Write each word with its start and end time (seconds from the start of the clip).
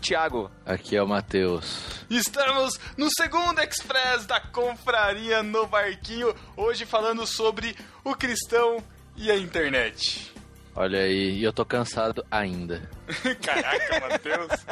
o 0.00 0.08
Thiago. 0.10 0.50
Aqui 0.64 0.96
é 0.96 1.02
o 1.02 1.06
Matheus. 1.06 2.04
Estamos 2.08 2.80
no 2.96 3.08
segundo 3.10 3.60
Express 3.60 4.24
da 4.24 4.40
Confraria 4.40 5.42
no 5.42 5.66
Barquinho, 5.66 6.34
hoje 6.56 6.86
falando 6.86 7.26
sobre 7.26 7.76
o 8.02 8.14
cristão 8.14 8.82
e 9.14 9.30
a 9.30 9.36
internet. 9.36 10.32
Olha 10.74 11.00
aí, 11.00 11.38
e 11.38 11.44
eu 11.44 11.52
tô 11.52 11.64
cansado 11.64 12.24
ainda. 12.30 12.88
Caraca, 13.44 14.00
Matheus. 14.00 14.66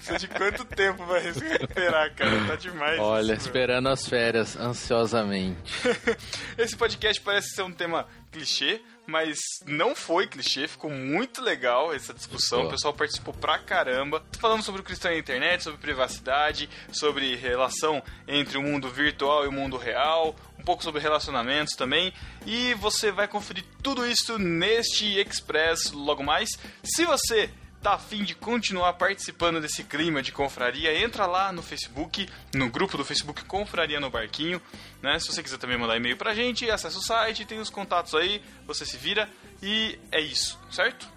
Você 0.00 0.18
de 0.18 0.28
quanto 0.28 0.64
tempo 0.64 1.04
vai 1.06 1.20
recuperar, 1.20 2.14
cara? 2.14 2.46
Tá 2.46 2.56
demais. 2.56 3.00
Olha, 3.00 3.32
isso, 3.32 3.46
esperando 3.46 3.88
as 3.88 4.06
férias 4.06 4.56
ansiosamente. 4.56 5.72
Esse 6.56 6.76
podcast 6.76 7.20
parece 7.22 7.54
ser 7.54 7.62
um 7.62 7.72
tema 7.72 8.06
clichê, 8.30 8.80
mas 9.12 9.38
não 9.66 9.94
foi 9.94 10.26
clichê, 10.26 10.66
ficou 10.66 10.90
muito 10.90 11.42
legal 11.42 11.92
essa 11.92 12.14
discussão. 12.14 12.64
O 12.64 12.70
pessoal 12.70 12.94
participou 12.94 13.34
pra 13.34 13.58
caramba. 13.58 14.24
Falando 14.38 14.62
sobre 14.62 14.80
o 14.80 14.84
cristão 14.84 15.10
na 15.10 15.18
internet, 15.18 15.62
sobre 15.62 15.78
privacidade, 15.78 16.68
sobre 16.90 17.36
relação 17.36 18.02
entre 18.26 18.56
o 18.56 18.62
mundo 18.62 18.88
virtual 18.88 19.44
e 19.44 19.48
o 19.48 19.52
mundo 19.52 19.76
real, 19.76 20.34
um 20.58 20.64
pouco 20.64 20.82
sobre 20.82 21.02
relacionamentos 21.02 21.74
também. 21.74 22.10
E 22.46 22.72
você 22.74 23.12
vai 23.12 23.28
conferir 23.28 23.64
tudo 23.82 24.06
isso 24.06 24.38
neste 24.38 25.18
Express 25.20 25.92
logo 25.92 26.22
mais. 26.22 26.48
Se 26.82 27.04
você 27.04 27.50
tá 27.82 27.94
afim 27.94 28.22
de 28.22 28.34
continuar 28.34 28.92
participando 28.94 29.60
desse 29.60 29.82
clima 29.82 30.22
de 30.22 30.30
confraria, 30.30 30.96
entra 31.04 31.26
lá 31.26 31.52
no 31.52 31.62
Facebook, 31.62 32.28
no 32.54 32.70
grupo 32.70 32.96
do 32.96 33.04
Facebook 33.04 33.44
Confraria 33.44 33.98
no 33.98 34.08
Barquinho, 34.08 34.62
né? 35.02 35.18
Se 35.18 35.26
você 35.26 35.42
quiser 35.42 35.58
também 35.58 35.76
mandar 35.76 35.96
e-mail 35.96 36.16
pra 36.16 36.34
gente, 36.34 36.70
acessa 36.70 36.98
o 36.98 37.02
site, 37.02 37.44
tem 37.44 37.58
os 37.58 37.70
contatos 37.70 38.14
aí, 38.14 38.40
você 38.66 38.86
se 38.86 38.96
vira 38.96 39.28
e 39.60 39.98
é 40.12 40.20
isso, 40.20 40.58
certo? 40.70 41.08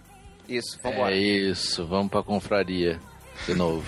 Isso, 0.49 0.79
vambora. 0.81 1.13
É 1.13 1.17
isso, 1.17 1.85
vamos 1.85 2.09
pra 2.09 2.23
confraria 2.23 2.99
de 3.45 3.53
novo. 3.53 3.85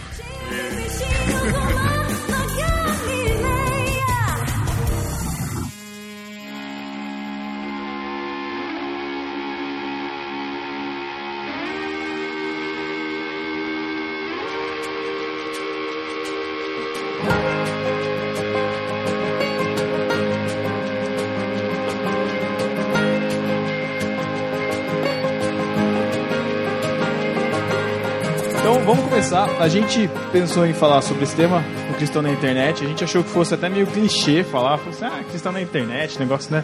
Começar. 29.37 29.61
A 29.61 29.67
gente 29.67 30.09
pensou 30.31 30.65
em 30.65 30.73
falar 30.73 31.01
sobre 31.01 31.23
esse 31.23 31.35
tema, 31.35 31.63
o 31.91 31.93
cristão 31.95 32.21
na 32.21 32.31
internet. 32.31 32.83
A 32.83 32.87
gente 32.87 33.03
achou 33.03 33.23
que 33.23 33.29
fosse 33.29 33.53
até 33.53 33.69
meio 33.69 33.85
clichê 33.85 34.43
falar, 34.43 34.77
falou 34.77 34.93
assim, 34.93 35.05
ah, 35.05 35.23
cristão 35.29 35.51
na 35.51 35.61
internet, 35.61 36.17
negócio, 36.17 36.51
né? 36.51 36.63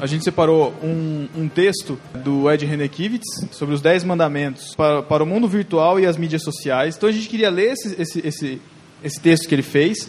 A 0.00 0.06
gente 0.06 0.22
separou 0.22 0.74
um, 0.82 1.28
um 1.34 1.48
texto 1.48 1.98
do 2.14 2.50
Ed 2.50 2.64
Renekiewicz 2.64 3.48
sobre 3.50 3.74
os 3.74 3.80
10 3.80 4.04
mandamentos 4.04 4.74
para, 4.76 5.02
para 5.02 5.24
o 5.24 5.26
mundo 5.26 5.48
virtual 5.48 5.98
e 5.98 6.06
as 6.06 6.16
mídias 6.16 6.42
sociais. 6.42 6.96
Então 6.96 7.08
a 7.08 7.12
gente 7.12 7.28
queria 7.28 7.50
ler 7.50 7.72
esse, 7.72 8.00
esse, 8.00 8.26
esse, 8.26 8.62
esse 9.02 9.20
texto 9.20 9.48
que 9.48 9.54
ele 9.54 9.62
fez 9.62 10.08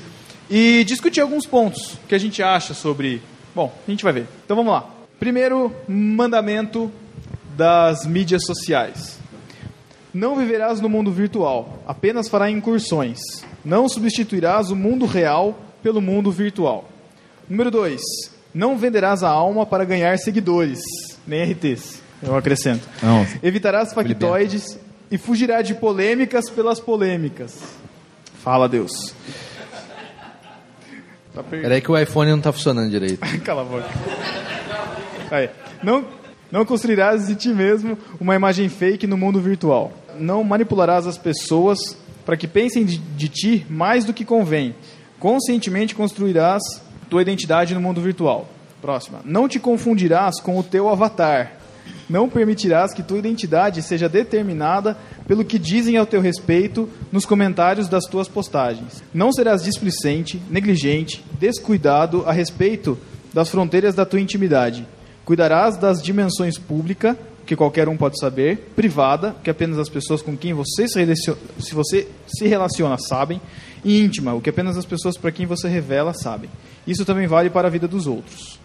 e 0.50 0.84
discutir 0.84 1.22
alguns 1.22 1.48
pontos 1.48 1.98
que 2.08 2.14
a 2.14 2.20
gente 2.20 2.44
acha 2.44 2.74
sobre. 2.74 3.22
Bom, 3.56 3.74
a 3.88 3.90
gente 3.90 4.04
vai 4.04 4.14
ver. 4.14 4.28
Então 4.46 4.56
vamos 4.56 4.72
lá. 4.72 4.88
Primeiro 5.20 5.74
mandamento 5.88 6.92
das 7.58 8.06
mídias 8.06 8.44
sociais. 8.46 9.20
Não 10.20 10.36
viverás 10.36 10.82
no 10.82 10.90
mundo 10.90 11.14
virtual, 11.14 11.82
apenas 11.88 12.28
fará 12.28 12.52
incursões. 12.52 13.22
Não 13.64 13.88
substituirás 13.88 14.70
o 14.70 14.76
mundo 14.76 15.06
real 15.06 15.58
pelo 15.82 16.02
mundo 16.02 16.30
virtual. 16.30 16.90
Número 17.50 17.72
2. 17.72 18.02
Não 18.54 18.78
venderás 18.78 19.24
a 19.24 19.30
alma 19.30 19.66
para 19.66 19.86
ganhar 19.86 20.18
seguidores, 20.18 20.82
nem 21.26 21.50
RTs. 21.50 22.02
Eu 22.22 22.36
acrescento. 22.36 22.86
Não. 23.02 23.26
Evitarás 23.42 23.94
factoides 23.94 24.78
e 25.10 25.18
fugirá 25.18 25.62
de 25.62 25.74
polêmicas 25.74 26.50
pelas 26.50 26.82
polêmicas. 26.82 27.58
Fala, 28.44 28.68
Deus. 28.68 29.16
Tá 31.34 31.42
per... 31.44 31.62
Peraí 31.62 31.80
que 31.80 31.90
o 31.90 31.98
iPhone 31.98 32.32
não 32.32 32.42
tá 32.42 32.52
funcionando 32.52 32.90
direito. 32.90 33.22
Cala 33.46 33.62
a 33.62 33.64
boca. 33.64 33.88
Aí. 35.32 35.50
Não, 35.82 36.06
não 36.52 36.66
construirás 36.66 37.28
de 37.28 37.36
ti 37.36 37.54
mesmo 37.54 37.98
uma 38.20 38.36
imagem 38.36 38.68
fake 38.68 39.08
no 39.08 39.16
mundo 39.16 39.40
virtual. 39.40 39.94
Não 40.20 40.44
manipularás 40.44 41.08
as 41.08 41.18
pessoas 41.18 41.98
para 42.26 42.38
que 42.38 42.48
pensem 42.48 42.86
de, 42.86 42.98
de 42.98 43.30
ti 43.30 43.66
mais 43.70 44.06
do 44.06 44.14
que 44.14 44.26
convém. 44.26 44.76
Conscientemente 45.20 45.96
construirás 45.96 46.62
tua 47.10 47.22
identidade 47.22 47.74
no 47.74 47.82
mundo 47.82 48.02
virtual. 48.02 48.48
Próxima. 48.82 49.20
Não 49.26 49.48
te 49.48 49.60
confundirás 49.60 50.40
com 50.40 50.58
o 50.58 50.64
teu 50.64 50.88
avatar. 50.88 51.54
Não 52.10 52.30
permitirás 52.30 52.94
que 52.94 53.04
tua 53.04 53.20
identidade 53.20 53.82
seja 53.82 54.10
determinada 54.10 54.98
pelo 55.28 55.46
que 55.46 55.60
dizem 55.60 55.98
ao 55.98 56.06
teu 56.06 56.22
respeito 56.22 56.90
nos 57.12 57.26
comentários 57.26 57.88
das 57.88 58.06
tuas 58.06 58.28
postagens. 58.28 59.04
Não 59.14 59.32
serás 59.32 59.64
displicente, 59.64 60.42
negligente, 60.50 61.24
descuidado 61.40 62.24
a 62.26 62.32
respeito 62.32 62.98
das 63.34 63.50
fronteiras 63.50 63.94
da 63.94 64.06
tua 64.06 64.20
intimidade. 64.20 64.88
Cuidarás 65.24 65.78
das 65.78 66.02
dimensões 66.02 66.58
pública, 66.58 67.18
que 67.50 67.56
qualquer 67.56 67.90
um 67.90 67.98
pode 67.98 68.20
saber, 68.20 68.72
privada, 68.76 69.36
que 69.44 69.50
apenas 69.50 69.80
as 69.80 69.90
pessoas 69.90 70.22
com 70.22 70.38
quem 70.38 70.54
você 70.54 70.88
se 70.88 71.00
relaciona, 71.00 71.40
se 71.60 71.74
você 71.74 72.08
se 72.28 72.48
relaciona 72.48 72.96
sabem, 73.00 73.42
e 73.84 74.00
íntima, 74.04 74.36
o 74.36 74.40
que 74.40 74.52
apenas 74.52 74.78
as 74.78 74.86
pessoas 74.86 75.18
para 75.18 75.32
quem 75.32 75.48
você 75.48 75.68
revela 75.68 76.14
sabem. 76.14 76.48
Isso 76.86 77.04
também 77.04 77.26
vale 77.26 77.50
para 77.50 77.68
a 77.68 77.72
vida 77.72 77.88
dos 77.88 78.06
outros. 78.06 78.60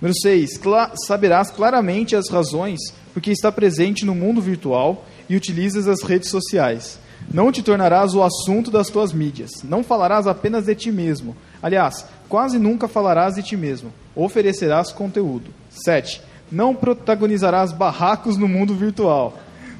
Número 0.00 0.18
6. 0.20 0.58
Cla 0.58 0.90
saberás 1.06 1.52
claramente 1.52 2.16
as 2.16 2.28
razões 2.28 2.80
porque 3.14 3.30
está 3.30 3.52
presente 3.52 4.04
no 4.04 4.12
mundo 4.12 4.40
virtual 4.40 5.04
e 5.28 5.36
utilizas 5.36 5.86
as 5.86 6.02
redes 6.02 6.28
sociais. 6.28 6.98
Não 7.32 7.52
te 7.52 7.62
tornarás 7.62 8.12
o 8.12 8.24
assunto 8.24 8.72
das 8.72 8.90
tuas 8.90 9.12
mídias. 9.12 9.62
Não 9.62 9.84
falarás 9.84 10.26
apenas 10.26 10.64
de 10.64 10.74
ti 10.74 10.90
mesmo. 10.90 11.36
Aliás, 11.62 12.04
quase 12.28 12.58
nunca 12.58 12.88
falarás 12.88 13.36
de 13.36 13.44
ti 13.44 13.56
mesmo. 13.56 13.92
Oferecerás 14.16 14.90
conteúdo. 14.90 15.50
7. 15.70 16.20
Não 16.50 16.74
protagonizarás 16.74 17.72
barracos 17.72 18.36
no 18.36 18.46
mundo 18.46 18.74
virtual. 18.74 19.34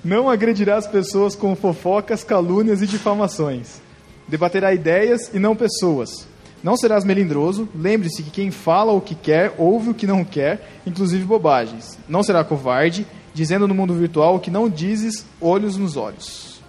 Não 0.04 0.31
agredirás 0.31 0.87
pessoas 0.87 1.34
com 1.34 1.54
fofocas, 1.56 2.22
calúnias 2.22 2.82
e 2.82 2.87
difamações. 2.87 3.81
Debaterá 4.28 4.72
ideias 4.72 5.31
e 5.32 5.38
não 5.38 5.56
pessoas. 5.56 6.27
Não 6.62 6.77
serás 6.77 7.04
melindroso. 7.04 7.68
Lembre-se 7.74 8.22
que 8.22 8.30
quem 8.30 8.51
fala 8.51 8.92
o 8.92 9.01
que 9.01 9.15
quer, 9.15 9.54
ouve 9.59 9.91
o 9.91 9.95
que 9.95 10.07
não 10.07 10.24
quer, 10.24 10.80
inclusive 10.86 11.24
bobagens. 11.24 11.98
Não 12.09 12.22
será 12.22 12.42
covarde, 12.42 13.07
dizendo 13.33 13.69
no 13.69 13.74
mundo 13.74 13.95
virtual 13.95 14.36
o 14.36 14.41
que 14.41 14.51
não 14.51 14.69
dizes, 14.69 15.24
olhos 15.41 15.77
nos 15.77 15.97
olhos. 15.97 16.60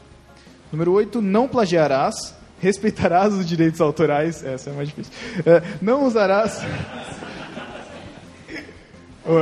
Número 0.72 0.92
8. 0.92 1.22
Não 1.22 1.48
plagiarás. 1.48 2.36
Respeitarás 2.60 3.34
os 3.34 3.46
direitos 3.46 3.80
autorais. 3.80 4.44
Essa 4.44 4.72
é 4.72 4.74
mais 4.74 4.90
difícil. 4.90 5.14
É, 5.46 5.62
não 5.82 6.06
usarás. 6.06 6.60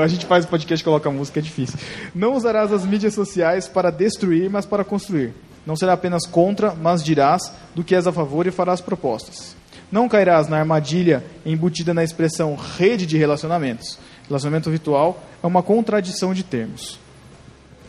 A 0.02 0.08
gente 0.08 0.26
faz 0.26 0.46
o 0.46 0.48
podcast 0.48 0.82
e 0.82 0.84
coloca 0.84 1.12
música, 1.12 1.40
é 1.40 1.44
difícil. 1.44 1.78
Não 2.14 2.34
usarás 2.34 2.74
as 2.74 2.86
mídias 2.86 3.14
sociais 3.14 3.68
para 3.68 3.92
destruir, 3.92 4.50
mas 4.50 4.66
para 4.66 4.84
construir. 4.84 5.34
Não 5.66 5.76
será 5.76 5.94
apenas 5.94 6.26
contra, 6.26 6.74
mas 6.74 7.04
dirás 7.04 7.52
do 7.76 7.84
que 7.84 7.96
és 7.96 8.08
a 8.08 8.12
favor 8.12 8.48
e 8.48 8.52
farás 8.52 8.82
propostas. 8.82 9.56
Não 9.92 10.10
cairás 10.10 10.48
na 10.48 10.58
armadilha 10.58 11.24
embutida 11.46 11.94
na 11.94 12.04
expressão 12.04 12.56
rede 12.56 13.06
de 13.06 13.18
relacionamentos. 13.18 14.00
Relacionamento 14.28 14.70
virtual 14.72 15.24
é 15.44 15.48
uma 15.48 15.62
contradição 15.62 16.34
de 16.34 16.44
termos. 16.44 17.00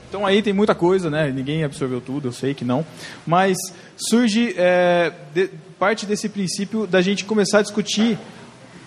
Então 0.09 0.25
aí 0.25 0.43
tem 0.43 0.53
muita 0.53 0.75
coisa, 0.75 1.11
né? 1.11 1.31
Ninguém 1.33 1.65
absorveu 1.65 2.01
tudo, 2.01 2.29
eu 2.29 2.33
sei 2.33 2.55
que 2.55 2.65
não. 2.65 2.85
Mas 3.27 3.57
surge 3.97 4.55
é, 4.57 5.13
de, 5.35 5.51
parte 5.79 6.07
desse 6.07 6.29
princípio 6.29 6.87
da 6.87 7.01
gente 7.01 7.25
começar 7.25 7.59
a 7.59 7.63
discutir 7.63 8.19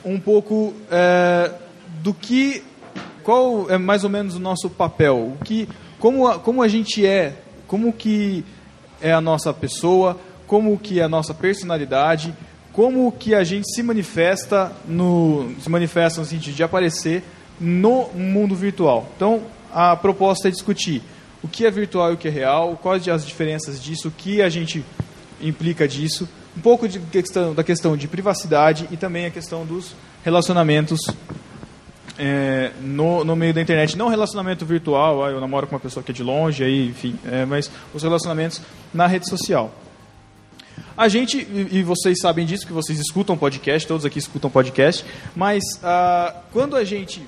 um 0.05 0.19
pouco 0.19 0.73
é, 0.89 1.51
do 2.01 2.13
que, 2.13 2.63
qual 3.23 3.69
é 3.69 3.77
mais 3.77 4.03
ou 4.03 4.09
menos 4.09 4.35
o 4.35 4.39
nosso 4.39 4.69
papel, 4.69 5.35
o 5.39 5.43
que, 5.43 5.67
como, 5.99 6.27
a, 6.27 6.39
como 6.39 6.61
a 6.61 6.67
gente 6.67 7.05
é, 7.05 7.35
como 7.67 7.93
que 7.93 8.43
é 9.01 9.11
a 9.11 9.21
nossa 9.21 9.53
pessoa, 9.53 10.17
como 10.47 10.77
que 10.77 10.99
é 10.99 11.03
a 11.03 11.09
nossa 11.09 11.33
personalidade, 11.33 12.33
como 12.73 13.11
que 13.11 13.35
a 13.35 13.43
gente 13.43 13.71
se 13.73 13.83
manifesta 13.83 14.71
no 14.87 15.51
se 15.61 15.69
manifesta 15.69 16.19
no 16.19 16.25
sentido 16.25 16.55
de 16.55 16.63
aparecer 16.63 17.23
no 17.59 18.07
mundo 18.13 18.55
virtual. 18.55 19.07
Então, 19.15 19.41
a 19.71 19.95
proposta 19.95 20.47
é 20.47 20.51
discutir 20.51 21.01
o 21.43 21.47
que 21.47 21.65
é 21.65 21.71
virtual 21.71 22.11
e 22.11 22.13
o 22.13 22.17
que 22.17 22.27
é 22.27 22.31
real, 22.31 22.79
quais 22.81 23.07
as 23.07 23.25
diferenças 23.25 23.81
disso, 23.81 24.07
o 24.07 24.11
que 24.11 24.41
a 24.41 24.49
gente 24.49 24.83
implica 25.41 25.87
disso, 25.87 26.27
um 26.57 26.61
pouco 26.61 26.87
de 26.87 26.99
questão, 26.99 27.53
da 27.53 27.63
questão 27.63 27.95
de 27.95 28.07
privacidade 28.07 28.87
e 28.91 28.97
também 28.97 29.25
a 29.25 29.29
questão 29.29 29.65
dos 29.65 29.93
relacionamentos 30.23 30.99
é, 32.19 32.71
no, 32.81 33.23
no 33.23 33.35
meio 33.35 33.53
da 33.53 33.61
internet. 33.61 33.97
Não 33.97 34.09
relacionamento 34.09 34.65
virtual, 34.65 35.23
ah, 35.23 35.31
eu 35.31 35.39
namoro 35.39 35.65
com 35.65 35.75
uma 35.75 35.79
pessoa 35.79 36.03
que 36.03 36.11
é 36.11 36.13
de 36.13 36.21
longe, 36.21 36.63
aí, 36.63 36.89
enfim, 36.89 37.17
é, 37.25 37.45
mas 37.45 37.71
os 37.93 38.03
relacionamentos 38.03 38.61
na 38.93 39.07
rede 39.07 39.27
social. 39.27 39.73
A 40.97 41.07
gente, 41.07 41.47
e 41.71 41.81
vocês 41.81 42.19
sabem 42.19 42.45
disso, 42.45 42.67
que 42.67 42.73
vocês 42.73 42.99
escutam 42.99 43.37
podcast, 43.37 43.87
todos 43.87 44.05
aqui 44.05 44.19
escutam 44.19 44.49
podcast, 44.49 45.05
mas 45.33 45.63
ah, 45.81 46.35
quando 46.51 46.75
a 46.75 46.83
gente 46.83 47.23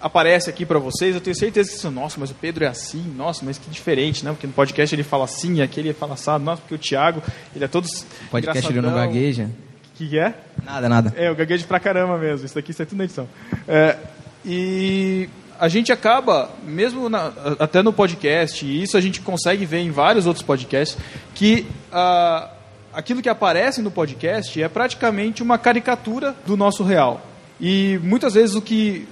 aparece 0.00 0.50
aqui 0.50 0.66
para 0.66 0.78
vocês, 0.78 1.14
eu 1.14 1.20
tenho 1.20 1.36
certeza 1.36 1.70
que 1.70 1.78
vocês 1.78 1.94
nossa, 1.94 2.18
mas 2.18 2.30
o 2.30 2.34
Pedro 2.34 2.64
é 2.64 2.66
assim, 2.66 3.02
nossa, 3.16 3.44
mas 3.44 3.56
que 3.56 3.70
diferente, 3.70 4.24
né? 4.24 4.32
Porque 4.32 4.46
no 4.46 4.52
podcast 4.52 4.94
ele 4.94 5.04
fala 5.04 5.24
assim, 5.24 5.62
aqui 5.62 5.80
ele 5.80 5.94
fala 5.94 6.14
assado, 6.14 6.44
nossa, 6.44 6.60
porque 6.60 6.74
o 6.74 6.78
Thiago, 6.78 7.22
ele 7.54 7.64
é 7.64 7.68
todo 7.68 7.88
Podcast 8.30 8.70
ele 8.70 8.80
não 8.80 8.94
gagueja. 8.94 9.44
O 9.44 9.96
que 9.96 10.08
que 10.08 10.18
é? 10.18 10.34
Nada, 10.64 10.88
nada. 10.88 11.14
É, 11.16 11.28
eu 11.28 11.36
gaguejo 11.36 11.66
pra 11.66 11.78
caramba 11.78 12.18
mesmo. 12.18 12.44
Isso 12.44 12.54
daqui 12.56 12.72
sai 12.72 12.84
tudo 12.84 12.98
na 12.98 13.04
edição. 13.04 13.28
É, 13.68 13.96
e 14.44 15.28
a 15.58 15.68
gente 15.68 15.92
acaba, 15.92 16.50
mesmo 16.66 17.08
na- 17.08 17.32
até 17.58 17.82
no 17.82 17.92
podcast, 17.92 18.64
e 18.66 18.82
isso 18.82 18.96
a 18.96 19.00
gente 19.00 19.20
consegue 19.20 19.64
ver 19.64 19.78
em 19.78 19.90
vários 19.90 20.26
outros 20.26 20.44
podcasts, 20.44 20.98
que 21.34 21.66
ah, 21.92 22.50
aquilo 22.92 23.22
que 23.22 23.28
aparece 23.28 23.80
no 23.80 23.90
podcast 23.90 24.60
é 24.60 24.68
praticamente 24.68 25.42
uma 25.42 25.56
caricatura 25.58 26.34
do 26.46 26.56
nosso 26.56 26.82
real. 26.82 27.24
E 27.60 27.98
muitas 28.02 28.34
vezes 28.34 28.56
o 28.56 28.60
que, 28.60 29.06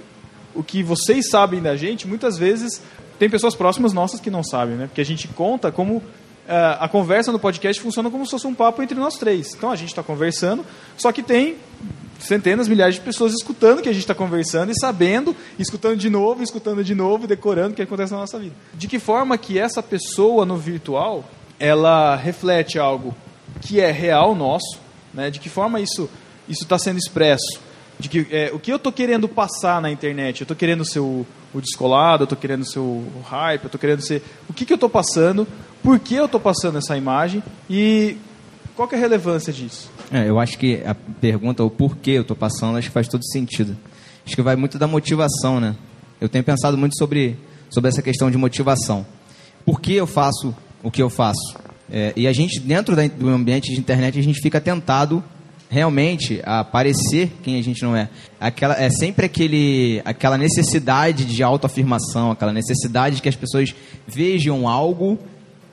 o 0.53 0.61
que 0.63 0.83
vocês 0.83 1.29
sabem 1.29 1.61
da 1.61 1.75
gente, 1.75 2.07
muitas 2.07 2.37
vezes 2.37 2.81
tem 3.17 3.29
pessoas 3.29 3.55
próximas 3.55 3.93
nossas 3.93 4.19
que 4.19 4.29
não 4.29 4.43
sabem, 4.43 4.75
né? 4.75 4.87
Porque 4.87 5.01
a 5.01 5.05
gente 5.05 5.27
conta 5.29 5.71
como 5.71 6.03
ah, 6.47 6.77
a 6.81 6.89
conversa 6.89 7.31
no 7.31 7.39
podcast 7.39 7.81
funciona 7.81 8.09
como 8.09 8.25
se 8.25 8.31
fosse 8.31 8.45
um 8.47 8.53
papo 8.53 8.83
entre 8.83 8.99
nós 8.99 9.15
três. 9.17 9.53
Então 9.55 9.71
a 9.71 9.75
gente 9.75 9.89
está 9.89 10.03
conversando, 10.03 10.65
só 10.97 11.11
que 11.11 11.23
tem 11.23 11.55
centenas, 12.23 12.67
milhares 12.67 12.95
de 12.95 13.01
pessoas 13.01 13.33
escutando 13.33 13.79
o 13.79 13.81
que 13.81 13.89
a 13.89 13.93
gente 13.93 14.03
está 14.03 14.15
conversando 14.15 14.71
e 14.71 14.79
sabendo, 14.79 15.35
escutando 15.59 15.97
de 15.97 16.09
novo, 16.09 16.41
escutando 16.41 16.83
de 16.83 16.95
novo, 16.95 17.27
decorando 17.27 17.73
o 17.73 17.75
que 17.75 17.81
acontece 17.81 18.13
na 18.13 18.19
nossa 18.19 18.39
vida. 18.39 18.55
De 18.73 18.87
que 18.87 18.99
forma 18.99 19.37
que 19.37 19.59
essa 19.59 19.83
pessoa 19.83 20.45
no 20.45 20.57
virtual, 20.57 21.25
ela 21.59 22.15
reflete 22.15 22.79
algo 22.79 23.15
que 23.61 23.79
é 23.79 23.91
real 23.91 24.35
nosso, 24.35 24.79
né? 25.13 25.29
De 25.29 25.39
que 25.39 25.49
forma 25.49 25.79
isso 25.79 26.09
isso 26.47 26.63
está 26.63 26.77
sendo 26.77 26.97
expresso? 26.97 27.59
De 27.99 28.09
que 28.09 28.27
é, 28.31 28.51
o 28.53 28.59
que 28.59 28.71
eu 28.71 28.77
estou 28.77 28.91
querendo 28.91 29.29
passar 29.29 29.81
na 29.81 29.89
internet? 29.91 30.41
Eu 30.41 30.45
estou 30.45 30.57
querendo 30.57 30.83
ser 30.83 30.99
o, 30.99 31.25
o 31.53 31.61
descolado, 31.61 32.23
eu 32.23 32.25
estou 32.25 32.37
querendo 32.37 32.65
ser 32.69 32.79
o, 32.79 33.05
o 33.15 33.21
hype, 33.23 33.63
eu 33.63 33.67
estou 33.67 33.79
querendo 33.79 34.01
ser 34.01 34.21
o 34.49 34.53
que, 34.53 34.65
que 34.65 34.73
eu 34.73 34.75
estou 34.75 34.89
passando? 34.89 35.47
Por 35.81 35.99
que 35.99 36.15
eu 36.15 36.25
estou 36.25 36.39
passando 36.39 36.77
essa 36.77 36.97
imagem? 36.97 37.43
E 37.69 38.17
qual 38.75 38.89
é 38.91 38.95
a 38.95 38.99
relevância 38.99 39.51
disso? 39.53 39.89
É, 40.11 40.27
eu 40.29 40.39
acho 40.39 40.57
que 40.57 40.81
a 40.85 40.93
pergunta, 40.95 41.63
o 41.63 41.69
porquê 41.69 42.11
eu 42.11 42.23
tô 42.23 42.35
passando, 42.35 42.77
acho 42.77 42.87
que 42.89 42.93
faz 42.93 43.07
todo 43.07 43.23
sentido. 43.25 43.77
Acho 44.25 44.35
que 44.35 44.41
vai 44.41 44.55
muito 44.55 44.77
da 44.77 44.87
motivação, 44.87 45.59
né? 45.59 45.75
Eu 46.19 46.29
tenho 46.29 46.43
pensado 46.43 46.77
muito 46.77 46.97
sobre, 46.97 47.37
sobre 47.69 47.89
essa 47.89 48.01
questão 48.01 48.31
de 48.31 48.37
motivação. 48.37 49.05
Por 49.65 49.79
que 49.81 49.93
eu 49.93 50.07
faço 50.07 50.55
o 50.81 50.89
que 50.91 51.01
eu 51.01 51.09
faço? 51.09 51.55
É, 51.91 52.13
e 52.15 52.27
a 52.27 52.33
gente, 52.33 52.59
dentro 52.59 52.95
da- 52.95 53.07
do 53.07 53.29
ambiente 53.29 53.73
de 53.73 53.79
internet, 53.79 54.17
a 54.17 54.23
gente 54.23 54.39
fica 54.41 54.59
tentado 54.61 55.23
realmente 55.69 56.39
a 56.45 56.63
parecer 56.63 57.31
quem 57.41 57.57
a 57.59 57.63
gente 57.63 57.81
não 57.83 57.95
é. 57.95 58.07
Aquela, 58.39 58.75
é 58.81 58.89
sempre 58.89 59.25
aquele, 59.25 60.01
aquela 60.05 60.37
necessidade 60.37 61.25
de 61.25 61.41
autoafirmação, 61.43 62.31
aquela 62.31 62.53
necessidade 62.53 63.15
de 63.17 63.21
que 63.21 63.29
as 63.29 63.35
pessoas 63.35 63.73
vejam 64.07 64.67
algo 64.67 65.17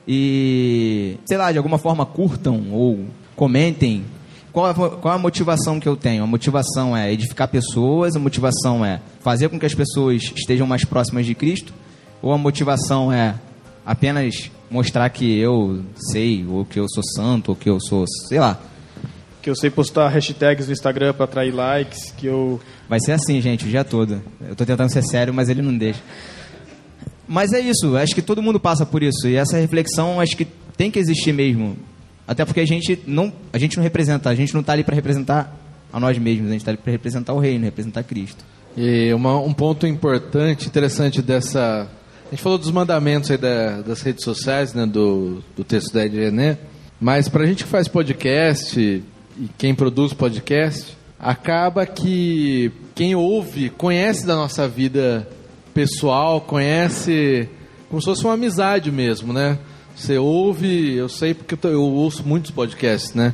e, 0.07 1.17
sei 1.25 1.37
lá, 1.37 1.51
de 1.51 1.57
alguma 1.57 1.77
forma 1.77 2.05
curtam 2.05 2.71
ou 2.71 3.05
comentem. 3.35 4.03
Qual 4.51 4.65
a, 4.65 4.73
qual 4.73 5.13
a 5.13 5.17
motivação 5.17 5.79
que 5.79 5.87
eu 5.87 5.95
tenho? 5.95 6.23
A 6.23 6.27
motivação 6.27 6.95
é 6.95 7.11
edificar 7.11 7.47
pessoas, 7.47 8.15
a 8.15 8.19
motivação 8.19 8.83
é 8.83 8.99
fazer 9.21 9.47
com 9.47 9.57
que 9.57 9.65
as 9.65 9.73
pessoas 9.73 10.23
estejam 10.35 10.67
mais 10.67 10.83
próximas 10.83 11.25
de 11.25 11.33
Cristo, 11.33 11.73
ou 12.21 12.33
a 12.33 12.37
motivação 12.37 13.13
é 13.13 13.35
apenas 13.85 14.51
mostrar 14.69 15.09
que 15.09 15.39
eu 15.39 15.81
sei, 16.11 16.45
ou 16.45 16.65
que 16.65 16.79
eu 16.79 16.85
sou 16.89 17.03
santo, 17.15 17.49
ou 17.49 17.55
que 17.55 17.69
eu 17.69 17.79
sou, 17.79 18.05
sei 18.27 18.39
lá. 18.39 18.59
Que 19.41 19.49
eu 19.49 19.55
sei 19.55 19.69
postar 19.69 20.09
hashtags 20.09 20.67
no 20.67 20.73
Instagram 20.73 21.13
para 21.13 21.23
atrair 21.23 21.53
likes, 21.53 22.11
que 22.11 22.27
eu 22.27 22.59
Vai 22.91 22.99
ser 22.99 23.13
assim, 23.13 23.39
gente, 23.39 23.65
o 23.65 23.69
dia 23.69 23.85
todo. 23.85 24.21
Eu 24.41 24.53
tô 24.53 24.65
tentando 24.65 24.91
ser 24.91 25.01
sério, 25.01 25.33
mas 25.33 25.47
ele 25.47 25.61
não 25.61 25.77
deixa. 25.77 26.01
Mas 27.31 27.53
é 27.53 27.59
isso, 27.61 27.95
acho 27.95 28.13
que 28.13 28.21
todo 28.21 28.41
mundo 28.41 28.59
passa 28.59 28.85
por 28.85 29.01
isso. 29.01 29.25
E 29.27 29.35
essa 29.37 29.57
reflexão 29.57 30.19
acho 30.19 30.35
que 30.35 30.45
tem 30.75 30.91
que 30.91 30.99
existir 30.99 31.31
mesmo. 31.33 31.77
Até 32.27 32.43
porque 32.43 32.59
a 32.59 32.65
gente 32.65 32.99
não, 33.07 33.31
a 33.53 33.57
gente 33.57 33.77
não 33.77 33.83
representa, 33.83 34.29
a 34.29 34.35
gente 34.35 34.53
não 34.53 34.59
está 34.59 34.73
ali 34.73 34.83
para 34.83 34.93
representar 34.95 35.57
a 35.93 35.99
nós 35.99 36.17
mesmos, 36.17 36.49
a 36.49 36.51
gente 36.51 36.61
está 36.61 36.71
ali 36.71 36.77
para 36.77 36.91
representar 36.91 37.33
o 37.33 37.39
reino, 37.39 37.63
representar 37.63 38.03
Cristo. 38.03 38.43
E 38.75 39.13
uma- 39.13 39.37
um 39.39 39.53
ponto 39.53 39.87
importante, 39.87 40.67
interessante 40.67 41.21
dessa. 41.21 41.87
A 42.27 42.29
gente 42.31 42.41
falou 42.43 42.57
dos 42.57 42.69
mandamentos 42.71 43.31
aí 43.31 43.37
da- 43.37 43.81
das 43.81 44.01
redes 44.01 44.23
sociais, 44.25 44.73
né, 44.73 44.85
do, 44.85 45.41
do 45.55 45.63
texto 45.63 45.93
da 45.93 46.05
EDN, 46.05 46.57
mas 46.99 47.29
para 47.29 47.43
a 47.43 47.47
gente 47.47 47.63
que 47.63 47.69
faz 47.69 47.87
podcast 47.87 48.77
e 48.79 49.03
quem 49.57 49.73
produz 49.73 50.13
podcast, 50.13 50.97
acaba 51.17 51.85
que 51.85 52.71
quem 52.95 53.15
ouve 53.15 53.69
conhece 53.69 54.25
da 54.25 54.35
nossa 54.35 54.67
vida 54.67 55.27
pessoal, 55.73 56.41
conhece 56.41 57.49
como 57.89 58.01
se 58.01 58.05
fosse 58.05 58.23
uma 58.23 58.33
amizade 58.33 58.91
mesmo, 58.91 59.33
né? 59.33 59.57
Você 59.95 60.17
ouve, 60.17 60.95
eu 60.95 61.09
sei 61.09 61.33
porque 61.33 61.57
eu, 61.67 61.81
ouço 61.83 62.23
muitos 62.25 62.51
podcasts, 62.51 63.13
né? 63.13 63.33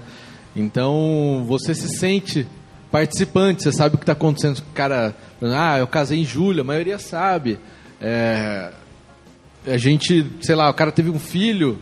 Então 0.56 1.46
você 1.48 1.76
se 1.76 1.88
sente 1.98 2.48
participante, 2.92 3.64
você 3.64 3.72
sabe 3.72 3.96
o 3.96 3.98
que 3.98 4.04
está 4.04 4.14
acontecendo. 4.14 4.58
O 4.60 4.74
cara, 4.74 5.16
ah, 5.42 5.78
eu 5.78 5.88
casei 5.88 6.20
em 6.20 6.26
julho, 6.26 6.62
a 6.62 6.64
maioria 6.64 6.98
sabe. 6.98 7.60
É, 8.02 8.72
a 9.66 9.78
gente, 9.78 10.26
sei 10.42 10.56
lá, 10.56 10.70
o 10.70 10.74
cara 10.74 10.92
teve 10.92 11.10
um 11.10 11.20
filho, 11.20 11.80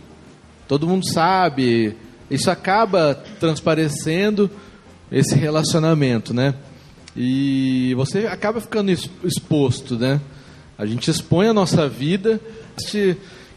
todo 0.67 0.87
mundo 0.87 1.09
sabe. 1.09 1.95
Isso 2.29 2.51
acaba 2.51 3.15
transparecendo 3.39 4.49
esse 5.11 5.35
relacionamento, 5.35 6.33
né? 6.33 6.55
E 7.15 7.93
você 7.95 8.27
acaba 8.27 8.59
ficando 8.59 8.89
ex- 8.89 9.09
exposto, 9.23 9.97
né? 9.97 10.19
A 10.77 10.85
gente 10.85 11.09
expõe 11.09 11.47
a 11.47 11.53
nossa 11.53 11.87
vida, 11.87 12.39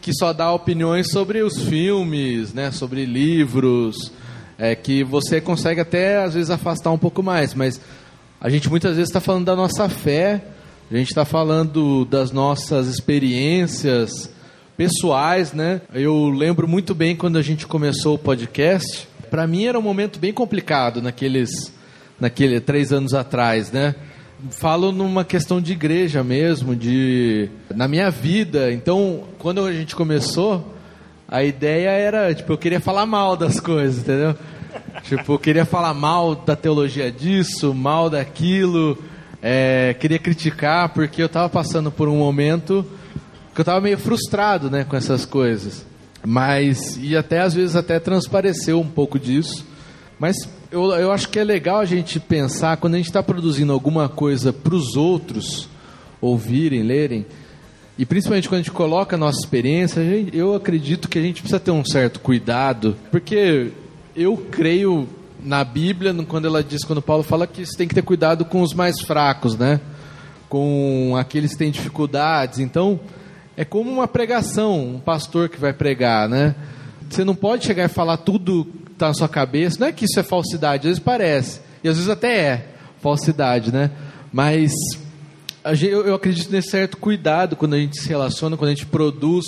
que 0.01 0.13
só 0.13 0.31
dá 0.31 0.51
opiniões 0.53 1.11
sobre 1.11 1.41
os 1.41 1.61
filmes, 1.63 2.53
né? 2.53 2.71
Sobre 2.71 3.05
livros, 3.05 4.11
é 4.57 4.73
que 4.73 5.03
você 5.03 5.41
consegue 5.41 5.81
até 5.81 6.23
às 6.23 6.33
vezes 6.33 6.49
afastar 6.49 6.91
um 6.91 6.97
pouco 6.97 7.21
mais, 7.21 7.53
mas 7.53 7.79
a 8.39 8.49
gente 8.49 8.69
muitas 8.69 8.95
vezes 8.95 9.09
está 9.09 9.19
falando 9.19 9.45
da 9.45 9.55
nossa 9.55 9.89
fé, 9.89 10.43
a 10.89 10.95
gente 10.95 11.09
está 11.09 11.25
falando 11.25 12.05
das 12.05 12.31
nossas 12.31 12.87
experiências 12.87 14.29
pessoais, 14.77 15.51
né? 15.51 15.81
Eu 15.93 16.29
lembro 16.29 16.67
muito 16.67 16.95
bem 16.95 17.17
quando 17.17 17.37
a 17.37 17.41
gente 17.41 17.67
começou 17.67 18.15
o 18.15 18.19
podcast. 18.19 19.07
Para 19.29 19.45
mim 19.45 19.65
era 19.65 19.77
um 19.77 19.81
momento 19.81 20.19
bem 20.19 20.31
complicado 20.31 21.01
naqueles, 21.01 21.73
naquele 22.17 22.61
três 22.61 22.93
anos 22.93 23.13
atrás, 23.13 23.71
né? 23.73 23.93
Falo 24.51 24.91
numa 24.91 25.25
questão 25.25 25.59
de 25.59 25.73
igreja 25.73 26.23
mesmo, 26.23 26.75
de 26.75 27.49
na 27.75 27.87
minha 27.87 28.09
vida. 28.09 28.71
Então, 28.71 29.23
quando 29.37 29.65
a 29.65 29.73
gente 29.73 29.95
começou, 29.95 30.75
a 31.27 31.43
ideia 31.43 31.89
era, 31.89 32.33
tipo, 32.33 32.53
eu 32.53 32.57
queria 32.57 32.79
falar 32.79 33.05
mal 33.05 33.35
das 33.35 33.59
coisas, 33.59 33.99
entendeu? 34.01 34.35
Tipo, 35.03 35.33
eu 35.33 35.39
queria 35.39 35.65
falar 35.65 35.93
mal 35.93 36.35
da 36.35 36.55
teologia 36.55 37.11
disso, 37.11 37.73
mal 37.73 38.09
daquilo, 38.09 38.97
é, 39.41 39.93
queria 39.99 40.19
criticar, 40.19 40.89
porque 40.89 41.21
eu 41.21 41.25
estava 41.25 41.49
passando 41.49 41.91
por 41.91 42.07
um 42.07 42.17
momento 42.17 42.85
que 43.53 43.59
eu 43.59 43.63
estava 43.63 43.81
meio 43.81 43.97
frustrado, 43.97 44.69
né, 44.69 44.83
com 44.83 44.95
essas 44.95 45.25
coisas. 45.25 45.85
Mas, 46.25 46.97
e 46.97 47.15
até 47.15 47.41
às 47.41 47.53
vezes 47.53 47.75
até 47.75 47.99
transpareceu 47.99 48.79
um 48.79 48.87
pouco 48.87 49.19
disso. 49.19 49.65
Mas 50.19 50.35
eu, 50.71 50.83
eu 50.93 51.11
acho 51.11 51.29
que 51.29 51.39
é 51.39 51.43
legal 51.43 51.79
a 51.79 51.85
gente 51.85 52.19
pensar, 52.19 52.77
quando 52.77 52.93
a 52.93 52.97
gente 52.97 53.07
está 53.07 53.23
produzindo 53.23 53.73
alguma 53.73 54.07
coisa 54.07 54.53
para 54.53 54.75
os 54.75 54.95
outros 54.95 55.67
ouvirem, 56.21 56.83
lerem, 56.83 57.25
e 57.97 58.05
principalmente 58.05 58.47
quando 58.47 58.59
a 58.59 58.63
gente 58.63 58.71
coloca 58.71 59.15
a 59.15 59.19
nossa 59.19 59.39
experiência, 59.39 60.01
eu 60.31 60.53
acredito 60.53 61.09
que 61.09 61.17
a 61.17 61.21
gente 61.21 61.41
precisa 61.41 61.59
ter 61.59 61.71
um 61.71 61.83
certo 61.83 62.19
cuidado, 62.19 62.95
porque 63.11 63.71
eu 64.15 64.37
creio 64.37 65.07
na 65.43 65.63
Bíblia, 65.63 66.13
quando 66.27 66.45
ela 66.45 66.63
diz, 66.63 66.83
quando 66.83 67.01
Paulo 67.01 67.23
fala 67.23 67.47
que 67.47 67.65
você 67.65 67.77
tem 67.77 67.87
que 67.87 67.95
ter 67.95 68.01
cuidado 68.01 68.45
com 68.45 68.61
os 68.61 68.73
mais 68.73 69.01
fracos, 69.01 69.57
né? 69.57 69.79
Com 70.47 71.15
aqueles 71.17 71.51
que 71.51 71.57
têm 71.57 71.71
dificuldades. 71.71 72.59
Então, 72.59 72.99
é 73.55 73.63
como 73.63 73.89
uma 73.89 74.07
pregação, 74.07 74.95
um 74.95 74.99
pastor 74.99 75.49
que 75.49 75.59
vai 75.59 75.73
pregar, 75.73 76.27
né? 76.27 76.55
Você 77.09 77.23
não 77.23 77.35
pode 77.35 77.65
chegar 77.65 77.85
e 77.85 77.89
falar 77.89 78.17
tudo 78.17 78.67
está 78.99 79.07
na 79.07 79.13
sua 79.13 79.29
cabeça. 79.29 79.77
Não 79.79 79.87
é 79.87 79.91
que 79.91 80.05
isso 80.05 80.19
é 80.19 80.23
falsidade, 80.23 80.81
às 80.81 80.85
vezes 80.85 80.99
parece. 80.99 81.61
E 81.83 81.87
às 81.87 81.95
vezes 81.95 82.09
até 82.09 82.37
é 82.37 82.65
falsidade, 83.01 83.71
né? 83.71 83.89
Mas 84.31 84.73
eu 85.81 86.13
acredito 86.13 86.51
nesse 86.51 86.69
certo 86.69 86.97
cuidado 86.97 87.55
quando 87.55 87.73
a 87.73 87.79
gente 87.79 87.99
se 87.99 88.07
relaciona, 88.09 88.57
quando 88.57 88.71
a 88.71 88.73
gente 88.73 88.85
produz 88.85 89.45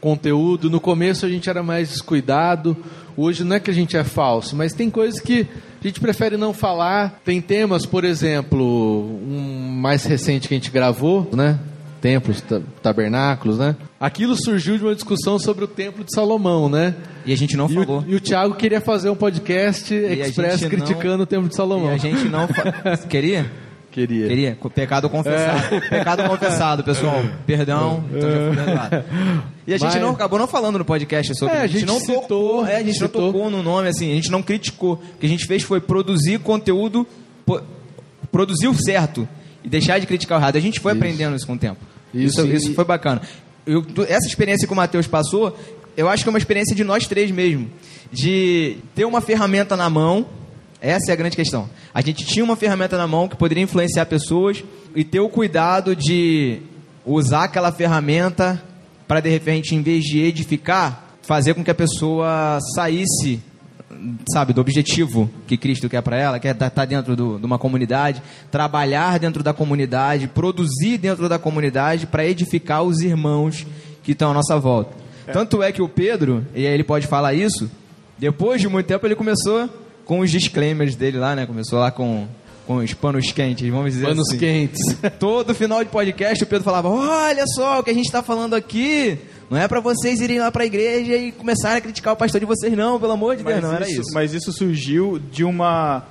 conteúdo. 0.00 0.70
No 0.70 0.80
começo 0.80 1.24
a 1.26 1.28
gente 1.28 1.48
era 1.48 1.62
mais 1.62 1.88
descuidado. 1.90 2.76
Hoje 3.16 3.44
não 3.44 3.56
é 3.56 3.60
que 3.60 3.70
a 3.70 3.74
gente 3.74 3.96
é 3.96 4.04
falso, 4.04 4.56
mas 4.56 4.72
tem 4.72 4.88
coisas 4.88 5.20
que 5.20 5.46
a 5.82 5.86
gente 5.86 6.00
prefere 6.00 6.36
não 6.36 6.54
falar. 6.54 7.20
Tem 7.24 7.40
temas, 7.40 7.84
por 7.84 8.04
exemplo, 8.04 8.60
um 8.60 9.70
mais 9.80 10.04
recente 10.04 10.48
que 10.48 10.54
a 10.54 10.56
gente 10.56 10.70
gravou, 10.70 11.28
né? 11.32 11.58
Templos, 12.00 12.40
ta- 12.40 12.60
tabernáculos, 12.82 13.58
né? 13.58 13.76
Aquilo 14.00 14.34
surgiu 14.34 14.78
de 14.78 14.84
uma 14.84 14.94
discussão 14.94 15.38
sobre 15.38 15.64
o 15.64 15.68
Templo 15.68 16.02
de 16.04 16.14
Salomão, 16.14 16.68
né? 16.68 16.94
E 17.26 17.32
a 17.32 17.36
gente 17.36 17.56
não 17.56 17.66
E 17.66 17.74
falou. 17.74 18.00
o, 18.00 18.04
e 18.10 18.14
o 18.14 18.20
Thiago 18.20 18.54
queria 18.54 18.80
fazer 18.80 19.10
um 19.10 19.14
podcast 19.16 19.92
a 19.94 20.12
express 20.26 20.60
gente 20.60 20.62
não- 20.62 20.86
criticando 20.86 21.22
o 21.22 21.26
Templo 21.26 21.48
de 21.48 21.54
Salomão. 21.54 21.90
E 21.92 21.94
a 21.94 21.98
gente 21.98 22.24
não. 22.28 22.48
Fa... 22.48 22.96
Queria? 23.08 23.50
Queria. 23.92 24.28
Queria. 24.28 24.58
Pecado 24.72 25.10
confessado. 25.10 25.74
É. 25.74 25.80
Pecado 25.80 26.22
confessado, 26.28 26.84
pessoal. 26.84 27.22
Perdão. 27.44 28.04
Então 28.14 28.54
já. 28.54 29.04
E 29.66 29.74
a 29.74 29.76
gente 29.78 29.92
Mas- 29.92 30.00
não 30.00 30.10
acabou 30.10 30.38
não 30.38 30.46
falando 30.46 30.78
no 30.78 30.84
podcast 30.84 31.36
sobre. 31.36 31.56
É, 31.56 31.60
a 31.62 31.66
gente 31.66 31.84
não 31.84 31.98
citou, 31.98 32.22
tocou. 32.22 32.66
É, 32.66 32.76
a 32.76 32.82
gente 32.84 32.92
citou. 32.98 33.20
não 33.22 33.32
tocou 33.32 33.50
no 33.50 33.62
nome, 33.64 33.88
assim. 33.88 34.12
A 34.12 34.14
gente 34.14 34.30
não 34.30 34.42
criticou. 34.42 34.92
O 34.94 35.18
que 35.18 35.26
a 35.26 35.28
gente 35.28 35.44
fez 35.46 35.62
foi 35.64 35.80
produzir 35.80 36.38
conteúdo. 36.38 37.04
o 38.32 38.74
certo. 38.74 39.28
E 39.64 39.68
deixar 39.68 39.98
de 39.98 40.06
criticar 40.06 40.38
o 40.38 40.40
errado. 40.40 40.56
A 40.56 40.60
gente 40.60 40.80
foi 40.80 40.92
aprendendo 40.92 41.36
isso 41.36 41.46
com 41.46 41.54
o 41.54 41.58
tempo. 41.58 41.80
Isso, 42.14 42.40
Isso, 42.46 42.56
isso 42.68 42.74
foi 42.74 42.84
bacana. 42.84 43.22
Eu- 43.66 43.84
essa 44.08 44.26
experiência 44.26 44.66
que 44.66 44.72
o 44.72 44.76
Matheus 44.76 45.06
passou, 45.06 45.56
eu 45.96 46.08
acho 46.08 46.22
que 46.22 46.28
é 46.28 46.32
uma 46.32 46.38
experiência 46.38 46.74
de 46.74 46.82
nós 46.82 47.06
três 47.06 47.30
mesmo. 47.30 47.70
De 48.12 48.78
ter 48.94 49.04
uma 49.04 49.20
ferramenta 49.20 49.76
na 49.76 49.88
mão. 49.90 50.26
Essa 50.80 51.10
é 51.10 51.12
a 51.12 51.16
grande 51.16 51.36
questão. 51.36 51.68
A 51.92 52.00
gente 52.00 52.24
tinha 52.24 52.42
uma 52.44 52.56
ferramenta 52.56 52.96
na 52.96 53.06
mão 53.06 53.28
que 53.28 53.36
poderia 53.36 53.62
influenciar 53.62 54.06
pessoas 54.06 54.64
e 54.96 55.04
ter 55.04 55.20
o 55.20 55.28
cuidado 55.28 55.94
de 55.94 56.58
usar 57.04 57.44
aquela 57.44 57.70
ferramenta 57.70 58.62
para 59.06 59.20
de 59.20 59.28
repente, 59.28 59.74
em 59.74 59.82
vez 59.82 60.04
de 60.04 60.20
edificar, 60.20 61.16
fazer 61.22 61.52
com 61.54 61.62
que 61.62 61.70
a 61.70 61.74
pessoa 61.74 62.58
saísse, 62.74 63.40
sabe, 64.32 64.52
do 64.52 64.60
objetivo 64.60 65.30
que 65.46 65.56
Cristo 65.56 65.88
quer 65.88 66.00
para 66.02 66.16
ela, 66.16 66.38
que 66.38 66.48
é 66.48 66.52
estar 66.52 66.84
dentro 66.84 67.14
do- 67.16 67.38
de 67.38 67.44
uma 67.46 67.58
comunidade, 67.58 68.22
trabalhar 68.50 69.18
dentro 69.18 69.42
da 69.42 69.52
comunidade, 69.52 70.26
produzir 70.28 70.98
dentro 70.98 71.28
da 71.28 71.38
comunidade 71.38 72.06
para 72.06 72.24
edificar 72.26 72.82
os 72.82 73.00
irmãos 73.00 73.66
que 74.02 74.12
estão 74.12 74.30
à 74.30 74.34
nossa 74.34 74.58
volta. 74.58 74.92
Tanto 75.32 75.62
é 75.62 75.70
que 75.70 75.82
o 75.82 75.88
Pedro, 75.88 76.44
e 76.54 76.66
aí 76.66 76.72
ele 76.72 76.82
pode 76.84 77.06
falar 77.06 77.34
isso, 77.34 77.70
depois 78.18 78.60
de 78.60 78.68
muito 78.68 78.86
tempo 78.86 79.06
ele 79.06 79.14
começou 79.14 79.68
com 80.04 80.20
os 80.20 80.30
disclaimers 80.30 80.96
dele 80.96 81.18
lá, 81.18 81.36
né? 81.36 81.46
Começou 81.46 81.78
lá 81.78 81.90
com, 81.90 82.26
com 82.66 82.76
os 82.78 82.92
panos 82.94 83.30
quentes, 83.30 83.68
vamos 83.70 83.92
dizer 83.92 84.06
Panos 84.06 84.28
assim. 84.28 84.38
quentes. 84.38 84.80
Todo 85.20 85.54
final 85.54 85.84
de 85.84 85.90
podcast 85.90 86.42
o 86.42 86.46
Pedro 86.46 86.64
falava: 86.64 86.88
Olha 86.88 87.44
só 87.46 87.78
o 87.78 87.82
que 87.84 87.90
a 87.90 87.94
gente 87.94 88.06
está 88.06 88.22
falando 88.22 88.54
aqui. 88.54 89.18
Não 89.50 89.58
é 89.58 89.66
para 89.66 89.80
vocês 89.80 90.20
irem 90.20 90.38
lá 90.38 90.50
para 90.52 90.62
a 90.62 90.66
igreja 90.66 91.16
e 91.16 91.32
começarem 91.32 91.78
a 91.78 91.80
criticar 91.80 92.14
o 92.14 92.16
pastor 92.16 92.38
de 92.40 92.46
vocês, 92.46 92.72
não, 92.76 93.00
pelo 93.00 93.12
amor 93.12 93.34
de 93.36 93.42
Deus, 93.42 93.56
não 93.68 93.74
era 93.74 93.84
isso. 94.00 94.14
Mas 94.14 94.32
isso 94.32 94.52
surgiu 94.52 95.18
de 95.18 95.42
uma. 95.42 96.04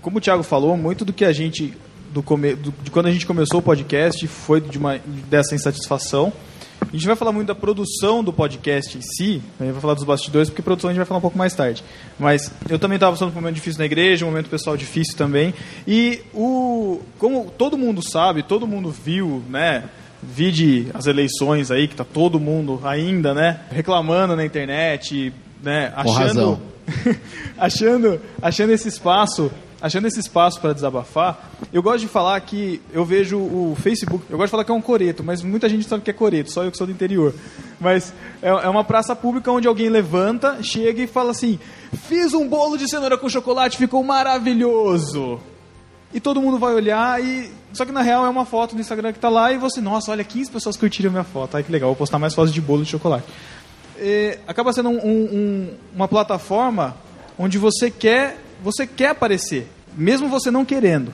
Como 0.00 0.18
o 0.18 0.20
Thiago 0.20 0.44
falou, 0.44 0.76
muito 0.76 1.04
do 1.04 1.12
que 1.12 1.24
a 1.24 1.32
gente. 1.32 1.74
Do 2.12 2.22
come, 2.22 2.54
do- 2.54 2.72
de 2.82 2.90
quando 2.90 3.06
a 3.06 3.10
gente 3.10 3.26
começou 3.26 3.58
o 3.60 3.62
podcast 3.62 4.26
foi 4.28 4.60
de 4.60 4.78
uma, 4.78 4.98
dessa 5.28 5.54
insatisfação. 5.54 6.32
A 6.80 6.92
gente 6.96 7.06
vai 7.06 7.16
falar 7.16 7.32
muito 7.32 7.48
da 7.48 7.54
produção 7.56 8.22
do 8.24 8.32
podcast 8.32 8.96
em 8.96 9.02
si, 9.02 9.42
a 9.60 9.64
gente 9.64 9.72
vai 9.72 9.80
falar 9.82 9.94
dos 9.94 10.04
bastidores, 10.04 10.48
porque 10.48 10.62
produção 10.62 10.88
a 10.88 10.92
gente 10.92 10.98
vai 10.98 11.04
falar 11.06 11.18
um 11.18 11.20
pouco 11.20 11.36
mais 11.36 11.52
tarde. 11.52 11.82
Mas 12.18 12.50
eu 12.70 12.78
também 12.78 12.94
estava 12.96 13.12
passando 13.12 13.30
por 13.32 13.38
um 13.38 13.40
momento 13.42 13.56
difícil 13.56 13.80
na 13.80 13.84
igreja, 13.84 14.24
um 14.24 14.28
momento 14.28 14.48
pessoal 14.48 14.76
difícil 14.76 15.16
também. 15.16 15.52
E 15.86 16.20
o, 16.32 17.00
como 17.18 17.50
todo 17.58 17.76
mundo 17.76 18.00
sabe, 18.00 18.42
todo 18.44 18.66
mundo 18.66 18.90
viu, 18.90 19.42
né? 19.50 19.84
Vide 20.22 20.88
as 20.94 21.06
eleições 21.06 21.70
aí, 21.70 21.86
que 21.86 21.94
tá 21.94 22.04
todo 22.04 22.40
mundo 22.40 22.80
ainda, 22.84 23.32
né? 23.32 23.60
Reclamando 23.70 24.34
na 24.34 24.44
internet, 24.44 25.32
né? 25.62 25.92
Com 26.02 26.10
razão. 26.10 26.60
achando, 27.56 28.20
achando 28.40 28.72
esse 28.72 28.88
espaço, 28.88 29.50
achando 29.80 30.06
esse 30.06 30.18
espaço 30.18 30.60
para 30.60 30.72
desabafar. 30.72 31.50
Eu 31.72 31.82
gosto 31.82 32.00
de 32.00 32.08
falar 32.08 32.40
que 32.40 32.80
eu 32.92 33.04
vejo 33.04 33.38
o 33.38 33.76
Facebook, 33.80 34.24
eu 34.28 34.36
gosto 34.36 34.48
de 34.48 34.50
falar 34.50 34.64
que 34.64 34.72
é 34.72 34.74
um 34.74 34.80
coreto, 34.80 35.22
mas 35.22 35.42
muita 35.42 35.68
gente 35.68 35.86
sabe 35.86 36.02
que 36.02 36.10
é 36.10 36.14
coreto, 36.14 36.50
só 36.50 36.64
eu 36.64 36.70
que 36.70 36.76
sou 36.76 36.86
do 36.86 36.92
interior. 36.92 37.34
Mas 37.80 38.12
é, 38.42 38.48
é 38.48 38.68
uma 38.68 38.84
praça 38.84 39.14
pública 39.14 39.52
onde 39.52 39.68
alguém 39.68 39.88
levanta, 39.88 40.62
chega 40.62 41.02
e 41.02 41.06
fala 41.06 41.30
assim: 41.30 41.58
"Fiz 42.08 42.34
um 42.34 42.48
bolo 42.48 42.76
de 42.76 42.88
cenoura 42.88 43.16
com 43.16 43.28
chocolate, 43.28 43.76
ficou 43.76 44.02
maravilhoso". 44.02 45.40
E 46.12 46.20
todo 46.20 46.40
mundo 46.40 46.58
vai 46.58 46.74
olhar 46.74 47.22
e. 47.22 47.50
Só 47.72 47.84
que 47.84 47.92
na 47.92 48.00
real 48.00 48.24
é 48.24 48.28
uma 48.28 48.46
foto 48.46 48.74
do 48.74 48.80
Instagram 48.80 49.12
que 49.12 49.18
tá 49.18 49.28
lá 49.28 49.52
e 49.52 49.58
você, 49.58 49.80
nossa, 49.80 50.10
olha, 50.10 50.24
15 50.24 50.50
pessoas 50.50 50.76
curtiram 50.76 51.10
minha 51.10 51.24
foto. 51.24 51.56
Ai 51.56 51.62
que 51.62 51.70
legal, 51.70 51.90
vou 51.90 51.96
postar 51.96 52.18
mais 52.18 52.34
fotos 52.34 52.52
de 52.52 52.60
bolo 52.60 52.82
de 52.82 52.90
chocolate. 52.90 53.26
É, 53.98 54.38
acaba 54.46 54.72
sendo 54.72 54.88
um- 54.88 54.98
um- 55.04 55.24
um- 55.24 55.74
uma 55.94 56.08
plataforma 56.08 56.96
onde 57.38 57.58
você 57.58 57.90
quer, 57.90 58.38
você 58.62 58.86
quer 58.86 59.08
aparecer, 59.10 59.68
mesmo 59.96 60.28
você 60.28 60.50
não 60.50 60.64
querendo. 60.64 61.12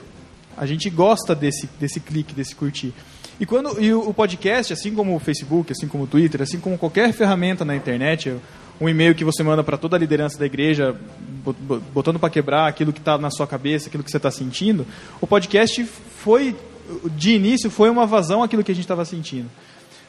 A 0.55 0.65
gente 0.65 0.89
gosta 0.89 1.35
desse, 1.35 1.67
desse 1.79 1.99
clique, 1.99 2.33
desse 2.33 2.55
curtir. 2.55 2.93
E 3.37 3.45
quando 3.45 3.81
e 3.83 3.93
o 3.93 4.13
podcast, 4.13 4.71
assim 4.71 4.93
como 4.95 5.13
o 5.13 5.19
Facebook, 5.19 5.69
assim 5.73 5.87
como 5.89 6.05
o 6.05 6.07
Twitter, 6.07 6.41
assim 6.41 6.57
como 6.59 6.77
qualquer 6.77 7.11
ferramenta 7.11 7.65
na 7.65 7.75
internet, 7.75 8.33
um 8.79 8.89
e-mail 8.89 9.15
que 9.15 9.23
você 9.23 9.41
manda 9.43 9.63
para 9.63 9.77
toda 9.77 9.95
a 9.95 9.99
liderança 9.99 10.37
da 10.37 10.45
igreja, 10.45 10.95
bot- 11.43 11.57
bot- 11.61 11.83
botando 11.93 12.19
para 12.19 12.29
quebrar 12.29 12.67
aquilo 12.67 12.91
que 12.91 12.99
está 12.99 13.17
na 13.17 13.29
sua 13.31 13.47
cabeça, 13.47 13.87
aquilo 13.87 14.03
que 14.03 14.11
você 14.11 14.17
está 14.17 14.29
sentindo, 14.31 14.85
o 15.21 15.27
podcast 15.27 15.83
foi, 15.83 16.55
de 17.15 17.31
início, 17.31 17.69
foi 17.69 17.89
uma 17.89 18.05
vazão 18.05 18.43
aquilo 18.43 18.63
que 18.63 18.71
a 18.71 18.75
gente 18.75 18.83
estava 18.83 19.05
sentindo. 19.05 19.49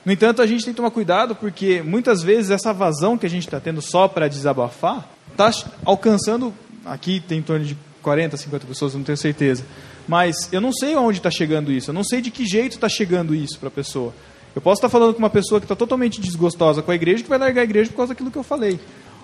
No 0.04 0.12
entanto, 0.12 0.40
a 0.40 0.46
gente 0.46 0.64
tem 0.64 0.73
que 0.73 0.76
tomar 0.76 0.90
cuidado 0.90 1.35
porque 1.35 1.82
muitas 1.82 2.23
vezes 2.23 2.50
essa 2.50 2.73
vazão 2.73 3.18
que 3.18 3.26
a 3.26 3.30
gente 3.30 3.46
está 3.46 3.58
tendo 3.58 3.82
só 3.82 4.06
para 4.06 4.28
desabafar 4.28 5.08
está 5.32 5.50
alcançando. 5.85 6.54
Aqui 6.85 7.18
tem 7.20 7.38
em 7.38 7.42
torno 7.42 7.64
de 7.64 7.76
40, 8.02 8.37
50 8.37 8.66
pessoas, 8.66 8.94
não 8.94 9.02
tenho 9.02 9.18
certeza. 9.18 9.64
Mas 10.06 10.49
eu 10.52 10.61
não 10.61 10.73
sei 10.73 10.94
onde 10.94 11.18
está 11.18 11.30
chegando 11.30 11.73
isso, 11.73 11.90
eu 11.90 11.94
não 11.94 12.04
sei 12.04 12.20
de 12.20 12.30
que 12.30 12.46
jeito 12.46 12.75
está 12.75 12.88
chegando 12.88 13.35
isso 13.35 13.58
para 13.58 13.66
a 13.68 13.73
pessoa. 13.73 14.14
Eu 14.56 14.62
posso 14.62 14.78
estar 14.78 14.88
falando 14.88 15.12
com 15.12 15.18
uma 15.18 15.28
pessoa 15.28 15.60
que 15.60 15.66
está 15.66 15.76
totalmente 15.76 16.18
desgostosa 16.18 16.80
com 16.80 16.90
a 16.90 16.94
igreja 16.94 17.22
que 17.22 17.28
vai 17.28 17.36
largar 17.36 17.60
a 17.60 17.64
igreja 17.64 17.90
por 17.90 17.98
causa 17.98 18.14
daquilo 18.14 18.30
que 18.30 18.38
eu 18.38 18.42
falei. 18.42 18.80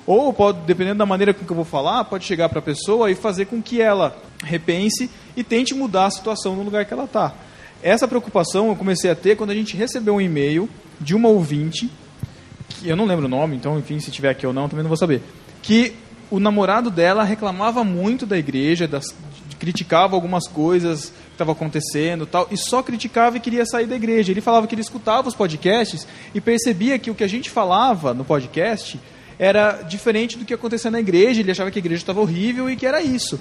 Ou 0.07 0.31
pode, 0.31 0.59
dependendo 0.67 0.99
da 0.99 1.07
maneira 1.07 1.33
com 1.33 1.43
que 1.43 1.51
eu 1.51 1.57
vou 1.57 1.65
falar, 1.65 2.05
pode 2.05 2.27
chegar 2.27 2.51
para 2.51 2.59
a 2.59 2.63
pessoa 2.63 3.11
e 3.11 3.15
fazer 3.15 3.47
com 3.47 3.63
que 3.63 3.81
ela 3.81 4.15
repense 4.45 5.09
e 5.35 5.43
tente 5.43 5.73
mudar 5.73 6.05
a 6.05 6.11
situação 6.11 6.55
no 6.55 6.63
lugar 6.63 6.85
que 6.85 6.93
ela 6.93 7.05
está. 7.05 7.33
Essa 7.83 8.07
preocupação 8.07 8.69
eu 8.69 8.77
comecei 8.77 9.11
a 9.11 9.15
ter 9.15 9.35
quando 9.35 9.49
a 9.49 9.55
gente 9.55 9.75
recebeu 9.75 10.17
um 10.17 10.21
e-mail 10.21 10.69
de 11.01 11.15
uma 11.15 11.31
ouvinte, 11.31 11.91
que 12.69 12.91
eu 12.91 12.95
não 12.95 13.07
lembro 13.07 13.25
o 13.25 13.29
nome, 13.29 13.57
então, 13.57 13.79
enfim, 13.79 13.99
se 14.01 14.11
tiver 14.11 14.29
aqui 14.29 14.47
ou 14.47 14.53
não, 14.53 14.69
também 14.69 14.83
não 14.83 14.91
vou 14.91 14.99
saber, 14.99 15.23
que 15.63 15.95
o 16.31 16.39
namorado 16.39 16.91
dela 16.91 17.25
reclamava 17.25 17.83
muito 17.83 18.27
da 18.27 18.37
igreja, 18.37 18.87
das, 18.87 19.07
criticava 19.59 20.15
algumas 20.15 20.47
coisas 20.47 21.11
que 21.33 21.35
estavam 21.35 21.53
acontecendo 21.53 22.27
tal, 22.27 22.47
e 22.51 22.57
só 22.57 22.83
criticava 22.83 23.37
e 23.37 23.41
queria 23.41 23.65
sair 23.67 23.87
da 23.87 23.97
igreja. 23.97 24.31
Ele 24.33 24.41
falava 24.41 24.67
que 24.67 24.75
ele 24.75 24.83
escutava 24.83 25.29
os 25.29 25.35
podcasts 25.35 26.07
e 26.35 26.41
percebia 26.41 26.99
que 26.99 27.11
o 27.11 27.15
que 27.15 27.25
a 27.25 27.29
gente 27.29 27.51
falava 27.51 28.15
no 28.15 28.25
podcast 28.25 29.01
era 29.39 29.83
diferente 29.83 30.39
do 30.39 30.45
que 30.45 30.55
acontecia 30.55 30.91
na 30.91 31.01
igreja, 31.01 31.41
ele 31.41 31.51
achava 31.51 31.71
que 31.71 31.79
a 31.79 31.81
igreja 31.81 32.03
estava 32.03 32.21
horrível 32.21 32.71
e 32.71 32.77
que 32.77 32.87
era 32.87 33.03
isso. 33.03 33.41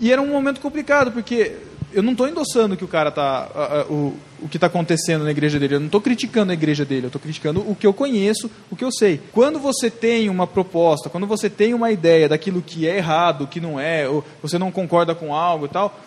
E 0.00 0.10
era 0.12 0.20
um 0.22 0.28
momento 0.28 0.60
complicado, 0.60 1.12
porque 1.12 1.52
eu 1.92 2.02
não 2.02 2.12
estou 2.12 2.28
endossando 2.28 2.76
que 2.76 2.84
o 2.84 2.88
cara 2.88 3.10
tá 3.10 3.48
a- 3.54 3.80
a- 3.80 3.84
o, 3.92 4.14
o 4.42 4.48
que 4.48 4.56
está 4.56 4.66
acontecendo 4.66 5.24
na 5.24 5.30
igreja 5.30 5.58
dele. 5.58 5.74
Eu 5.76 5.80
não 5.80 5.86
estou 5.86 6.00
criticando 6.00 6.50
a 6.50 6.54
igreja 6.54 6.84
dele. 6.84 7.06
Eu 7.06 7.08
estou 7.08 7.20
criticando 7.20 7.60
o 7.60 7.74
que 7.74 7.86
eu 7.86 7.92
conheço, 7.94 8.50
o 8.70 8.76
que 8.76 8.84
eu 8.84 8.92
sei. 8.92 9.20
Quando 9.32 9.58
você 9.58 9.90
tem 9.90 10.28
uma 10.28 10.46
proposta, 10.46 11.08
quando 11.08 11.26
você 11.26 11.48
tem 11.50 11.72
uma 11.74 11.90
ideia 11.90 12.28
daquilo 12.28 12.60
que 12.62 12.86
é 12.86 12.96
errado, 12.96 13.46
que 13.46 13.60
não 13.60 13.78
é, 13.80 14.08
ou 14.08 14.24
você 14.42 14.58
não 14.58 14.70
concorda 14.70 15.14
com 15.14 15.34
algo 15.34 15.66
e 15.66 15.68
tal, 15.68 15.98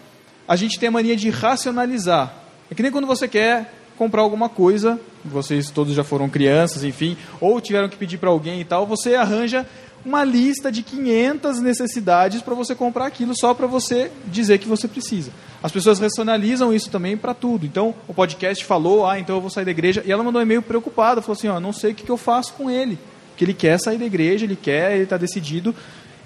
a 0.51 0.57
gente 0.57 0.77
tem 0.77 0.89
a 0.89 0.91
mania 0.91 1.15
de 1.15 1.29
racionalizar. 1.29 2.33
É 2.69 2.75
que 2.75 2.83
nem 2.83 2.91
quando 2.91 3.07
você 3.07 3.25
quer 3.25 3.73
comprar 3.97 4.21
alguma 4.21 4.49
coisa, 4.49 4.99
vocês 5.23 5.69
todos 5.69 5.95
já 5.95 6.03
foram 6.03 6.27
crianças, 6.27 6.83
enfim, 6.83 7.15
ou 7.39 7.61
tiveram 7.61 7.87
que 7.87 7.95
pedir 7.95 8.17
para 8.17 8.29
alguém 8.29 8.59
e 8.59 8.65
tal, 8.65 8.85
você 8.85 9.15
arranja 9.15 9.65
uma 10.03 10.25
lista 10.25 10.69
de 10.69 10.83
500 10.83 11.61
necessidades 11.61 12.41
para 12.41 12.53
você 12.53 12.75
comprar 12.75 13.05
aquilo 13.05 13.33
só 13.33 13.53
para 13.53 13.65
você 13.65 14.11
dizer 14.27 14.57
que 14.57 14.67
você 14.67 14.89
precisa. 14.89 15.31
As 15.63 15.71
pessoas 15.71 15.99
racionalizam 15.99 16.73
isso 16.73 16.89
também 16.89 17.15
para 17.15 17.33
tudo. 17.33 17.65
Então, 17.65 17.95
o 18.05 18.13
podcast 18.13 18.65
falou, 18.65 19.07
ah, 19.07 19.17
então 19.17 19.37
eu 19.37 19.41
vou 19.41 19.49
sair 19.49 19.63
da 19.63 19.71
igreja, 19.71 20.03
e 20.05 20.11
ela 20.11 20.21
mandou 20.21 20.41
um 20.41 20.43
e-mail 20.43 20.61
preocupada, 20.61 21.21
falou 21.21 21.37
assim, 21.37 21.47
ó, 21.47 21.61
não 21.61 21.71
sei 21.71 21.93
o 21.93 21.95
que, 21.95 22.09
eu 22.09 22.17
faço 22.17 22.51
com 22.55 22.69
ele, 22.69 22.99
porque 23.29 23.45
ele 23.45 23.53
quer 23.53 23.79
sair 23.79 23.97
da 23.97 24.05
igreja, 24.05 24.43
ele 24.43 24.57
quer, 24.57 24.95
ele 24.95 25.03
está 25.03 25.15
decidido, 25.15 25.73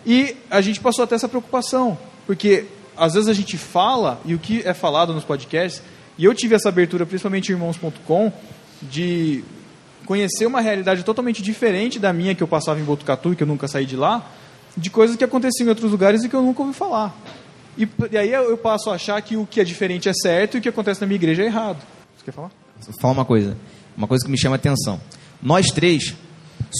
e 0.03 0.35
a 0.49 0.61
gente 0.61 0.79
passou 0.79 1.03
até 1.03 1.13
essa 1.13 1.29
preocupação, 1.29 1.95
porque 2.25 2.65
às 2.97 3.13
vezes 3.13 3.29
a 3.29 3.33
gente 3.33 3.57
fala, 3.57 4.19
e 4.25 4.33
o 4.33 4.39
que 4.39 4.61
é 4.65 4.73
falado 4.73 5.13
nos 5.13 5.23
podcasts, 5.23 5.81
e 6.17 6.25
eu 6.25 6.33
tive 6.33 6.55
essa 6.55 6.69
abertura, 6.69 7.05
principalmente 7.05 7.49
em 7.49 7.53
irmãos.com, 7.53 8.31
de 8.81 9.43
conhecer 10.05 10.45
uma 10.45 10.61
realidade 10.61 11.03
totalmente 11.03 11.41
diferente 11.41 11.99
da 11.99 12.13
minha 12.13 12.35
que 12.35 12.43
eu 12.43 12.47
passava 12.47 12.79
em 12.79 12.83
Botucatu 12.83 13.33
e 13.33 13.35
que 13.35 13.43
eu 13.43 13.47
nunca 13.47 13.67
saí 13.67 13.85
de 13.85 13.95
lá, 13.95 14.25
de 14.77 14.89
coisas 14.89 15.15
que 15.15 15.23
aconteciam 15.23 15.65
em 15.65 15.69
outros 15.69 15.91
lugares 15.91 16.23
e 16.23 16.29
que 16.29 16.35
eu 16.35 16.41
nunca 16.41 16.61
ouvi 16.61 16.73
falar. 16.73 17.15
E, 17.77 17.87
e 18.11 18.17
aí 18.17 18.31
eu 18.31 18.57
passo 18.57 18.89
a 18.89 18.95
achar 18.95 19.21
que 19.21 19.35
o 19.35 19.45
que 19.45 19.59
é 19.59 19.63
diferente 19.63 20.07
é 20.07 20.13
certo 20.13 20.55
e 20.55 20.59
o 20.59 20.61
que 20.61 20.69
acontece 20.69 21.01
na 21.01 21.07
minha 21.07 21.15
igreja 21.15 21.43
é 21.43 21.45
errado. 21.45 21.77
Você 22.17 22.25
quer 22.25 22.31
falar? 22.31 22.51
Vou 22.79 22.93
falar 23.01 23.13
uma 23.13 23.25
coisa, 23.25 23.57
uma 23.97 24.07
coisa 24.07 24.23
que 24.23 24.31
me 24.31 24.39
chama 24.39 24.55
a 24.55 24.57
atenção. 24.57 24.99
Nós 25.41 25.67
três 25.67 26.15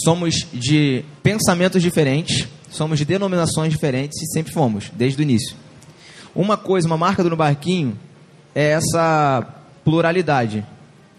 somos 0.04 0.46
de 0.52 1.04
pensamentos 1.22 1.82
diferentes, 1.82 2.48
somos 2.70 2.98
de 2.98 3.04
denominações 3.04 3.70
diferentes 3.70 4.20
e 4.22 4.32
sempre 4.32 4.52
fomos, 4.52 4.90
desde 4.94 5.20
o 5.20 5.22
início. 5.22 5.56
Uma 6.36 6.58
coisa, 6.58 6.86
uma 6.86 6.98
marca 6.98 7.22
do 7.22 7.30
No 7.30 7.36
Barquinho 7.36 7.98
é 8.54 8.72
essa 8.72 9.42
pluralidade. 9.82 10.62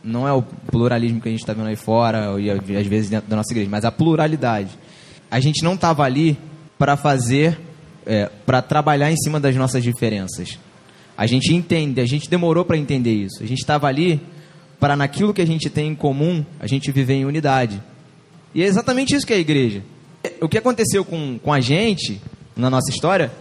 Não 0.04 0.28
é 0.28 0.32
o 0.32 0.44
pluralismo 0.44 1.20
que 1.20 1.28
a 1.28 1.32
gente 1.32 1.40
está 1.40 1.54
vendo 1.54 1.68
aí 1.68 1.76
fora, 1.76 2.40
e 2.40 2.52
às 2.78 2.86
vezes 2.86 3.10
dentro 3.10 3.28
da 3.28 3.36
nossa 3.36 3.52
igreja, 3.52 3.68
mas 3.68 3.84
a 3.84 3.92
pluralidade. 3.92 4.78
A 5.30 5.40
gente 5.40 5.64
não 5.64 5.74
estava 5.74 6.04
ali 6.04 6.38
para 6.78 6.96
fazer, 6.96 7.60
é, 8.06 8.30
para 8.46 8.62
trabalhar 8.62 9.12
em 9.12 9.18
cima 9.18 9.40
das 9.40 9.56
nossas 9.56 9.84
diferenças. 9.84 10.60
A 11.18 11.26
gente 11.26 11.52
entende, 11.52 12.00
a 12.00 12.06
gente 12.06 12.30
demorou 12.30 12.64
para 12.64 12.78
entender 12.78 13.14
isso. 13.14 13.42
A 13.42 13.48
gente 13.48 13.60
estava 13.60 13.88
ali 13.88 14.22
para, 14.80 14.96
naquilo 14.96 15.34
que 15.34 15.42
a 15.42 15.48
gente 15.48 15.68
tem 15.68 15.90
em 15.90 15.96
comum, 15.96 16.46
a 16.60 16.68
gente 16.68 16.92
viver 16.92 17.16
em 17.16 17.26
unidade. 17.26 17.82
E 18.54 18.62
é 18.62 18.68
exatamente 18.68 19.16
isso 19.16 19.26
que 19.26 19.34
é 19.34 19.38
a 19.38 19.40
igreja. 19.40 19.82
O 20.40 20.48
que 20.48 20.60
aconteceu 20.60 21.04
com, 21.04 21.40
com 21.40 21.52
a 21.52 21.60
gente, 21.60 22.22
na 22.56 22.70
nossa 22.70 22.92
história, 22.92 23.32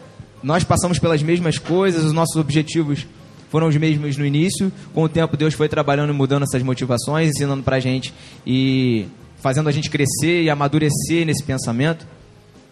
nós 0.43 0.65
passamos 0.65 0.99
pelas 0.99 1.23
mesmas 1.23 1.59
coisas, 1.59 2.05
os 2.05 2.13
nossos 2.13 2.37
objetivos 2.37 3.07
foram 3.51 3.69
os 3.69 3.77
mesmos 3.77 4.17
no 4.17 4.27
início. 4.27 4.73
Com 4.93 5.05
o 5.05 5.09
tempo, 5.09 5.37
Deus 5.37 5.55
foi 5.55 5.69
trabalhando 5.69 6.13
e 6.13 6.17
mudando 6.17 6.43
essas 6.43 6.63
motivações, 6.63 7.31
ensinando 7.31 7.63
para 7.63 7.77
a 7.77 7.81
gente 7.81 8.13
e 8.47 9.07
fazendo 9.41 9.69
a 9.69 9.73
gente 9.73 9.91
crescer 9.91 10.43
e 10.43 10.51
amadurecer 10.51 11.25
nesse 11.25 11.43
pensamento. 11.43 12.07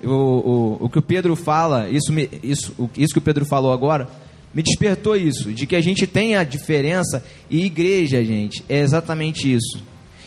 O, 0.02 0.09
o, 0.11 0.76
o 0.80 0.88
que 0.90 0.99
o 0.99 1.02
Pedro 1.02 1.35
fala, 1.35 1.88
isso, 1.88 2.12
me, 2.12 2.28
isso, 2.42 2.90
isso 2.97 3.12
que 3.12 3.18
o 3.18 3.23
Pedro 3.23 3.47
falou 3.47 3.73
agora, 3.73 4.09
me 4.52 4.62
despertou 4.62 5.16
isso, 5.16 5.52
de 5.52 5.66
que 5.66 5.75
a 5.75 5.80
gente 5.80 6.06
tem 6.06 6.37
a 6.37 6.44
diferença 6.44 7.25
e 7.50 7.64
igreja, 7.64 8.25
gente, 8.25 8.62
é 8.68 8.80
exatamente 8.80 9.52
isso. 9.52 9.83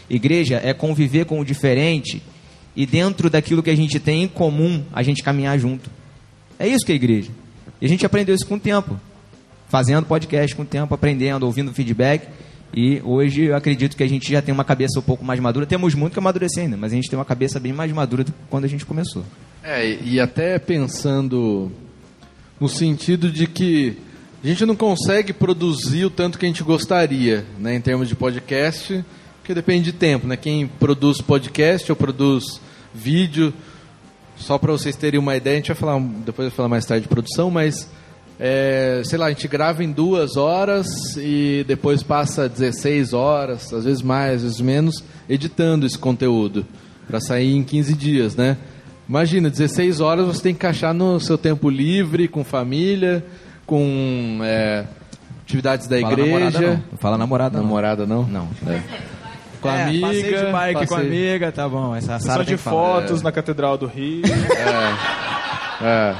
Igreja 0.09 0.59
é 0.63 0.73
conviver 0.73 1.25
com 1.25 1.39
o 1.39 1.45
diferente 1.45 2.21
e 2.75 2.85
dentro 2.85 3.29
daquilo 3.29 3.63
que 3.63 3.69
a 3.69 3.75
gente 3.75 3.99
tem 3.99 4.23
em 4.23 4.27
comum, 4.27 4.83
a 4.91 5.03
gente 5.03 5.23
caminhar 5.23 5.57
junto. 5.59 5.89
É 6.59 6.67
isso 6.67 6.85
que 6.85 6.91
é 6.91 6.95
igreja. 6.95 7.31
E 7.81 7.85
a 7.85 7.89
gente 7.89 8.05
aprendeu 8.05 8.35
isso 8.35 8.47
com 8.47 8.55
o 8.55 8.59
tempo. 8.59 8.99
Fazendo 9.69 10.05
podcast 10.05 10.55
com 10.55 10.63
o 10.63 10.65
tempo, 10.65 10.93
aprendendo, 10.93 11.45
ouvindo 11.45 11.73
feedback. 11.73 12.27
E 12.73 13.01
hoje 13.03 13.45
eu 13.45 13.55
acredito 13.55 13.95
que 13.95 14.03
a 14.03 14.07
gente 14.07 14.31
já 14.31 14.41
tem 14.41 14.53
uma 14.53 14.63
cabeça 14.63 14.99
um 14.99 15.01
pouco 15.01 15.23
mais 15.23 15.39
madura. 15.39 15.65
Temos 15.65 15.93
muito 15.93 16.13
que 16.13 16.19
amadurecer 16.19 16.63
ainda, 16.63 16.77
mas 16.77 16.91
a 16.91 16.95
gente 16.95 17.09
tem 17.09 17.17
uma 17.17 17.25
cabeça 17.25 17.59
bem 17.59 17.73
mais 17.73 17.91
madura 17.91 18.23
do 18.23 18.31
que 18.31 18.37
quando 18.49 18.65
a 18.65 18.67
gente 18.67 18.85
começou. 18.85 19.23
É, 19.63 19.97
e 20.03 20.19
até 20.19 20.57
pensando 20.59 21.71
no 22.59 22.67
sentido 22.67 23.31
de 23.31 23.47
que 23.47 23.97
a 24.43 24.47
gente 24.47 24.65
não 24.65 24.75
consegue 24.75 25.33
produzir 25.33 26.05
o 26.05 26.09
tanto 26.09 26.37
que 26.37 26.45
a 26.45 26.47
gente 26.47 26.63
gostaria, 26.63 27.45
né, 27.59 27.75
em 27.75 27.81
termos 27.81 28.07
de 28.07 28.15
podcast, 28.15 29.03
porque 29.39 29.53
depende 29.53 29.91
de 29.91 29.93
tempo, 29.93 30.27
né? 30.27 30.37
Quem 30.37 30.67
produz 30.67 31.21
podcast 31.21 31.91
ou 31.91 31.95
produz 31.95 32.61
vídeo, 32.93 33.53
só 34.37 34.57
para 34.57 34.71
vocês 34.71 34.95
terem 34.95 35.19
uma 35.19 35.35
ideia, 35.35 35.55
a 35.55 35.59
gente 35.59 35.67
vai 35.67 35.75
falar, 35.75 35.99
depois 36.25 36.47
vai 36.49 36.55
falar 36.55 36.69
mais 36.69 36.85
tarde 36.85 37.03
de 37.03 37.09
produção, 37.09 37.49
mas 37.49 37.89
é, 38.39 39.01
sei 39.03 39.17
lá, 39.17 39.27
a 39.27 39.29
gente 39.29 39.47
grava 39.47 39.83
em 39.83 39.91
duas 39.91 40.37
horas 40.37 41.15
e 41.17 41.65
depois 41.67 42.03
passa 42.03 42.47
16 42.47 43.13
horas, 43.13 43.73
às 43.73 43.83
vezes 43.83 44.01
mais, 44.01 44.35
às 44.37 44.41
vezes 44.43 44.61
menos, 44.61 45.03
editando 45.27 45.85
esse 45.85 45.97
conteúdo 45.97 46.65
para 47.07 47.19
sair 47.19 47.55
em 47.55 47.63
15 47.63 47.93
dias, 47.93 48.35
né? 48.35 48.57
Imagina, 49.09 49.49
16 49.49 50.01
horas 50.01 50.25
você 50.25 50.43
tem 50.43 50.53
que 50.53 50.59
encaixar 50.59 50.93
no 50.93 51.19
seu 51.19 51.37
tempo 51.37 51.69
livre, 51.69 52.27
com 52.27 52.43
família, 52.43 53.25
com 53.65 54.39
é, 54.43 54.85
atividades 55.41 55.87
da 55.87 55.99
Fala 55.99 56.13
igreja. 56.13 56.31
namorada, 56.31 56.59
não. 56.59 56.83
Não 56.91 56.97
Fala 56.97 57.17
namorada, 57.17 57.57
não. 57.57 57.63
Namorada 57.63 58.05
não? 58.05 58.23
Não. 58.23 58.47
É. 58.67 59.16
Com 59.71 59.77
É, 59.77 59.83
amiga. 59.83 60.07
passeio 60.07 60.45
de 60.45 60.51
bike 60.51 60.73
com 60.87 60.95
passeio- 60.95 61.07
amiga, 61.11 61.51
tá 61.51 61.69
bom. 61.69 61.95
Essa 61.95 62.19
Só 62.19 62.25
Sara 62.27 62.45
de 62.45 62.57
fotos 62.57 63.21
na 63.21 63.31
Catedral 63.31 63.77
do 63.77 63.85
Rio. 63.87 64.21
É. 65.81 66.15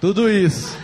Tudo 0.00 0.28
isso. 0.30 0.76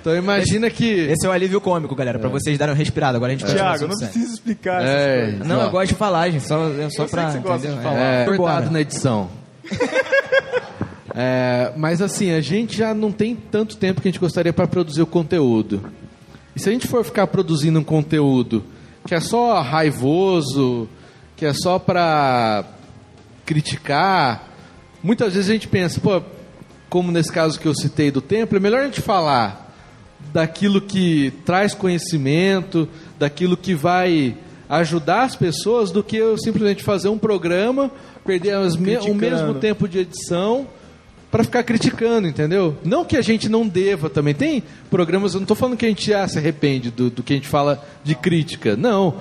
Então 0.00 0.16
imagina 0.16 0.68
que. 0.70 0.84
Esse 0.88 1.26
é 1.26 1.28
o 1.28 1.32
alívio 1.32 1.60
cômico, 1.60 1.94
galera, 1.94 2.18
pra 2.18 2.28
vocês 2.28 2.56
darem 2.58 2.72
uma 2.74 2.78
respirada. 2.78 3.16
Agora 3.16 3.32
a 3.32 3.36
gente 3.36 3.44
continua 3.44 3.76
Tiago, 3.76 3.88
não 3.92 3.98
precisa 3.98 4.32
explicar 4.34 4.82
essas 4.82 4.94
É, 4.94 5.22
coisas. 5.30 5.46
Não, 5.48 5.60
eu 5.62 5.70
gosto 5.70 5.88
de 5.88 5.94
falar, 5.94 6.30
gente. 6.30 6.44
Só, 6.46 6.68
é 6.68 6.72
só 6.74 6.82
Eu 6.82 6.90
sei 6.90 7.06
pra. 7.08 7.24
que 7.26 7.32
você 7.32 7.38
gosta 7.38 7.68
de 7.68 7.82
falar. 7.82 7.98
É, 7.98 8.24
cortado 8.24 8.70
na 8.70 8.80
edição. 8.80 9.28
É, 11.14 11.72
mas 11.76 12.00
assim, 12.00 12.32
a 12.32 12.40
gente 12.40 12.76
já 12.76 12.94
não 12.94 13.12
tem 13.12 13.36
tanto 13.36 13.76
tempo 13.76 14.00
que 14.00 14.08
a 14.08 14.10
gente 14.10 14.20
gostaria 14.20 14.52
para 14.52 14.66
produzir 14.66 15.02
o 15.02 15.06
conteúdo. 15.06 15.82
E 16.56 16.60
se 16.60 16.68
a 16.68 16.72
gente 16.72 16.86
for 16.88 17.04
ficar 17.04 17.26
produzindo 17.26 17.78
um 17.78 17.84
conteúdo 17.84 18.64
que 19.06 19.14
é 19.14 19.20
só 19.20 19.60
raivoso, 19.60 20.88
que 21.36 21.44
é 21.46 21.52
só 21.52 21.78
para 21.78 22.64
criticar, 23.44 24.48
muitas 25.02 25.34
vezes 25.34 25.50
a 25.50 25.52
gente 25.52 25.68
pensa, 25.68 26.00
pô, 26.00 26.22
como 26.88 27.10
nesse 27.10 27.32
caso 27.32 27.58
que 27.58 27.66
eu 27.66 27.74
citei 27.74 28.10
do 28.10 28.20
templo, 28.20 28.56
é 28.56 28.60
melhor 28.60 28.82
a 28.82 28.84
gente 28.84 29.00
falar 29.00 29.74
daquilo 30.32 30.80
que 30.80 31.32
traz 31.44 31.74
conhecimento, 31.74 32.88
daquilo 33.18 33.56
que 33.56 33.74
vai 33.74 34.36
ajudar 34.68 35.24
as 35.24 35.36
pessoas, 35.36 35.90
do 35.90 36.02
que 36.02 36.16
eu 36.16 36.38
simplesmente 36.38 36.82
fazer 36.82 37.08
um 37.08 37.18
programa, 37.18 37.90
perder 38.24 38.54
me- 38.76 38.92
o 39.10 39.14
mesmo 39.14 39.54
tempo 39.60 39.88
de 39.88 39.98
edição 39.98 40.66
para 41.32 41.42
ficar 41.42 41.62
criticando, 41.62 42.28
entendeu? 42.28 42.76
Não 42.84 43.06
que 43.06 43.16
a 43.16 43.22
gente 43.22 43.48
não 43.48 43.66
deva 43.66 44.10
também. 44.10 44.34
Tem 44.34 44.62
programas, 44.90 45.32
eu 45.32 45.40
não 45.40 45.44
estou 45.44 45.56
falando 45.56 45.78
que 45.78 45.86
a 45.86 45.88
gente 45.88 46.06
já 46.06 46.28
se 46.28 46.36
arrepende 46.36 46.90
do, 46.90 47.08
do 47.08 47.22
que 47.22 47.32
a 47.32 47.36
gente 47.36 47.48
fala 47.48 47.82
de 48.04 48.14
crítica. 48.14 48.76
Não. 48.76 49.14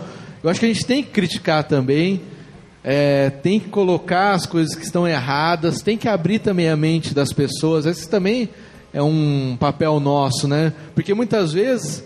Eu 0.43 0.49
acho 0.49 0.59
que 0.59 0.65
a 0.65 0.69
gente 0.69 0.85
tem 0.85 1.01
que 1.01 1.09
criticar 1.09 1.63
também, 1.63 2.21
é, 2.83 3.29
tem 3.29 3.61
que 3.61 3.69
colocar 3.69 4.33
as 4.33 4.45
coisas 4.45 4.75
que 4.75 4.83
estão 4.83 5.07
erradas, 5.07 5.81
tem 5.81 5.97
que 5.97 6.09
abrir 6.09 6.39
também 6.39 6.67
a 6.67 6.75
mente 6.75 7.13
das 7.13 7.31
pessoas. 7.31 7.85
Esse 7.85 8.09
também 8.09 8.49
é 8.93 9.01
um 9.01 9.55
papel 9.57 9.97
nosso, 10.01 10.49
né? 10.49 10.73
Porque 10.93 11.13
muitas 11.13 11.53
vezes 11.53 12.03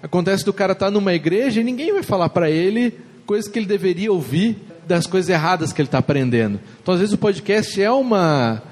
acontece 0.00 0.44
do 0.44 0.52
cara 0.52 0.72
estar 0.72 0.86
tá 0.86 0.92
numa 0.92 1.14
igreja 1.14 1.60
e 1.60 1.64
ninguém 1.64 1.92
vai 1.92 2.04
falar 2.04 2.28
para 2.28 2.48
ele 2.48 2.94
coisas 3.26 3.50
que 3.50 3.58
ele 3.58 3.66
deveria 3.66 4.12
ouvir 4.12 4.56
das 4.86 5.04
coisas 5.04 5.28
erradas 5.28 5.72
que 5.72 5.82
ele 5.82 5.88
está 5.88 5.98
aprendendo. 5.98 6.60
Então, 6.80 6.94
às 6.94 7.00
vezes, 7.00 7.12
o 7.12 7.18
podcast 7.18 7.82
é 7.82 7.90
uma 7.90 8.62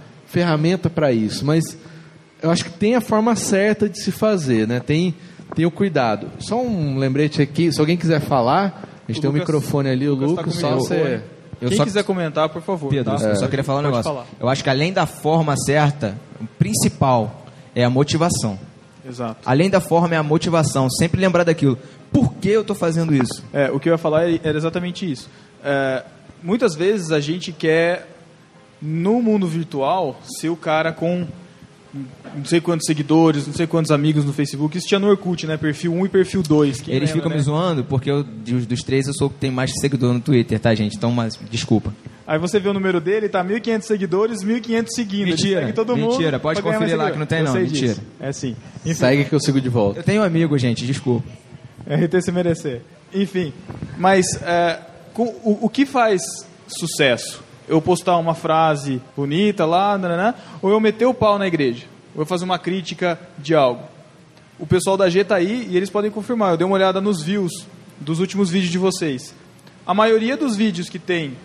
ferramenta 0.41 0.91
para 0.91 1.11
isso, 1.13 1.47
mas 1.47 1.65
eu 2.43 2.51
acho 2.51 2.63
que 2.65 2.71
tem 2.71 2.95
a 2.95 3.01
forma 3.01 3.35
certa 3.35 3.89
de 3.89 3.99
se 4.03 4.13
fazer, 4.13 4.69
né? 4.69 4.81
Tem, 4.81 5.15
tem 5.55 5.65
o 5.65 5.71
cuidado. 5.71 6.29
Só 6.39 6.61
um 6.61 6.99
lembrete 6.99 7.41
aqui, 7.41 7.73
se 7.73 7.81
alguém 7.81 7.97
quiser 7.97 8.21
falar, 8.21 8.87
a 9.09 9.11
gente 9.11 9.19
O 9.19 9.23
tem 9.23 9.31
um 9.31 9.33
Lucas- 9.33 9.49
microfone 9.55 9.89
ali, 9.89 10.07
o 10.07 10.15
Lucas 10.15 10.35
tá 10.35 10.41
Lucas, 10.43 10.55
com 10.55 10.61
só 10.61 10.75
você... 10.75 11.23
Eu 11.59 11.69
Quem 11.71 11.79
só- 11.79 11.85
quiser 11.85 12.05
comentar, 12.05 12.51
por 12.51 12.61
favor. 12.61 12.91
Pedro, 12.91 13.17
tá? 13.17 13.29
eu 13.31 13.37
só 13.37 13.49
queria 13.49 13.65
falar 13.65 13.79
um 13.79 13.83
Pode 13.85 13.97
negócio. 13.97 14.13
falar. 14.13 14.27
Eu 14.39 14.47
acho 14.47 14.63
que 14.63 14.69
além 14.69 14.93
da 14.93 15.07
forma 15.07 15.57
certa, 15.57 16.15
o 16.39 16.47
principal 16.59 17.47
é 17.75 17.83
a 17.83 17.89
motivação. 17.89 18.59
Exato. 19.09 19.37
Além 19.47 19.71
da 19.71 19.81
forma 19.81 20.15
é 20.15 20.19
a 20.19 20.23
motivação. 20.23 20.91
Sempre 20.91 21.19
lembrar 21.19 21.45
daquilo. 21.45 21.79
Por 22.13 22.35
que 22.35 22.51
eu 22.51 22.63
tô 22.63 22.75
fazendo 22.75 23.15
isso? 23.15 23.43
É, 23.55 23.71
o 23.71 23.81
que 23.81 23.89
eu 23.89 23.93
ia 23.95 23.99
falar 23.99 24.25
era 24.45 24.59
exatamente 24.59 25.11
isso. 25.11 25.31
É, 25.65 26.03
muitas 26.43 26.75
vezes 26.75 27.11
a 27.11 27.21
gente 27.21 27.53
quer, 27.53 28.07
no 28.81 29.21
mundo 29.23 29.47
virtual, 29.47 30.21
ser 30.39 30.49
o 30.49 30.57
cara 30.57 30.93
com 30.93 31.27
não 32.37 32.45
sei 32.45 32.61
quantos 32.61 32.87
seguidores, 32.87 33.47
não 33.47 33.55
sei 33.55 33.67
quantos 33.67 33.91
amigos 33.91 34.25
no 34.25 34.33
Facebook. 34.33 34.77
Isso 34.77 34.87
tinha 34.87 35.01
no 35.01 35.09
Orkut, 35.09 35.47
né? 35.47 35.57
Perfil 35.57 35.95
1 35.95 36.05
e 36.07 36.09
perfil 36.11 36.43
2. 36.43 36.81
Quem 36.83 36.95
Eles 36.95 37.09
lembra, 37.09 37.15
ficam 37.23 37.31
né? 37.31 37.37
me 37.37 37.43
zoando 37.43 37.85
porque 37.85 38.11
eu, 38.11 38.23
dos, 38.23 38.67
dos 38.67 38.83
três 38.83 39.07
eu 39.07 39.15
sou 39.15 39.29
o 39.29 39.31
que 39.31 39.39
tem 39.39 39.51
mais 39.51 39.71
seguidor 39.81 40.13
no 40.13 40.21
Twitter, 40.21 40.59
tá, 40.61 40.75
gente? 40.75 40.95
Então, 40.97 41.11
mas, 41.11 41.39
desculpa. 41.51 41.95
Aí 42.27 42.39
você 42.39 42.59
vê 42.61 42.69
o 42.69 42.75
número 42.75 43.01
dele, 43.01 43.29
tá 43.31 43.43
1.500 43.43 43.83
seguidores, 43.83 44.45
1.500 44.45 44.87
seguindo. 44.89 45.29
Mentira, 45.29 45.61
segue 45.61 45.73
todo 45.73 45.97
mundo. 45.97 46.11
mentira, 46.11 46.39
pode 46.39 46.61
conferir 46.61 46.97
lá 46.97 47.11
que 47.11 47.19
não 47.19 47.25
tem 47.27 47.39
Eu 47.39 47.45
não, 47.45 47.55
mentira. 47.55 47.95
disso. 47.95 48.03
É 48.21 48.33
sim. 48.33 48.57
Enfim, 48.85 48.95
Segue 48.95 49.25
que 49.25 49.33
eu 49.35 49.41
sigo 49.41 49.61
de 49.61 49.69
volta. 49.71 50.01
Eu 50.01 50.03
tenho 50.05 50.21
um 50.21 50.25
amigo, 50.25 50.59
gente, 50.59 50.85
desculpa. 50.85 51.27
RT 51.89 52.21
se 52.21 52.33
merecer. 52.33 52.83
Enfim, 53.15 53.53
mas 53.97 54.27
é, 54.43 54.81
com- 55.15 55.35
o, 55.45 55.61
o 55.63 55.69
que 55.71 55.87
faz 55.87 56.21
sucesso? 56.67 57.46
Eu 57.69 57.83
postar 57.83 58.17
uma 58.19 58.35
frase 58.35 59.01
bonita 59.17 59.65
lá, 59.65 59.99
nananã, 59.99 60.35
ou 60.63 60.71
eu 60.71 60.81
meter 60.81 61.07
o 61.07 61.15
pau 61.15 61.39
na 61.39 61.47
igreja? 61.47 61.87
Ou 62.15 62.23
eu 62.23 62.27
fazer 62.27 62.45
uma 62.45 62.59
crítica 62.59 63.19
de 63.39 63.55
algo? 63.55 63.83
O 64.59 64.67
pessoal 64.67 64.97
da 64.97 65.09
G 65.09 65.23
tá 65.25 65.37
aí 65.37 65.69
e 65.71 65.77
eles 65.77 65.91
podem 65.91 66.11
confirmar. 66.11 66.53
Eu 66.53 66.57
dei 66.57 66.67
uma 66.67 66.77
olhada 66.77 67.01
nos 67.01 67.23
views 67.23 67.67
dos 68.01 68.21
últimos 68.21 68.51
vídeos 68.51 68.73
de 68.73 68.79
vocês. 68.79 69.35
A 69.87 69.93
maioria 69.93 70.37
dos 70.37 70.57
vídeos 70.57 70.89
que 70.89 70.99
tem, 70.99 71.37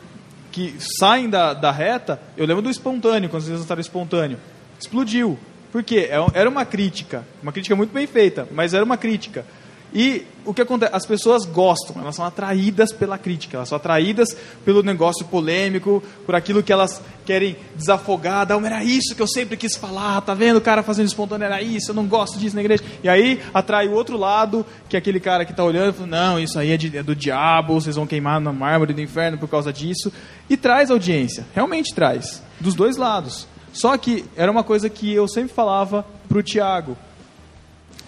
que 0.51 0.75
saem 0.79 1.29
da, 1.29 1.53
da 1.53 1.71
reta, 1.71 2.19
eu 2.37 2.45
lembro 2.45 2.61
do 2.61 2.69
espontâneo, 2.69 3.29
quando 3.29 3.43
vocês 3.43 3.59
lançaram 3.59 3.81
espontâneo. 3.81 4.37
Explodiu. 4.79 5.37
Por 5.71 5.83
quê? 5.83 6.09
É 6.09 6.17
Era 6.33 6.49
uma 6.49 6.65
crítica. 6.65 7.25
Uma 7.41 7.51
crítica 7.51 7.75
muito 7.75 7.93
bem 7.93 8.07
feita, 8.07 8.47
mas 8.51 8.73
era 8.73 8.83
uma 8.83 8.97
crítica. 8.97 9.45
E 9.93 10.25
o 10.45 10.53
que 10.53 10.61
acontece? 10.61 10.95
As 10.95 11.05
pessoas 11.05 11.45
gostam, 11.45 12.01
elas 12.01 12.15
são 12.15 12.23
atraídas 12.25 12.93
pela 12.93 13.17
crítica, 13.17 13.57
elas 13.57 13.67
são 13.67 13.75
atraídas 13.75 14.35
pelo 14.63 14.81
negócio 14.81 15.25
polêmico, 15.25 16.01
por 16.25 16.33
aquilo 16.33 16.63
que 16.63 16.71
elas 16.71 17.01
querem 17.25 17.57
desafogar. 17.75 18.47
Não, 18.47 18.65
era 18.65 18.83
isso 18.85 19.13
que 19.13 19.21
eu 19.21 19.27
sempre 19.27 19.57
quis 19.57 19.75
falar, 19.75 20.21
tá 20.21 20.33
vendo? 20.33 20.57
O 20.57 20.61
cara 20.61 20.81
fazendo 20.81 21.07
espontâneo 21.07 21.43
era 21.45 21.61
isso, 21.61 21.91
eu 21.91 21.95
não 21.95 22.05
gosto 22.07 22.39
disso 22.39 22.55
na 22.55 22.61
igreja. 22.61 22.81
E 23.03 23.09
aí 23.09 23.41
atrai 23.53 23.89
o 23.89 23.91
outro 23.91 24.15
lado, 24.17 24.65
que 24.87 24.95
é 24.95 24.99
aquele 24.99 25.19
cara 25.19 25.43
que 25.43 25.51
está 25.51 25.63
olhando 25.63 25.89
e 25.89 25.93
fala, 25.93 26.07
não, 26.07 26.39
isso 26.39 26.57
aí 26.57 26.71
é, 26.71 26.77
de- 26.77 26.97
é 26.97 27.03
do 27.03 27.13
diabo, 27.13 27.73
vocês 27.73 27.97
vão 27.97 28.07
queimar 28.07 28.39
na 28.39 28.53
mármore 28.53 28.93
do 28.93 29.01
inferno 29.01 29.37
por 29.37 29.49
causa 29.49 29.73
disso. 29.73 30.09
E 30.49 30.55
traz 30.55 30.89
audiência, 30.89 31.45
realmente 31.53 31.93
traz, 31.93 32.41
dos 32.61 32.75
dois 32.75 32.95
lados. 32.95 33.45
Só 33.73 33.97
que 33.97 34.23
era 34.37 34.49
uma 34.49 34.63
coisa 34.63 34.89
que 34.89 35.13
eu 35.13 35.27
sempre 35.27 35.53
falava 35.53 36.05
pro 36.29 36.41
Tiago, 36.41 36.97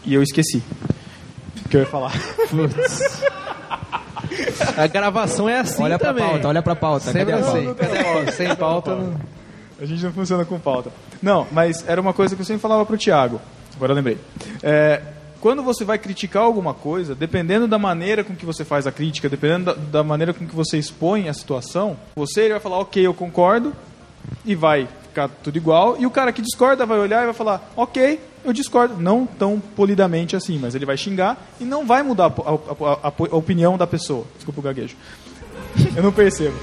e 0.06 0.14
eu 0.14 0.24
esqueci. 0.24 0.64
Que 1.70 1.78
eu 1.78 1.82
ia 1.82 1.88
falar. 1.88 2.12
Putz. 2.50 3.24
A 4.78 4.88
gravação 4.88 5.48
é 5.48 5.60
assim 5.60 5.84
olha 5.84 6.00
pra 6.00 6.10
também. 6.10 6.28
pauta, 6.28 6.48
olha 6.48 6.62
pra 6.62 6.76
pauta. 6.76 7.12
Sempre 7.12 7.34
Cadê 7.34 7.34
a 7.34 7.46
pauta? 7.46 7.58
assim. 7.60 7.74
Cadê 7.74 7.98
a 8.00 8.04
pauta? 8.04 8.32
Sem 8.32 8.56
pauta 8.56 8.96
não... 8.96 9.16
A 9.80 9.86
gente 9.86 10.04
não 10.04 10.14
funciona 10.14 10.46
com 10.46 10.60
pauta. 10.60 10.92
Não, 11.22 11.46
mas 11.52 11.84
era 11.88 12.00
uma 12.00 12.14
coisa 12.14 12.36
que 12.36 12.42
eu 12.42 12.46
sempre 12.46 12.62
falava 12.62 12.86
pro 12.86 12.98
Thiago. 12.98 13.42
Agora 13.76 13.92
eu 13.92 13.96
lembrei. 13.96 14.18
É, 14.62 15.02
quando 15.42 15.62
você 15.62 15.84
vai 15.84 15.98
criticar 15.98 16.44
alguma 16.44 16.74
coisa, 16.74 17.14
dependendo 17.14 17.68
da 17.68 17.78
maneira 17.78 18.24
com 18.24 18.34
que 18.34 18.46
você 18.46 18.64
faz 18.64 18.88
a 18.88 18.92
crítica, 18.92 19.28
dependendo 19.28 19.66
da, 19.66 19.74
da 19.74 20.04
maneira 20.04 20.34
com 20.34 20.48
que 20.48 20.56
você 20.56 20.78
expõe 20.78 21.28
a 21.28 21.34
situação, 21.34 21.98
você 22.16 22.44
ele 22.44 22.54
vai 22.54 22.60
falar, 22.62 22.78
ok, 22.78 23.06
eu 23.06 23.14
concordo, 23.14 23.74
e 24.46 24.56
vai 24.56 24.88
ficar 25.10 25.28
tudo 25.28 25.58
igual. 25.58 25.98
E 26.00 26.06
o 26.06 26.12
cara 26.12 26.32
que 26.32 26.42
discorda 26.42 26.86
vai 26.86 26.98
olhar 26.98 27.24
e 27.24 27.26
vai 27.26 27.34
falar, 27.34 27.70
ok, 27.76 28.22
eu 28.44 28.54
discordo. 28.54 28.96
Não 29.02 29.26
tão 29.26 29.60
polidamente 29.60 30.36
assim, 30.36 30.58
mas 30.60 30.76
ele 30.76 30.86
vai 30.86 30.98
xingar 30.98 31.38
e 31.60 31.64
não 31.64 31.86
vai 31.86 32.04
mudar 32.04 32.26
a, 32.26 32.28
a- 32.28 33.08
a- 33.10 33.14
a 33.32 33.36
opinião 33.36 33.78
da 33.78 33.88
pessoa. 33.88 34.26
Desculpa 34.36 34.60
o 34.60 34.64
gaguejo. 34.64 34.96
Eu 35.96 36.04
não 36.04 36.12
percebo. 36.12 36.56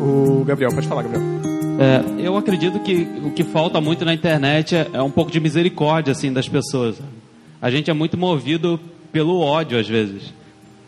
O 0.00 0.44
Gabriel, 0.44 0.72
pode 0.72 0.86
falar, 0.86 1.02
Gabriel. 1.02 1.22
É, 1.78 2.26
eu 2.26 2.36
acredito 2.36 2.78
que 2.80 3.06
o 3.24 3.30
que 3.32 3.44
falta 3.44 3.80
muito 3.80 4.04
na 4.04 4.14
internet 4.14 4.74
é, 4.74 4.88
é 4.94 5.02
um 5.02 5.10
pouco 5.10 5.30
de 5.30 5.38
misericórdia 5.38 6.12
assim 6.12 6.32
das 6.32 6.48
pessoas. 6.48 6.96
A 7.60 7.70
gente 7.70 7.90
é 7.90 7.94
muito 7.94 8.16
movido 8.16 8.80
pelo 9.16 9.40
ódio 9.40 9.78
às 9.78 9.88
vezes, 9.88 10.34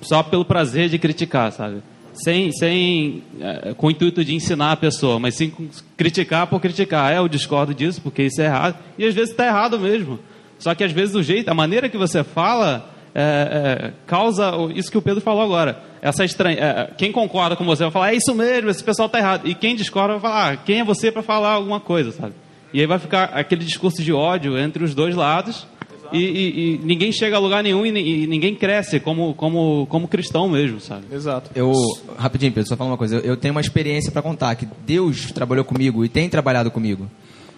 só 0.02 0.22
pelo 0.22 0.44
prazer 0.44 0.90
de 0.90 0.98
criticar, 0.98 1.50
sabe? 1.50 1.82
Sem, 2.12 2.52
sem 2.52 3.22
é, 3.40 3.72
com 3.72 3.86
o 3.86 3.90
intuito 3.90 4.22
de 4.22 4.34
ensinar 4.34 4.72
a 4.72 4.76
pessoa, 4.76 5.18
mas 5.18 5.34
sim 5.34 5.50
criticar 5.96 6.46
por 6.46 6.60
criticar. 6.60 7.10
É, 7.10 7.16
eu 7.16 7.26
discordo 7.26 7.72
disso 7.72 8.02
porque 8.02 8.24
isso 8.24 8.38
é 8.42 8.44
errado 8.44 8.76
e 8.98 9.06
às 9.06 9.14
vezes 9.14 9.30
está 9.30 9.46
errado 9.46 9.80
mesmo. 9.80 10.18
Só 10.58 10.74
que 10.74 10.84
às 10.84 10.92
vezes 10.92 11.14
o 11.14 11.22
jeito, 11.22 11.48
a 11.48 11.54
maneira 11.54 11.88
que 11.88 11.96
você 11.96 12.22
fala 12.22 12.90
é, 13.14 13.22
é, 13.22 13.92
causa 14.06 14.52
isso 14.74 14.90
que 14.90 14.98
o 14.98 15.02
Pedro 15.02 15.22
falou 15.22 15.42
agora. 15.42 15.82
Essa 16.02 16.22
estranha, 16.22 16.58
é, 16.58 16.90
quem 16.98 17.10
concorda 17.10 17.56
com 17.56 17.64
você 17.64 17.84
vai 17.84 17.92
falar, 17.92 18.12
é 18.12 18.16
isso 18.16 18.34
mesmo, 18.34 18.68
esse 18.68 18.84
pessoal 18.84 19.08
tá 19.08 19.18
errado. 19.18 19.48
E 19.48 19.54
quem 19.54 19.74
discorda 19.74 20.18
vai 20.18 20.20
falar, 20.20 20.52
ah, 20.52 20.56
quem 20.56 20.80
é 20.80 20.84
você 20.84 21.10
para 21.10 21.22
falar 21.22 21.52
alguma 21.52 21.80
coisa, 21.80 22.12
sabe? 22.12 22.34
E 22.74 22.80
aí 22.80 22.86
vai 22.86 22.98
ficar 22.98 23.24
aquele 23.32 23.64
discurso 23.64 24.02
de 24.02 24.12
ódio 24.12 24.58
entre 24.58 24.84
os 24.84 24.94
dois 24.94 25.16
lados 25.16 25.66
e, 26.12 26.18
e- 26.18 26.74
e 26.74 26.78
ninguém 26.84 27.12
chega 27.12 27.36
a 27.36 27.38
lugar 27.38 27.62
nenhum 27.62 27.84
e, 27.86 28.22
e 28.22 28.26
ninguém 28.26 28.54
cresce 28.54 28.98
como, 29.00 29.34
como, 29.34 29.86
como 29.88 30.08
cristão 30.08 30.48
mesmo, 30.48 30.80
sabe? 30.80 31.04
Exato. 31.12 31.50
Eu, 31.54 31.72
rapidinho, 32.16 32.52
Pedro, 32.52 32.68
só 32.68 32.76
falar 32.76 32.90
uma 32.90 32.96
coisa. 32.98 33.16
Eu, 33.16 33.20
eu 33.22 33.36
tenho 33.36 33.52
uma 33.52 33.60
experiência 33.60 34.10
pra 34.12 34.22
contar, 34.22 34.54
que 34.56 34.66
Deus 34.86 35.30
trabalhou 35.32 35.64
comigo 35.64 36.04
e 36.04 36.08
tem 36.08 36.28
trabalhado 36.28 36.70
comigo. 36.70 37.08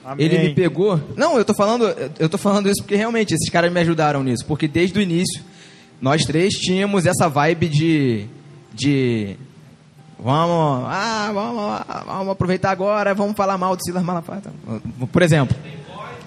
Amém. 0.05 0.25
Ele 0.27 0.39
me 0.39 0.55
pegou. 0.55 1.01
Não, 1.17 1.37
eu 1.37 1.45
tô 1.45 1.55
falando, 1.55 1.85
eu 2.19 2.29
tô 2.29 2.39
falando 2.39 2.69
isso 2.69 2.83
porque 2.83 2.97
realmente 2.97 3.35
esses 3.35 3.49
caras 3.51 3.73
me 3.73 3.79
ajudaram 3.81 4.23
nisso, 4.25 4.45
porque 4.47 4.67
desde 4.67 4.99
o 4.99 5.03
início 5.03 5.43
nós 6.01 6.23
três 6.25 6.55
tínhamos 6.55 7.05
essa 7.07 7.29
vibe 7.29 7.69
de 7.69 8.25
de 8.73 9.37
vamos, 10.19 10.85
ah, 10.89 11.31
vamos, 11.35 12.07
vamos 12.07 12.29
aproveitar 12.33 12.71
agora, 12.71 13.15
vamos 13.15 13.37
falar 13.37 13.59
mal 13.59 13.77
de 13.77 13.85
Silas 13.85 14.03
Malafaia. 14.03 14.43
Por 15.13 15.23
exemplo. 15.23 15.57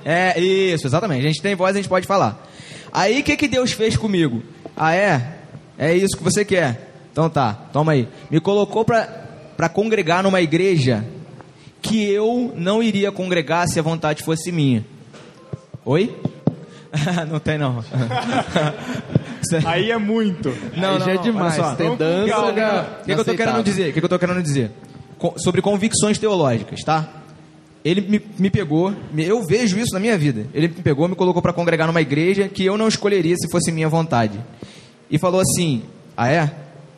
É, 0.05 0.39
isso, 0.39 0.85
exatamente. 0.87 1.19
A 1.25 1.27
gente 1.29 1.41
tem 1.41 1.55
voz, 1.55 1.75
a 1.75 1.79
gente 1.79 1.89
pode 1.89 2.05
falar. 2.07 2.45
Aí 2.91 3.21
o 3.21 3.23
que, 3.23 3.35
que 3.37 3.47
Deus 3.47 3.71
fez 3.71 3.95
comigo? 3.97 4.43
Ah, 4.75 4.93
é? 4.95 5.35
É 5.77 5.93
isso 5.93 6.17
que 6.17 6.23
você 6.23 6.43
quer? 6.45 6.91
Então 7.11 7.29
tá, 7.29 7.53
toma 7.71 7.91
aí. 7.93 8.07
Me 8.29 8.39
colocou 8.39 8.83
pra, 8.85 9.03
pra 9.55 9.69
congregar 9.69 10.23
numa 10.23 10.41
igreja 10.41 11.03
que 11.81 12.03
eu 12.09 12.53
não 12.55 12.81
iria 12.81 13.11
congregar 13.11 13.67
se 13.67 13.79
a 13.79 13.83
vontade 13.83 14.23
fosse 14.23 14.51
minha. 14.51 14.85
Oi? 15.85 16.15
não 17.29 17.39
tem 17.39 17.57
não. 17.57 17.83
Aí 19.65 19.91
é 19.91 19.97
muito. 19.97 20.53
Não, 20.77 20.93
Aí 20.95 20.99
já 21.01 21.11
é 21.13 21.17
demais. 21.17 21.55
Tem 21.75 21.95
dança, 21.95 22.37
O 22.39 22.53
que, 22.53 22.59
já- 22.59 22.83
que, 23.03 23.05
que 23.05 23.19
eu 23.19 23.25
tô 23.25 23.35
querendo 23.35 23.63
dizer? 23.63 23.89
O 23.89 23.93
que, 23.93 23.99
que 23.99 24.05
eu 24.05 24.09
tô 24.09 24.19
querendo 24.19 24.41
dizer? 24.41 24.71
Co- 25.17 25.33
sobre 25.37 25.61
convicções 25.61 26.17
teológicas, 26.17 26.81
tá? 26.83 27.07
Ele 27.83 28.01
me, 28.01 28.21
me 28.39 28.49
pegou, 28.49 28.93
eu 29.17 29.43
vejo 29.45 29.77
isso 29.77 29.93
na 29.93 29.99
minha 29.99 30.17
vida. 30.17 30.47
Ele 30.53 30.67
me 30.69 30.75
pegou, 30.75 31.07
me 31.07 31.15
colocou 31.15 31.41
para 31.41 31.51
congregar 31.51 31.85
numa 31.87 32.01
igreja 32.01 32.47
que 32.47 32.63
eu 32.63 32.77
não 32.77 32.87
escolheria 32.87 33.35
se 33.35 33.49
fosse 33.49 33.71
minha 33.71 33.89
vontade. 33.89 34.39
E 35.11 35.17
falou 35.17 35.41
assim: 35.41 35.83
Ah, 36.15 36.29
é? 36.31 36.49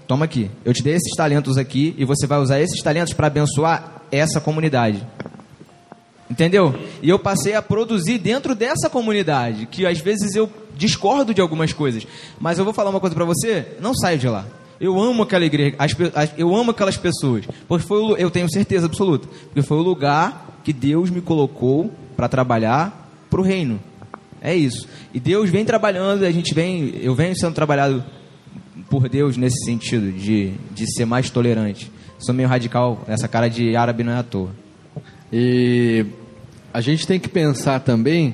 Toma 0.08 0.26
aqui. 0.26 0.52
Eu 0.64 0.74
te 0.74 0.84
dei 0.84 0.94
esses 0.94 1.16
talentos 1.18 1.58
aqui 1.58 1.96
e 1.98 2.06
você 2.06 2.28
vai 2.28 2.38
usar 2.40 2.60
esses 2.62 2.80
talentos 2.84 3.14
para 3.14 3.26
abençoar 3.28 4.04
essa 4.12 4.40
comunidade. 4.40 5.04
Entendeu? 6.30 6.74
E 7.02 7.10
eu 7.10 7.20
passei 7.20 7.54
a 7.54 7.62
produzir 7.62 8.18
dentro 8.18 8.56
dessa 8.56 8.90
comunidade, 8.90 9.68
que 9.68 9.86
às 9.86 10.00
vezes 10.00 10.36
eu 10.36 10.50
discordo 10.76 11.34
de 11.34 11.42
algumas 11.42 11.72
coisas. 11.72 12.06
Mas 12.40 12.58
eu 12.58 12.66
vou 12.66 12.74
falar 12.74 12.90
uma 12.90 13.00
coisa 13.00 13.16
pra 13.16 13.26
você, 13.26 13.66
não 13.80 13.94
saio 13.96 14.18
de 14.18 14.28
lá. 14.28 14.46
Eu 14.80 15.00
amo 15.00 15.24
aquela 15.24 15.46
igreja, 15.46 15.76
as 15.80 15.96
as- 16.16 16.34
eu 16.38 16.54
amo 16.56 16.72
aquelas 16.72 16.98
pessoas, 16.98 17.46
porque 17.68 17.88
foi 17.88 18.22
eu 18.22 18.30
tenho 18.30 18.50
certeza 18.52 18.88
absoluta, 18.88 19.28
porque 19.46 19.62
foi 19.62 19.78
o 19.78 19.82
lugar 19.82 20.55
que 20.66 20.74
Deus 20.74 21.12
me 21.12 21.22
colocou 21.22 21.92
para 22.18 22.28
trabalhar 22.28 23.08
pro 23.30 23.44
reino. 23.44 23.80
É 24.42 24.56
isso. 24.56 24.88
E 25.14 25.20
Deus 25.20 25.52
vem 25.52 25.64
trabalhando, 25.64 26.26
a 26.26 26.32
gente 26.32 26.56
vem, 26.56 26.92
eu 27.02 27.14
venho 27.14 27.36
sendo 27.38 27.54
trabalhado 27.54 28.04
por 28.90 29.08
Deus 29.08 29.38
nesse 29.38 29.64
sentido 29.64 30.12
de, 30.12 30.54
de 30.72 30.92
ser 30.92 31.06
mais 31.06 31.30
tolerante. 31.30 31.92
Sou 32.18 32.34
meio 32.34 32.50
radical, 32.50 33.04
essa 33.08 33.28
cara 33.28 33.48
de 33.48 33.76
árabe 33.76 34.04
não 34.04 34.14
é 34.14 34.18
à 34.18 34.24
toa. 34.24 34.50
E 35.32 36.04
a 36.74 36.82
gente 36.82 37.06
tem 37.06 37.20
que 37.20 37.30
pensar 37.30 37.82
também, 37.82 38.34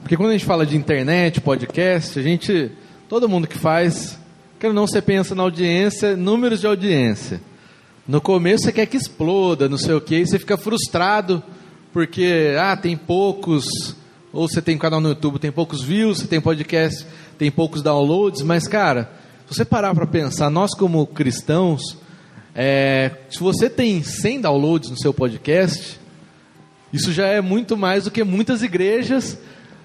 porque 0.00 0.16
quando 0.16 0.30
a 0.30 0.32
gente 0.32 0.44
fala 0.44 0.66
de 0.66 0.76
internet, 0.76 1.40
podcast, 1.40 2.18
a 2.18 2.22
gente, 2.22 2.72
todo 3.08 3.28
mundo 3.28 3.46
que 3.46 3.56
faz, 3.56 4.18
quer 4.58 4.72
não, 4.72 4.88
você 4.88 5.00
pensa 5.00 5.36
na 5.36 5.44
audiência, 5.44 6.16
números 6.16 6.60
de 6.60 6.66
audiência. 6.66 7.40
No 8.08 8.22
começo 8.22 8.64
você 8.64 8.72
quer 8.72 8.86
que 8.86 8.96
exploda, 8.96 9.68
não 9.68 9.76
sei 9.76 9.92
o 9.92 10.00
que, 10.00 10.24
você 10.24 10.38
fica 10.38 10.56
frustrado 10.56 11.42
porque, 11.92 12.56
ah, 12.58 12.74
tem 12.74 12.96
poucos, 12.96 13.66
ou 14.32 14.48
você 14.48 14.62
tem 14.62 14.76
um 14.76 14.78
canal 14.78 14.98
no 14.98 15.10
YouTube, 15.10 15.38
tem 15.38 15.52
poucos 15.52 15.82
views, 15.82 16.20
você 16.20 16.26
tem 16.26 16.40
podcast, 16.40 17.06
tem 17.36 17.50
poucos 17.50 17.82
downloads, 17.82 18.40
mas 18.40 18.66
cara, 18.66 19.12
se 19.46 19.54
você 19.54 19.62
parar 19.62 19.94
para 19.94 20.06
pensar, 20.06 20.48
nós 20.48 20.74
como 20.74 21.06
cristãos, 21.06 21.98
é, 22.54 23.10
se 23.28 23.40
você 23.40 23.68
tem 23.68 24.02
100 24.02 24.40
downloads 24.40 24.88
no 24.88 24.96
seu 24.96 25.12
podcast, 25.12 26.00
isso 26.90 27.12
já 27.12 27.26
é 27.26 27.42
muito 27.42 27.76
mais 27.76 28.04
do 28.04 28.10
que 28.10 28.24
muitas 28.24 28.62
igrejas 28.62 29.36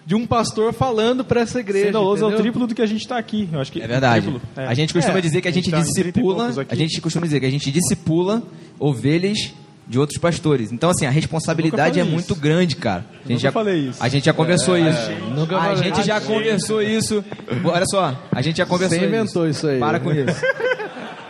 de 0.05 0.15
um 0.15 0.25
pastor 0.27 0.73
falando 0.73 1.23
para 1.23 1.41
essa 1.41 1.59
igreja. 1.59 1.85
Sendo 1.87 1.97
é 1.97 2.01
o 2.01 2.13
entendeu? 2.15 2.37
triplo 2.37 2.67
do 2.67 2.75
que 2.75 2.81
a 2.81 2.85
gente 2.85 3.01
está 3.01 3.17
aqui. 3.17 3.47
Eu 3.51 3.59
acho 3.59 3.71
que 3.71 3.81
É 3.81 3.87
verdade. 3.87 4.27
é. 4.57 4.65
A 4.65 4.73
gente 4.73 4.93
costuma 4.93 5.17
É, 5.19 5.21
dizer 5.21 5.41
que 5.41 5.47
a 5.47 5.51
gente, 5.51 5.71
tá 5.71 5.79
em 5.79 5.83
30 5.83 5.99
e 5.99 6.03
discipula, 6.11 6.53
a 6.69 6.75
gente 6.75 6.99
costuma 7.01 7.25
dizer 7.25 7.39
que 7.39 7.45
a 7.45 7.49
gente 7.51 7.71
discipula 7.71 8.43
ovelhas 8.79 9.53
de 9.87 9.99
outros 9.99 10.17
pastores. 10.17 10.71
Então 10.71 10.89
assim, 10.89 11.05
a 11.05 11.09
responsabilidade 11.09 11.99
é 11.99 12.03
falei 12.03 12.13
muito 12.13 12.33
isso. 12.33 12.41
grande, 12.41 12.75
cara. 12.75 13.05
A 13.11 13.27
gente 13.27 13.29
nunca 13.31 13.39
já 13.39 13.51
falei 13.51 13.75
isso. 13.89 14.03
A 14.03 14.07
gente 14.09 14.25
já 14.25 14.33
conversou 14.33 14.77
isso. 14.77 15.11
nunca 15.35 15.57
a 15.57 15.61
falei. 15.61 15.83
gente 15.83 16.03
já 16.05 16.21
conversou 16.21 16.81
isso. 16.81 17.23
Olha 17.63 17.85
só, 17.85 18.17
a 18.31 18.41
gente 18.41 18.57
já 18.57 18.65
conversou 18.65 18.97
Você 18.99 19.05
inventou 19.05 19.47
isso 19.47 19.67
aí. 19.67 19.79
Para 19.79 19.99
com 19.99 20.11
isso. 20.11 20.41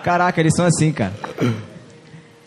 Caraca, 0.03 0.39
eles 0.39 0.53
são 0.55 0.65
assim, 0.65 0.91
cara. 0.91 1.13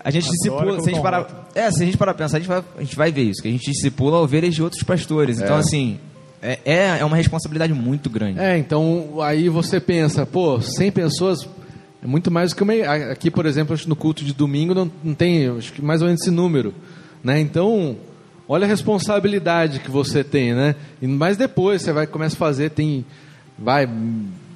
A 0.01 0.11
gente 0.11 0.29
discipula, 0.31 0.81
se 0.81 0.89
a 0.89 0.93
gente 0.93 0.99
um 1.01 1.03
parar, 1.03 1.49
é, 1.55 1.71
se 1.71 1.83
a 1.83 1.87
gente 1.87 1.97
parar 1.97 2.15
pra 2.15 2.25
pensar, 2.25 2.37
a 2.37 2.41
gente, 2.41 2.49
vai, 2.49 2.62
a 2.79 2.81
gente 2.81 2.95
vai 2.97 3.11
ver 3.11 3.23
isso, 3.23 3.43
que 3.43 3.49
a 3.49 3.51
gente 3.51 3.69
discipula 3.73 4.19
ovelhas 4.21 4.55
de 4.55 4.62
outros 4.62 4.83
pastores. 4.85 5.41
Então, 5.41 5.57
assim, 5.57 5.99
é, 6.42 6.59
é, 6.64 6.99
é 7.01 7.05
uma 7.05 7.16
responsabilidade 7.16 7.72
muito 7.72 8.11
grande. 8.11 8.38
É, 8.38 8.57
então 8.59 9.20
aí 9.20 9.49
você 9.49 9.81
pensa, 9.81 10.27
pô, 10.27 10.61
100 10.61 10.92
pessoas 10.92 11.49
é 12.03 12.07
muito 12.07 12.31
mais 12.31 12.51
do 12.51 12.57
que 12.57 12.62
uma. 12.62 12.72
Aqui, 13.11 13.31
por 13.31 13.46
exemplo, 13.46 13.77
no 13.87 13.96
culto 13.96 14.25
de 14.25 14.33
domingo 14.33 14.75
não, 14.75 14.90
não 15.03 15.14
tem, 15.14 15.49
acho 15.49 15.72
que 15.72 15.83
mais 15.83 16.01
ou 16.01 16.07
menos 16.07 16.20
esse 16.20 16.31
número, 16.31 16.75
né? 17.22 17.40
Então, 17.40 17.96
olha 18.49 18.64
a 18.64 18.68
responsabilidade 18.68 19.81
que 19.81 19.90
você 19.90 20.22
tem, 20.22 20.55
né? 20.55 20.77
E 21.01 21.07
mais 21.07 21.37
depois 21.37 21.83
você 21.83 21.92
vai 21.92 22.07
começa 22.07 22.37
a 22.37 22.38
fazer, 22.38 22.70
tem, 22.70 23.05
vai 23.59 23.88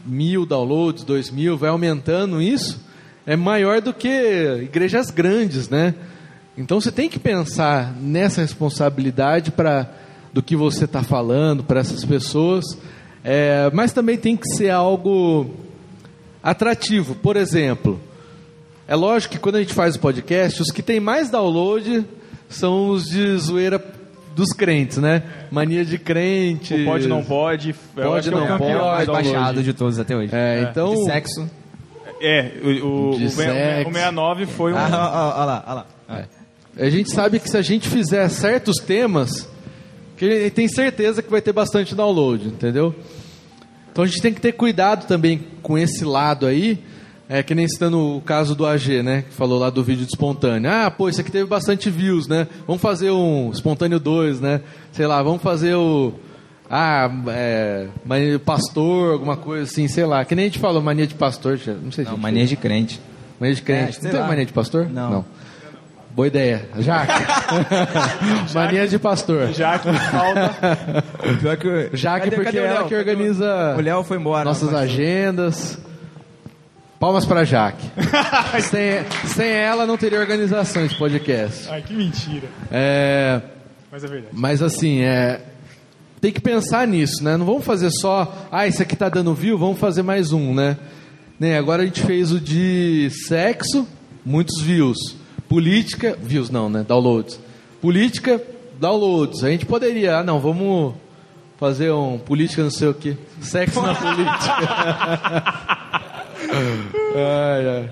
mil 0.04 0.46
downloads, 0.46 1.02
dois 1.02 1.30
mil, 1.30 1.56
vai 1.56 1.70
aumentando 1.70 2.40
isso, 2.40 2.84
é 3.26 3.36
maior 3.36 3.80
do 3.80 3.92
que 3.92 4.08
igrejas 4.62 5.10
grandes, 5.10 5.68
né? 5.68 5.94
Então 6.56 6.80
você 6.80 6.92
tem 6.92 7.08
que 7.08 7.18
pensar 7.18 7.96
nessa 8.00 8.42
responsabilidade 8.42 9.50
para 9.50 9.90
do 10.32 10.42
que 10.42 10.54
você 10.54 10.84
está 10.84 11.02
falando 11.02 11.64
para 11.64 11.80
essas 11.80 12.04
pessoas, 12.04 12.64
é, 13.24 13.70
mas 13.72 13.92
também 13.92 14.16
tem 14.16 14.36
que 14.36 14.48
ser 14.54 14.70
algo 14.70 15.50
atrativo. 16.42 17.14
Por 17.14 17.36
exemplo, 17.36 18.00
é 18.86 18.94
lógico 18.94 19.34
que 19.34 19.40
quando 19.40 19.56
a 19.56 19.60
gente 19.60 19.74
faz 19.74 19.96
o 19.96 20.00
podcast, 20.00 20.62
os 20.62 20.70
que 20.70 20.82
tem 20.82 21.00
mais 21.00 21.30
download 21.30 22.04
são 22.48 22.88
os 22.90 23.08
de 23.08 23.36
zoeira 23.36 23.82
dos 24.34 24.52
crentes, 24.52 24.98
né? 24.98 25.22
Mania 25.50 25.84
de 25.84 25.98
crente. 25.98 26.74
O 26.74 26.84
pode 26.84 27.08
não 27.08 27.22
pode. 27.22 27.74
Pode, 27.94 28.28
é 28.28 28.32
o 28.32 28.38
não 28.38 28.46
campeão 28.46 28.80
pode. 28.80 28.90
mais 28.90 29.08
mais 29.08 29.26
baixado 29.26 29.62
de 29.62 29.72
todos 29.72 29.98
até 29.98 30.16
hoje. 30.16 30.30
É, 30.34 30.68
então 30.70 30.94
De 30.94 31.04
sexo. 31.04 31.50
É, 32.20 32.52
o, 32.62 33.12
o, 33.12 33.18
De 33.18 33.24
o, 33.26 33.30
sexo. 33.30 33.92
69 33.92 34.46
foi 34.46 34.72
um. 34.72 34.76
Ah, 34.76 35.34
ó 35.36 35.44
lá, 35.44 35.64
ó 35.66 35.74
lá. 35.74 35.86
A 36.76 36.88
gente 36.88 37.10
sabe 37.12 37.38
que 37.40 37.48
se 37.48 37.56
a 37.56 37.62
gente 37.62 37.88
fizer 37.88 38.28
certos 38.28 38.76
temas, 38.76 39.48
que 40.20 40.26
a 40.26 40.42
gente 40.42 40.52
tem 40.52 40.68
certeza 40.68 41.22
que 41.22 41.30
vai 41.30 41.40
ter 41.40 41.50
bastante 41.50 41.94
download, 41.94 42.48
entendeu? 42.48 42.94
Então 43.90 44.04
a 44.04 44.06
gente 44.06 44.20
tem 44.20 44.34
que 44.34 44.40
ter 44.40 44.52
cuidado 44.52 45.06
também 45.06 45.40
com 45.62 45.78
esse 45.78 46.04
lado 46.04 46.44
aí, 46.44 46.78
é 47.26 47.42
que 47.42 47.54
nem 47.54 47.66
citando 47.66 48.16
o 48.16 48.20
caso 48.20 48.54
do 48.54 48.66
AG, 48.66 49.02
né? 49.02 49.22
Que 49.22 49.34
falou 49.34 49.58
lá 49.58 49.70
do 49.70 49.82
vídeo 49.82 50.04
de 50.04 50.12
espontâneo. 50.12 50.70
Ah, 50.70 50.90
pô, 50.90 51.08
isso 51.08 51.22
aqui 51.22 51.32
teve 51.32 51.46
bastante 51.46 51.88
views, 51.88 52.28
né? 52.28 52.46
Vamos 52.66 52.82
fazer 52.82 53.10
um 53.10 53.50
espontâneo 53.50 53.98
2, 53.98 54.42
né? 54.42 54.60
Sei 54.92 55.06
lá, 55.06 55.22
vamos 55.22 55.40
fazer 55.40 55.74
o. 55.74 56.12
Ah, 56.68 57.10
é. 57.28 57.88
Mania 58.04 58.32
de 58.32 58.38
pastor, 58.38 59.14
alguma 59.14 59.38
coisa 59.38 59.64
assim, 59.64 59.88
sei 59.88 60.04
lá. 60.04 60.22
Que 60.26 60.34
nem 60.34 60.44
a 60.44 60.48
gente 60.48 60.58
falou, 60.58 60.82
mania 60.82 61.06
de 61.06 61.14
pastor, 61.14 61.58
não 61.82 61.90
sei 61.90 62.04
se. 62.04 62.10
Não, 62.10 62.18
mania 62.18 62.44
de 62.44 62.56
crente. 62.56 63.00
Mania 63.40 63.54
de 63.54 63.62
crente. 63.62 63.98
É, 64.00 64.02
não 64.02 64.10
tem 64.10 64.20
lá. 64.20 64.26
mania 64.26 64.44
de 64.44 64.52
pastor? 64.52 64.86
Não. 64.90 65.24
Boa 66.14 66.26
ideia. 66.26 66.68
Jaque. 66.78 67.12
mania 68.54 68.86
de 68.88 68.98
pastor. 68.98 69.52
Já 69.52 69.78
que 69.78 69.92
falta. 69.92 70.54
Pior 71.40 71.56
que... 71.56 71.90
Jaque, 71.96 72.24
Cadê- 72.30 72.36
porque 72.36 72.44
cadê 72.46 72.58
o 72.60 72.64
é 72.64 72.66
ela 72.66 72.78
Léo? 72.80 72.88
que 72.88 72.94
organiza 72.94 73.74
O 73.78 73.80
Léo 73.80 74.02
foi 74.04 74.18
embora. 74.18 74.44
nossas 74.44 74.74
agendas. 74.74 75.78
Palmas 76.98 77.24
pra 77.24 77.44
Jaque. 77.44 77.86
sem, 78.68 79.04
sem 79.26 79.48
ela 79.48 79.86
não 79.86 79.96
teria 79.96 80.18
organização 80.20 80.84
esse 80.84 80.94
podcast. 80.96 81.68
Ai, 81.70 81.80
que 81.80 81.94
mentira. 81.94 82.48
É, 82.70 83.40
Mas 83.90 84.04
é 84.04 84.06
verdade. 84.08 84.34
mas 84.34 84.62
assim, 84.62 85.00
é, 85.02 85.40
tem 86.20 86.30
que 86.32 86.40
pensar 86.40 86.86
nisso, 86.86 87.24
né? 87.24 87.36
Não 87.38 87.46
vamos 87.46 87.64
fazer 87.64 87.90
só, 87.90 88.46
ah, 88.52 88.66
esse 88.66 88.82
aqui 88.82 88.94
tá 88.96 89.08
dando 89.08 89.32
view, 89.32 89.56
vamos 89.56 89.78
fazer 89.78 90.02
mais 90.02 90.32
um, 90.32 90.52
né? 90.52 90.76
né? 91.38 91.56
Agora 91.56 91.82
a 91.82 91.86
gente 91.86 92.02
fez 92.02 92.32
o 92.32 92.38
de 92.40 93.08
sexo, 93.26 93.88
muitos 94.26 94.60
views. 94.60 95.16
Política, 95.50 96.16
views 96.22 96.48
não, 96.48 96.70
né? 96.70 96.84
Downloads. 96.86 97.40
Política, 97.82 98.40
downloads. 98.78 99.42
A 99.42 99.50
gente 99.50 99.66
poderia, 99.66 100.18
ah, 100.18 100.22
não, 100.22 100.38
vamos 100.38 100.94
fazer 101.58 101.90
um 101.90 102.18
política 102.18 102.62
não 102.62 102.70
sei 102.70 102.86
o 102.88 102.94
que. 102.94 103.16
Sexo 103.40 103.82
na 103.82 103.92
política. 103.98 104.54
Ai, 107.16 107.66
ai. 107.68 107.90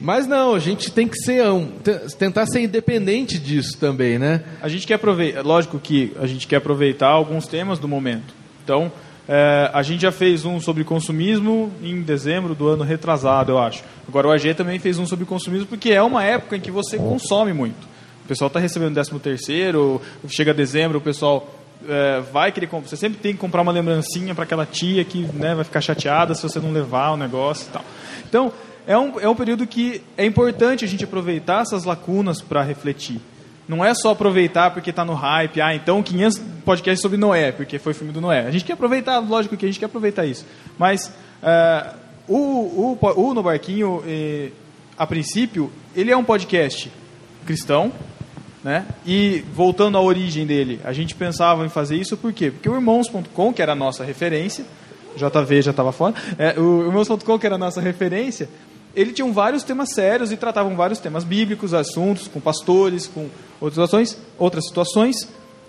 Mas 0.00 0.26
não, 0.26 0.54
a 0.54 0.58
gente 0.58 0.90
tem 0.90 1.06
que 1.06 1.16
ser 1.18 1.46
um, 1.46 1.66
te- 1.66 2.16
tentar 2.16 2.46
ser 2.46 2.60
independente 2.60 3.38
disso 3.38 3.78
também, 3.78 4.18
né? 4.18 4.42
A 4.60 4.68
gente 4.68 4.86
quer 4.86 4.94
aproveitar, 4.94 5.42
lógico 5.42 5.78
que 5.78 6.12
a 6.18 6.26
gente 6.26 6.46
quer 6.46 6.56
aproveitar 6.56 7.08
alguns 7.08 7.46
temas 7.46 7.78
do 7.78 7.86
momento. 7.86 8.34
Então, 8.64 8.90
é, 9.28 9.70
a 9.72 9.82
gente 9.82 10.02
já 10.02 10.12
fez 10.12 10.44
um 10.44 10.60
sobre 10.60 10.84
consumismo 10.84 11.72
em 11.82 12.02
dezembro 12.02 12.54
do 12.54 12.68
ano 12.68 12.84
retrasado, 12.84 13.52
eu 13.52 13.58
acho. 13.58 13.82
Agora 14.06 14.28
o 14.28 14.30
AG 14.30 14.54
também 14.54 14.78
fez 14.78 14.98
um 14.98 15.06
sobre 15.06 15.24
consumismo 15.24 15.66
porque 15.66 15.90
é 15.90 16.02
uma 16.02 16.22
época 16.22 16.56
em 16.56 16.60
que 16.60 16.70
você 16.70 16.98
consome 16.98 17.52
muito. 17.52 17.84
O 18.24 18.28
pessoal 18.28 18.48
está 18.48 18.58
recebendo 18.58 18.94
13 18.94 19.18
terceiro, 19.18 20.00
chega 20.28 20.52
dezembro, 20.54 20.98
o 20.98 21.00
pessoal 21.00 21.54
é, 21.88 22.20
vai 22.32 22.52
querer 22.52 22.66
comprar. 22.66 22.88
Você 22.88 22.96
sempre 22.96 23.18
tem 23.18 23.32
que 23.32 23.38
comprar 23.38 23.62
uma 23.62 23.72
lembrancinha 23.72 24.34
para 24.34 24.44
aquela 24.44 24.66
tia 24.66 25.04
que 25.04 25.22
né, 25.34 25.54
vai 25.54 25.64
ficar 25.64 25.80
chateada 25.80 26.34
se 26.34 26.42
você 26.42 26.58
não 26.58 26.72
levar 26.72 27.12
o 27.12 27.16
negócio 27.16 27.66
e 27.68 27.72
tal. 27.72 27.84
Então, 28.28 28.52
é 28.86 28.96
um, 28.96 29.20
é 29.20 29.28
um 29.28 29.34
período 29.34 29.66
que 29.66 30.02
é 30.16 30.24
importante 30.24 30.84
a 30.84 30.88
gente 30.88 31.04
aproveitar 31.04 31.62
essas 31.62 31.84
lacunas 31.84 32.40
para 32.42 32.62
refletir. 32.62 33.20
Não 33.66 33.84
é 33.84 33.94
só 33.94 34.10
aproveitar 34.10 34.70
porque 34.72 34.90
está 34.90 35.04
no 35.04 35.14
hype, 35.14 35.60
ah, 35.60 35.74
então 35.74 36.02
500 36.02 36.38
podcasts 36.64 37.00
sobre 37.00 37.16
Noé, 37.16 37.50
porque 37.50 37.78
foi 37.78 37.94
filme 37.94 38.12
do 38.12 38.20
Noé. 38.20 38.46
A 38.46 38.50
gente 38.50 38.64
quer 38.64 38.74
aproveitar, 38.74 39.18
lógico 39.20 39.56
que 39.56 39.64
a 39.64 39.68
gente 39.68 39.78
quer 39.78 39.86
aproveitar 39.86 40.26
isso. 40.26 40.44
Mas 40.78 41.12
é, 41.42 41.94
o, 42.28 42.36
o, 42.36 42.98
o 43.16 43.34
No 43.34 43.42
Barquinho, 43.42 44.02
eh, 44.06 44.50
a 44.96 45.06
princípio, 45.06 45.70
ele 45.94 46.10
é 46.10 46.16
um 46.16 46.24
podcast 46.24 46.90
cristão, 47.46 47.92
né? 48.62 48.86
E 49.04 49.44
voltando 49.52 49.98
à 49.98 50.00
origem 50.00 50.46
dele, 50.46 50.80
a 50.84 50.92
gente 50.92 51.14
pensava 51.14 51.66
em 51.66 51.68
fazer 51.68 51.96
isso 51.96 52.16
por 52.16 52.32
quê? 52.32 52.50
Porque 52.50 52.68
o 52.68 52.74
Irmãos.com, 52.74 53.52
que 53.52 53.60
era 53.60 53.72
a 53.72 53.74
nossa 53.74 54.04
referência, 54.04 54.64
JV 55.16 55.62
já 55.62 55.70
estava 55.70 55.92
fora, 55.92 56.14
é, 56.38 56.58
o 56.58 56.86
Irmãos.com, 56.86 57.38
que 57.38 57.46
era 57.46 57.56
a 57.56 57.58
nossa 57.58 57.80
referência, 57.80 58.48
ele 58.94 59.12
tinha 59.12 59.30
vários 59.32 59.62
temas 59.62 59.90
sérios 59.92 60.30
e 60.32 60.36
tratavam 60.36 60.76
vários 60.76 60.98
temas 60.98 61.24
bíblicos, 61.24 61.74
assuntos, 61.74 62.28
com 62.28 62.40
pastores, 62.40 63.06
com 63.06 63.28
outras 63.60 63.74
situações, 63.74 64.18
outras 64.38 64.66
situações. 64.66 65.28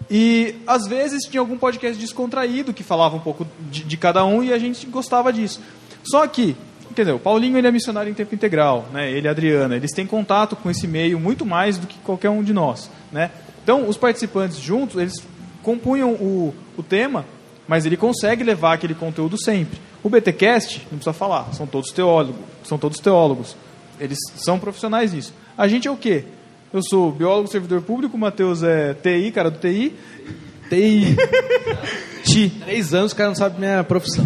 E 0.09 0.55
às 0.67 0.87
vezes 0.87 1.23
tinha 1.23 1.39
algum 1.39 1.57
podcast 1.57 1.99
descontraído 1.99 2.73
que 2.73 2.83
falava 2.83 3.15
um 3.15 3.19
pouco 3.19 3.47
de, 3.71 3.83
de 3.83 3.97
cada 3.97 4.23
um 4.25 4.43
e 4.43 4.53
a 4.53 4.59
gente 4.59 4.85
gostava 4.85 5.33
disso. 5.33 5.59
Só 6.03 6.25
que, 6.27 6.55
entendeu? 6.89 7.15
O 7.15 7.19
Paulinho 7.19 7.57
ele 7.57 7.67
é 7.67 7.71
missionário 7.71 8.11
em 8.11 8.13
tempo 8.13 8.35
integral, 8.35 8.85
né? 8.93 9.11
Ele 9.11 9.25
e 9.25 9.27
a 9.27 9.31
Adriana, 9.31 9.75
eles 9.75 9.91
têm 9.91 10.05
contato 10.05 10.55
com 10.55 10.69
esse 10.69 10.87
meio 10.87 11.19
muito 11.19 11.45
mais 11.45 11.77
do 11.77 11.87
que 11.87 11.97
qualquer 11.99 12.29
um 12.29 12.43
de 12.43 12.53
nós, 12.53 12.89
né? 13.11 13.31
Então, 13.63 13.89
os 13.89 13.97
participantes 13.97 14.57
juntos, 14.57 15.01
eles 15.01 15.15
compunham 15.63 16.11
o, 16.11 16.53
o 16.77 16.83
tema, 16.83 17.25
mas 17.67 17.83
ele 17.83 17.97
consegue 17.97 18.43
levar 18.43 18.73
aquele 18.73 18.93
conteúdo 18.93 19.41
sempre. 19.41 19.79
O 20.05 20.09
BTcast, 20.09 20.81
não 20.91 20.99
precisa 20.99 21.13
falar, 21.13 21.51
são 21.53 21.65
todos 21.65 21.91
teólogos, 21.91 22.35
são 22.63 22.77
todos 22.77 22.99
teólogos. 22.99 23.55
Eles 23.99 24.19
são 24.35 24.59
profissionais 24.59 25.11
nisso. 25.13 25.33
A 25.57 25.67
gente 25.67 25.87
é 25.87 25.91
o 25.91 25.97
quê? 25.97 26.25
Eu 26.71 26.81
sou 26.83 27.11
biólogo, 27.11 27.47
servidor 27.47 27.81
público, 27.81 28.15
o 28.15 28.19
Matheus 28.19 28.61
é 28.61 28.93
TI, 28.93 29.31
cara 29.31 29.49
do 29.49 29.57
TI. 29.57 29.95
TI. 30.69 31.15
Ti. 32.23 32.49
Três 32.65 32.91
anos 32.93 33.11
o 33.11 33.15
cara 33.15 33.29
não 33.29 33.35
sabe 33.35 33.59
minha 33.59 33.83
profissão. 33.83 34.25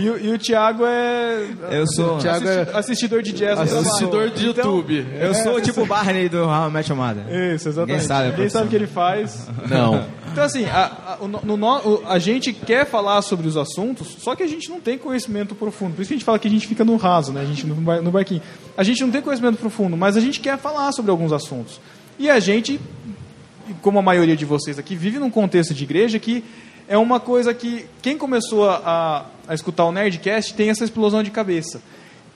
E, 0.00 0.08
o- 0.08 0.16
e 0.18 0.32
o 0.32 0.38
Thiago 0.38 0.84
é 0.86 1.46
Eu 1.72 1.84
sou... 1.88 2.16
O 2.16 2.18
Thiago 2.20 2.46
é 2.48 2.60
assisti- 2.62 2.76
assistidor 2.78 3.22
de 3.22 3.32
jazz 3.32 3.58
assistidor 3.60 4.30
de 4.30 4.48
Então, 4.48 4.64
YouTube. 4.76 5.06
Eu 5.20 5.34
sou 5.34 5.60
tipo 5.60 5.82
o 5.82 5.86
Barney 5.86 6.28
do 6.28 6.44
How 6.44 6.68
I 6.68 6.72
Met 6.72 6.88
Your 6.90 6.96
Mother. 7.00 7.24
Isso, 7.54 7.68
exatamente. 7.68 7.92
Ninguém 8.02 8.06
sabe 8.08 8.30
Ninguém 8.30 8.48
sabe 8.48 8.66
o 8.66 8.68
que 8.68 8.76
ele 8.76 8.86
faz. 8.86 9.48
Não. 9.68 10.04
Então, 10.32 10.44
assim, 10.44 10.64
a, 10.66 11.18
a, 11.20 11.26
no- 11.26 12.02
a 12.06 12.18
gente 12.18 12.52
quer 12.52 12.86
falar 12.86 13.20
sobre 13.22 13.46
os 13.48 13.56
assuntos, 13.56 14.06
só 14.20 14.34
que 14.36 14.42
a 14.42 14.46
gente 14.46 14.68
não 14.70 14.80
tem 14.80 14.96
conhecimento 14.96 15.54
profundo. 15.54 15.94
Por 15.94 16.02
isso 16.02 16.08
que 16.08 16.14
a 16.14 16.16
gente 16.16 16.24
fala 16.24 16.38
que 16.38 16.46
a 16.48 16.50
gente 16.50 16.66
fica 16.66 16.84
no 16.84 16.96
raso, 16.96 17.32
né? 17.32 17.40
A 17.40 17.44
gente 17.44 17.66
no, 17.66 17.74
no 18.02 18.10
barquinho. 18.10 18.42
A 18.76 18.82
gente 18.84 19.02
não 19.02 19.10
tem 19.10 19.20
conhecimento 19.22 19.58
profundo, 19.58 19.96
mas 19.96 20.16
a 20.16 20.20
gente 20.20 20.40
quer 20.40 20.56
falar 20.58 20.92
sobre 20.92 21.10
alguns 21.10 21.32
assuntos. 21.32 21.80
E 22.18 22.28
a 22.30 22.38
gente, 22.38 22.80
como 23.82 23.98
a 23.98 24.02
maioria 24.02 24.36
de 24.36 24.44
vocês 24.44 24.78
aqui, 24.78 24.94
vive 24.94 25.18
num 25.18 25.30
contexto 25.30 25.74
de 25.74 25.82
igreja 25.84 26.18
que 26.18 26.44
é 26.88 26.98
uma 26.98 27.18
coisa 27.20 27.54
que 27.54 27.86
quem 28.02 28.18
começou 28.18 28.68
a, 28.68 29.26
a 29.48 29.54
escutar 29.54 29.84
o 29.84 29.92
Nerdcast 29.92 30.54
tem 30.54 30.70
essa 30.70 30.84
explosão 30.84 31.22
de 31.22 31.30
cabeça. 31.30 31.80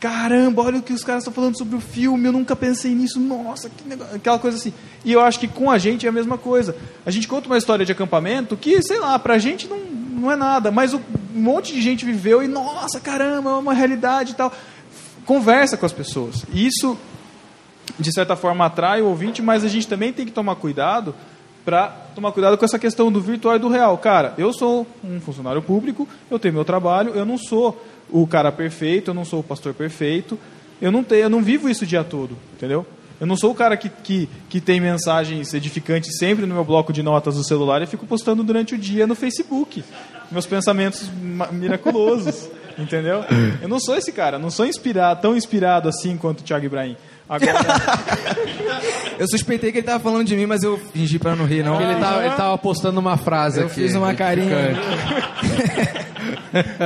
Caramba, 0.04 0.60
olha 0.60 0.80
o 0.80 0.82
que 0.82 0.92
os 0.92 1.02
caras 1.02 1.22
estão 1.22 1.32
falando 1.32 1.56
sobre 1.56 1.76
o 1.76 1.80
filme, 1.80 2.26
eu 2.26 2.32
nunca 2.32 2.54
pensei 2.54 2.94
nisso, 2.94 3.18
nossa, 3.18 3.70
que 3.70 3.88
negócio, 3.88 4.14
aquela 4.14 4.38
coisa 4.38 4.58
assim. 4.58 4.70
E 5.02 5.10
eu 5.10 5.20
acho 5.22 5.40
que 5.40 5.48
com 5.48 5.70
a 5.70 5.78
gente 5.78 6.04
é 6.04 6.10
a 6.10 6.12
mesma 6.12 6.36
coisa. 6.36 6.76
A 7.06 7.10
gente 7.10 7.26
conta 7.26 7.46
uma 7.46 7.56
história 7.56 7.86
de 7.86 7.92
acampamento 7.92 8.54
que, 8.54 8.82
sei 8.82 8.98
lá, 8.98 9.18
pra 9.18 9.38
gente 9.38 9.66
não, 9.66 9.78
não 9.78 10.30
é 10.30 10.36
nada, 10.36 10.70
mas 10.70 10.92
um 10.92 11.00
monte 11.34 11.72
de 11.72 11.80
gente 11.80 12.04
viveu 12.04 12.42
e, 12.42 12.46
nossa, 12.46 13.00
caramba, 13.00 13.48
é 13.48 13.54
uma 13.54 13.72
realidade 13.72 14.32
e 14.32 14.34
tal. 14.34 14.52
Conversa 15.24 15.78
com 15.78 15.86
as 15.86 15.92
pessoas. 15.94 16.44
Isso, 16.52 16.98
de 17.98 18.12
certa 18.12 18.36
forma, 18.36 18.66
atrai 18.66 19.00
o 19.00 19.06
ouvinte, 19.06 19.40
mas 19.40 19.64
a 19.64 19.68
gente 19.68 19.88
também 19.88 20.12
tem 20.12 20.26
que 20.26 20.32
tomar 20.32 20.56
cuidado 20.56 21.14
para 21.64 21.88
tomar 22.14 22.32
cuidado 22.32 22.58
com 22.58 22.64
essa 22.64 22.78
questão 22.78 23.10
do 23.10 23.20
virtual 23.20 23.56
e 23.56 23.58
do 23.58 23.68
real. 23.68 23.96
Cara, 23.98 24.34
eu 24.36 24.52
sou 24.52 24.86
um 25.02 25.20
funcionário 25.20 25.62
público, 25.62 26.06
eu 26.30 26.38
tenho 26.38 26.54
meu 26.54 26.64
trabalho, 26.64 27.12
eu 27.14 27.24
não 27.24 27.38
sou 27.38 27.82
o 28.10 28.26
cara 28.26 28.52
perfeito, 28.52 29.10
eu 29.10 29.14
não 29.14 29.24
sou 29.24 29.40
o 29.40 29.42
pastor 29.42 29.72
perfeito, 29.72 30.38
eu 30.80 30.92
não 30.92 31.02
tenho, 31.02 31.22
eu 31.22 31.30
não 31.30 31.42
vivo 31.42 31.68
isso 31.68 31.84
o 31.84 31.86
dia 31.86 32.04
todo, 32.04 32.36
entendeu? 32.54 32.86
Eu 33.20 33.26
não 33.26 33.36
sou 33.36 33.52
o 33.52 33.54
cara 33.54 33.76
que, 33.76 33.88
que, 33.88 34.28
que 34.48 34.60
tem 34.60 34.80
mensagens 34.80 35.54
edificantes 35.54 36.18
sempre 36.18 36.44
no 36.46 36.54
meu 36.54 36.64
bloco 36.64 36.92
de 36.92 37.02
notas 37.02 37.36
do 37.36 37.44
celular 37.44 37.80
e 37.80 37.86
fico 37.86 38.06
postando 38.06 38.42
durante 38.42 38.74
o 38.74 38.78
dia 38.78 39.06
no 39.06 39.14
Facebook. 39.14 39.84
Meus 40.30 40.46
pensamentos 40.46 41.08
miraculosos, 41.52 42.50
entendeu? 42.76 43.24
Eu 43.62 43.68
não 43.68 43.78
sou 43.78 43.96
esse 43.96 44.12
cara, 44.12 44.38
não 44.38 44.50
sou 44.50 44.66
inspirado, 44.66 45.22
tão 45.22 45.36
inspirado 45.36 45.88
assim 45.88 46.16
quanto 46.16 46.40
o 46.40 46.42
Thiago 46.42 46.66
Ibrahim. 46.66 46.96
Agora, 47.28 47.52
Eu 49.18 49.26
suspeitei 49.28 49.72
que 49.72 49.78
ele 49.78 49.86
tava 49.86 50.02
falando 50.02 50.26
de 50.26 50.36
mim, 50.36 50.46
mas 50.46 50.62
eu 50.62 50.76
fingi 50.92 51.18
pra 51.18 51.34
não 51.34 51.46
rir, 51.46 51.62
não. 51.64 51.80
Ele 51.80 51.98
tava, 51.98 52.24
ele 52.26 52.34
tava 52.34 52.58
postando 52.58 53.00
uma 53.00 53.16
frase 53.16 53.60
Eu 53.60 53.66
aqui. 53.66 53.76
fiz 53.76 53.94
uma 53.94 54.14
carinha. 54.14 54.74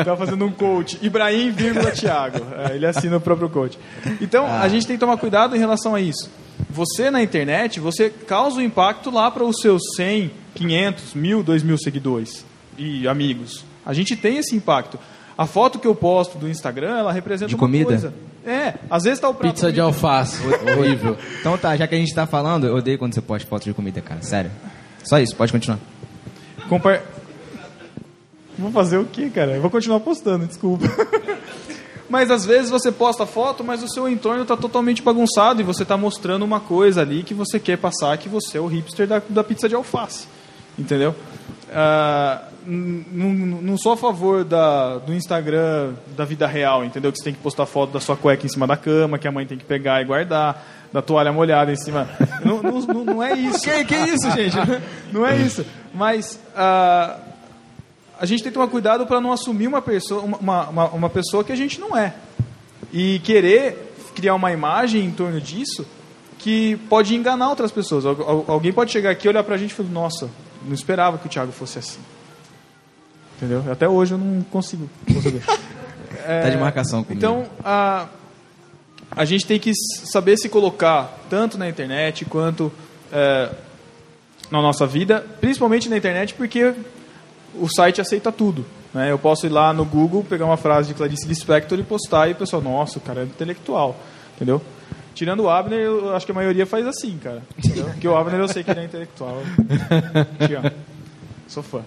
Tá 0.05 0.17
fazendo 0.17 0.45
um 0.45 0.51
coach. 0.53 0.99
Ibrahim, 1.03 1.51
vírgula, 1.51 1.91
Thiago. 1.91 2.39
É, 2.71 2.75
ele 2.77 2.87
assina 2.87 3.17
o 3.17 3.21
próprio 3.21 3.49
coach. 3.49 3.79
Então, 4.21 4.47
a 4.47 4.69
gente 4.69 4.87
tem 4.87 4.97
que 4.97 5.01
tomar 5.01 5.17
cuidado 5.17 5.55
em 5.57 5.59
relação 5.59 5.95
a 5.95 6.01
isso. 6.01 6.31
Você 6.71 7.11
na 7.11 7.23
internet, 7.23 7.81
você 7.81 8.11
causa 8.11 8.59
um 8.59 8.63
impacto 8.63 9.11
lá 9.11 9.31
para 9.31 9.45
os 9.45 9.57
seus 9.61 9.83
100, 9.97 10.31
500, 10.55 11.15
mil, 11.15 11.43
2 11.43 11.63
mil 11.63 11.79
seguidores 11.79 12.45
e 12.77 13.07
amigos. 13.07 13.65
A 13.85 13.93
gente 13.93 14.17
tem 14.17 14.39
esse 14.39 14.55
impacto. 14.55 14.99
A 15.39 15.47
foto 15.47 15.79
que 15.79 15.87
eu 15.87 15.95
posto 15.95 16.37
do 16.37 16.49
Instagram, 16.49 16.99
ela 16.99 17.13
representa 17.13 17.49
De 17.49 17.55
uma 17.55 17.61
comida? 17.61 17.85
coisa. 17.87 18.13
É, 18.45 18.75
às 18.91 19.05
vezes 19.05 19.21
tá 19.21 19.29
o 19.29 19.35
prato 19.35 19.53
Pizza 19.53 19.71
de 19.71 19.81
alface. 19.81 20.43
Horrível. 20.77 21.17
Então 21.39 21.57
tá, 21.57 21.77
já 21.77 21.87
que 21.87 21.95
a 21.95 21.99
gente 21.99 22.13
tá 22.13 22.27
falando, 22.27 22.67
eu 22.67 22.75
odeio 22.75 22.99
quando 22.99 23.15
você 23.15 23.21
posta 23.21 23.49
foto 23.49 23.63
de 23.63 23.73
comida, 23.73 24.01
cara. 24.01 24.21
Sério. 24.21 24.51
Só 25.05 25.21
isso, 25.21 25.37
pode 25.37 25.53
continuar. 25.53 25.79
Compar... 26.69 27.03
Vou 28.59 28.73
fazer 28.73 28.99
o 28.99 29.05
quê, 29.05 29.31
cara? 29.31 29.53
Eu 29.53 29.61
vou 29.61 29.71
continuar 29.71 30.01
postando, 30.01 30.45
desculpa. 30.45 30.85
Mas 32.11 32.31
às 32.31 32.45
vezes 32.45 32.71
você 32.71 32.91
posta 32.91 33.27
foto, 33.27 33.63
mas 33.63 33.83
o 33.83 33.89
seu 33.89 34.09
entorno 34.09 34.41
está 34.41 34.57
totalmente 34.57 35.03
bagunçado 35.03 35.61
e 35.61 35.65
você 35.65 35.83
está 35.83 35.95
mostrando 35.95 36.43
uma 36.43 36.59
coisa 36.59 37.03
ali 37.03 37.23
que 37.23 37.35
você 37.35 37.61
quer 37.61 37.77
passar 37.77 38.17
que 38.17 38.31
você 38.31 38.57
é 38.57 38.61
o 38.63 38.67
hipster 38.67 39.07
da, 39.07 39.21
da 39.29 39.45
pizza 39.45 39.69
de 39.69 39.75
alface. 39.75 40.27
Entendeu? 40.79 41.15
Ah, 41.71 42.48
n- 42.69 43.05
n- 43.13 43.59
não 43.63 43.79
sou 43.79 43.93
a 43.93 43.97
favor 43.97 44.45
da, 44.45 44.99
do 44.99 45.13
Instagram 45.15 45.95
da 46.17 46.25
vida 46.25 46.47
real, 46.47 46.85
entendeu? 46.85 47.11
Que 47.11 47.19
você 47.19 47.25
tem 47.25 47.33
que 47.35 47.41
postar 47.41 47.67
foto 47.67 47.93
da 47.93 48.01
sua 48.01 48.17
cueca 48.17 48.45
em 48.45 48.49
cima 48.49 48.67
da 48.67 48.77
cama, 48.77 49.19
que 49.19 49.27
a 49.27 49.33
mãe 49.33 49.47
tem 49.47 49.57
que 49.59 49.65
pegar 49.65 50.01
e 50.03 50.05
guardar, 50.05 50.65
da 50.93 51.01
toalha 51.03 51.33
molhada 51.33 51.73
em 51.73 51.77
cima. 51.77 52.09
não, 52.45 52.63
não, 52.63 52.81
não- 52.81 53.05
não 53.05 53.23
é 53.23 53.33
isso. 53.35 53.61
Que, 53.63 53.85
que 53.85 53.95
isso, 53.97 54.31
gente? 54.33 54.57
Não 55.13 55.27
é 55.27 55.37
isso. 55.37 55.65
Mas 55.95 56.39
ah, 56.55 57.17
a 58.21 58.27
gente 58.27 58.43
tem 58.43 58.51
que 58.53 58.55
tomar 58.59 58.69
cuidado 58.69 59.07
para 59.07 59.21
não 59.21 59.33
assumir 59.33 59.67
uma 59.67 59.81
pessoa, 59.83 60.23
uma, 60.23 60.69
uma, 60.69 60.85
uma 60.91 61.11
pessoa 61.11 61.43
que 61.45 61.53
a 61.53 61.57
gente 61.57 61.81
não 61.81 61.97
é. 61.97 62.15
E 62.93 63.19
querer 63.21 63.93
criar 64.15 64.35
uma 64.35 64.53
imagem 64.53 65.05
em 65.05 65.11
torno 65.11 65.41
disso 65.41 65.87
que 66.39 66.77
pode 66.89 67.15
enganar 67.15 67.49
outras 67.49 67.71
pessoas. 67.73 68.05
Al- 68.07 68.17
al- 68.21 68.45
Alguém 68.49 68.73
pode 68.73 68.91
chegar 68.93 69.11
aqui, 69.11 69.29
olhar 69.29 69.43
pra 69.45 69.57
gente 69.57 69.71
e 69.71 69.75
falar, 69.75 69.89
nossa, 69.91 70.29
não 70.65 70.75
esperava 70.75 71.19
que 71.19 71.27
o 71.27 71.29
Thiago 71.29 71.53
fosse 71.53 71.79
assim. 71.79 72.01
Entendeu? 73.39 73.65
Até 73.71 73.89
hoje 73.89 74.13
eu 74.15 74.19
não 74.19 74.43
consigo 74.43 74.91
conceber. 75.07 75.43
Tá 76.29 76.51
de 76.51 76.59
marcação 76.59 77.03
comigo. 77.03 77.19
Então, 77.19 77.47
a, 77.65 78.07
a 79.11 79.25
gente 79.25 79.47
tem 79.47 79.59
que 79.59 79.73
saber 79.75 80.37
se 80.37 80.47
colocar 80.51 81.19
tanto 81.31 81.57
na 81.57 81.67
internet 81.67 82.27
quanto 82.27 82.71
é, 83.11 83.49
na 84.51 84.61
nossa 84.61 84.87
vida, 84.87 85.25
principalmente 85.41 85.89
na 85.89 85.97
internet, 85.97 86.35
porque 86.35 86.75
o 87.55 87.67
site 87.67 88.03
aceita 88.03 88.31
tudo. 88.31 88.67
Né? 88.93 89.11
Eu 89.11 89.19
posso 89.19 89.47
ir 89.47 89.49
lá 89.49 89.73
no 89.73 89.87
Google, 89.87 90.23
pegar 90.23 90.45
uma 90.45 90.59
frase 90.59 90.89
de 90.89 90.95
Clarice 90.95 91.27
Lispector 91.27 91.79
e 91.79 91.83
postar, 91.83 92.29
e 92.29 92.33
o 92.33 92.37
pessoal, 92.37 92.61
nossa, 92.61 92.99
o 92.99 93.01
cara 93.01 93.23
é 93.23 93.25
intelectual. 93.25 93.97
Entendeu? 94.37 94.61
Tirando 95.15 95.41
o 95.41 95.49
Abner, 95.49 95.81
eu 95.81 96.15
acho 96.15 96.27
que 96.27 96.33
a 96.33 96.35
maioria 96.35 96.67
faz 96.67 96.87
assim, 96.87 97.19
cara. 97.19 97.43
Entendeu? 97.57 97.87
Porque 97.87 98.07
o 98.07 98.17
Abner 98.17 98.39
eu 98.39 98.49
sei 98.49 98.63
que 98.63 98.71
ele 98.71 98.81
é 98.81 98.85
intelectual. 98.85 99.43
Te 100.47 100.55
amo. 100.55 100.71
Sou 101.49 101.63
fã. 101.63 101.83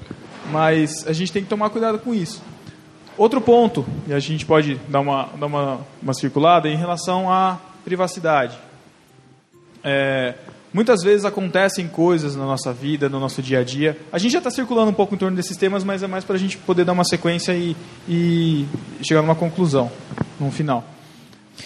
Mas 0.49 1.05
a 1.07 1.13
gente 1.13 1.31
tem 1.31 1.43
que 1.43 1.49
tomar 1.49 1.69
cuidado 1.69 1.99
com 1.99 2.13
isso. 2.13 2.41
Outro 3.17 3.41
ponto, 3.41 3.85
e 4.07 4.13
a 4.13 4.19
gente 4.19 4.45
pode 4.45 4.75
dar 4.87 5.01
uma, 5.01 5.29
dar 5.37 5.45
uma, 5.45 5.81
uma 6.01 6.13
circulada, 6.13 6.67
é 6.67 6.71
em 6.71 6.77
relação 6.77 7.31
à 7.31 7.59
privacidade. 7.83 8.57
É, 9.83 10.35
muitas 10.73 11.03
vezes 11.03 11.25
acontecem 11.25 11.87
coisas 11.87 12.35
na 12.35 12.45
nossa 12.45 12.71
vida, 12.71 13.09
no 13.09 13.19
nosso 13.19 13.41
dia 13.41 13.59
a 13.59 13.63
dia. 13.63 13.97
A 14.11 14.17
gente 14.17 14.31
já 14.31 14.37
está 14.37 14.49
circulando 14.49 14.89
um 14.89 14.93
pouco 14.93 15.13
em 15.13 15.17
torno 15.17 15.35
desses 15.35 15.57
temas, 15.57 15.83
mas 15.83 16.01
é 16.03 16.07
mais 16.07 16.23
para 16.23 16.35
a 16.35 16.39
gente 16.39 16.57
poder 16.57 16.85
dar 16.85 16.93
uma 16.93 17.03
sequência 17.03 17.53
e, 17.53 17.75
e 18.07 18.65
chegar 19.03 19.21
numa 19.21 19.35
conclusão, 19.35 19.91
num 20.39 20.51
final. 20.51 20.83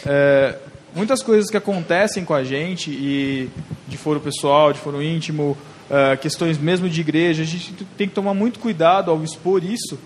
É, 0.05 0.57
muitas 0.95 1.21
coisas 1.21 1.49
que 1.49 1.57
acontecem 1.57 2.25
com 2.25 2.33
a 2.33 2.43
gente, 2.43 2.89
e 2.89 3.49
de 3.87 3.97
foro 3.97 4.19
pessoal, 4.19 4.73
de 4.73 4.79
foro 4.79 5.01
íntimo, 5.01 5.55
é, 5.89 6.17
questões 6.17 6.57
mesmo 6.57 6.89
de 6.89 7.01
igreja, 7.01 7.43
a 7.43 7.45
gente 7.45 7.73
tem 7.97 8.07
que 8.07 8.13
tomar 8.13 8.33
muito 8.33 8.59
cuidado 8.59 9.11
ao 9.11 9.23
expor 9.23 9.63
isso, 9.63 9.97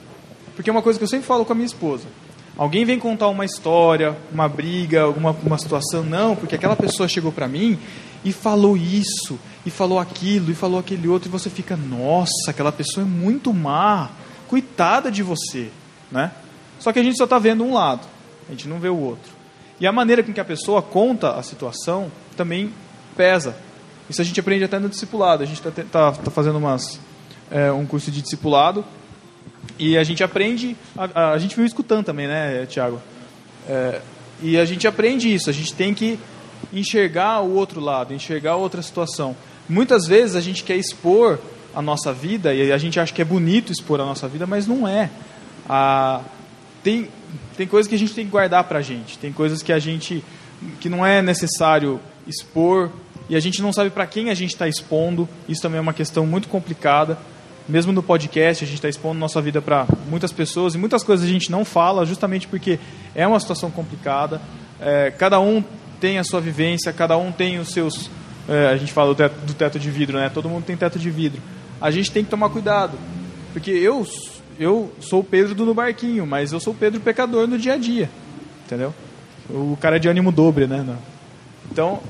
porque 0.56 0.70
é 0.70 0.74
uma 0.74 0.82
coisa 0.82 1.00
que 1.00 1.04
eu 1.04 1.10
sempre 1.10 1.26
falo 1.26 1.46
com 1.46 1.54
a 1.54 1.56
minha 1.56 1.66
esposa. 1.66 2.06
Alguém 2.58 2.84
vem 2.84 3.00
contar 3.00 3.30
uma 3.30 3.46
história, 3.46 4.18
uma 4.32 4.50
briga, 4.50 5.04
alguma 5.04 5.32
uma 5.32 5.58
situação, 5.58 6.04
não, 6.04 6.36
porque 6.36 6.56
aquela 6.56 6.76
pessoa 6.76 7.08
chegou 7.08 7.32
para 7.32 7.48
mim 7.48 7.80
e 8.24 8.34
falou 8.34 8.76
isso, 8.76 9.40
e 9.66 9.70
falou 9.70 9.98
aquilo, 9.98 10.52
e 10.52 10.56
falou 10.56 10.78
aquele 10.78 11.08
outro, 11.08 11.30
e 11.30 11.32
você 11.32 11.50
fica, 11.50 11.78
nossa, 11.78 12.50
aquela 12.52 12.72
pessoa 12.72 13.06
é 13.06 13.10
muito 13.10 13.54
má, 13.54 14.10
coitada 14.48 15.10
de 15.10 15.24
você, 15.24 15.70
né? 16.12 16.34
Só 16.80 16.92
que 16.92 17.00
a 17.00 17.04
gente 17.04 17.18
só 17.18 17.24
está 17.24 17.40
vendo 17.40 17.64
um 17.64 17.74
lado, 17.74 18.06
a 18.48 18.52
gente 18.52 18.68
não 18.68 18.80
vê 18.80 18.90
o 18.90 18.98
outro. 18.98 19.32
E 19.80 19.88
a 19.88 19.92
maneira 19.94 20.22
com 20.22 20.34
que 20.34 20.40
a 20.42 20.46
pessoa 20.46 20.82
conta 20.82 21.36
a 21.36 21.44
situação 21.44 22.12
também 22.36 22.74
pesa. 23.16 23.56
Isso 24.10 24.22
a 24.22 24.26
gente 24.26 24.40
aprende 24.40 24.64
até 24.64 24.80
no 24.80 24.90
discipulado. 24.90 25.44
A 25.44 25.46
gente 25.46 25.62
está 25.66 25.72
tá, 25.84 26.12
tá 26.12 26.32
fazendo 26.32 26.58
umas, 26.58 27.00
é, 27.52 27.72
um 27.72 27.86
curso 27.86 28.10
de 28.10 28.22
discipulado 28.22 28.84
e 29.78 29.98
a 29.98 30.04
gente 30.04 30.24
aprende. 30.24 30.76
A, 30.98 31.10
a, 31.14 31.32
a 31.32 31.38
gente 31.38 31.56
viu 31.56 31.66
escutando 31.66 32.04
também, 32.04 32.28
né, 32.28 32.66
Tiago? 32.66 33.02
É, 33.68 34.02
e 34.42 34.58
a 34.58 34.66
gente 34.66 34.88
aprende 34.88 35.34
isso. 35.34 35.50
A 35.50 35.54
gente 35.54 35.74
tem 35.74 35.94
que 35.94 36.20
enxergar 36.74 37.42
o 37.42 37.54
outro 37.54 37.80
lado, 37.80 38.14
enxergar 38.14 38.56
outra 38.56 38.82
situação. 38.82 39.36
Muitas 39.68 40.08
vezes 40.08 40.36
a 40.36 40.42
gente 40.42 40.64
quer 40.64 40.76
expor 40.76 41.40
a 41.74 41.82
nossa 41.82 42.12
vida 42.12 42.54
e 42.54 42.72
a 42.72 42.78
gente 42.78 43.00
acha 43.00 43.14
que 43.14 43.22
é 43.22 43.26
bonito 43.26 43.72
expor 43.72 44.02
a 44.02 44.06
nossa 44.06 44.28
vida, 44.28 44.48
mas 44.48 44.66
não 44.66 44.88
é. 44.88 45.10
A, 45.68 46.22
tem, 46.84 47.08
tem 47.56 47.68
coisas 47.68 47.88
que 47.88 47.96
a 47.96 48.00
gente 48.00 48.14
tem 48.14 48.26
que 48.26 48.32
guardar 48.32 48.64
pra 48.64 48.82
gente, 48.82 49.18
tem 49.20 49.32
coisas 49.32 49.62
que 49.62 49.72
a 49.72 49.80
gente 49.80 50.24
que 50.82 50.90
não 50.90 51.06
é 51.06 51.22
necessário 51.22 52.00
expor 52.28 52.90
e 53.30 53.36
a 53.36 53.40
gente 53.40 53.62
não 53.62 53.72
sabe 53.72 53.92
para 53.92 54.08
quem 54.08 54.30
a 54.32 54.34
gente 54.34 54.50
está 54.50 54.68
expondo. 54.68 55.30
Isso 55.48 55.62
também 55.62 55.78
é 55.78 55.82
uma 55.82 55.94
questão 55.94 56.26
muito 56.26 56.48
complicada. 56.48 57.18
Mesmo 57.68 57.92
no 57.92 58.02
podcast, 58.02 58.64
a 58.64 58.68
gente 58.68 58.78
está 58.78 58.90
expondo 58.90 59.20
nossa 59.20 59.40
vida 59.40 59.62
para 59.62 59.86
muitas 60.10 60.32
pessoas 60.32 60.74
e 60.74 60.78
muitas 60.80 61.04
coisas 61.04 61.24
a 61.24 61.30
gente 61.32 61.52
não 61.52 61.64
fala, 61.64 62.04
justamente 62.04 62.48
porque 62.48 62.80
é 63.14 63.28
uma 63.28 63.40
situação 63.40 63.70
complicada. 63.70 64.42
É, 64.82 65.12
cada 65.12 65.40
um 65.40 65.64
tem 66.00 66.18
a 66.18 66.24
sua 66.24 66.42
vivência, 66.42 66.92
cada 66.92 67.16
um 67.16 67.32
tem 67.32 67.60
os 67.60 67.70
seus. 67.70 68.10
É, 68.48 68.70
a 68.70 68.78
gente 68.78 68.92
fala 68.92 69.10
do 69.10 69.16
teto, 69.16 69.46
do 69.46 69.54
teto 69.54 69.78
de 69.78 69.92
vidro, 69.92 70.18
né? 70.18 70.32
Todo 70.34 70.50
mundo 70.50 70.64
tem 70.64 70.76
teto 70.76 70.98
de 70.98 71.12
vidro. 71.12 71.40
A 71.80 71.92
gente 71.92 72.12
tem 72.12 72.24
que 72.24 72.30
tomar 72.32 72.50
cuidado, 72.50 72.98
porque 73.54 73.70
eu 73.70 74.04
eu 74.60 74.92
sou 75.00 75.22
o 75.22 75.24
Pedro 75.24 75.54
do 75.54 75.66
no 75.66 75.74
barquinho, 75.74 76.26
mas 76.26 76.52
eu 76.52 76.60
sou 76.60 76.74
o 76.74 76.76
Pedro 76.76 77.00
pecador 77.00 77.48
no 77.48 77.58
dia 77.58 77.74
a 77.74 77.78
dia, 77.78 78.10
entendeu? 78.66 78.94
O 79.48 79.78
cara 79.80 79.96
é 79.96 80.00
de 80.00 80.10
ânimo 80.10 80.32
dobre, 80.32 80.68
né? 80.68 80.86
Então, 81.72 82.02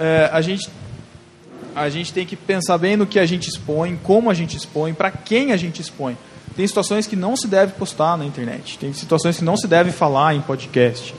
é, 0.00 0.30
a 0.32 0.40
gente 0.40 0.66
a 1.76 1.88
gente 1.88 2.12
tem 2.12 2.26
que 2.26 2.34
pensar 2.34 2.76
bem 2.78 2.96
no 2.96 3.06
que 3.06 3.18
a 3.18 3.26
gente 3.26 3.48
expõe, 3.48 3.96
como 4.02 4.28
a 4.28 4.34
gente 4.34 4.56
expõe, 4.56 4.92
para 4.92 5.10
quem 5.10 5.52
a 5.52 5.56
gente 5.56 5.80
expõe. 5.80 6.16
Tem 6.56 6.66
situações 6.66 7.06
que 7.06 7.14
não 7.14 7.36
se 7.36 7.46
deve 7.46 7.74
postar 7.74 8.18
na 8.18 8.24
internet, 8.24 8.76
tem 8.76 8.92
situações 8.92 9.38
que 9.38 9.44
não 9.44 9.56
se 9.56 9.68
deve 9.68 9.92
falar 9.92 10.34
em 10.34 10.40
podcast. 10.40 11.14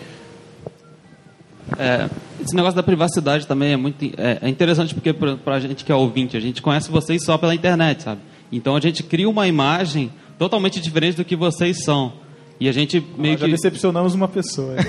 É, 1.78 2.10
esse 2.44 2.54
negócio 2.54 2.76
da 2.76 2.84
privacidade 2.84 3.48
também 3.48 3.72
é 3.72 3.78
muito 3.78 4.04
é, 4.18 4.40
é 4.42 4.50
interessante 4.50 4.94
porque 4.94 5.14
pra, 5.14 5.38
pra 5.38 5.60
gente 5.60 5.86
que 5.86 5.92
é 5.92 5.96
ouvinte, 5.96 6.36
a 6.36 6.40
gente 6.40 6.62
conhece 6.62 6.92
vocês 6.92 7.24
só 7.24 7.38
pela 7.38 7.56
internet, 7.56 8.04
sabe? 8.04 8.20
Então 8.52 8.76
a 8.76 8.80
gente 8.82 9.04
cria 9.04 9.30
uma 9.30 9.48
imagem 9.48 10.12
totalmente 10.38 10.82
diferente 10.82 11.16
do 11.16 11.24
que 11.24 11.36
vocês 11.36 11.84
são. 11.84 12.14
E 12.60 12.68
a 12.68 12.72
gente 12.72 13.00
meio 13.18 13.34
Nós 13.34 13.42
já 13.42 13.46
que 13.46 13.52
decepcionamos 13.54 14.14
uma 14.14 14.28
pessoa. 14.28 14.76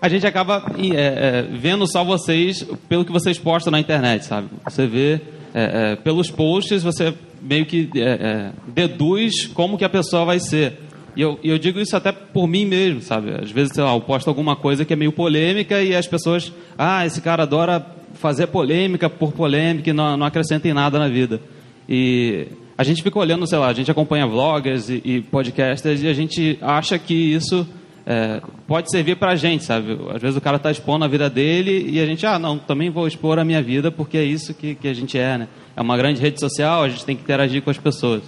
a 0.00 0.08
gente 0.08 0.26
acaba 0.26 0.64
é, 0.78 0.96
é, 0.96 1.42
vendo 1.42 1.86
só 1.86 2.02
vocês 2.02 2.66
pelo 2.88 3.04
que 3.04 3.12
vocês 3.12 3.38
postam 3.38 3.70
na 3.70 3.80
internet, 3.80 4.24
sabe? 4.24 4.48
Você 4.64 4.86
vê 4.86 5.20
é, 5.52 5.92
é, 5.92 5.96
pelos 5.96 6.30
posts, 6.30 6.82
você 6.82 7.12
meio 7.42 7.66
que 7.66 7.90
é, 7.96 8.00
é, 8.00 8.52
deduz 8.68 9.46
como 9.46 9.76
que 9.76 9.84
a 9.84 9.88
pessoa 9.88 10.24
vai 10.24 10.40
ser. 10.40 10.78
E 11.14 11.20
eu, 11.20 11.38
eu 11.42 11.58
digo 11.58 11.80
isso 11.80 11.96
até 11.96 12.12
por 12.12 12.46
mim 12.46 12.64
mesmo, 12.64 13.02
sabe? 13.02 13.30
Às 13.32 13.50
vezes, 13.50 13.72
sei 13.74 13.82
lá, 13.82 13.94
eu 13.94 14.00
posto 14.00 14.28
alguma 14.28 14.56
coisa 14.56 14.84
que 14.84 14.92
é 14.92 14.96
meio 14.96 15.12
polêmica 15.12 15.82
e 15.82 15.94
as 15.94 16.06
pessoas, 16.06 16.52
ah, 16.78 17.04
esse 17.04 17.20
cara 17.20 17.42
adora 17.42 17.84
fazer 18.14 18.46
polêmica 18.46 19.10
por 19.10 19.32
polêmica 19.32 19.90
e 19.90 19.92
não, 19.92 20.16
não 20.16 20.26
acrescenta 20.26 20.68
em 20.68 20.72
nada 20.72 20.98
na 20.98 21.08
vida. 21.08 21.40
E 21.88 22.46
a 22.78 22.84
gente 22.84 23.02
fica 23.02 23.18
olhando, 23.18 23.46
sei 23.46 23.58
lá, 23.58 23.68
a 23.68 23.72
gente 23.72 23.90
acompanha 23.90 24.26
vloggers 24.26 24.88
e, 24.88 25.02
e 25.04 25.20
podcasters 25.20 26.02
e 26.02 26.08
a 26.08 26.14
gente 26.14 26.58
acha 26.62 26.98
que 26.98 27.14
isso 27.14 27.66
é, 28.10 28.42
pode 28.66 28.90
servir 28.90 29.14
pra 29.14 29.36
gente, 29.36 29.62
sabe? 29.62 29.96
Às 30.12 30.20
vezes 30.20 30.36
o 30.36 30.40
cara 30.40 30.58
tá 30.58 30.68
expondo 30.68 31.04
a 31.04 31.08
vida 31.08 31.30
dele 31.30 31.88
e 31.88 32.00
a 32.00 32.06
gente, 32.06 32.26
ah, 32.26 32.40
não, 32.40 32.58
também 32.58 32.90
vou 32.90 33.06
expor 33.06 33.38
a 33.38 33.44
minha 33.44 33.62
vida 33.62 33.92
porque 33.92 34.18
é 34.18 34.24
isso 34.24 34.52
que, 34.52 34.74
que 34.74 34.88
a 34.88 34.92
gente 34.92 35.16
é, 35.16 35.38
né? 35.38 35.48
É 35.76 35.80
uma 35.80 35.96
grande 35.96 36.20
rede 36.20 36.40
social, 36.40 36.82
a 36.82 36.88
gente 36.88 37.04
tem 37.04 37.14
que 37.14 37.22
interagir 37.22 37.62
com 37.62 37.70
as 37.70 37.78
pessoas. 37.78 38.24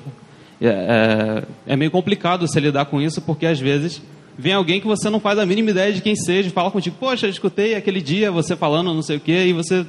É, 0.61 0.69
é, 0.69 1.73
é 1.73 1.77
meio 1.77 1.91
complicado 1.91 2.47
você 2.47 2.61
lidar 2.61 2.85
com 2.85 3.03
isso 3.03 3.21
porque 3.23 3.45
às 3.45 3.59
vezes 3.59 4.01
vem 4.39 4.53
alguém 4.53 4.81
que 4.81 4.87
você 4.87 5.11
não 5.11 5.19
faz 5.19 5.37
a 5.41 5.45
mínima 5.45 5.71
ideia 5.71 5.93
de 5.93 6.01
quem 6.01 6.15
seja 6.15 6.49
e 6.49 6.53
fala 6.53 6.71
contigo, 6.71 6.95
poxa, 7.01 7.27
eu 7.27 7.31
escutei 7.31 7.75
aquele 7.75 8.01
dia 8.01 8.31
você 8.31 8.55
falando 8.55 8.95
não 8.95 9.03
sei 9.03 9.17
o 9.17 9.21
quê 9.21 9.47
e 9.47 9.53
você... 9.53 9.85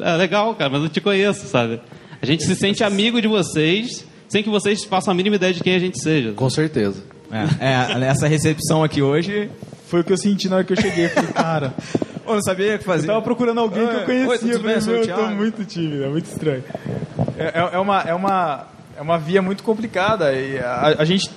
É 0.00 0.16
legal, 0.16 0.54
cara, 0.54 0.70
mas 0.70 0.84
eu 0.84 0.88
te 0.88 1.00
conheço, 1.00 1.48
sabe? 1.48 1.80
A 2.20 2.26
gente 2.26 2.44
se 2.44 2.54
sente 2.54 2.84
amigo 2.84 3.20
de 3.20 3.26
vocês 3.26 4.06
sem 4.28 4.40
que 4.40 4.48
vocês 4.48 4.84
façam 4.84 5.10
a 5.10 5.16
mínima 5.16 5.34
ideia 5.34 5.52
de 5.52 5.64
quem 5.64 5.74
a 5.74 5.80
gente 5.80 6.00
seja. 6.00 6.32
Com 6.32 6.48
certeza. 6.48 7.02
É, 7.32 8.02
é, 8.04 8.04
essa 8.06 8.26
recepção 8.28 8.84
aqui 8.84 9.00
hoje. 9.02 9.50
Foi 9.88 10.00
o 10.00 10.04
que 10.04 10.12
eu 10.12 10.16
senti 10.16 10.48
na 10.48 10.56
hora 10.56 10.64
que 10.64 10.72
eu 10.72 10.80
cheguei. 10.80 11.06
Eu 11.06 11.10
falei, 11.10 11.30
cara, 11.34 11.74
Eu 12.26 12.34
não 12.34 12.42
sabia 12.42 12.66
o 12.74 12.78
que 12.78 12.82
eu 12.84 12.86
fazer. 12.86 13.06
tava 13.06 13.20
procurando 13.22 13.60
alguém 13.60 13.86
que 13.86 13.94
eu 13.94 14.04
conhecia. 14.04 14.28
oi, 14.28 14.38
tudo 14.38 14.70
eu? 14.70 14.80
Sou 14.80 14.94
eu 14.94 15.00
tô 15.00 15.06
Thiago." 15.06 15.34
muito 15.34 15.64
tímido, 15.64 16.04
é 16.04 16.08
muito 16.08 16.26
estranho. 16.26 16.64
É, 17.38 17.44
é- 17.44 17.70
é 17.74 17.78
uma, 17.78 18.00
é, 18.02 18.14
uma, 18.14 18.66
é 18.96 19.02
uma 19.02 19.18
via 19.18 19.42
muito 19.42 19.62
complicada. 19.62 20.32
E 20.32 20.58
a, 20.58 20.96
a 20.98 21.04
gente. 21.04 21.30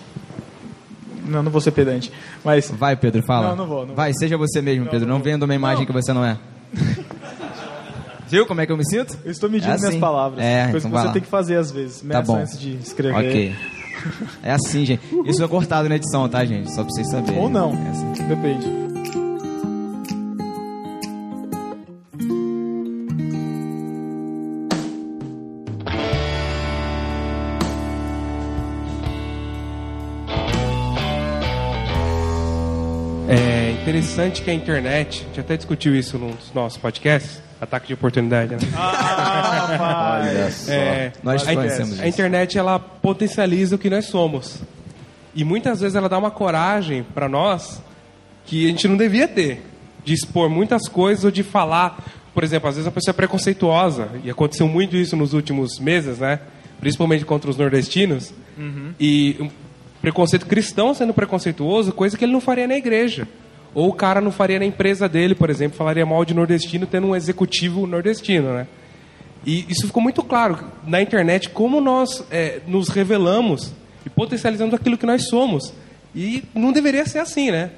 Não, 1.26 1.42
não 1.42 1.52
vou 1.52 1.60
ser 1.60 1.72
pedante. 1.72 2.12
Mas 2.44 2.70
Vai, 2.70 2.96
Pedro, 2.96 3.24
fala. 3.24 3.50
Não, 3.50 3.56
não 3.56 3.66
vou, 3.68 3.86
não 3.88 3.96
Vai, 3.96 4.12
vou. 4.12 4.20
seja 4.20 4.38
você 4.38 4.62
mesmo, 4.62 4.86
Não, 4.86 4.92
Pedro. 4.92 5.08
não 5.08 5.16
Não, 5.18 5.24
venda 5.24 5.44
uma 5.46 5.56
imagem 5.56 5.80
Não. 5.80 5.86
que 5.88 5.92
você 5.94 6.14
não 6.14 6.24
é. 6.24 6.38
Viu 8.30 8.46
como 8.46 8.60
é 8.62 8.66
que 8.66 8.72
eu 8.72 8.78
me 8.78 8.86
sinto? 8.86 9.18
eu 9.24 9.32
estou 9.32 9.50
medindo 9.50 9.72
É 9.72 9.76
minhas 9.76 9.90
assim. 9.90 10.00
palavras. 10.00 10.44
É, 10.44 10.68
coisa 10.72 10.88
então 10.88 10.92
que 10.92 10.98
você 11.02 11.08
lá. 11.08 11.14
tem 11.14 11.22
que 11.22 11.28
fazer 11.28 11.56
às 11.58 11.72
vezes. 11.72 12.02
Meça 12.02 12.22
bom. 12.24 12.38
antes 12.38 12.60
de 12.60 12.76
escrever. 12.76 13.16
Ok. 13.18 13.56
É 14.44 14.52
assim, 14.52 14.86
gente. 14.86 15.02
Isso 15.26 15.44
é 15.44 15.48
cortado 15.48 15.90
na 15.90 15.96
edição, 15.96 16.28
tá, 16.30 16.46
gente? 16.46 16.70
Só 16.74 16.84
pra 16.84 16.92
vocês 16.92 17.10
saberem. 17.10 17.40
Ou 17.40 17.50
não. 17.50 17.72
É 17.74 17.90
assim. 17.90 18.14
Depende. 18.28 18.86
É 33.28 33.72
interessante 33.82 34.42
que 34.42 34.52
a 34.52 34.54
internet, 34.54 35.24
a 35.24 35.28
gente 35.28 35.40
até 35.40 35.58
discutiu 35.58 35.96
isso 35.96 36.18
num 36.18 36.32
dos 36.32 36.54
nossos 36.54 36.78
podcasts, 36.78 37.42
ataque 37.60 37.88
de 37.88 37.94
oportunidade, 37.94 38.52
né? 38.56 38.60
Olha 39.80 40.52
só. 40.52 40.72
É, 40.72 41.14
Nós 41.24 41.48
a, 41.48 41.54
conhecemos 41.54 41.94
a 41.94 41.96
isso. 41.96 42.08
internet 42.08 42.58
ela 42.58 42.78
potencializa 42.80 43.76
o 43.76 43.80
que 43.80 43.90
nós 43.90 44.06
somos. 44.06 44.62
E 45.34 45.44
muitas 45.44 45.82
vezes 45.82 45.96
ela 45.96 46.08
dá 46.08 46.18
uma 46.18 46.32
coragem 46.32 47.04
para 47.14 47.28
nós 47.28 47.82
que 48.46 48.66
a 48.66 48.70
gente 48.70 48.88
não 48.88 48.96
devia 48.96 49.28
ter, 49.28 49.62
de 50.04 50.14
expor 50.14 50.50
muitas 50.50 50.88
coisas 50.88 51.26
ou 51.26 51.32
de 51.32 51.44
falar, 51.44 52.04
por 52.34 52.44
exemplo, 52.44 52.70
às 52.70 52.76
vezes 52.76 52.88
a 52.88 52.92
pessoa 52.92 53.12
é 53.12 53.16
preconceituosa, 53.16 54.10
e 54.24 54.30
aconteceu 54.30 54.68
muito 54.68 54.96
isso 54.96 55.16
nos 55.16 55.34
últimos 55.34 55.80
meses, 55.80 56.20
né? 56.20 56.40
Principalmente 56.80 57.26
contra 57.26 57.50
os 57.50 57.58
nordestinos. 57.58 58.34
E 59.00 59.36
um 59.40 59.50
preconceito 60.02 60.46
cristão 60.46 60.94
sendo 60.94 61.14
preconceituoso, 61.14 61.92
coisa 61.92 62.18
que 62.18 62.24
ele 62.24 62.32
não 62.34 62.42
faria 62.42 62.68
na 62.68 62.76
igreja. 62.76 63.28
Ou 63.76 63.90
o 63.90 63.94
cara 63.94 64.22
não 64.22 64.32
faria 64.32 64.58
na 64.58 64.66
empresa 64.66 65.08
dele, 65.08 65.36
por 65.36 65.50
exemplo, 65.50 65.78
falaria 65.78 66.06
mal 66.06 66.24
de 66.24 66.34
nordestino 66.34 66.88
tendo 66.88 67.08
um 67.08 67.16
executivo 67.16 67.86
nordestino, 67.86 68.54
né? 68.54 68.68
E 69.46 69.66
isso 69.70 69.86
ficou 69.86 70.02
muito 70.02 70.24
claro 70.24 70.58
na 70.88 71.02
internet 71.02 71.50
como 71.50 71.82
nós 71.82 72.24
é, 72.32 72.62
nos 72.66 72.88
revelamos 72.88 73.74
e 74.06 74.10
potencializamos 74.10 74.74
aquilo 74.74 74.98
que 74.98 75.06
nós 75.06 75.28
somos. 75.28 75.74
E 76.16 76.46
não 76.56 76.72
deveria 76.72 77.06
ser 77.06 77.20
assim, 77.20 77.52
né? 77.52 77.72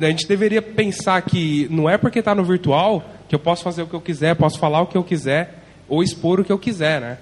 A 0.00 0.06
gente 0.06 0.26
deveria 0.26 0.60
pensar 0.60 1.22
que 1.22 1.68
não 1.70 1.88
é 1.88 1.96
porque 1.96 2.18
está 2.18 2.34
no 2.34 2.44
virtual 2.44 3.04
que 3.28 3.34
eu 3.34 3.38
posso 3.38 3.62
fazer 3.62 3.82
o 3.82 3.86
que 3.86 3.94
eu 3.94 4.00
quiser, 4.00 4.34
posso 4.34 4.58
falar 4.58 4.82
o 4.82 4.86
que 4.86 4.96
eu 4.96 5.04
quiser 5.04 5.62
ou 5.88 6.02
expor 6.02 6.40
o 6.40 6.44
que 6.44 6.52
eu 6.52 6.58
quiser, 6.58 7.00
né? 7.00 7.18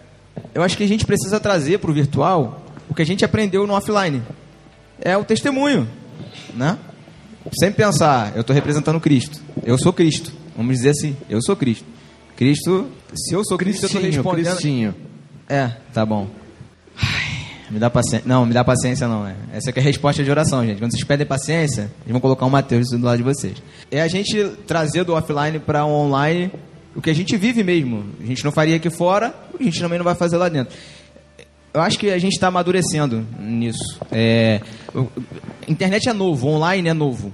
Eu 0.55 0.63
acho 0.63 0.77
que 0.77 0.85
a 0.85 0.89
gente 0.89 1.05
precisa 1.05 1.39
trazer 1.39 1.79
para 1.79 1.91
o 1.91 1.95
virtual 1.95 2.63
o 2.89 2.95
que 2.95 3.03
a 3.03 3.07
gente 3.07 3.25
aprendeu 3.25 3.67
no 3.67 3.75
offline. 3.75 4.23
É 5.01 5.17
o 5.17 5.25
testemunho, 5.25 5.87
né? 6.55 6.79
Sempre 7.59 7.85
pensar, 7.85 8.33
eu 8.35 8.43
estou 8.43 8.55
representando 8.55 9.01
Cristo. 9.01 9.41
Eu 9.65 9.79
sou 9.79 9.93
Cristo. 9.93 10.33
Vamos 10.57 10.77
dizer 10.77 10.91
assim, 10.91 11.17
eu 11.29 11.41
sou 11.43 11.57
Cristo. 11.57 11.87
Cristo, 12.37 12.89
se 13.15 13.35
eu 13.35 13.45
sou 13.45 13.59
Cristo, 13.59 13.85
eu 13.85 13.87
estou 13.87 14.01
Cristinho, 14.01 14.23
respondendo. 14.23 14.53
Cristinho. 14.53 14.95
É, 15.49 15.69
tá 15.93 16.05
bom. 16.07 16.29
Ai, 16.97 17.47
me 17.71 17.79
dá 17.79 17.91
paciência. 17.91 18.23
Não, 18.27 18.47
me 18.47 18.53
dá 18.53 18.63
paciência 18.63 19.09
não. 19.09 19.27
É. 19.27 19.35
Essa 19.53 19.71
é 19.71 19.79
a 19.79 19.83
resposta 19.83 20.23
de 20.23 20.31
oração, 20.31 20.65
gente. 20.65 20.79
Quando 20.79 20.93
vocês 20.93 21.05
pedem 21.05 21.27
paciência, 21.27 21.91
eles 22.03 22.13
vão 22.13 22.21
colocar 22.21 22.47
um 22.47 22.51
Mateus 22.51 22.89
do 22.91 23.05
lado 23.05 23.19
de 23.19 23.23
vocês. 23.23 23.55
É 23.91 24.01
a 24.01 24.09
gente 24.09 24.45
trazer 24.67 25.05
do 25.05 25.15
offline 25.15 25.59
para 25.59 25.85
o 25.85 25.91
online 25.91 26.51
o 26.95 27.01
que 27.01 27.11
a 27.11 27.15
gente 27.15 27.37
vive 27.37 27.63
mesmo. 27.63 28.05
A 28.21 28.27
gente 28.27 28.45
não 28.45 28.53
faria 28.53 28.77
aqui 28.77 28.91
fora, 28.91 29.35
a 29.59 29.63
gente 29.63 29.81
também 29.81 29.99
não 29.99 30.05
vai 30.05 30.15
fazer 30.15 30.37
lá 30.37 30.49
dentro. 30.49 30.75
Eu 31.73 31.81
acho 31.81 31.99
que 31.99 32.11
a 32.11 32.19
gente 32.19 32.33
está 32.33 32.49
amadurecendo 32.49 33.25
nisso. 33.39 34.01
É, 34.11 34.61
internet 35.69 36.09
é 36.09 36.13
novo, 36.13 36.49
online 36.49 36.89
é 36.89 36.95
novo. 36.95 37.33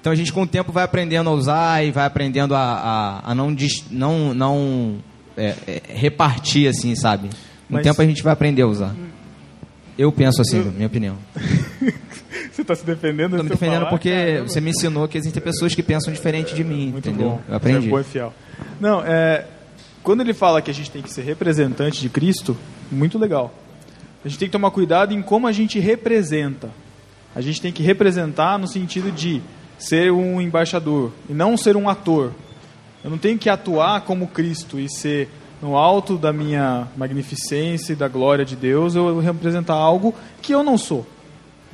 Então 0.00 0.12
a 0.12 0.16
gente 0.16 0.32
com 0.32 0.42
o 0.42 0.46
tempo 0.46 0.72
vai 0.72 0.84
aprendendo 0.84 1.30
a 1.30 1.32
usar 1.32 1.84
e 1.84 1.90
vai 1.90 2.04
aprendendo 2.04 2.54
a, 2.54 2.60
a, 2.60 3.30
a 3.30 3.34
não, 3.34 3.54
não, 3.90 4.34
não 4.34 4.96
é, 5.36 5.54
é, 5.66 5.82
repartir 5.88 6.68
assim, 6.68 6.94
sabe? 6.94 7.30
Com 7.68 7.76
o 7.76 7.82
tempo 7.82 8.00
a 8.00 8.04
gente 8.04 8.22
vai 8.22 8.32
aprender 8.32 8.62
a 8.62 8.66
usar. 8.66 8.94
Eu 9.96 10.10
penso 10.12 10.40
assim, 10.40 10.60
minha 10.62 10.86
opinião. 10.86 11.16
Você 12.52 12.64
tá 12.64 12.74
se 12.74 12.84
defendendo? 12.84 13.36
Estou 13.36 13.44
me 13.44 13.50
eu 13.50 13.54
defendendo 13.54 13.78
falar? 13.80 13.90
porque 13.90 14.10
Caramba. 14.10 14.48
você 14.48 14.60
me 14.60 14.70
ensinou 14.70 15.06
que 15.06 15.16
existem 15.16 15.40
pessoas 15.40 15.74
que 15.76 15.82
pensam 15.82 16.12
diferente 16.12 16.54
de 16.56 16.64
mim, 16.64 16.90
Muito 16.90 17.08
entendeu? 17.08 17.30
bom. 17.30 17.40
Eu 17.48 17.54
aprendi. 17.54 17.86
É 17.86 17.90
bom 17.90 18.00
e 18.00 18.04
fiel. 18.04 18.34
Não, 18.80 19.00
é, 19.04 19.44
quando 20.02 20.22
ele 20.22 20.34
fala 20.34 20.60
que 20.60 20.70
a 20.70 20.74
gente 20.74 20.90
tem 20.90 21.00
que 21.00 21.12
ser 21.12 21.22
representante 21.22 22.00
de 22.00 22.08
Cristo, 22.08 22.56
muito 22.90 23.16
legal. 23.16 23.54
A 24.24 24.28
gente 24.28 24.38
tem 24.38 24.48
que 24.48 24.52
tomar 24.52 24.70
cuidado 24.70 25.12
em 25.14 25.22
como 25.22 25.46
a 25.46 25.52
gente 25.52 25.78
representa. 25.78 26.70
A 27.34 27.40
gente 27.40 27.60
tem 27.60 27.72
que 27.72 27.82
representar 27.82 28.58
no 28.58 28.66
sentido 28.66 29.12
de 29.12 29.40
ser 29.78 30.10
um 30.12 30.40
embaixador 30.40 31.12
e 31.28 31.32
não 31.32 31.56
ser 31.56 31.76
um 31.76 31.88
ator. 31.88 32.32
Eu 33.04 33.10
não 33.10 33.18
tenho 33.18 33.38
que 33.38 33.48
atuar 33.48 34.00
como 34.00 34.26
Cristo 34.26 34.78
e 34.80 34.88
ser 34.90 35.28
no 35.62 35.76
alto 35.76 36.16
da 36.16 36.32
minha 36.32 36.88
magnificência 36.96 37.92
e 37.92 37.96
da 37.96 38.08
glória 38.08 38.44
de 38.44 38.54
Deus, 38.56 38.94
eu 38.94 39.18
representar 39.20 39.74
algo 39.74 40.14
que 40.42 40.52
eu 40.54 40.62
não 40.62 40.76
sou. 40.78 41.06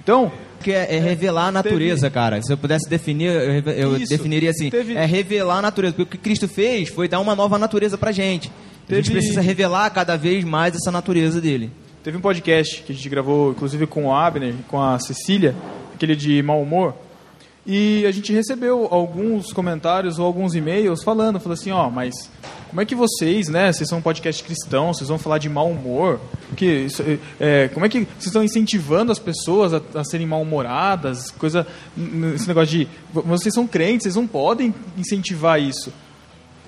Então, 0.02 0.30
Porque 0.58 0.70
é, 0.72 0.96
é 0.96 1.00
revelar 1.00 1.48
a 1.48 1.52
natureza, 1.52 2.10
cara. 2.10 2.40
Se 2.42 2.52
eu 2.52 2.58
pudesse 2.58 2.88
definir, 2.88 3.26
eu, 3.30 3.60
eu 3.72 3.96
Isso. 3.96 4.08
definiria 4.10 4.50
assim: 4.50 4.68
Teve- 4.70 4.94
é 4.94 5.04
revelar 5.06 5.58
a 5.58 5.62
natureza. 5.62 5.94
Porque 5.94 6.02
o 6.02 6.06
que 6.06 6.18
Cristo 6.18 6.46
fez 6.48 6.88
foi 6.90 7.08
dar 7.08 7.20
uma 7.20 7.34
nova 7.34 7.58
natureza 7.58 7.96
pra 7.96 8.12
gente. 8.12 8.50
A 8.88 8.94
gente 8.94 9.06
Teve- 9.06 9.18
precisa 9.18 9.40
revelar 9.40 9.88
cada 9.90 10.16
vez 10.16 10.44
mais 10.44 10.74
essa 10.74 10.90
natureza 10.90 11.40
dele. 11.40 11.70
Teve 12.04 12.18
um 12.18 12.20
podcast 12.20 12.82
que 12.82 12.92
a 12.92 12.94
gente 12.94 13.08
gravou, 13.08 13.52
inclusive 13.52 13.86
com 13.86 14.04
o 14.04 14.14
Abner, 14.14 14.54
com 14.68 14.78
a 14.78 14.98
Cecília, 14.98 15.56
aquele 15.94 16.14
de 16.14 16.42
mau 16.42 16.60
humor, 16.60 16.94
e 17.64 18.04
a 18.04 18.10
gente 18.10 18.30
recebeu 18.30 18.86
alguns 18.90 19.54
comentários 19.54 20.18
ou 20.18 20.26
alguns 20.26 20.54
e-mails 20.54 21.02
falando, 21.02 21.40
falando 21.40 21.58
assim, 21.58 21.70
ó, 21.70 21.88
mas 21.88 22.12
como 22.68 22.82
é 22.82 22.84
que 22.84 22.94
vocês, 22.94 23.48
né, 23.48 23.72
vocês 23.72 23.88
são 23.88 24.00
um 24.00 24.02
podcast 24.02 24.44
cristão, 24.44 24.92
vocês 24.92 25.08
vão 25.08 25.18
falar 25.18 25.38
de 25.38 25.48
mau 25.48 25.70
humor, 25.70 26.20
que 26.54 26.66
isso, 26.66 27.02
é, 27.40 27.68
como 27.68 27.86
é 27.86 27.88
que 27.88 28.00
vocês 28.00 28.26
estão 28.26 28.44
incentivando 28.44 29.10
as 29.10 29.18
pessoas 29.18 29.72
a, 29.72 29.80
a 29.94 30.04
serem 30.04 30.26
mal-humoradas, 30.26 31.30
coisa, 31.30 31.66
esse 32.34 32.46
negócio 32.46 32.80
de, 32.80 32.88
vocês 33.14 33.54
são 33.54 33.66
crentes, 33.66 34.02
vocês 34.02 34.16
não 34.16 34.26
podem 34.26 34.74
incentivar 34.98 35.58
isso. 35.58 35.90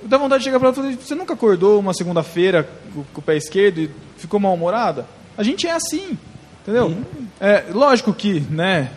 Dá 0.02 0.16
vontade 0.16 0.40
de 0.40 0.44
chegar 0.46 0.58
pra 0.58 0.68
ela 0.68 0.78
e 0.78 0.80
falar, 0.80 0.96
você 0.96 1.14
nunca 1.14 1.34
acordou 1.34 1.78
uma 1.78 1.92
segunda-feira 1.92 2.66
com, 2.94 3.04
com 3.12 3.20
o 3.20 3.22
pé 3.22 3.36
esquerdo 3.36 3.82
e 3.82 3.90
ficou 4.16 4.40
mal-humorada? 4.40 5.15
A 5.36 5.42
gente 5.42 5.66
é 5.66 5.72
assim, 5.72 6.16
entendeu? 6.62 6.96
É, 7.40 7.66
lógico 7.72 8.12
que, 8.12 8.40
né? 8.40 8.90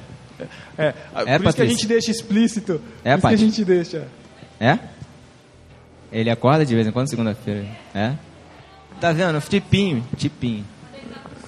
É, 0.77 0.93
é, 1.25 1.37
por 1.37 1.47
isso 1.47 1.55
que 1.55 1.61
a 1.61 1.65
gente 1.65 1.87
deixa 1.87 2.11
explícito. 2.11 2.81
É, 3.03 3.17
por 3.17 3.17
isso 3.17 3.27
que 3.27 3.33
a 3.33 3.37
gente 3.37 3.65
deixa. 3.65 4.07
É? 4.59 4.79
Ele 6.11 6.29
acorda 6.29 6.65
de 6.65 6.73
vez 6.73 6.87
em 6.87 6.91
quando, 6.91 7.09
segunda-feira. 7.09 7.65
É? 7.93 8.13
Tá 8.99 9.11
vendo? 9.11 9.39
Tipinho, 9.41 10.05
tipinho. 10.17 10.65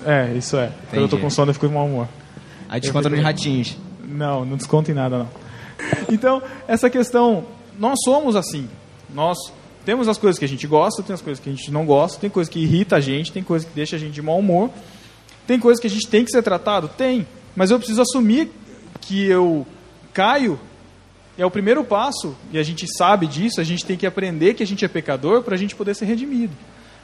É, 0.05 0.33
isso 0.35 0.57
é. 0.57 0.71
Quando 0.89 1.01
eu 1.03 1.09
tô 1.09 1.17
com 1.17 1.29
sono, 1.29 1.51
eu 1.51 1.53
fico 1.53 1.67
de 1.67 1.73
mau 1.73 1.85
humor. 1.85 2.07
Aí 2.69 2.79
desconta 2.79 3.09
nos 3.09 3.21
ratinhos. 3.21 3.77
Não, 4.03 4.45
não 4.45 4.57
desconta 4.57 4.91
em 4.91 4.93
nada, 4.93 5.19
não. 5.19 5.29
Então, 6.09 6.41
essa 6.67 6.89
questão, 6.89 7.45
nós 7.77 7.97
somos 8.03 8.35
assim. 8.35 8.69
Nós 9.13 9.37
temos 9.85 10.07
as 10.07 10.17
coisas 10.17 10.37
que 10.37 10.45
a 10.45 10.47
gente 10.47 10.67
gosta, 10.67 11.01
tem 11.01 11.13
as 11.13 11.21
coisas 11.21 11.43
que 11.43 11.49
a 11.49 11.53
gente 11.53 11.71
não 11.71 11.85
gosta, 11.85 12.19
tem 12.19 12.29
coisas 12.29 12.51
que 12.51 12.59
irrita 12.59 12.97
a 12.97 12.99
gente, 12.99 13.31
tem 13.31 13.43
coisas 13.43 13.67
que 13.67 13.73
deixa 13.73 13.95
a 13.95 13.99
gente 13.99 14.13
de 14.13 14.21
mau 14.21 14.39
humor, 14.39 14.69
tem 15.47 15.59
coisas 15.59 15.79
que 15.79 15.87
a 15.87 15.89
gente 15.89 16.07
tem 16.07 16.23
que 16.23 16.31
ser 16.31 16.43
tratado? 16.43 16.87
Tem. 16.87 17.25
Mas 17.55 17.71
eu 17.71 17.77
preciso 17.77 18.01
assumir 18.01 18.51
que 19.01 19.25
eu 19.25 19.65
caio, 20.13 20.59
é 21.37 21.45
o 21.45 21.51
primeiro 21.51 21.83
passo, 21.83 22.35
e 22.51 22.59
a 22.59 22.63
gente 22.63 22.85
sabe 22.95 23.25
disso, 23.25 23.59
a 23.59 23.63
gente 23.63 23.85
tem 23.85 23.97
que 23.97 24.05
aprender 24.05 24.53
que 24.53 24.63
a 24.63 24.67
gente 24.67 24.85
é 24.85 24.87
pecador 24.87 25.41
para 25.41 25.55
a 25.55 25.57
gente 25.57 25.75
poder 25.75 25.95
ser 25.95 26.05
redimido. 26.05 26.53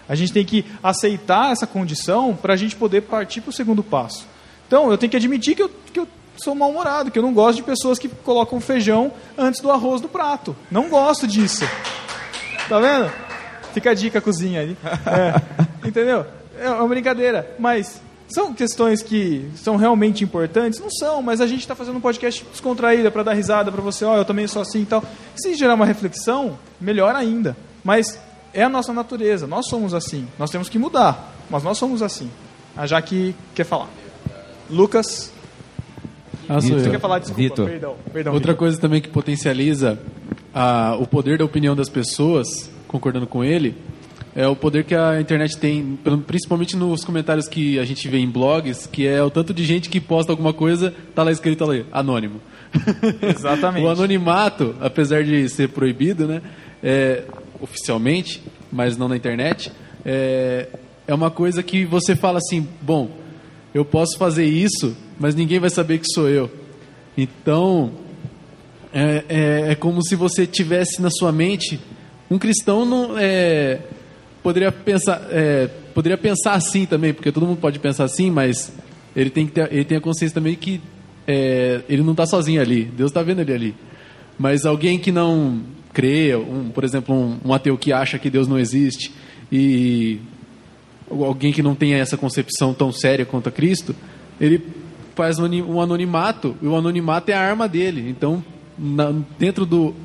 A 0.07 0.15
gente 0.15 0.31
tem 0.31 0.45
que 0.45 0.63
aceitar 0.81 1.51
essa 1.51 1.67
condição 1.67 2.35
para 2.35 2.53
a 2.53 2.57
gente 2.57 2.75
poder 2.75 3.01
partir 3.01 3.41
para 3.41 3.49
o 3.49 3.53
segundo 3.53 3.83
passo. 3.83 4.25
Então, 4.67 4.89
eu 4.91 4.97
tenho 4.97 5.09
que 5.09 5.17
admitir 5.17 5.55
que 5.55 5.63
eu, 5.63 5.69
que 5.91 5.99
eu 5.99 6.07
sou 6.37 6.55
mal-humorado, 6.55 7.11
que 7.11 7.19
eu 7.19 7.23
não 7.23 7.33
gosto 7.33 7.57
de 7.57 7.63
pessoas 7.63 7.99
que 7.99 8.07
colocam 8.07 8.61
feijão 8.61 9.11
antes 9.37 9.59
do 9.59 9.71
arroz 9.71 10.01
no 10.01 10.07
prato. 10.07 10.55
Não 10.71 10.89
gosto 10.89 11.27
disso. 11.27 11.65
Tá 12.67 12.79
vendo? 12.79 13.09
Fica 13.73 13.91
a 13.91 13.93
dica, 13.93 14.19
cozinha 14.19 14.61
aí. 14.61 14.77
É, 15.05 15.87
entendeu? 15.87 16.25
É 16.59 16.69
uma 16.69 16.87
brincadeira. 16.87 17.55
Mas 17.57 18.01
são 18.27 18.53
questões 18.53 19.01
que 19.01 19.49
são 19.55 19.77
realmente 19.77 20.23
importantes? 20.23 20.79
Não 20.79 20.89
são, 20.89 21.21
mas 21.21 21.39
a 21.39 21.47
gente 21.47 21.61
está 21.61 21.75
fazendo 21.75 21.97
um 21.97 22.01
podcast 22.01 22.45
descontraído 22.51 23.09
para 23.11 23.23
dar 23.23 23.33
risada 23.33 23.71
para 23.71 23.81
você. 23.81 24.03
Ó, 24.03 24.17
eu 24.17 24.25
também 24.25 24.47
sou 24.47 24.61
assim 24.61 24.81
e 24.81 24.85
tal. 24.85 25.03
Se 25.35 25.53
gerar 25.55 25.75
uma 25.75 25.85
reflexão, 25.85 26.59
melhor 26.79 27.15
ainda. 27.15 27.55
Mas 27.83 28.19
é 28.53 28.63
a 28.63 28.69
nossa 28.69 28.91
natureza. 28.91 29.47
Nós 29.47 29.67
somos 29.67 29.93
assim. 29.93 30.27
Nós 30.37 30.49
temos 30.49 30.67
que 30.67 30.77
mudar. 30.77 31.35
Mas 31.49 31.63
nós 31.63 31.77
somos 31.77 32.01
assim. 32.01 32.29
A 32.75 32.85
Jaque 32.85 33.33
quer 33.55 33.63
falar. 33.63 33.87
Lucas, 34.69 35.31
Ah, 36.49 36.61
sou 36.61 36.79
você 36.79 36.89
quer 36.89 36.99
falar? 36.99 37.19
Desculpa, 37.19 37.41
Vitor. 37.43 37.65
perdão. 37.69 37.95
perdão 38.13 38.33
Outra 38.33 38.53
Vitor. 38.53 38.59
coisa 38.59 38.79
também 38.79 39.01
que 39.01 39.09
potencializa 39.09 39.99
a- 40.53 40.95
o 40.99 41.05
poder 41.07 41.37
da 41.37 41.45
opinião 41.45 41.75
das 41.75 41.89
pessoas, 41.89 42.69
concordando 42.87 43.27
com 43.27 43.43
ele, 43.43 43.75
é 44.35 44.47
o 44.47 44.55
poder 44.55 44.83
que 44.83 44.93
a 44.95 45.19
internet 45.19 45.57
tem, 45.57 45.97
principalmente 46.27 46.75
nos 46.77 47.03
comentários 47.03 47.47
que 47.47 47.79
a 47.79 47.85
gente 47.85 48.07
vê 48.07 48.19
em 48.19 48.29
blogs, 48.29 48.85
que 48.87 49.07
é 49.07 49.21
o 49.23 49.29
tanto 49.31 49.53
de 49.53 49.65
gente 49.65 49.89
que 49.89 49.99
posta 49.99 50.31
alguma 50.31 50.53
coisa, 50.53 50.93
tá 51.15 51.23
lá 51.23 51.31
escrito 51.31 51.63
ali, 51.69 51.85
anônimo. 51.91 52.39
Exatamente. 53.21 53.83
o 53.85 53.89
anonimato, 53.89 54.75
apesar 54.79 55.23
de 55.23 55.47
ser 55.49 55.69
proibido, 55.69 56.27
né, 56.27 56.41
é, 56.83 57.23
oficialmente, 57.59 58.41
mas 58.71 58.95
não 58.97 59.07
na 59.07 59.15
internet, 59.17 59.71
é, 60.05 60.67
é 61.07 61.13
uma 61.13 61.31
coisa 61.31 61.63
que 61.63 61.83
você 61.85 62.15
fala 62.15 62.37
assim, 62.37 62.67
bom, 62.81 63.09
eu 63.73 63.83
posso 63.83 64.17
fazer 64.17 64.45
isso, 64.45 64.95
mas 65.19 65.35
ninguém 65.35 65.59
vai 65.59 65.69
saber 65.69 65.99
que 65.99 66.05
sou 66.13 66.29
eu. 66.29 66.49
Então, 67.17 67.91
é, 68.93 69.23
é, 69.27 69.71
é 69.71 69.75
como 69.75 70.03
se 70.03 70.15
você 70.15 70.45
tivesse 70.45 71.01
na 71.01 71.09
sua 71.09 71.31
mente 71.31 71.79
um 72.29 72.37
cristão 72.37 72.85
não 72.85 73.17
é, 73.17 73.79
poderia 74.43 74.71
pensar 74.71 75.27
é, 75.29 75.67
poderia 75.93 76.17
pensar 76.17 76.53
assim 76.53 76.85
também, 76.85 77.13
porque 77.13 77.31
todo 77.31 77.45
mundo 77.45 77.59
pode 77.59 77.79
pensar 77.79 78.03
assim, 78.03 78.29
mas 78.29 78.71
ele 79.15 79.29
tem 79.29 79.45
que 79.45 79.53
ter, 79.53 79.71
ele 79.71 79.85
tem 79.85 79.97
a 79.97 80.01
consciência 80.01 80.35
também 80.35 80.55
que 80.55 80.81
é, 81.25 81.81
ele 81.89 82.03
não 82.03 82.11
está 82.11 82.25
sozinho 82.25 82.61
ali, 82.61 82.83
Deus 82.85 83.09
está 83.11 83.23
vendo 83.23 83.41
ele 83.41 83.53
ali. 83.53 83.75
Mas 84.37 84.65
alguém 84.65 84.99
que 84.99 85.11
não 85.11 85.61
crê, 85.93 86.35
um, 86.35 86.69
por 86.69 86.83
exemplo, 86.83 87.15
um, 87.15 87.39
um 87.45 87.53
ateu 87.53 87.77
que 87.77 87.91
acha 87.91 88.19
que 88.19 88.29
Deus 88.29 88.47
não 88.47 88.59
existe 88.59 89.11
e 89.51 90.19
alguém 91.09 91.51
que 91.51 91.63
não 91.63 91.73
tenha 91.73 91.97
essa 91.97 92.17
concepção 92.17 92.73
tão 92.73 92.91
séria 92.91 93.25
quanto 93.25 93.49
a 93.49 93.51
Cristo, 93.51 93.95
ele 94.39 94.61
faz 95.17 95.39
um 95.39 95.81
anonimato 95.81 96.55
e 96.61 96.67
o 96.67 96.77
anonimato 96.77 97.31
é 97.31 97.33
a 97.33 97.41
arma 97.41 97.67
dele. 97.67 98.07
Então, 98.07 98.43
na, 98.77 99.11
dentro 99.39 99.65
do 99.65 99.95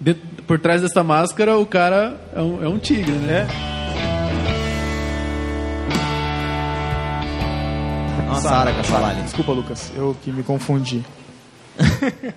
dentro, 0.00 0.22
por 0.44 0.58
trás 0.58 0.82
dessa 0.82 1.04
máscara, 1.04 1.56
o 1.56 1.64
cara 1.64 2.20
é 2.34 2.42
um, 2.42 2.64
é 2.64 2.68
um 2.68 2.76
tigre, 2.76 3.12
né? 3.12 3.46
Uma 8.26 8.40
Sara 8.40 8.72
com 8.72 8.80
essa 8.80 9.06
ali. 9.06 9.22
Desculpa, 9.22 9.52
Lucas, 9.52 9.92
eu 9.94 10.16
que 10.20 10.32
me 10.32 10.42
confundi. 10.42 11.04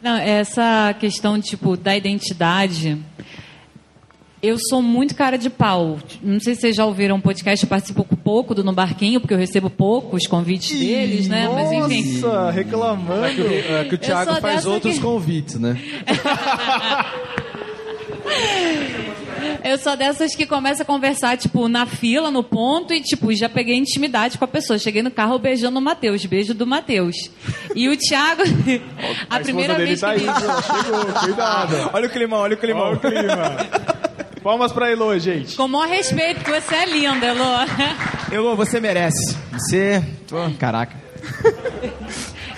Não, 0.00 0.16
essa 0.16 0.94
questão, 0.98 1.40
tipo, 1.40 1.76
da 1.76 1.96
identidade. 1.96 2.96
Eu 4.42 4.56
sou 4.58 4.80
muito 4.80 5.14
cara 5.14 5.36
de 5.36 5.50
pau. 5.50 5.98
Não 6.22 6.40
sei 6.40 6.54
se 6.54 6.62
vocês 6.62 6.76
já 6.76 6.86
ouviram 6.86 7.16
um 7.16 7.20
podcast, 7.20 7.62
eu 7.62 7.68
participo 7.68 8.04
pouco 8.24 8.54
do 8.54 8.64
No 8.64 8.72
Barquinho, 8.72 9.20
porque 9.20 9.34
eu 9.34 9.38
recebo 9.38 9.68
poucos 9.68 10.26
convites 10.26 10.78
deles, 10.78 11.28
né? 11.28 11.44
Nossa, 11.46 11.62
Mas 11.78 11.92
enfim. 11.92 12.22
reclamando. 12.54 13.24
É 13.26 13.34
que, 13.34 13.40
o- 13.42 13.76
é 13.76 13.84
que 13.84 13.94
o 13.94 13.98
Thiago 13.98 14.34
faz 14.40 14.64
outros 14.64 14.94
que- 14.94 15.00
convites, 15.00 15.56
né? 15.56 15.78
Eu 19.64 19.76
sou 19.78 19.94
dessas 19.96 20.34
que 20.34 20.46
começa 20.46 20.82
a 20.82 20.86
conversar, 20.86 21.36
tipo, 21.36 21.68
na 21.68 21.84
fila, 21.86 22.30
no 22.30 22.42
ponto, 22.42 22.92
e, 22.94 23.00
tipo, 23.00 23.32
já 23.34 23.48
peguei 23.48 23.76
intimidade 23.76 24.38
com 24.38 24.44
a 24.44 24.48
pessoa. 24.48 24.78
Cheguei 24.78 25.02
no 25.02 25.10
carro 25.10 25.38
beijando 25.38 25.78
o 25.78 25.82
Matheus, 25.82 26.24
beijo 26.24 26.54
do 26.54 26.66
Matheus. 26.66 27.16
E 27.74 27.88
o 27.88 27.96
Thiago, 27.96 28.42
a, 29.28 29.38
primeira 29.40 29.74
dele 29.74 29.88
vez 29.88 30.00
tá 30.00 30.14
que 30.14 30.20
aí, 30.20 30.26
ele... 30.26 30.32
viu? 30.32 30.62
Chegou, 30.62 31.04
cuidado. 31.20 31.90
Olha 31.92 32.06
o 32.06 32.10
climão, 32.10 32.38
olha 32.40 32.54
o 32.54 32.58
climão. 32.58 32.82
Olha 32.84 32.96
o 32.96 33.00
clima. 33.00 34.09
Palmas 34.42 34.72
pra 34.72 34.90
Elo, 34.90 35.18
gente. 35.18 35.54
Com 35.54 35.64
o 35.64 35.68
maior 35.68 35.88
respeito, 35.88 36.42
que 36.42 36.50
você 36.50 36.74
é 36.74 36.86
linda, 36.86 37.26
Elô. 37.26 37.44
Elô, 38.32 38.56
você 38.56 38.80
merece. 38.80 39.36
Você. 39.52 40.02
Caraca. 40.58 40.96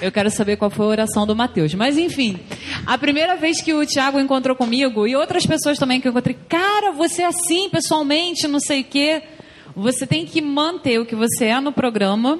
Eu 0.00 0.12
quero 0.12 0.30
saber 0.30 0.56
qual 0.56 0.70
foi 0.70 0.86
a 0.86 0.88
oração 0.90 1.26
do 1.26 1.34
Matheus. 1.34 1.74
Mas 1.74 1.98
enfim, 1.98 2.38
a 2.86 2.96
primeira 2.96 3.36
vez 3.36 3.60
que 3.60 3.74
o 3.74 3.84
Thiago 3.84 4.20
encontrou 4.20 4.54
comigo 4.54 5.06
e 5.06 5.16
outras 5.16 5.44
pessoas 5.44 5.78
também 5.78 6.00
que 6.00 6.06
eu 6.06 6.10
encontrei, 6.10 6.36
cara, 6.48 6.92
você 6.92 7.22
é 7.22 7.26
assim 7.26 7.68
pessoalmente, 7.68 8.46
não 8.46 8.60
sei 8.60 8.82
o 8.82 8.84
quê. 8.84 9.22
Você 9.74 10.06
tem 10.06 10.24
que 10.24 10.40
manter 10.40 11.00
o 11.00 11.06
que 11.06 11.16
você 11.16 11.46
é 11.46 11.60
no 11.60 11.72
programa 11.72 12.38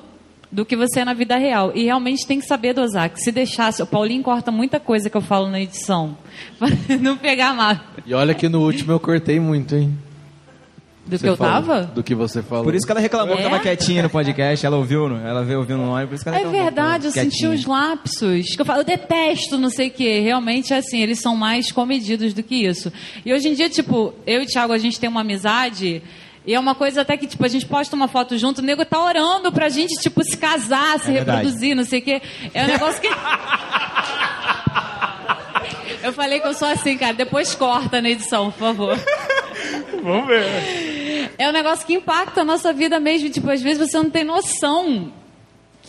do 0.53 0.65
que 0.67 0.77
você 0.77 1.01
é 1.01 1.05
na 1.05 1.15
vida 1.15 1.37
real. 1.39 1.73
E 1.75 1.85
realmente 1.85 2.27
tem 2.27 2.39
que 2.39 2.47
saber 2.47 2.75
dosar. 2.75 3.09
Que 3.09 3.19
se 3.19 3.33
deixasse, 3.33 3.83
o 3.83 3.87
Paulinho 3.87 4.23
corta 4.23 4.53
muita 4.53 4.79
coisa 4.79 5.09
que 5.09 5.17
eu 5.17 5.23
falo 5.23 5.49
na 5.49 5.59
edição. 5.61 6.17
Pra 6.61 6.69
não 7.01 7.17
pegar 7.17 7.55
mal. 7.55 7.75
E 8.07 8.13
olha 8.13 8.35
que 8.35 8.49
no 8.51 8.61
último 8.63 8.93
eu 8.93 9.01
cortei 9.01 9.41
muito, 9.41 9.75
hein? 9.75 9.97
Do 11.05 11.19
Você 11.19 11.25
que 11.25 11.29
eu 11.31 11.37
falou- 11.37 11.53
tava? 11.55 11.83
Do 11.83 12.01
que 12.03 12.15
você 12.15 12.43
falou. 12.43 12.63
Por 12.65 12.77
isso 12.77 12.87
que 12.87 12.93
ela 12.93 13.01
reclamou 13.01 13.35
que 13.35 13.43
É? 13.43 13.45
tava 13.49 13.59
quietinha 13.59 14.05
no 14.05 14.11
podcast. 14.11 14.65
Ela 14.65 14.77
ouviu, 14.77 15.09
ela 15.17 15.43
veio 15.43 15.59
ouvindo 15.59 15.79
no 15.79 16.07
por 16.07 16.15
isso 16.15 16.23
que 16.23 16.29
ela 16.29 16.39
É 16.39 16.45
verdade, 16.45 17.07
eu 17.07 17.11
senti 17.11 17.29
Quietinha. 17.39 17.51
os 17.51 17.65
lapsos. 17.67 18.55
Que 18.55 18.61
eu, 18.61 18.65
falo, 18.65 18.81
eu 18.81 18.85
detesto, 18.85 19.59
não 19.59 19.69
sei 19.69 19.89
o 19.89 19.91
quê. 19.91 20.21
Realmente, 20.21 20.73
assim, 20.73 21.01
eles 21.03 21.19
são 21.19 21.35
mais 21.35 21.73
comedidos 21.73 22.33
do 22.33 22.43
que 22.45 22.55
isso. 22.55 22.93
E 23.27 23.33
hoje 23.33 23.49
em 23.49 23.55
dia, 23.55 23.69
tipo, 23.69 24.15
eu 24.25 24.43
e 24.43 24.45
o 24.45 24.47
Thiago, 24.47 24.73
a 24.73 24.79
gente 24.79 25.01
tem 25.01 25.09
uma 25.11 25.23
amizade. 25.23 26.01
E 26.47 26.55
é 26.55 26.59
uma 26.59 26.75
coisa 26.75 27.03
até 27.03 27.17
que, 27.17 27.27
tipo, 27.27 27.45
a 27.45 27.49
gente 27.49 27.67
posta 27.67 27.95
uma 27.95 28.09
foto 28.09 28.37
junto, 28.37 28.59
o 28.59 28.65
nego 28.65 28.85
tá 28.85 29.01
orando 29.03 29.53
pra 29.53 29.69
gente, 29.69 30.01
tipo, 30.01 30.25
se 30.25 30.37
casar, 30.37 30.99
se 30.99 31.11
É 31.11 31.15
verdade. 31.15 31.39
reproduzir, 31.39 31.77
não 31.77 31.85
sei 31.85 32.01
o 32.01 32.03
quê. 32.03 32.21
É 32.53 32.65
um 32.65 32.67
negócio 32.69 33.01
que. 33.01 33.09
Eu 36.03 36.13
falei 36.13 36.41
que 36.41 36.47
eu 36.49 36.55
sou 36.55 36.67
assim, 36.69 36.97
cara. 36.99 37.13
Depois 37.15 37.55
corta 37.55 38.03
na 38.03 38.11
edição, 38.11 38.51
por 38.51 38.59
favor. 38.59 38.99
Vamos 40.03 40.27
ver. 40.27 41.31
É 41.39 41.49
um 41.49 41.53
negócio 41.53 41.87
que 41.87 41.95
impacta 41.95 42.41
a 42.41 42.45
nossa 42.45 42.73
vida 42.73 42.99
mesmo. 42.99 43.31
Tipo, 43.31 43.49
às 43.51 43.63
vezes 43.63 43.89
você 43.91 43.97
não 43.99 44.11
tem 44.11 44.25
noção 44.25 45.13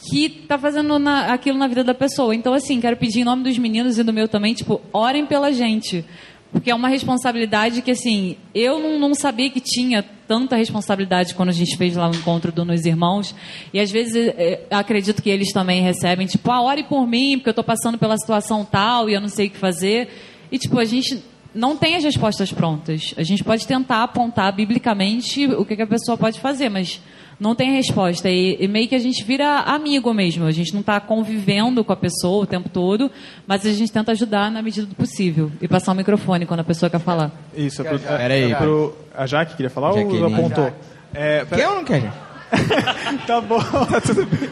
que 0.07 0.29
tá 0.29 0.57
fazendo 0.59 0.99
na- 0.99 1.33
aquilo 1.33 1.57
na 1.57 1.65
vida 1.67 1.83
da 1.83 1.95
pessoa. 1.95 2.35
Então, 2.35 2.53
assim, 2.53 2.79
quero 2.79 2.95
pedir 2.97 3.21
em 3.21 3.23
nome 3.23 3.41
dos 3.43 3.57
meninos 3.57 3.97
e 3.97 4.03
do 4.03 4.13
meu 4.13 4.27
também, 4.27 4.53
tipo, 4.53 4.81
orem 4.93 5.25
pela 5.25 5.51
gente. 5.51 6.05
Porque 6.53 6.69
é 6.69 6.75
uma 6.75 6.87
responsabilidade 6.87 7.81
que, 7.81 7.89
assim, 7.89 8.37
eu 8.53 8.79
não, 8.79 8.99
não 8.99 9.15
sabia 9.15 9.49
que 9.49 9.59
tinha 9.59 10.05
tanta 10.27 10.55
responsabilidade 10.55 11.33
quando 11.33 11.49
a 11.49 11.53
gente 11.53 11.75
fez 11.75 11.95
lá 11.95 12.07
o 12.07 12.15
encontro 12.15 12.51
do 12.51 12.63
Nos 12.63 12.85
Irmãos. 12.85 13.35
E 13.73 13.79
às 13.79 13.89
vezes 13.89 14.15
eh, 14.37 14.61
acredito 14.69 15.21
que 15.21 15.31
eles 15.31 15.51
também 15.51 15.81
recebem, 15.81 16.27
tipo, 16.27 16.51
ah, 16.51 16.61
ore 16.61 16.83
por 16.83 17.07
mim, 17.07 17.39
porque 17.39 17.49
eu 17.49 17.55
tô 17.55 17.63
passando 17.63 17.97
pela 17.97 18.15
situação 18.17 18.63
tal 18.63 19.09
e 19.09 19.15
eu 19.15 19.19
não 19.19 19.29
sei 19.29 19.47
o 19.47 19.49
que 19.49 19.57
fazer. 19.57 20.09
E, 20.51 20.59
tipo, 20.59 20.77
a 20.77 20.85
gente 20.85 21.23
não 21.55 21.75
tem 21.75 21.95
as 21.95 22.03
respostas 22.03 22.51
prontas. 22.51 23.15
A 23.17 23.23
gente 23.23 23.43
pode 23.43 23.65
tentar 23.65 24.03
apontar 24.03 24.55
biblicamente 24.55 25.47
o 25.47 25.65
que, 25.65 25.75
que 25.75 25.81
a 25.81 25.87
pessoa 25.87 26.17
pode 26.17 26.39
fazer, 26.39 26.69
mas 26.69 27.01
não 27.39 27.55
tem 27.55 27.71
resposta. 27.75 28.29
E, 28.29 28.57
e 28.59 28.67
meio 28.67 28.88
que 28.88 28.95
a 28.95 28.99
gente 28.99 29.23
vira 29.23 29.59
amigo 29.61 30.13
mesmo. 30.13 30.45
A 30.45 30.51
gente 30.51 30.73
não 30.73 30.81
está 30.81 30.99
convivendo 30.99 31.84
com 31.84 31.91
a 31.93 31.95
pessoa 31.95 32.43
o 32.43 32.47
tempo 32.47 32.69
todo, 32.69 33.09
mas 33.47 33.65
a 33.65 33.71
gente 33.71 33.91
tenta 33.91 34.11
ajudar 34.11 34.49
na 34.51 34.61
medida 34.61 34.86
do 34.88 34.95
possível. 34.95 35.51
E 35.61 35.67
passar 35.67 35.91
o 35.91 35.95
microfone 35.95 36.45
quando 36.45 36.61
a 36.61 36.63
pessoa 36.63 36.89
quer 36.89 36.99
falar. 36.99 37.31
Isso, 37.55 37.81
é 37.81 37.86
pro, 37.86 37.99
Pera 37.99 38.34
aí, 38.34 38.51
é 38.51 38.55
pro, 38.55 38.95
a 39.15 39.25
Jaque 39.25 39.55
queria 39.55 39.69
falar 39.69 39.91
ou 39.91 39.97
Jaqueline. 39.97 40.34
apontou? 40.34 40.71
É, 41.13 41.45
Quer 41.45 41.67
ou 41.69 41.75
não 41.75 41.84
quer, 41.84 42.11
tá 43.27 43.41
bom, 43.41 43.59
tá. 43.59 44.01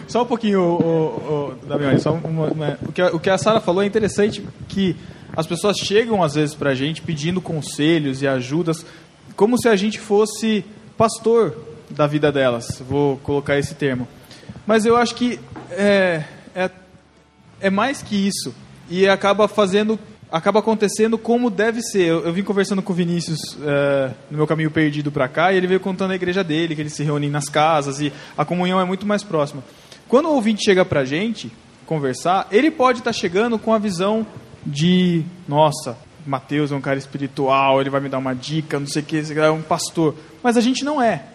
Só 0.07 0.23
um 0.23 0.25
pouquinho, 0.25 0.59
o, 0.61 0.75
o, 0.75 1.51
o, 1.63 1.65
Damiani, 1.67 1.99
só 1.99 2.13
uma- 2.13 2.47
uma- 2.47 2.79
o, 2.87 2.91
que, 2.91 3.01
a- 3.01 3.09
o 3.11 3.19
que 3.19 3.29
a 3.29 3.37
Sara 3.37 3.59
falou 3.61 3.83
é 3.83 3.85
interessante 3.85 4.43
que 4.67 4.95
as 5.35 5.45
pessoas 5.47 5.77
chegam 5.77 6.21
às 6.23 6.33
vezes 6.35 6.55
pra 6.55 6.73
gente 6.73 7.01
pedindo 7.01 7.39
conselhos 7.41 8.21
e 8.21 8.27
ajudas, 8.27 8.85
como 9.35 9.57
se 9.57 9.69
a 9.69 9.75
gente 9.75 9.99
fosse 9.99 10.65
pastor 10.97 11.55
da 11.91 12.07
vida 12.07 12.31
delas. 12.31 12.81
Vou 12.87 13.17
colocar 13.17 13.57
esse 13.57 13.75
termo. 13.75 14.07
Mas 14.65 14.85
eu 14.85 14.95
acho 14.95 15.15
que 15.15 15.39
é, 15.71 16.23
é, 16.55 16.69
é 17.59 17.69
mais 17.69 18.01
que 18.01 18.15
isso. 18.15 18.53
E 18.89 19.07
acaba 19.07 19.47
fazendo. 19.47 19.99
Acaba 20.31 20.59
acontecendo 20.59 21.17
como 21.17 21.49
deve 21.49 21.81
ser. 21.81 22.07
Eu, 22.07 22.25
eu 22.25 22.31
vim 22.31 22.41
conversando 22.41 22.81
com 22.81 22.93
o 22.93 22.95
Vinícius 22.95 23.57
é, 23.61 24.11
no 24.29 24.37
meu 24.37 24.47
caminho 24.47 24.71
perdido 24.71 25.11
para 25.11 25.27
cá 25.27 25.51
e 25.51 25.57
ele 25.57 25.67
veio 25.67 25.79
contando 25.81 26.11
a 26.11 26.15
igreja 26.15 26.41
dele, 26.41 26.73
que 26.73 26.81
eles 26.81 26.93
se 26.93 27.03
reúnem 27.03 27.29
nas 27.29 27.49
casas 27.49 27.99
e 27.99 28.13
a 28.37 28.45
comunhão 28.45 28.79
é 28.79 28.85
muito 28.85 29.05
mais 29.05 29.23
próxima. 29.23 29.61
Quando 30.07 30.29
o 30.29 30.33
ouvinte 30.33 30.63
chega 30.63 30.85
pra 30.85 31.03
gente 31.03 31.51
conversar, 31.85 32.47
ele 32.49 32.71
pode 32.71 32.99
estar 32.99 33.11
chegando 33.11 33.59
com 33.59 33.73
a 33.73 33.77
visão 33.77 34.25
de, 34.65 35.23
nossa, 35.47 35.97
Mateus 36.25 36.71
é 36.71 36.75
um 36.75 36.81
cara 36.81 36.97
espiritual, 36.97 37.81
ele 37.81 37.89
vai 37.89 37.99
me 37.99 38.09
dar 38.09 38.17
uma 38.17 38.33
dica, 38.33 38.79
não 38.79 38.87
sei 38.87 39.01
o 39.01 39.05
que, 39.05 39.21
é 39.37 39.51
um 39.51 39.61
pastor. 39.61 40.15
Mas 40.41 40.55
a 40.55 40.61
gente 40.61 40.85
não 40.85 41.01
é. 41.01 41.25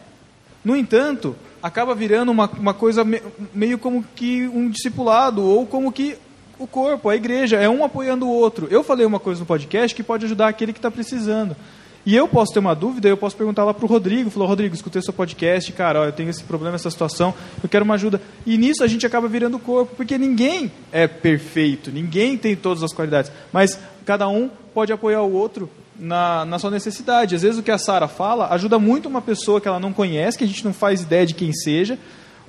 No 0.67 0.75
entanto, 0.75 1.37
acaba 1.63 1.95
virando 1.95 2.33
uma, 2.33 2.51
uma 2.59 2.75
coisa 2.75 3.05
me- 3.05 3.23
meio 3.55 3.79
como 3.79 4.05
que 4.17 4.49
um 4.49 4.69
discipulado, 4.69 5.41
ou 5.41 5.65
como 5.65 5.93
que 5.93 6.17
o 6.59 6.67
corpo, 6.67 7.09
a 7.09 7.15
igreja, 7.15 7.57
é 7.57 7.69
um 7.69 7.85
apoiando 7.85 8.27
o 8.27 8.33
outro. 8.33 8.67
Eu 8.69 8.83
falei 8.83 9.07
uma 9.07 9.21
coisa 9.21 9.39
no 9.39 9.47
podcast 9.47 9.95
que 9.95 10.03
pode 10.03 10.25
ajudar 10.25 10.49
aquele 10.49 10.73
que 10.73 10.81
está 10.81 10.91
precisando. 10.91 11.55
E 12.05 12.17
eu 12.17 12.27
posso 12.27 12.53
ter 12.53 12.59
uma 12.59 12.75
dúvida, 12.75 13.09
eu 13.09 13.17
posso 13.17 13.37
perguntar 13.37 13.63
lá 13.63 13.73
para 13.73 13.85
o 13.85 13.89
Rodrigo, 13.89 14.29
falou, 14.29 14.49
Rodrigo, 14.49 14.75
escutei 14.75 15.01
seu 15.01 15.13
podcast, 15.13 15.71
cara, 15.73 16.01
ó, 16.01 16.05
eu 16.07 16.13
tenho 16.13 16.31
esse 16.31 16.43
problema, 16.43 16.75
essa 16.75 16.91
situação, 16.91 17.33
eu 17.63 17.69
quero 17.69 17.85
uma 17.85 17.95
ajuda. 17.95 18.21
E 18.45 18.59
nisso 18.59 18.83
a 18.83 18.89
gente 18.89 19.07
acaba 19.07 19.29
virando 19.29 19.61
corpo, 19.61 19.95
porque 19.97 20.19
ninguém 20.19 20.73
é 20.91 21.07
perfeito, 21.07 21.93
ninguém 21.93 22.37
tem 22.37 22.57
todas 22.57 22.83
as 22.83 22.93
qualidades, 22.93 23.31
mas 23.53 23.79
cada 24.05 24.27
um 24.29 24.51
pode 24.75 24.93
apoiar 24.93 25.23
o 25.23 25.33
outro 25.33 25.71
na, 25.99 26.45
na 26.45 26.59
sua 26.59 26.71
necessidade. 26.71 27.35
Às 27.35 27.43
vezes 27.43 27.59
o 27.59 27.63
que 27.63 27.71
a 27.71 27.79
Sara 27.79 28.09
fala 28.09 28.49
ajuda 28.53 28.79
muito 28.79 29.09
uma 29.09 29.23
pessoa 29.23 29.61
que 29.61 29.69
ela 29.69 29.81
não 29.81 29.93
conhece, 29.93 30.39
que 30.39 30.45
a 30.45 30.47
gente 30.47 30.65
não 30.65 30.73
faz 30.73 31.03
ideia 31.03 31.27
de 31.27 31.35
quem 31.35 31.53
seja, 31.53 31.99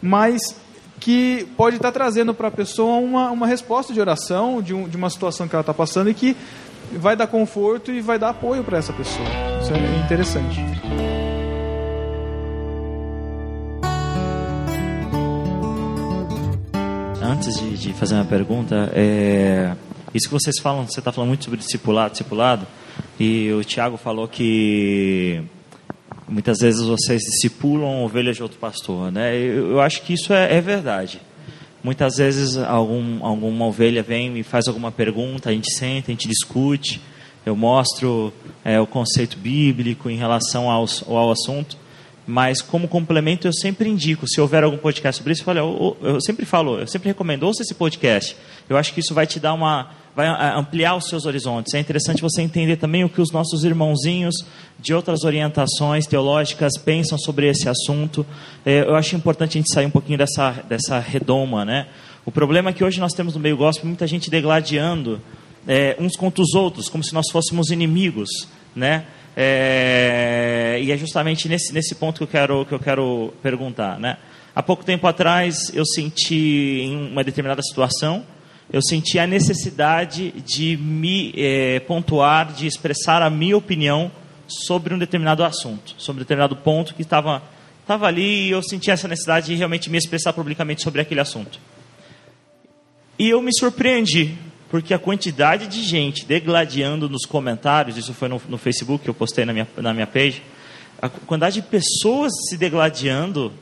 mas 0.01 0.55
que 0.99 1.47
pode 1.55 1.75
estar 1.75 1.91
trazendo 1.91 2.33
para 2.33 2.47
a 2.47 2.51
pessoa 2.51 2.97
uma, 2.97 3.29
uma 3.31 3.47
resposta 3.47 3.93
de 3.93 3.99
oração 3.99 4.61
de, 4.61 4.73
um, 4.73 4.87
de 4.87 4.97
uma 4.97 5.09
situação 5.09 5.47
que 5.47 5.55
ela 5.55 5.61
está 5.61 5.73
passando 5.73 6.09
e 6.09 6.13
que 6.13 6.35
vai 6.93 7.15
dar 7.15 7.27
conforto 7.27 7.91
e 7.91 8.01
vai 8.01 8.17
dar 8.17 8.29
apoio 8.29 8.63
para 8.63 8.77
essa 8.77 8.93
pessoa. 8.93 9.27
Isso 9.61 9.73
é 9.73 10.03
interessante. 10.03 10.59
Antes 17.21 17.59
de, 17.59 17.77
de 17.77 17.93
fazer 17.93 18.15
uma 18.15 18.25
pergunta, 18.25 18.89
é, 18.93 19.75
isso 20.13 20.27
que 20.27 20.33
vocês 20.33 20.57
falam, 20.59 20.87
você 20.87 20.99
está 20.99 21.11
falando 21.11 21.27
muito 21.27 21.43
sobre 21.43 21.59
discipulado, 21.59 22.11
discipulado, 22.11 22.65
e 23.19 23.51
o 23.51 23.63
Tiago 23.63 23.97
falou 23.97 24.27
que 24.27 25.43
Muitas 26.29 26.59
vezes 26.59 26.85
vocês 26.85 27.21
discipulam 27.21 28.03
ovelhas 28.03 28.35
de 28.35 28.43
outro 28.43 28.59
pastor, 28.59 29.09
né? 29.09 29.33
Eu, 29.37 29.79
acho 29.79 30.01
que 30.01 30.13
isso 30.13 30.33
é, 30.33 30.57
é 30.57 30.59
verdade. 30.59 31.21
Muitas 31.81 32.17
vezes 32.17 32.57
algum, 32.57 33.25
alguma 33.25 33.65
ovelha 33.65 34.03
vem 34.03 34.37
e 34.37 34.43
faz 34.43 34.67
alguma 34.67 34.91
pergunta, 34.91 35.49
a 35.49 35.53
gente 35.53 35.71
senta, 35.71 36.11
a 36.11 36.13
gente 36.13 36.27
discute, 36.27 36.99
eu 37.45 37.55
mostro 37.55 38.33
é, 38.65 38.77
o 38.77 38.85
conceito 38.85 39.37
bíblico 39.37 40.09
em 40.09 40.17
relação 40.17 40.69
ao, 40.69 40.85
ao 41.07 41.31
assunto, 41.31 41.77
mas 42.25 42.61
como 42.61 42.89
complemento 42.89 43.47
eu 43.47 43.53
sempre 43.53 43.87
indico, 43.87 44.27
se 44.27 44.41
houver 44.41 44.65
algum 44.65 44.77
podcast 44.77 45.19
sobre 45.19 45.31
isso, 45.31 45.49
eu, 45.49 45.55
eu, 45.55 45.97
eu 46.15 46.21
sempre 46.21 46.45
falo, 46.45 46.79
eu 46.79 46.87
sempre 46.87 47.07
recomendo, 47.07 47.43
ouça 47.43 47.61
esse 47.63 47.73
podcast. 47.73 48.35
Eu 48.67 48.75
acho 48.75 48.93
que 48.93 48.99
isso 48.99 49.13
vai 49.13 49.25
te 49.25 49.39
dar 49.39 49.53
uma, 49.53 49.91
vai 50.17 50.27
ampliar 50.57 50.95
os 50.95 51.09
seus 51.09 51.27
horizontes. 51.27 51.75
É 51.75 51.79
interessante 51.79 52.23
você 52.23 52.41
entender 52.41 52.77
também 52.77 53.03
o 53.03 53.09
que 53.09 53.21
os 53.21 53.31
nossos 53.31 53.63
irmãozinhos 53.63 54.43
de 54.79 54.91
outras 54.91 55.23
orientações 55.23 56.07
teológicas 56.07 56.75
pensam 56.75 57.19
sobre 57.19 57.47
esse 57.47 57.69
assunto. 57.69 58.25
É, 58.65 58.79
eu 58.79 58.95
acho 58.95 59.15
importante 59.15 59.59
a 59.59 59.61
gente 59.61 59.71
sair 59.71 59.85
um 59.85 59.91
pouquinho 59.91 60.17
dessa, 60.17 60.53
dessa 60.67 60.97
redoma, 60.97 61.63
né? 61.63 61.85
O 62.25 62.31
problema 62.31 62.71
é 62.71 62.73
que 62.73 62.83
hoje 62.83 62.99
nós 62.99 63.13
temos 63.13 63.35
no 63.35 63.39
meio 63.39 63.55
gospel 63.55 63.85
muita 63.85 64.07
gente 64.07 64.27
degladiando 64.27 65.21
é, 65.67 65.95
uns 65.99 66.15
contra 66.15 66.41
os 66.41 66.55
outros, 66.55 66.89
como 66.89 67.03
se 67.03 67.13
nós 67.13 67.29
fôssemos 67.31 67.69
inimigos, 67.69 68.47
né? 68.75 69.05
É, 69.35 70.79
e 70.81 70.91
é 70.91 70.97
justamente 70.97 71.47
nesse, 71.47 71.71
nesse 71.71 71.93
ponto 71.93 72.17
que 72.17 72.23
eu 72.23 72.27
quero, 72.27 72.65
que 72.65 72.73
eu 72.73 72.79
quero 72.79 73.33
perguntar, 73.43 73.99
né? 73.99 74.17
Há 74.55 74.63
pouco 74.63 74.83
tempo 74.83 75.05
atrás 75.05 75.71
eu 75.75 75.85
senti 75.85 76.81
em 76.85 77.11
uma 77.11 77.23
determinada 77.23 77.61
situação 77.61 78.25
eu 78.71 78.81
senti 78.81 79.17
a 79.17 79.25
necessidade 79.25 80.31
de 80.45 80.75
me 80.77 81.33
é, 81.37 81.79
pontuar, 81.81 82.51
de 82.51 82.67
expressar 82.67 83.21
a 83.21 83.29
minha 83.29 83.55
opinião 83.55 84.11
sobre 84.47 84.93
um 84.93 84.97
determinado 84.97 85.43
assunto, 85.43 85.95
sobre 85.97 86.21
um 86.21 86.23
determinado 86.23 86.55
ponto 86.55 86.93
que 86.93 87.01
estava 87.01 87.41
estava 87.87 88.05
ali 88.05 88.47
e 88.47 88.51
eu 88.51 88.61
senti 88.61 88.91
essa 88.91 89.07
necessidade 89.07 89.47
de 89.47 89.55
realmente 89.55 89.89
me 89.89 89.97
expressar 89.97 90.33
publicamente 90.33 90.83
sobre 90.83 90.99
aquele 90.99 91.21
assunto. 91.21 91.57
E 93.17 93.29
eu 93.29 93.41
me 93.41 93.51
surpreendi, 93.57 94.37
porque 94.69 94.93
a 94.93 94.99
quantidade 94.99 95.67
de 95.67 95.81
gente 95.81 96.25
degladiando 96.25 97.09
nos 97.09 97.25
comentários, 97.25 97.97
isso 97.97 98.13
foi 98.13 98.27
no, 98.27 98.41
no 98.49 98.57
Facebook 98.57 99.05
que 99.05 99.09
eu 99.09 99.13
postei 99.13 99.45
na 99.45 99.53
minha, 99.53 99.67
na 99.77 99.93
minha 99.93 100.05
page, 100.05 100.43
a 101.01 101.07
quantidade 101.07 101.61
de 101.61 101.67
pessoas 101.67 102.33
se 102.49 102.57
degladiando, 102.57 103.53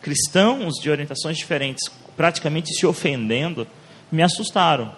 cristãos 0.00 0.74
de 0.80 0.88
orientações 0.88 1.36
diferentes, 1.36 1.90
praticamente 2.16 2.72
se 2.72 2.86
ofendendo, 2.86 3.66
me 4.12 4.22
assustaram. 4.22 4.92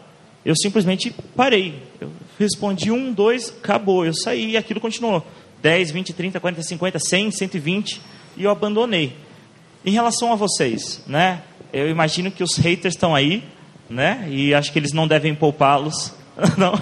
Eu 0.44 0.54
simplesmente 0.56 1.14
parei. 1.34 1.82
Eu 2.00 2.10
respondi 2.38 2.90
um, 2.90 3.12
dois, 3.12 3.50
acabou. 3.50 4.04
Eu 4.04 4.12
saí 4.12 4.50
e 4.50 4.56
aquilo 4.56 4.80
continuou. 4.80 5.24
10, 5.62 5.92
20, 5.92 6.12
30, 6.12 6.40
40, 6.40 6.62
50, 6.62 6.98
100, 6.98 7.30
120 7.30 8.00
e 8.36 8.44
eu 8.44 8.50
abandonei. 8.50 9.16
Em 9.86 9.92
relação 9.92 10.32
a 10.32 10.36
vocês, 10.36 11.02
né? 11.06 11.42
Eu 11.72 11.88
imagino 11.88 12.30
que 12.30 12.42
os 12.42 12.56
haters 12.56 12.94
estão 12.94 13.14
aí, 13.14 13.42
né? 13.88 14.26
E 14.30 14.52
acho 14.52 14.72
que 14.72 14.78
eles 14.78 14.92
não 14.92 15.08
devem 15.08 15.34
poupá-los. 15.34 16.12
não. 16.58 16.74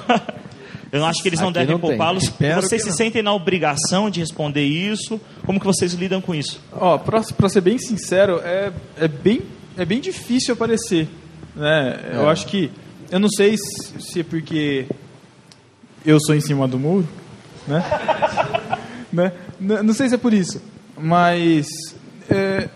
Eu 0.90 1.06
acho 1.06 1.22
que 1.22 1.28
eles 1.28 1.40
não 1.40 1.48
Aqui 1.48 1.60
devem 1.60 1.78
poupá-los. 1.78 2.30
Vocês 2.56 2.82
se 2.82 2.90
não. 2.90 2.96
sentem 2.96 3.22
na 3.22 3.32
obrigação 3.32 4.10
de 4.10 4.20
responder 4.20 4.64
isso? 4.64 5.20
Como 5.46 5.58
que 5.58 5.64
vocês 5.64 5.94
lidam 5.94 6.20
com 6.20 6.34
isso? 6.34 6.60
Ó, 6.72 6.98
para 6.98 7.48
ser 7.48 7.60
bem 7.60 7.78
sincero, 7.78 8.40
é, 8.44 8.72
é, 8.98 9.08
bem, 9.08 9.40
é 9.76 9.84
bem 9.84 10.00
difícil 10.00 10.52
aparecer 10.52 11.08
né? 11.54 12.00
É. 12.12 12.16
Eu 12.16 12.28
acho 12.28 12.46
que. 12.46 12.70
Eu 13.10 13.20
não 13.20 13.28
sei 13.28 13.56
se, 13.56 14.00
se 14.00 14.20
é 14.20 14.24
porque 14.24 14.86
eu 16.04 16.18
sou 16.20 16.34
em 16.34 16.40
cima 16.40 16.66
do 16.66 16.78
muro, 16.78 17.06
né? 17.66 17.82
né? 19.12 19.32
Não 19.60 19.92
sei 19.92 20.08
se 20.08 20.14
é 20.14 20.18
por 20.18 20.32
isso, 20.32 20.62
mas 20.96 21.66
é, 22.28 22.68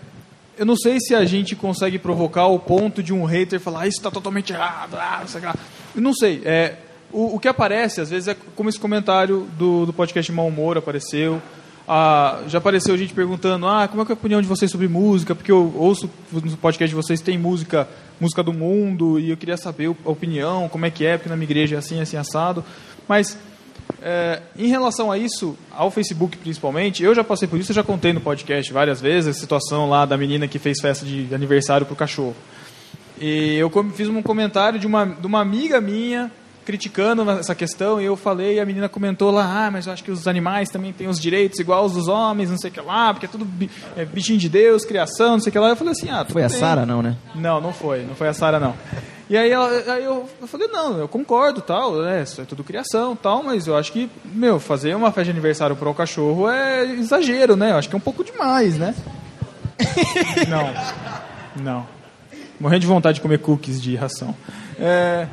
eu 0.57 0.65
não 0.65 0.75
sei 0.75 0.99
se 0.99 1.13
a 1.13 1.25
gente 1.25 1.55
consegue 1.55 1.99
provocar 1.99 2.47
o 2.47 2.59
ponto 2.59 3.03
de 3.03 3.13
um 3.13 3.25
hater 3.25 3.59
falar 3.59 3.81
ah, 3.81 3.87
isso 3.87 3.97
está 3.97 4.11
totalmente 4.11 4.53
errado, 4.53 4.95
ah, 4.95 5.17
não 5.21 5.27
sei 5.27 5.41
lá. 5.41 5.55
Eu 5.95 6.01
não 6.01 6.13
sei. 6.13 6.41
É, 6.45 6.75
o, 7.11 7.35
o, 7.35 7.39
que 7.39 7.47
aparece 7.47 8.01
às 8.01 8.09
vezes 8.09 8.27
é 8.27 8.35
como 8.55 8.69
esse 8.69 8.79
comentário 8.79 9.47
do, 9.57 9.85
do 9.85 9.93
podcast 9.93 10.31
Mau 10.31 10.47
Humor 10.47 10.77
apareceu. 10.77 11.41
Ah, 11.87 12.41
já 12.47 12.57
apareceu 12.57 12.97
gente 12.97 13.13
perguntando, 13.13 13.65
ah, 13.65 13.87
como 13.87 14.01
é, 14.01 14.05
é 14.05 14.09
a 14.09 14.13
opinião 14.13 14.41
de 14.41 14.47
vocês 14.47 14.69
sobre 14.69 14.89
música? 14.89 15.33
Porque 15.33 15.51
eu 15.51 15.73
ouço 15.77 16.09
no 16.33 16.57
podcast 16.57 16.89
de 16.89 16.95
vocês 16.95 17.21
tem 17.21 17.37
música, 17.37 17.87
música 18.19 18.43
do 18.43 18.51
mundo 18.51 19.17
e 19.17 19.29
eu 19.29 19.37
queria 19.37 19.55
saber 19.55 19.95
a 20.05 20.09
opinião, 20.09 20.67
como 20.67 20.85
é 20.85 20.91
que 20.91 21.05
é, 21.05 21.17
porque 21.17 21.29
na 21.29 21.37
minha 21.37 21.45
igreja 21.45 21.75
é 21.75 21.79
assim, 21.79 22.01
assim 22.01 22.17
assado. 22.17 22.61
Mas 23.07 23.37
é, 24.01 24.41
em 24.57 24.67
relação 24.67 25.09
a 25.09 25.17
isso, 25.17 25.57
ao 25.71 25.89
Facebook 25.89 26.35
principalmente, 26.35 27.03
eu 27.03 27.15
já 27.15 27.23
passei 27.23 27.47
por 27.47 27.57
isso, 27.57 27.71
eu 27.71 27.75
já 27.75 27.83
contei 27.83 28.11
no 28.11 28.19
podcast 28.19 28.71
várias 28.73 28.99
vezes 28.99 29.37
a 29.37 29.39
situação 29.39 29.89
lá 29.89 30.05
da 30.05 30.17
menina 30.17 30.45
que 30.45 30.59
fez 30.59 30.81
festa 30.81 31.05
de 31.05 31.33
aniversário 31.33 31.85
pro 31.85 31.95
cachorro. 31.95 32.35
E 33.17 33.55
eu 33.55 33.71
fiz 33.95 34.09
um 34.09 34.21
comentário 34.21 34.77
de 34.77 34.85
uma, 34.85 35.05
de 35.05 35.25
uma 35.25 35.39
amiga 35.39 35.79
minha 35.79 36.29
criticando 36.67 37.31
essa 37.31 37.55
questão, 37.55 38.01
e 38.01 38.03
eu 38.03 38.17
falei, 38.17 38.55
e 38.55 38.59
a 38.59 38.65
menina 38.65 38.89
comentou 38.89 39.31
lá, 39.31 39.67
ah, 39.67 39.71
mas 39.71 39.87
eu 39.87 39.93
acho 39.93 40.03
que 40.03 40.11
os 40.11 40.27
animais 40.27 40.67
também 40.67 40.91
têm 40.91 41.07
os 41.07 41.17
direitos 41.17 41.61
igual 41.61 41.85
os 41.85 41.93
dos 41.93 42.09
homens, 42.09 42.49
não 42.49 42.57
sei 42.57 42.69
o 42.69 42.73
que 42.73 42.81
lá, 42.81 43.13
porque 43.13 43.25
é 43.25 43.29
tudo 43.29 43.47
é, 43.95 44.03
bichinho 44.03 44.37
de 44.37 44.49
Deus, 44.49 44.83
criação, 44.83 45.31
não 45.31 45.39
sei 45.39 45.49
o 45.49 45.53
que 45.53 45.59
lá. 45.59 45.69
Eu 45.69 45.77
falei 45.77 45.93
assim, 45.93 46.09
ah, 46.09 46.25
Foi 46.29 46.43
a 46.43 46.49
Sara 46.49 46.85
não, 46.85 47.01
né? 47.01 47.15
Não, 47.33 47.61
não 47.61 47.71
foi, 47.71 48.03
não 48.03 48.15
foi 48.15 48.27
a 48.27 48.33
Sara 48.33 48.59
não. 48.59 48.75
E 49.29 49.37
aí, 49.37 49.49
ela, 49.49 49.69
aí 49.93 50.03
eu, 50.03 50.29
eu, 50.41 50.47
falei, 50.47 50.67
não, 50.67 50.97
eu 50.97 51.07
concordo, 51.07 51.61
tal, 51.61 52.01
né, 52.01 52.23
isso 52.23 52.41
é 52.41 52.43
tudo 52.43 52.65
criação, 52.65 53.15
tal, 53.15 53.41
mas 53.41 53.65
eu 53.65 53.77
acho 53.77 53.93
que, 53.93 54.09
meu, 54.25 54.59
fazer 54.59 54.93
uma 54.93 55.07
festa 55.07 55.23
de 55.23 55.31
aniversário 55.31 55.73
para 55.73 55.87
o 55.87 55.93
cachorro 55.93 56.49
é 56.49 56.83
exagero, 56.83 57.55
né? 57.55 57.71
Eu 57.71 57.77
acho 57.77 57.87
que 57.87 57.95
é 57.95 57.97
um 57.97 58.01
pouco 58.01 58.25
demais, 58.25 58.77
né? 58.77 58.93
não, 60.49 61.63
não. 61.63 61.87
Morrendo 62.59 62.81
de 62.81 62.87
vontade 62.87 63.15
de 63.15 63.21
comer 63.21 63.39
cookies 63.39 63.81
de 63.81 63.95
ração. 63.95 64.35
É, 64.79 65.27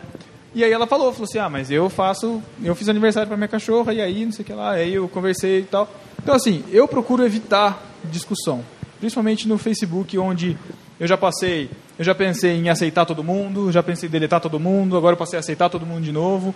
e 0.54 0.62
aí 0.62 0.72
ela 0.72 0.86
falou, 0.86 1.12
falou 1.12 1.24
assim, 1.24 1.38
ah, 1.38 1.48
mas 1.48 1.70
eu 1.70 1.90
faço, 1.90 2.42
eu 2.62 2.74
fiz 2.74 2.88
aniversário 2.88 3.26
para 3.26 3.36
minha 3.36 3.48
cachorra, 3.48 3.92
e 3.92 4.00
aí, 4.00 4.24
não 4.24 4.32
sei 4.32 4.42
o 4.42 4.46
que 4.46 4.52
lá, 4.52 4.72
aí 4.72 4.94
eu 4.94 5.08
conversei 5.08 5.60
e 5.60 5.64
tal. 5.64 5.88
Então, 6.22 6.34
assim, 6.34 6.62
eu 6.70 6.86
procuro 6.86 7.24
evitar 7.24 7.82
discussão, 8.04 8.64
principalmente 9.00 9.48
no 9.48 9.58
Facebook, 9.58 10.16
onde 10.16 10.56
eu 10.98 11.06
já 11.06 11.16
passei, 11.16 11.68
eu 11.98 12.04
já 12.04 12.14
pensei 12.14 12.52
em 12.52 12.68
aceitar 12.68 13.04
todo 13.04 13.24
mundo, 13.24 13.72
já 13.72 13.82
pensei 13.82 14.08
em 14.08 14.12
deletar 14.12 14.40
todo 14.40 14.60
mundo, 14.60 14.96
agora 14.96 15.14
eu 15.14 15.18
passei 15.18 15.36
a 15.36 15.40
aceitar 15.40 15.68
todo 15.68 15.84
mundo 15.84 16.04
de 16.04 16.12
novo. 16.12 16.54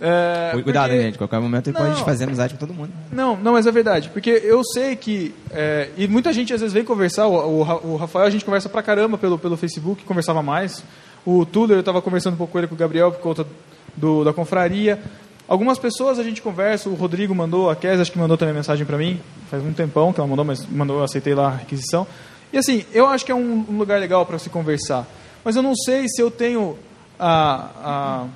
É, 0.00 0.50
Cuidado, 0.62 0.90
porque... 0.90 1.02
gente, 1.02 1.18
qualquer 1.18 1.40
momento 1.40 1.68
ele 1.68 1.78
não, 1.78 1.86
pode 1.86 2.04
fazer 2.04 2.24
amizade 2.24 2.54
com 2.54 2.60
todo 2.60 2.72
mundo. 2.72 2.92
Não, 3.10 3.36
não, 3.36 3.52
mas 3.52 3.66
é 3.66 3.72
verdade, 3.72 4.10
porque 4.10 4.30
eu 4.30 4.62
sei 4.62 4.94
que. 4.94 5.34
É, 5.50 5.88
e 5.96 6.06
muita 6.06 6.32
gente 6.32 6.54
às 6.54 6.60
vezes 6.60 6.72
vem 6.72 6.84
conversar, 6.84 7.26
o, 7.26 7.62
o, 7.62 7.92
o 7.92 7.96
Rafael 7.96 8.26
a 8.26 8.30
gente 8.30 8.44
conversa 8.44 8.68
pra 8.68 8.82
caramba 8.82 9.18
pelo, 9.18 9.38
pelo 9.38 9.56
Facebook, 9.56 10.04
conversava 10.04 10.42
mais. 10.42 10.84
O 11.30 11.44
Tuller, 11.44 11.76
eu 11.76 11.80
estava 11.80 12.00
conversando 12.00 12.32
um 12.32 12.36
pouco 12.38 12.52
com 12.52 12.58
ele, 12.58 12.66
com 12.66 12.74
o 12.74 12.78
Gabriel, 12.78 13.12
por 13.12 13.20
conta 13.20 13.46
do, 13.94 14.24
da 14.24 14.32
confraria. 14.32 14.98
Algumas 15.46 15.78
pessoas 15.78 16.18
a 16.18 16.22
gente 16.22 16.40
conversa, 16.40 16.88
o 16.88 16.94
Rodrigo 16.94 17.34
mandou, 17.34 17.68
a 17.68 17.76
Kes 17.76 18.00
acho 18.00 18.10
que 18.10 18.18
mandou 18.18 18.38
também 18.38 18.54
mensagem 18.54 18.86
para 18.86 18.96
mim, 18.96 19.20
faz 19.50 19.62
um 19.62 19.74
tempão 19.74 20.10
que 20.10 20.20
ela 20.20 20.26
mandou, 20.26 20.42
mas 20.42 20.64
mandou, 20.64 21.04
aceitei 21.04 21.34
lá 21.34 21.48
a 21.48 21.56
requisição. 21.56 22.06
E 22.50 22.56
assim, 22.56 22.82
eu 22.94 23.06
acho 23.06 23.26
que 23.26 23.30
é 23.30 23.34
um, 23.34 23.62
um 23.68 23.76
lugar 23.76 24.00
legal 24.00 24.24
para 24.24 24.38
se 24.38 24.48
conversar, 24.48 25.06
mas 25.44 25.54
eu 25.54 25.62
não 25.62 25.76
sei 25.76 26.08
se 26.08 26.18
eu 26.18 26.30
tenho 26.30 26.78
a, 27.20 27.70
a, 27.84 28.26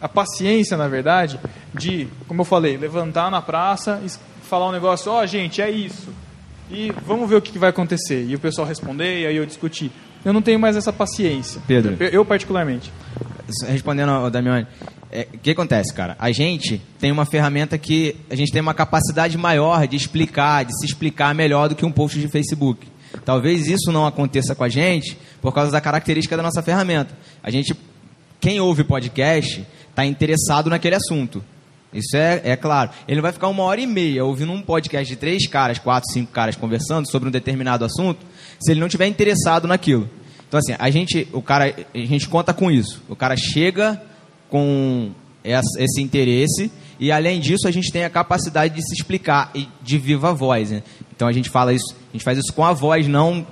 a, 0.00 0.08
paciência, 0.08 0.74
na 0.74 0.88
verdade, 0.88 1.38
de, 1.74 2.08
como 2.26 2.40
eu 2.40 2.46
falei, 2.46 2.78
levantar 2.78 3.30
na 3.30 3.42
praça 3.42 4.00
e 4.02 4.08
falar 4.42 4.70
um 4.70 4.72
negócio, 4.72 5.12
ó 5.12 5.22
oh, 5.22 5.26
gente, 5.26 5.60
é 5.60 5.70
isso, 5.70 6.08
e 6.70 6.90
vamos 7.04 7.28
ver 7.28 7.36
o 7.36 7.42
que, 7.42 7.52
que 7.52 7.58
vai 7.58 7.68
acontecer. 7.68 8.24
E 8.26 8.34
o 8.34 8.38
pessoal 8.38 8.66
responder, 8.66 9.20
e 9.20 9.26
aí 9.26 9.36
eu 9.36 9.44
discutir. 9.44 9.92
Eu 10.26 10.32
não 10.32 10.42
tenho 10.42 10.58
mais 10.58 10.76
essa 10.76 10.92
paciência. 10.92 11.62
Pedro. 11.68 11.96
Eu, 12.00 12.08
eu 12.08 12.24
particularmente. 12.24 12.92
Respondendo 13.68 14.08
ao 14.08 14.28
Damiani, 14.28 14.66
é, 15.08 15.28
o 15.32 15.38
que 15.38 15.52
acontece, 15.52 15.94
cara? 15.94 16.16
A 16.18 16.32
gente 16.32 16.82
tem 16.98 17.12
uma 17.12 17.24
ferramenta 17.24 17.78
que 17.78 18.16
a 18.28 18.34
gente 18.34 18.50
tem 18.50 18.60
uma 18.60 18.74
capacidade 18.74 19.38
maior 19.38 19.86
de 19.86 19.94
explicar, 19.94 20.64
de 20.64 20.76
se 20.80 20.84
explicar 20.84 21.32
melhor 21.32 21.68
do 21.68 21.76
que 21.76 21.86
um 21.86 21.92
post 21.92 22.18
de 22.18 22.26
Facebook. 22.26 22.88
Talvez 23.24 23.68
isso 23.68 23.92
não 23.92 24.04
aconteça 24.04 24.52
com 24.56 24.64
a 24.64 24.68
gente 24.68 25.16
por 25.40 25.54
causa 25.54 25.70
da 25.70 25.80
característica 25.80 26.36
da 26.36 26.42
nossa 26.42 26.60
ferramenta. 26.60 27.16
A 27.40 27.48
gente, 27.48 27.72
quem 28.40 28.60
ouve 28.60 28.82
podcast, 28.82 29.64
está 29.90 30.04
interessado 30.04 30.68
naquele 30.68 30.96
assunto. 30.96 31.40
Isso 31.92 32.16
é, 32.16 32.42
é 32.44 32.56
claro. 32.56 32.90
Ele 33.06 33.20
vai 33.20 33.32
ficar 33.32 33.48
uma 33.48 33.62
hora 33.62 33.80
e 33.80 33.86
meia 33.86 34.24
ouvindo 34.24 34.52
um 34.52 34.60
podcast 34.60 35.08
de 35.08 35.16
três 35.16 35.46
caras, 35.46 35.78
quatro, 35.78 36.10
cinco 36.12 36.32
caras 36.32 36.56
conversando 36.56 37.10
sobre 37.10 37.28
um 37.28 37.32
determinado 37.32 37.84
assunto, 37.84 38.26
se 38.60 38.72
ele 38.72 38.80
não 38.80 38.88
tiver 38.88 39.06
interessado 39.06 39.66
naquilo. 39.66 40.10
Então 40.48 40.58
assim, 40.58 40.74
a 40.78 40.90
gente, 40.90 41.26
o 41.32 41.42
cara, 41.42 41.74
a 41.94 41.98
gente 41.98 42.28
conta 42.28 42.54
com 42.54 42.70
isso. 42.70 43.02
O 43.08 43.16
cara 43.16 43.36
chega 43.36 44.00
com 44.48 45.10
esse 45.44 46.00
interesse 46.00 46.70
e 46.98 47.12
além 47.12 47.40
disso 47.40 47.68
a 47.68 47.70
gente 47.70 47.92
tem 47.92 48.04
a 48.04 48.10
capacidade 48.10 48.74
de 48.74 48.82
se 48.82 48.94
explicar 48.94 49.50
e 49.54 49.68
de 49.82 49.98
viva 49.98 50.32
voz. 50.32 50.70
Né? 50.70 50.82
Então 51.14 51.28
a 51.28 51.32
gente 51.32 51.50
fala 51.50 51.72
isso, 51.72 51.94
a 52.10 52.12
gente 52.12 52.24
faz 52.24 52.38
isso 52.38 52.52
com 52.52 52.64
a 52.64 52.72
voz, 52.72 53.06
não 53.06 53.46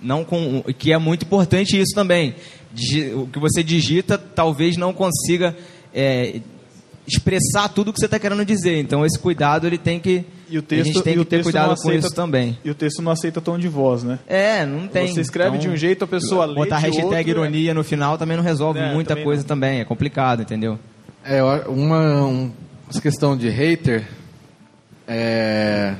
não 0.00 0.24
com 0.24 0.62
que 0.78 0.92
é 0.92 0.98
muito 0.98 1.24
importante 1.24 1.80
isso 1.80 1.94
também. 1.94 2.34
O 3.14 3.26
que 3.26 3.38
você 3.38 3.62
digita 3.62 4.18
talvez 4.18 4.76
não 4.76 4.92
consiga 4.92 5.56
é, 5.94 6.40
expressar 7.06 7.68
tudo 7.68 7.88
o 7.90 7.92
que 7.92 8.00
você 8.00 8.06
está 8.06 8.18
querendo 8.18 8.44
dizer. 8.44 8.78
Então 8.78 9.06
esse 9.06 9.18
cuidado 9.18 9.66
ele 9.66 9.78
tem 9.78 10.00
que 10.00 10.24
E 10.52 10.58
o 10.58 10.60
a 10.60 10.62
texto, 10.62 10.84
gente 10.86 11.02
tem 11.02 11.12
e 11.12 11.16
que 11.16 11.20
o 11.22 11.24
ter 11.24 11.30
texto 11.36 11.44
cuidado 11.44 11.68
não 11.68 11.74
com 11.74 11.80
aceita, 11.80 12.06
isso 12.06 12.14
também. 12.14 12.58
E 12.64 12.70
o 12.70 12.74
texto 12.74 13.00
não 13.02 13.10
aceita 13.12 13.40
tom 13.40 13.58
de 13.58 13.68
voz, 13.68 14.02
né? 14.02 14.18
É, 14.26 14.66
não 14.66 14.86
tem. 14.86 15.08
Você 15.08 15.20
escreve 15.20 15.56
Então, 15.56 15.60
de 15.60 15.68
um 15.68 15.76
jeito, 15.76 16.04
a 16.04 16.06
pessoa 16.06 16.44
lê 16.44 16.54
Botar 16.54 16.78
hashtag 16.78 17.04
outro, 17.06 17.28
ironia 17.30 17.72
no 17.74 17.82
final 17.82 18.18
também 18.18 18.36
não 18.36 18.44
resolve 18.44 18.78
É, 18.80 18.92
muita 18.92 19.10
também 19.10 19.24
coisa 19.24 19.42
não. 19.42 19.48
também. 19.48 19.80
É 19.80 19.84
complicado, 19.84 20.42
entendeu? 20.42 20.78
É, 21.24 21.42
uma, 21.66 22.24
um- 22.26 22.50
essa 22.90 23.00
questão 23.00 23.36
de 23.36 23.48
hater. 23.48 24.06
É. 25.08 25.94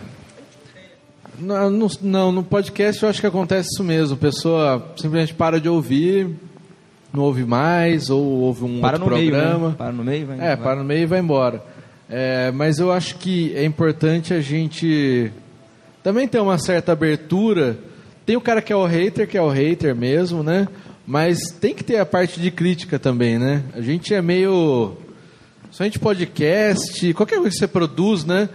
Não, 1.39 1.71
no- 1.71 1.89
não, 2.03 2.31
no 2.33 2.43
podcast 2.43 3.03
eu 3.03 3.09
acho 3.09 3.21
que 3.21 3.27
acontece 3.27 3.69
isso 3.73 3.83
mesmo. 3.83 4.15
A 4.15 4.19
pessoa 4.19 4.93
simplesmente 4.97 5.35
para 5.35 5.61
de 5.61 5.69
ouvir, 5.69 6.29
não 7.13 7.23
ouve 7.25 7.45
mais, 7.45 8.11
ou 8.11 8.23
ouve 8.23 8.65
um 8.65 8.81
Para 8.81 8.97
outro 8.99 9.11
no 9.11 9.17
meio, 9.17 9.31
programa. 9.31 9.69
né? 9.71 9.75
Para 9.77 9.93
no 9.93 10.05
meio, 10.05 10.27
vai. 10.27 10.37
É, 10.37 10.41
vai. 10.41 10.57
para 10.59 10.77
no 10.77 10.85
meio 10.85 11.03
e 11.03 11.07
vai 11.07 11.19
embora. 11.21 11.63
É, 12.15 12.51
mas 12.51 12.79
eu 12.79 12.93
acho 12.93 13.17
que 13.17 13.55
é 13.57 13.65
importante 13.65 14.35
a 14.35 14.41
gente 14.43 15.33
também 16.03 16.29
ter 16.29 16.41
uma 16.41 16.59
certa 16.59 16.93
abertura. 16.93 17.79
Tem 18.27 18.37
o 18.37 18.41
cara 18.41 18.61
que 18.61 18.71
é 18.71 18.77
o 18.77 18.85
hater, 18.85 19.27
que 19.27 19.39
é 19.39 19.41
o 19.41 19.49
hater 19.49 19.97
mesmo, 19.97 20.43
né? 20.43 20.69
Mas 21.07 21.39
tem 21.59 21.75
que 21.75 21.83
ter 21.83 21.97
a 21.97 22.05
parte 22.05 22.39
de 22.39 22.51
crítica 22.51 22.99
também, 22.99 23.39
né? 23.39 23.63
A 23.73 23.81
gente 23.81 24.13
é 24.13 24.21
meio. 24.21 24.95
Somente 25.71 25.99
podcast, 25.99 27.15
qualquer 27.15 27.37
coisa 27.37 27.51
que 27.51 27.57
você 27.57 27.67
produz, 27.67 28.27
né? 28.27 28.47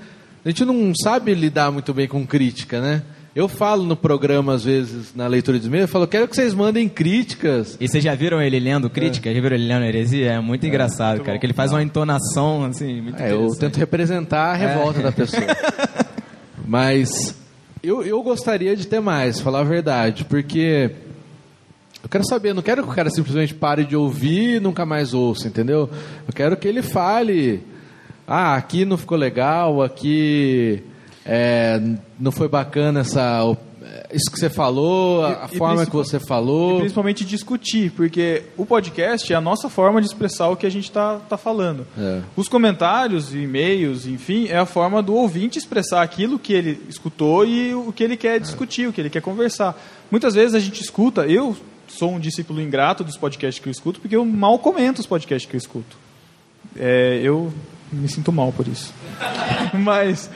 A 0.45 0.49
gente 0.49 0.64
não 0.64 0.93
sabe 0.93 1.34
lidar 1.34 1.72
muito 1.72 1.91
bem 1.95 2.08
com 2.08 2.28
crítica, 2.28 2.80
né? 2.80 3.01
Eu 3.38 3.48
falo 3.48 3.84
no 3.84 3.96
programa, 3.96 4.56
às 4.56 4.64
vezes, 4.64 5.14
na 5.14 5.28
leitura 5.28 5.60
de 5.60 5.68
e-mail, 5.68 5.84
eu 5.84 5.88
falo, 5.88 6.08
quero 6.08 6.28
que 6.28 6.36
vocês 6.36 6.56
mandem 6.56 6.90
críticas. 6.90 7.78
E 7.80 7.88
vocês 7.88 8.04
já 8.04 8.16
viram 8.16 8.42
ele 8.42 8.60
lendo 8.60 8.90
crítica? 8.90 9.32
Já 9.32 9.40
viram 9.40 9.56
ele 9.56 9.68
lendo 9.68 9.86
heresia? 9.86 10.32
É 10.32 10.40
muito 10.40 10.66
engraçado, 10.66 11.22
cara. 11.22 11.38
Que 11.38 11.46
ele 11.46 11.54
faz 11.54 11.72
uma 11.72 11.84
entonação, 11.84 12.66
assim, 12.66 13.00
muito 13.00 13.22
É, 13.22 13.32
eu 13.32 13.48
tento 13.56 13.78
representar 13.78 14.54
a 14.54 14.56
revolta 14.56 15.02
É. 15.02 15.04
da 15.04 15.12
pessoa. 15.12 15.44
Mas 16.66 17.36
eu, 17.84 18.02
eu 18.02 18.24
gostaria 18.24 18.76
de 18.76 18.88
ter 18.88 19.02
mais, 19.02 19.40
falar 19.40 19.60
a 19.60 19.64
verdade, 19.64 20.26
porque 20.26 20.90
eu 22.02 22.10
quero 22.10 22.26
saber, 22.28 22.56
não 22.56 22.64
quero 22.64 22.82
que 22.82 22.90
o 22.90 22.96
cara 22.96 23.12
simplesmente 23.12 23.54
pare 23.54 23.84
de 23.86 23.96
ouvir 23.96 24.56
e 24.56 24.60
nunca 24.60 24.84
mais 24.84 25.14
ouça, 25.14 25.48
entendeu? 25.48 25.88
Eu 26.28 26.34
quero 26.34 26.58
que 26.58 26.68
ele 26.68 26.82
fale, 26.82 27.62
ah, 28.28 28.56
aqui 28.56 28.84
não 28.84 28.98
ficou 28.98 29.16
legal, 29.16 29.84
aqui 29.84 30.82
é, 31.24 31.80
não 32.20 32.32
foi 32.32 32.47
bacana 32.47 33.01
essa 33.01 33.41
isso 34.11 34.30
que 34.32 34.38
você 34.39 34.49
falou, 34.49 35.24
a, 35.26 35.47
E- 35.51 35.55
e 35.55 35.57
forma 35.57 35.86
que 35.86 35.91
principal- 35.91 36.03
você 36.03 36.20
falou. 36.20 36.76
E 36.76 36.80
principalmente 36.82 37.24
discutir, 37.26 37.91
porque 37.91 38.43
o 38.57 38.65
podcast 38.65 39.32
é 39.32 39.36
a 39.36 39.39
nossa 39.41 39.70
forma 39.70 40.01
de 40.01 40.07
expressar 40.07 40.49
o 40.49 40.55
que 40.57 40.65
a 40.65 40.70
gente 40.70 40.86
está 40.86 41.18
tá 41.30 41.38
falando. 41.38 41.86
É. 41.97 42.22
Os 42.36 42.47
comentários, 42.49 43.34
e-mails, 43.34 44.05
enfim, 44.05 44.47
é 44.49 44.57
a 44.57 44.65
forma 44.65 45.01
do 45.01 45.13
ouvinte 45.15 45.57
expressar 45.57 46.01
aquilo 46.01 46.38
que 46.38 46.51
ele 46.53 46.82
escutou 46.89 47.45
e 47.45 47.74
o 47.74 47.93
que 47.93 48.03
ele 48.03 48.18
quer 48.18 48.39
discutir, 48.39 48.88
o 48.88 48.93
que 48.93 48.99
ele 49.01 49.09
quer 49.09 49.22
conversar. 49.22 49.78
Muitas 50.11 50.34
vezes 50.36 50.53
a 50.53 50.59
gente 50.59 50.82
escuta, 50.82 51.26
eu 51.26 51.55
sou 51.88 52.11
um 52.13 52.20
discípulo 52.20 52.61
ingrato 52.61 53.03
dos 53.05 53.15
podcasts 53.18 53.61
que 53.61 53.70
eu 53.70 53.72
escuto, 53.72 54.01
porque 54.01 54.15
eu 54.15 54.26
mal 54.26 54.59
comento 54.59 54.99
os 54.99 55.07
podcasts 55.07 55.49
que 55.49 55.55
eu 55.55 55.59
escuto. 55.59 55.95
É, 56.76 57.20
eu 57.24 57.53
me 57.91 58.07
sinto 58.09 58.32
mal 58.34 58.51
por 58.51 58.68
isso. 58.68 58.93
Mas. 59.74 60.30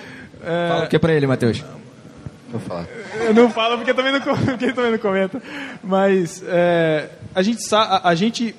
É, 0.44 0.70
Fala 0.70 0.86
o 0.86 0.88
que 0.88 1.00
pra 1.00 1.14
ele, 1.14 1.28
Matheus? 1.28 1.64
Vou 2.50 2.60
falar. 2.60 2.86
eu 3.22 3.34
não 3.34 3.50
falo 3.50 3.78
porque 3.78 3.94
também 3.94 4.12
não, 4.12 4.20
porque 4.22 4.74
também 4.74 4.92
não 4.92 4.98
comenta. 4.98 5.42
Mas 5.84 6.44
é, 6.46 7.10
a, 7.34 7.42
gente 7.42 7.64
a, 7.74 8.10
a 8.10 8.16
gente 8.16 8.56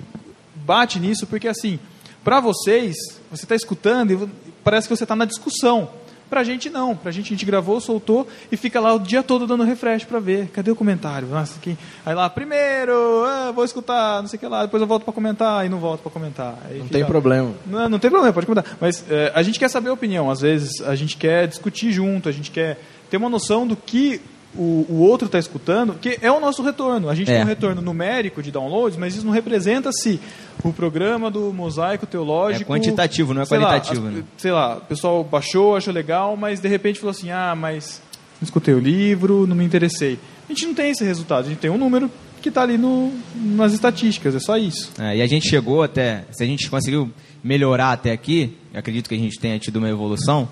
bate 0.54 0.98
nisso 0.98 1.26
porque, 1.26 1.48
assim, 1.48 1.78
para 2.24 2.40
vocês, 2.40 2.96
você 3.30 3.44
está 3.44 3.54
escutando 3.54 4.12
e 4.12 4.28
parece 4.64 4.88
que 4.88 4.96
você 4.96 5.04
está 5.04 5.14
na 5.14 5.24
discussão. 5.24 5.90
Pra 6.32 6.42
gente 6.42 6.70
não. 6.70 6.96
Pra 6.96 7.10
gente 7.10 7.26
a 7.26 7.28
gente 7.36 7.44
gravou, 7.44 7.78
soltou 7.78 8.26
e 8.50 8.56
fica 8.56 8.80
lá 8.80 8.94
o 8.94 8.98
dia 8.98 9.22
todo 9.22 9.46
dando 9.46 9.64
refresh 9.64 10.04
pra 10.04 10.18
ver. 10.18 10.46
Cadê 10.48 10.70
o 10.70 10.74
comentário? 10.74 11.28
Nossa, 11.28 11.58
quem... 11.60 11.76
Aí 12.06 12.14
lá, 12.14 12.30
primeiro, 12.30 12.94
ah, 13.26 13.52
vou 13.54 13.66
escutar, 13.66 14.22
não 14.22 14.28
sei 14.28 14.38
o 14.38 14.40
que 14.40 14.46
lá, 14.46 14.62
depois 14.64 14.80
eu 14.80 14.86
volto 14.86 15.04
pra 15.04 15.12
comentar 15.12 15.66
e 15.66 15.68
não 15.68 15.78
volto 15.78 16.00
pra 16.00 16.10
comentar. 16.10 16.56
Aí 16.70 16.78
Não 16.78 16.86
fica- 16.86 16.98
tem 17.00 17.04
problema. 17.06 17.52
não, 17.66 17.86
não 17.90 17.98
tem 17.98 18.10
problema, 18.10 18.32
pode 18.32 18.46
comentar. 18.46 18.78
Mas 18.80 19.04
é, 19.10 19.30
a 19.34 19.42
gente 19.42 19.58
quer 19.58 19.68
saber 19.68 19.90
a 19.90 19.92
opinião. 19.92 20.30
Às 20.30 20.40
vezes 20.40 20.80
a 20.80 20.94
gente 20.94 21.18
quer 21.18 21.46
discutir 21.46 21.92
junto, 21.92 22.30
a 22.30 22.32
gente 22.32 22.50
quer 22.50 22.78
ter 23.10 23.18
uma 23.18 23.28
noção 23.28 23.66
do 23.66 23.76
que 23.76 24.18
o, 24.54 24.86
o 24.88 25.00
outro 25.00 25.26
está 25.26 25.38
escutando, 25.38 25.94
que 25.94 26.18
é 26.20 26.30
o 26.30 26.38
nosso 26.40 26.62
retorno. 26.62 27.08
A 27.08 27.14
gente 27.14 27.30
É. 27.30 27.34
tem 27.36 27.42
um 27.42 27.46
retorno 27.46 27.80
numérico 27.80 28.42
de 28.42 28.50
downloads, 28.50 28.98
mas 28.98 29.14
isso 29.16 29.24
não 29.24 29.32
representa 29.32 29.90
se 29.92 30.20
o 30.62 30.72
programa 30.72 31.30
do 31.30 31.52
Mosaico 31.52 32.06
Teológico. 32.06 32.64
É 32.72 32.76
quantitativo, 32.78 33.32
não 33.32 33.42
é 33.42 33.44
sei 33.44 33.58
lá, 33.58 33.70
qualitativo, 33.70 34.06
as- 34.08 34.14
né? 34.14 34.24
Sei 34.36 34.50
lá, 34.52 34.76
o 34.76 34.80
pessoal 34.82 35.24
baixou, 35.24 35.76
achou 35.76 35.92
legal, 35.92 36.36
mas 36.36 36.60
de 36.60 36.68
repente 36.68 36.98
falou 36.98 37.10
assim: 37.12 37.30
ah, 37.30 37.54
mas 37.56 38.00
não 38.40 38.44
escutei 38.44 38.74
o 38.74 38.78
livro, 38.78 39.46
não 39.46 39.56
me 39.56 39.64
interessei. 39.64 40.18
A 40.48 40.52
gente 40.52 40.66
não 40.66 40.74
tem 40.74 40.90
esse 40.90 41.04
resultado, 41.04 41.46
a 41.46 41.48
gente 41.48 41.58
tem 41.58 41.70
um 41.70 41.78
número 41.78 42.10
que 42.42 42.48
está 42.48 42.62
ali 42.62 42.76
no, 42.76 43.12
nas 43.36 43.72
estatísticas, 43.72 44.34
é 44.34 44.40
só 44.40 44.56
isso. 44.58 44.90
É, 44.98 45.16
e 45.16 45.22
a 45.22 45.26
gente 45.26 45.48
chegou 45.48 45.82
até, 45.82 46.24
se 46.32 46.42
a 46.42 46.46
gente 46.46 46.68
conseguiu 46.68 47.08
melhorar 47.42 47.92
até 47.92 48.10
aqui, 48.10 48.58
acredito 48.74 49.08
que 49.08 49.14
a 49.14 49.18
gente 49.18 49.38
tenha 49.38 49.58
tido 49.60 49.76
uma 49.76 49.88
evolução, 49.88 50.48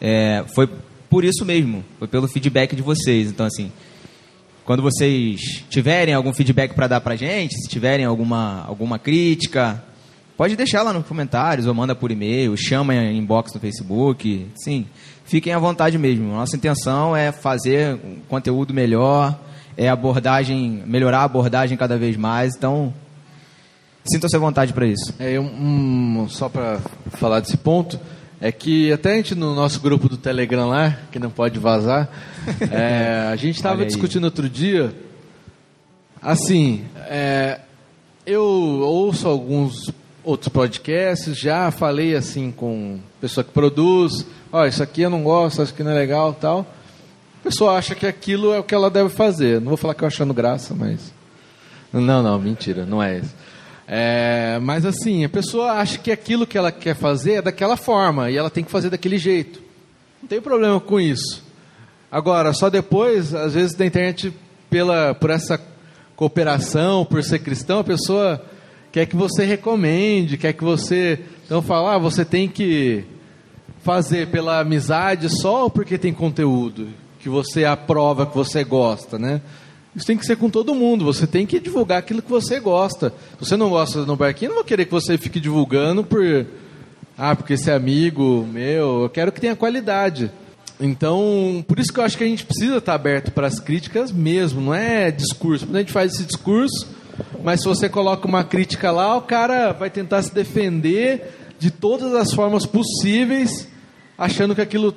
é, 0.00 0.44
foi 0.54 0.68
por 1.10 1.24
isso 1.24 1.44
mesmo, 1.44 1.84
foi 1.98 2.08
pelo 2.08 2.28
feedback 2.28 2.74
de 2.74 2.82
vocês. 2.82 3.30
Então, 3.30 3.46
assim, 3.46 3.70
quando 4.64 4.82
vocês 4.82 5.62
tiverem 5.70 6.14
algum 6.14 6.32
feedback 6.32 6.74
para 6.74 6.86
dar 6.88 7.00
pra 7.00 7.16
gente, 7.16 7.54
se 7.54 7.68
tiverem 7.68 8.04
alguma, 8.04 8.64
alguma 8.66 8.98
crítica, 8.98 9.82
pode 10.36 10.56
deixar 10.56 10.82
lá 10.82 10.92
nos 10.92 11.06
comentários, 11.06 11.66
ou 11.66 11.74
manda 11.74 11.94
por 11.94 12.10
e-mail, 12.10 12.56
chama 12.56 12.94
em 12.94 13.18
inbox 13.18 13.54
no 13.54 13.60
Facebook, 13.60 14.46
sim, 14.56 14.86
fiquem 15.24 15.52
à 15.52 15.58
vontade 15.58 15.96
mesmo. 15.98 16.32
Nossa 16.32 16.56
intenção 16.56 17.14
é 17.16 17.30
fazer 17.32 17.94
um 17.94 18.16
conteúdo 18.28 18.74
melhor, 18.74 19.38
é 19.76 19.88
abordagem, 19.88 20.82
melhorar 20.86 21.20
a 21.20 21.24
abordagem 21.24 21.76
cada 21.76 21.96
vez 21.96 22.16
mais, 22.16 22.54
então 22.56 22.92
sintam-se 24.04 24.36
à 24.36 24.38
vontade 24.38 24.72
para 24.72 24.86
isso. 24.86 25.14
É, 25.18 25.38
um- 25.38 26.26
só 26.28 26.48
para 26.48 26.78
falar 27.12 27.40
desse 27.40 27.56
ponto, 27.56 27.98
é 28.40 28.52
que 28.52 28.92
até 28.92 29.12
a 29.12 29.16
gente 29.16 29.34
no 29.34 29.54
nosso 29.54 29.80
grupo 29.80 30.08
do 30.08 30.16
Telegram 30.16 30.68
lá, 30.68 30.98
que 31.10 31.18
não 31.18 31.30
pode 31.30 31.58
vazar, 31.58 32.08
é, 32.70 33.28
a 33.30 33.36
gente 33.36 33.56
estava 33.56 33.84
discutindo 33.84 34.24
outro 34.24 34.48
dia, 34.48 34.94
assim, 36.20 36.84
é, 37.08 37.60
eu 38.26 38.42
ouço 38.42 39.28
alguns 39.28 39.90
outros 40.24 40.48
podcasts, 40.48 41.38
já 41.38 41.70
falei 41.70 42.16
assim 42.16 42.50
com 42.50 42.98
pessoa 43.20 43.44
que 43.44 43.52
produz, 43.52 44.26
ó, 44.52 44.66
isso 44.66 44.82
aqui 44.82 45.02
eu 45.02 45.10
não 45.10 45.22
gosto, 45.22 45.62
isso 45.62 45.72
aqui 45.72 45.82
não 45.82 45.92
é 45.92 45.94
legal 45.94 46.34
tal. 46.34 46.66
A 47.40 47.44
pessoa 47.44 47.78
acha 47.78 47.94
que 47.94 48.06
aquilo 48.06 48.52
é 48.52 48.58
o 48.58 48.64
que 48.64 48.74
ela 48.74 48.90
deve 48.90 49.08
fazer. 49.08 49.60
Não 49.60 49.68
vou 49.68 49.76
falar 49.76 49.94
que 49.94 50.02
eu 50.02 50.08
achando 50.08 50.34
graça, 50.34 50.74
mas. 50.74 51.12
Não, 51.92 52.20
não, 52.20 52.38
mentira, 52.40 52.84
não 52.84 53.00
é 53.00 53.18
isso. 53.18 53.32
É, 53.88 54.58
mas 54.60 54.84
assim, 54.84 55.24
a 55.24 55.28
pessoa 55.28 55.72
acha 55.72 55.98
que 55.98 56.10
aquilo 56.10 56.46
que 56.46 56.58
ela 56.58 56.72
quer 56.72 56.96
fazer 56.96 57.34
é 57.34 57.42
daquela 57.42 57.76
forma 57.76 58.30
e 58.30 58.36
ela 58.36 58.50
tem 58.50 58.64
que 58.64 58.70
fazer 58.70 58.90
daquele 58.90 59.16
jeito. 59.16 59.62
Não 60.20 60.28
tem 60.28 60.40
problema 60.40 60.80
com 60.80 60.98
isso. 60.98 61.44
Agora, 62.10 62.52
só 62.52 62.68
depois, 62.68 63.34
às 63.34 63.54
vezes, 63.54 63.76
da 63.76 63.86
internet, 63.86 64.32
pela, 64.68 65.14
por 65.14 65.30
essa 65.30 65.60
cooperação, 66.16 67.04
por 67.04 67.22
ser 67.22 67.40
cristão, 67.40 67.80
a 67.80 67.84
pessoa 67.84 68.44
quer 68.90 69.06
que 69.06 69.14
você 69.14 69.44
recomende, 69.44 70.36
quer 70.36 70.52
que 70.52 70.64
você. 70.64 71.20
Então, 71.44 71.62
fala, 71.62 71.94
ah, 71.94 71.98
você 71.98 72.24
tem 72.24 72.48
que 72.48 73.04
fazer 73.82 74.28
pela 74.28 74.60
amizade 74.60 75.28
só 75.28 75.68
porque 75.68 75.96
tem 75.96 76.12
conteúdo 76.12 76.88
que 77.20 77.28
você 77.28 77.64
aprova, 77.64 78.26
que 78.26 78.34
você 78.34 78.64
gosta, 78.64 79.18
né? 79.18 79.40
Isso 79.96 80.06
tem 80.06 80.16
que 80.18 80.26
ser 80.26 80.36
com 80.36 80.50
todo 80.50 80.74
mundo. 80.74 81.06
Você 81.06 81.26
tem 81.26 81.46
que 81.46 81.58
divulgar 81.58 81.98
aquilo 81.98 82.20
que 82.20 82.30
você 82.30 82.60
gosta. 82.60 83.10
Se 83.40 83.46
você 83.46 83.56
não 83.56 83.70
gosta 83.70 84.04
no 84.04 84.14
barquinho, 84.14 84.50
eu 84.50 84.50
não 84.50 84.56
vou 84.56 84.64
querer 84.64 84.84
que 84.84 84.92
você 84.92 85.16
fique 85.16 85.40
divulgando 85.40 86.04
por 86.04 86.46
ah, 87.16 87.34
porque 87.34 87.54
esse 87.54 87.70
é 87.70 87.74
amigo 87.74 88.46
meu. 88.52 89.04
Eu 89.04 89.08
quero 89.08 89.32
que 89.32 89.40
tenha 89.40 89.56
qualidade. 89.56 90.30
Então, 90.78 91.64
por 91.66 91.78
isso 91.78 91.90
que 91.90 91.98
eu 91.98 92.04
acho 92.04 92.18
que 92.18 92.24
a 92.24 92.26
gente 92.26 92.44
precisa 92.44 92.76
estar 92.76 92.92
aberto 92.92 93.30
para 93.30 93.46
as 93.46 93.58
críticas 93.58 94.12
mesmo, 94.12 94.60
não 94.60 94.74
é 94.74 95.10
discurso. 95.10 95.66
Quando 95.66 95.76
a 95.76 95.78
gente 95.78 95.92
faz 95.92 96.12
esse 96.12 96.24
discurso, 96.24 96.86
mas 97.42 97.62
se 97.62 97.66
você 97.66 97.88
coloca 97.88 98.28
uma 98.28 98.44
crítica 98.44 98.90
lá, 98.90 99.16
o 99.16 99.22
cara 99.22 99.72
vai 99.72 99.88
tentar 99.88 100.22
se 100.22 100.34
defender 100.34 101.54
de 101.58 101.70
todas 101.70 102.12
as 102.12 102.34
formas 102.34 102.66
possíveis, 102.66 103.66
achando 104.18 104.54
que 104.54 104.60
aquilo 104.60 104.94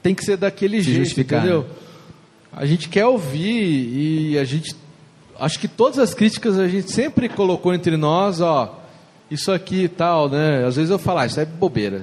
tem 0.00 0.14
que 0.14 0.24
ser 0.24 0.36
daquele 0.36 0.80
Se 0.84 0.92
jeito, 0.92 1.20
entendeu? 1.20 1.62
né? 1.62 1.68
A 2.58 2.66
gente 2.66 2.88
quer 2.88 3.06
ouvir 3.06 4.32
e 4.32 4.36
a 4.36 4.44
gente 4.44 4.74
acho 5.38 5.60
que 5.60 5.68
todas 5.68 5.96
as 6.00 6.12
críticas 6.12 6.58
a 6.58 6.66
gente 6.66 6.90
sempre 6.90 7.28
colocou 7.28 7.72
entre 7.72 7.96
nós, 7.96 8.40
ó, 8.40 8.80
isso 9.30 9.52
aqui 9.52 9.84
e 9.84 9.88
tal, 9.88 10.28
né? 10.28 10.64
Às 10.66 10.74
vezes 10.74 10.90
eu 10.90 10.98
falo, 10.98 11.20
ah, 11.20 11.26
isso 11.26 11.38
é 11.38 11.44
bobeira, 11.44 12.02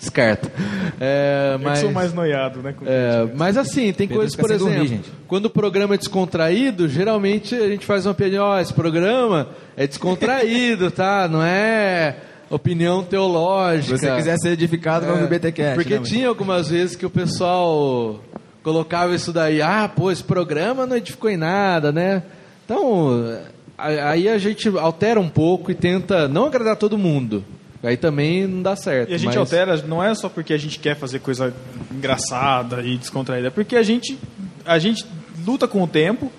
descarta. 0.00 0.50
É, 1.00 1.52
Eu 1.54 1.58
que 1.58 1.64
mas 1.64 1.78
sou 1.78 1.92
mais 1.92 2.12
noiado, 2.12 2.60
né? 2.60 2.72
com 2.72 2.84
é, 2.84 3.28
mas 3.36 3.56
assim, 3.56 3.92
tem 3.92 4.08
coisas, 4.08 4.34
por 4.34 4.50
exemplo, 4.50 4.74
dormir, 4.74 5.00
quando 5.28 5.44
o 5.44 5.50
programa 5.50 5.94
é 5.94 5.98
descontraído, 5.98 6.88
geralmente 6.88 7.54
a 7.54 7.68
gente 7.68 7.86
faz 7.86 8.04
uma 8.04 8.14
piadinha, 8.14 8.42
ó, 8.42 8.58
esse 8.58 8.72
programa 8.74 9.48
é 9.76 9.86
descontraído, 9.86 10.90
tá? 10.92 11.28
Não 11.28 11.40
é 11.42 12.16
opinião 12.50 13.04
teológica. 13.04 13.96
Se 13.98 14.06
você 14.06 14.16
quiser 14.16 14.36
ser 14.38 14.48
edificado, 14.50 15.06
vamos 15.06 15.22
no 15.22 15.28
BTCast. 15.28 15.74
Porque 15.74 15.94
né, 15.94 16.00
mas- 16.00 16.08
tinha 16.08 16.28
algumas 16.28 16.68
vezes 16.68 16.96
que 16.96 17.06
o 17.06 17.10
pessoal 17.10 18.20
colocava 18.62 19.14
isso 19.14 19.32
daí, 19.32 19.62
ah, 19.62 19.88
pô, 19.94 20.10
esse 20.10 20.22
programa 20.24 20.86
não 20.86 20.96
edificou 20.96 21.30
em 21.30 21.36
nada, 21.36 21.90
né? 21.92 22.22
Então, 22.64 23.38
aí 23.76 24.28
a 24.28 24.38
gente 24.38 24.68
altera 24.76 25.18
um 25.20 25.28
pouco 25.28 25.70
e 25.70 25.74
tenta 25.74 26.28
não 26.28 26.46
agradar 26.46 26.76
todo 26.76 26.98
mundo. 26.98 27.44
Aí 27.82 27.96
também 27.96 28.46
não 28.46 28.62
dá 28.62 28.74
certo. 28.74 29.10
E 29.10 29.14
a 29.14 29.18
gente 29.18 29.28
mas- 29.28 29.36
altera, 29.36 29.76
não 29.86 30.02
é 30.02 30.12
só 30.14 30.28
porque 30.28 30.52
a 30.52 30.58
gente 30.58 30.78
quer 30.78 30.96
fazer 30.96 31.20
coisa 31.20 31.54
engraçada 31.92 32.82
e 32.82 32.96
descontraída, 32.96 33.48
é 33.48 33.50
porque 33.50 33.76
a 33.76 33.82
gente, 33.82 34.18
a 34.64 34.78
gente 34.78 35.06
luta 35.46 35.68
com 35.68 35.82
o 35.82 35.86
tempo, 35.86 36.30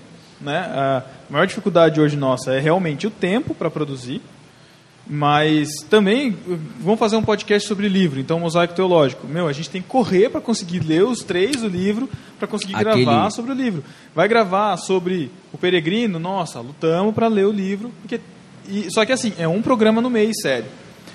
né? 0.41 0.57
A 0.57 1.03
maior 1.29 1.45
dificuldade 1.47 1.99
hoje 2.01 2.17
nossa 2.17 2.53
é 2.53 2.59
realmente 2.59 3.07
o 3.07 3.09
tempo 3.09 3.55
para 3.55 3.69
produzir, 3.71 4.21
mas 5.09 5.81
também 5.89 6.37
vamos 6.79 6.99
fazer 6.99 7.15
um 7.15 7.23
podcast 7.23 7.67
sobre 7.67 7.87
livro, 7.89 8.19
então 8.19 8.39
mosaico 8.39 8.75
teológico. 8.75 9.27
Meu, 9.27 9.47
a 9.47 9.53
gente 9.53 9.69
tem 9.69 9.81
que 9.81 9.87
correr 9.87 10.29
para 10.29 10.39
conseguir 10.39 10.79
ler 10.79 11.03
os 11.03 11.23
três 11.23 11.57
do 11.61 11.67
livro, 11.67 12.07
para 12.37 12.47
conseguir 12.47 12.75
Aquele- 12.75 13.03
gravar 13.05 13.29
sobre 13.31 13.51
o 13.51 13.55
livro. 13.55 13.83
Vai 14.13 14.27
gravar 14.27 14.77
sobre 14.77 15.31
o 15.51 15.57
peregrino, 15.57 16.19
nossa, 16.19 16.59
lutamos 16.59 17.13
para 17.15 17.27
ler 17.27 17.45
o 17.47 17.51
livro, 17.51 17.91
porque 18.01 18.19
e- 18.69 18.87
só 18.91 19.03
que 19.03 19.11
assim, 19.11 19.33
é 19.39 19.47
um 19.47 19.61
programa 19.63 19.99
no 19.99 20.09
mês, 20.11 20.35
sério. 20.41 20.65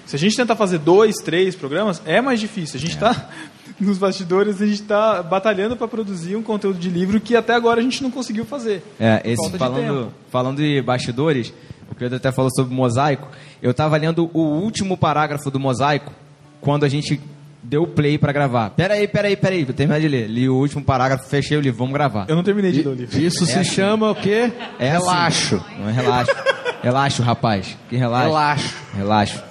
Se 0.06 0.16
a 0.16 0.18
gente 0.18 0.36
tentar 0.36 0.56
fazer 0.56 0.78
dois, 0.78 1.14
três 1.24 1.54
programas, 1.54 2.02
é 2.04 2.20
mais 2.20 2.38
difícil. 2.40 2.76
A 2.76 2.80
gente 2.80 2.94
está 2.94 3.30
nos 3.80 3.96
bastidores, 3.96 4.60
a 4.60 4.66
gente 4.66 4.82
está 4.82 5.22
batalhando 5.22 5.76
para 5.76 5.88
produzir 5.88 6.36
um 6.36 6.42
conteúdo 6.42 6.78
de 6.78 6.90
livro 6.90 7.18
que 7.20 7.34
até 7.34 7.54
agora 7.54 7.80
a 7.80 7.82
gente 7.82 8.02
não 8.02 8.10
conseguiu 8.10 8.44
fazer. 8.44 8.82
É, 9.00 9.22
esse, 9.24 9.50
de 9.50 9.56
falando, 9.56 10.12
falando 10.30 10.56
de 10.58 10.82
bastidores, 10.82 11.54
o 11.90 11.94
Pedro 11.94 12.16
até 12.16 12.30
falou 12.32 12.50
sobre 12.54 12.74
mosaico. 12.74 13.28
Eu 13.62 13.70
estava 13.70 13.96
lendo 13.96 14.30
o 14.32 14.40
último 14.40 14.96
parágrafo 14.96 15.50
do 15.50 15.60
mosaico 15.60 16.12
quando 16.60 16.84
a 16.84 16.88
gente 16.88 17.20
deu 17.62 17.86
play 17.86 18.18
para 18.18 18.32
gravar. 18.32 18.70
Peraí, 18.70 19.08
peraí, 19.08 19.36
peraí, 19.36 19.64
vou 19.64 19.74
terminar 19.74 20.00
de 20.00 20.08
ler. 20.08 20.28
Li 20.28 20.48
o 20.48 20.54
último 20.54 20.84
parágrafo, 20.84 21.28
fechei 21.28 21.56
o 21.56 21.60
livro, 21.60 21.78
vamos 21.78 21.94
gravar. 21.94 22.26
Eu 22.28 22.36
não 22.36 22.42
terminei 22.42 22.72
de 22.72 22.82
ler 22.82 22.88
o 22.88 22.94
livro. 22.94 23.18
Isso 23.18 23.46
se 23.46 23.64
chama 23.64 24.10
o 24.10 24.14
quê? 24.14 24.52
É 24.78 24.90
Relaxo. 24.90 25.56
Assim. 25.56 25.80
Não 25.80 25.88
é 25.88 25.92
relaxo. 25.92 26.34
relaxo, 26.82 27.22
rapaz. 27.22 27.76
Que 27.88 27.96
relaxo. 27.96 28.28
Relaxo. 28.28 28.74
Relaxo. 28.94 29.42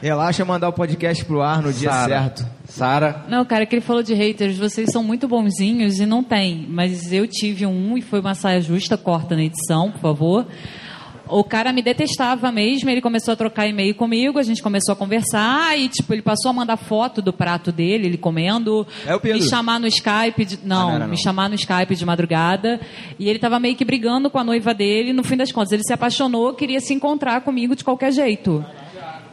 Relaxa 0.00 0.44
mandar 0.44 0.68
o 0.68 0.72
podcast 0.72 1.24
pro 1.24 1.40
ar 1.40 1.62
no 1.62 1.72
dia 1.72 1.90
Sara. 1.90 2.08
certo. 2.20 2.46
Sara. 2.74 3.24
Não, 3.28 3.44
cara, 3.44 3.64
que 3.66 3.74
ele 3.74 3.80
falou 3.80 4.02
de 4.02 4.14
haters, 4.14 4.58
vocês 4.58 4.90
são 4.90 5.02
muito 5.04 5.28
bonzinhos 5.28 6.00
e 6.00 6.06
não 6.06 6.22
tem. 6.24 6.66
Mas 6.68 7.12
eu 7.12 7.26
tive 7.26 7.64
um 7.66 7.96
e 7.96 8.02
foi 8.02 8.20
uma 8.20 8.34
saia 8.34 8.60
justa, 8.60 8.96
corta 8.96 9.36
na 9.36 9.44
edição, 9.44 9.90
por 9.92 10.00
favor. 10.00 10.46
O 11.26 11.42
cara 11.42 11.72
me 11.72 11.80
detestava 11.80 12.52
mesmo, 12.52 12.90
ele 12.90 13.00
começou 13.00 13.32
a 13.32 13.36
trocar 13.36 13.66
e-mail 13.66 13.94
comigo, 13.94 14.38
a 14.38 14.42
gente 14.42 14.62
começou 14.62 14.92
a 14.92 14.96
conversar 14.96 15.78
e, 15.78 15.88
tipo, 15.88 16.12
ele 16.12 16.20
passou 16.20 16.50
a 16.50 16.52
mandar 16.52 16.76
foto 16.76 17.22
do 17.22 17.32
prato 17.32 17.72
dele, 17.72 18.06
ele 18.06 18.18
comendo, 18.18 18.86
É 19.06 19.14
o 19.14 19.20
Pedro. 19.20 19.38
me 19.38 19.48
chamar 19.48 19.80
no 19.80 19.86
Skype, 19.86 20.44
de- 20.44 20.58
não, 20.62 20.88
Ah, 20.88 20.92
não 20.92 20.98
não. 21.00 21.08
me 21.08 21.16
chamar 21.16 21.48
no 21.48 21.54
Skype 21.54 21.94
de 21.96 22.04
madrugada, 22.04 22.78
e 23.18 23.26
ele 23.30 23.38
tava 23.38 23.58
meio 23.58 23.74
que 23.74 23.86
brigando 23.86 24.28
com 24.28 24.38
a 24.38 24.44
noiva 24.44 24.74
dele, 24.74 25.14
no 25.14 25.24
fim 25.24 25.36
das 25.36 25.50
contas, 25.50 25.72
ele 25.72 25.82
se 25.82 25.94
apaixonou, 25.94 26.52
queria 26.52 26.78
se 26.80 26.92
encontrar 26.92 27.40
comigo 27.40 27.74
de 27.74 27.82
qualquer 27.84 28.12
jeito. 28.12 28.62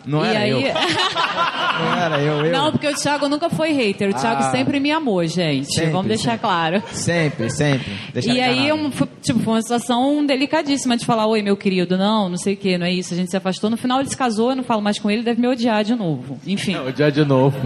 Não 0.05 0.25
e 0.25 0.29
era 0.29 0.39
aí... 0.39 0.49
eu. 0.51 0.61
Não 1.81 1.93
era 1.95 2.19
eu, 2.19 2.45
eu. 2.45 2.51
Não, 2.51 2.71
porque 2.71 2.87
o 2.87 2.93
Thiago 2.93 3.27
nunca 3.29 3.49
foi 3.49 3.71
hater. 3.71 4.09
O 4.09 4.13
Thiago 4.13 4.43
Ah. 4.43 4.51
sempre 4.51 4.79
me 4.79 4.91
amou, 4.91 5.25
gente. 5.25 5.73
Sempre, 5.73 5.91
Vamos 5.91 6.07
deixar 6.07 6.31
sempre. 6.31 6.39
claro. 6.39 6.83
Sempre, 6.91 7.49
sempre. 7.49 7.91
Deixa 8.13 8.31
e 8.31 8.41
aí, 8.41 8.71
um, 8.71 8.89
tipo, 9.21 9.39
foi 9.39 9.53
uma 9.53 9.61
situação 9.61 10.25
delicadíssima 10.25 10.97
de 10.97 11.05
falar, 11.05 11.25
oi, 11.27 11.41
meu 11.41 11.55
querido, 11.57 11.97
não, 11.97 12.29
não 12.29 12.37
sei 12.37 12.53
o 12.53 12.57
que, 12.57 12.77
não 12.77 12.85
é 12.85 12.91
isso. 12.91 13.13
A 13.13 13.17
gente 13.17 13.29
se 13.31 13.37
afastou. 13.37 13.69
No 13.69 13.77
final 13.77 13.99
ele 13.99 14.09
se 14.09 14.17
casou, 14.17 14.51
eu 14.51 14.55
não 14.55 14.63
falo 14.63 14.81
mais 14.81 14.99
com 14.99 15.09
ele, 15.09 15.23
deve 15.23 15.39
me 15.41 15.47
odiar 15.47 15.83
de 15.83 15.95
novo. 15.95 16.39
Enfim. 16.45 16.75
O 16.87 16.91
dia 16.91 17.11
de 17.11 17.23
novo. 17.23 17.57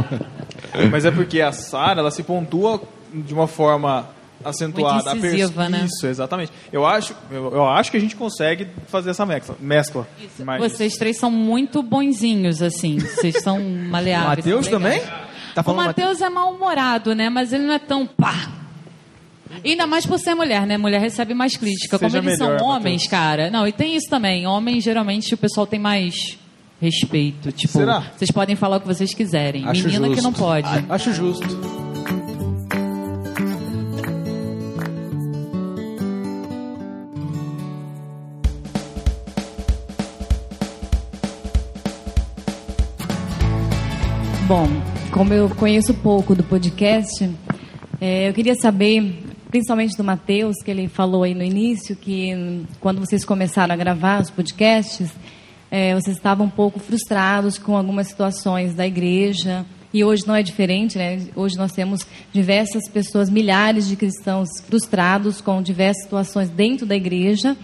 Mas 0.92 1.06
é 1.06 1.12
porque 1.12 1.42
a 1.42 1.52
Sara, 1.52 2.00
ela 2.02 2.12
se 2.12 2.22
pontua 2.24 2.82
de 3.14 3.34
uma 3.34 3.48
forma 3.48 4.08
acentuada. 4.44 5.14
Muito 5.16 5.26
incisiva, 5.28 5.70
né? 5.70 5.86
Isso, 5.86 6.06
exatamente. 6.08 6.52
Eu 6.72 6.86
acho, 6.86 7.16
eu, 7.32 7.52
eu 7.54 7.68
acho 7.68 7.90
que 7.92 7.98
a 7.98 8.00
gente 8.00 8.16
consegue 8.16 8.68
fazer 8.88 9.12
essa 9.12 9.26
mescla. 9.26 9.56
mescla. 9.60 10.08
Mas- 10.44 10.62
Vocês 10.74 10.96
três 10.96 11.18
são 11.18 11.32
muito 11.32 11.82
bonzinhos, 11.82 12.62
assim. 12.62 12.98
Vocês 13.00 13.42
são 13.42 13.60
maleáveis. 13.90 14.38
Matheus 14.46 14.68
também? 14.68 15.02
Tá 15.54 15.64
o 15.66 15.74
Matheus 15.74 16.22
é 16.22 16.30
mal-humorado, 16.30 17.16
né? 17.16 17.30
Mas 17.30 17.54
ele 17.54 17.64
não 17.64 17.74
é 17.74 17.80
tão 17.80 18.06
pá. 18.06 18.50
Ainda 19.64 19.88
mais 19.88 20.06
por 20.06 20.20
ser 20.20 20.36
mulher, 20.36 20.66
né? 20.68 20.78
Mulher 20.78 21.00
recebe 21.00 21.34
mais 21.34 21.56
crítica. 21.56 21.98
Como 21.98 22.10
Seja 22.12 22.22
eles 22.22 22.38
melhor, 22.38 22.60
são 22.60 22.68
homens, 22.68 23.04
Matheus. 23.04 23.08
cara. 23.08 23.50
Não, 23.50 23.66
e 23.66 23.72
tem 23.72 23.96
isso 23.96 24.10
também. 24.10 24.46
Homens, 24.46 24.84
geralmente, 24.84 25.34
o 25.34 25.38
pessoal 25.38 25.66
tem 25.66 25.80
mais 25.80 26.38
respeito. 26.82 27.52
Tipo, 27.54 27.72
Será? 27.80 28.04
vocês 28.18 28.30
podem 28.32 28.56
falar 28.58 28.78
o 28.78 28.82
que 28.82 28.88
vocês 28.88 29.14
quiserem. 29.14 29.66
Acho 29.66 29.84
Menina 29.86 30.10
que 30.10 30.16
justo. 30.16 30.24
não 30.24 30.34
pode. 30.34 30.68
Acho 30.90 31.14
justo. 31.14 31.85
Bom, 44.48 44.68
como 45.12 45.34
eu 45.34 45.50
conheço 45.50 45.92
pouco 45.92 46.36
do 46.36 46.44
podcast, 46.44 47.28
é, 48.00 48.30
eu 48.30 48.34
queria 48.34 48.54
saber, 48.54 49.24
principalmente 49.50 49.98
do 49.98 50.04
Matheus, 50.04 50.58
que 50.64 50.70
ele 50.70 50.88
falou 50.88 51.24
aí 51.24 51.34
no 51.34 51.42
início, 51.42 51.96
que 51.96 52.36
hum, 52.36 52.64
quando 52.80 53.00
vocês 53.00 53.26
começaram 53.26 53.74
a 53.74 53.76
gravar 53.76 54.22
os 54.22 54.30
podcasts, 54.30 55.10
é, 55.72 55.96
vocês 55.96 56.16
estavam 56.16 56.46
um 56.46 56.50
pouco 56.50 56.80
frustrados 56.80 57.58
com 57.58 57.76
algumas 57.76 58.06
situações 58.08 58.76
da 58.76 58.86
igreja. 58.86 59.66
E 59.92 60.04
hoje 60.04 60.28
não 60.28 60.36
é 60.36 60.44
diferente, 60.44 60.96
né? 60.96 61.22
Hoje 61.36 61.58
nós 61.58 61.72
temos 61.72 62.06
diversas 62.32 62.88
pessoas, 62.88 63.32
milhares 63.32 63.88
de 63.88 63.96
cristãos 63.96 64.48
frustrados 64.68 65.42
com 65.42 65.60
diversas 65.60 66.04
situações 66.04 66.50
dentro 66.52 66.86
da 66.86 66.96
igreja. 66.96 67.58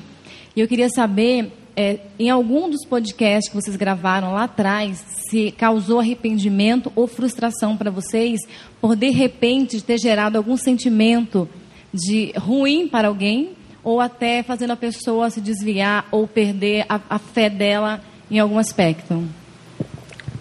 E 0.56 0.60
eu 0.60 0.68
queria 0.68 0.90
saber, 0.90 1.54
é, 1.82 2.00
em 2.20 2.30
algum 2.30 2.70
dos 2.70 2.86
podcasts 2.86 3.50
que 3.50 3.56
vocês 3.56 3.76
gravaram 3.76 4.34
lá 4.34 4.44
atrás, 4.44 5.04
se 5.30 5.52
causou 5.52 6.00
arrependimento 6.00 6.92
ou 6.96 7.08
frustração 7.08 7.76
para 7.76 7.90
vocês 7.90 8.40
por 8.80 8.96
de 8.96 9.10
repente 9.10 9.82
ter 9.82 9.98
gerado 10.00 10.38
algum 10.38 10.56
sentimento 10.58 11.48
de 11.94 12.32
ruim 12.38 12.88
para 12.88 13.08
alguém 13.08 13.52
ou 13.84 14.00
até 14.00 14.44
fazendo 14.44 14.72
a 14.72 14.76
pessoa 14.78 15.30
se 15.30 15.42
desviar 15.42 16.06
ou 16.12 16.28
perder 16.28 16.86
a, 16.88 17.00
a 17.10 17.18
fé 17.20 17.50
dela 17.50 18.00
em 18.30 18.38
algum 18.40 18.58
aspecto. 18.60 19.24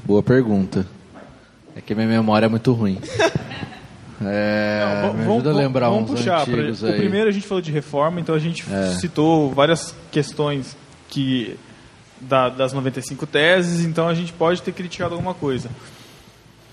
Boa 0.05 0.23
pergunta. 0.23 0.87
É 1.75 1.81
que 1.81 1.95
minha 1.95 2.07
memória 2.07 2.47
é 2.47 2.49
muito 2.49 2.73
ruim. 2.73 2.99
É, 4.23 4.85
Não, 4.85 5.15
me 5.15 5.25
vamos- 5.25 5.33
ajuda 5.47 5.51
a 5.51 5.55
lembrar 5.55 5.89
vamos 5.89 6.11
uns 6.11 6.19
puxar. 6.19 6.41
antigos 6.43 6.81
pra- 6.81 6.91
aí. 6.91 6.95
O 6.95 6.99
primeiro 6.99 7.29
a 7.31 7.33
gente 7.33 7.47
falou 7.47 7.63
de 7.63 7.73
reforma, 7.73 8.21
então 8.21 8.35
a 8.35 8.39
gente 8.39 8.65
É. 8.71 8.95
citou 8.97 9.51
várias 9.51 9.95
questões 10.13 10.77
que 11.11 11.57
da- 12.21 12.49
das 12.49 12.73
95 12.73 13.27
teses, 13.27 13.85
então 13.85 14.09
a 14.09 14.15
gente 14.15 14.33
pode 14.33 14.63
ter 14.63 14.73
criticado 14.73 15.15
alguma 15.15 15.35
coisa. 15.35 15.69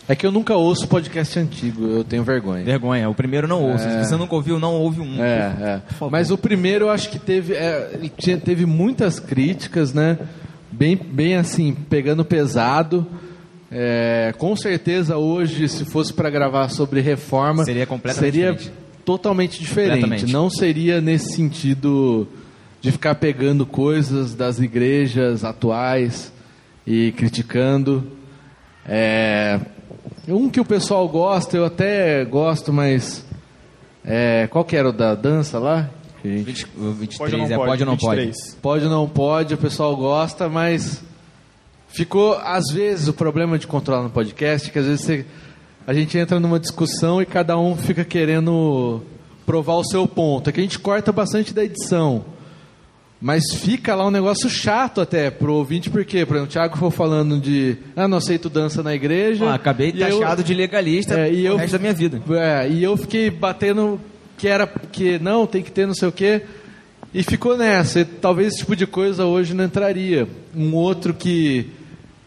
É 0.09 0.15
que 0.15 0.25
eu 0.25 0.31
nunca 0.31 0.55
ouço 0.55 0.87
podcast 0.87 1.37
antigo, 1.37 1.85
eu 1.85 2.03
tenho 2.03 2.23
vergonha. 2.23 2.63
Vergonha, 2.63 3.09
o 3.09 3.13
primeiro 3.13 3.45
não 3.45 3.61
ouça. 3.61 3.83
É. 3.85 4.03
Se 4.03 4.09
você 4.09 4.15
nunca 4.15 4.35
ouviu, 4.35 4.57
não 4.57 4.73
ouve 4.75 5.01
um. 5.01 5.21
É, 5.21 5.81
é. 5.99 6.05
Mas 6.09 6.31
o 6.31 6.37
primeiro 6.37 6.85
eu 6.85 6.89
acho 6.89 7.09
que 7.09 7.19
teve, 7.19 7.53
é, 7.53 8.09
tinha- 8.17 8.37
teve 8.37 8.65
muitas 8.65 9.19
críticas, 9.19 9.93
né? 9.93 10.17
Bem, 10.71 10.95
bem 10.95 11.35
assim, 11.35 11.73
pegando 11.73 12.23
pesado. 12.23 13.05
É, 13.69 14.33
com 14.37 14.55
certeza 14.55 15.17
hoje, 15.17 15.67
se 15.67 15.83
fosse 15.83 16.13
para 16.13 16.29
gravar 16.29 16.69
sobre 16.69 17.01
reforma, 17.01 17.65
Seria 17.65 17.85
completamente 17.85 18.31
seria 18.33 18.51
diferente. 18.53 18.77
totalmente 19.03 19.59
diferente. 19.59 20.01
Completamente. 20.01 20.31
Não 20.31 20.49
seria 20.49 21.01
nesse 21.01 21.35
sentido 21.35 22.25
de 22.87 22.91
ficar 22.93 23.15
pegando 23.15 23.65
coisas 23.65 24.33
das 24.33 24.59
igrejas 24.59 25.43
atuais 25.43 26.31
e 26.85 27.11
criticando. 27.11 28.09
É, 28.87 29.59
um 30.25 30.49
que 30.49 30.61
o 30.61 30.63
pessoal 30.63 31.05
gosta, 31.09 31.57
eu 31.57 31.65
até 31.65 32.23
gosto, 32.23 32.71
mas 32.71 33.25
é, 34.05 34.47
qual 34.47 34.63
que 34.63 34.77
era 34.77 34.87
o 34.87 34.93
da 34.93 35.15
dança 35.15 35.59
lá? 35.59 35.89
Que 36.21 36.29
a 36.29 36.37
gente- 36.37 36.65
O 36.77 36.91
23 36.93 37.17
Pode 37.17 37.35
ou 37.35 37.39
não 37.41 37.45
é 37.45 37.55
pode? 37.57 37.67
pode 37.67 37.83
ou 37.83 37.85
não 37.87 37.95
23. 37.97 38.57
Pode 38.61 38.83
ou 38.85 38.89
não 38.89 39.09
pode, 39.09 39.53
o 39.53 39.57
pessoal 39.57 39.93
gosta, 39.97 40.47
mas 40.47 41.03
ficou, 41.89 42.35
às 42.35 42.67
vezes, 42.73 43.09
o 43.09 43.13
problema 43.13 43.59
de 43.59 43.67
controlar 43.67 44.01
no 44.03 44.09
podcast, 44.09 44.71
que 44.71 44.79
às 44.79 44.85
vezes 44.85 45.01
você- 45.01 45.25
a 45.85 45.93
gente 45.93 46.17
entra 46.17 46.39
numa 46.39 46.57
discussão 46.57 47.21
e 47.21 47.25
cada 47.25 47.57
um 47.57 47.75
fica 47.75 48.05
querendo 48.05 49.01
provar 49.45 49.73
o 49.75 49.83
seu 49.83 50.07
ponto. 50.07 50.49
É 50.49 50.53
que 50.53 50.61
a 50.61 50.63
gente 50.63 50.79
corta 50.79 51.11
bastante 51.11 51.53
da 51.53 51.65
edição. 51.65 52.36
Mas 53.19 53.43
fica 53.55 53.95
lá 53.95 54.05
um 54.05 54.11
negócio 54.11 54.47
chato 54.49 55.01
até 55.01 55.31
pro 55.31 55.53
ouvinte, 55.55 55.89
porque, 55.89 56.23
por 56.25 56.35
exemplo, 56.35 56.49
o 56.49 56.53
Thiago 56.53 56.77
foi 56.77 56.91
falando 56.91 57.39
de 57.39 57.75
ah, 57.95 58.07
não 58.07 58.19
aceito 58.19 58.47
dança 58.49 58.83
na 58.83 58.93
igreja. 58.93 59.45
Ah, 59.49 59.55
acabei 59.55 59.91
de 59.91 59.97
E 59.99 60.01
eu- 60.03 60.19
taxado 60.19 60.43
de 60.43 60.53
legalista 60.53 61.19
É, 61.19 61.33
e 61.33 61.45
eu- 61.45 61.55
resto 61.57 61.73
da 61.73 61.79
minha 61.79 61.93
vida. 61.93 62.21
é, 62.31 62.69
e 62.69 62.83
eu 62.83 62.95
fiquei 62.95 63.31
batendo 63.31 63.99
que 64.37 64.47
era 64.47 64.67
que 64.67 65.17
não, 65.17 65.47
tem 65.47 65.63
que 65.63 65.71
ter 65.71 65.87
não 65.87 65.95
sei 65.95 66.07
o 66.07 66.11
quê. 66.11 66.43
E 67.11 67.23
ficou 67.23 67.57
nessa. 67.57 68.01
E 68.01 68.05
talvez 68.05 68.49
esse 68.49 68.57
tipo 68.59 68.75
de 68.75 68.85
coisa 68.85 69.25
hoje 69.25 69.55
não 69.55 69.63
entraria. 69.63 70.27
Um 70.55 70.73
outro 70.75 71.13
que 71.13 71.67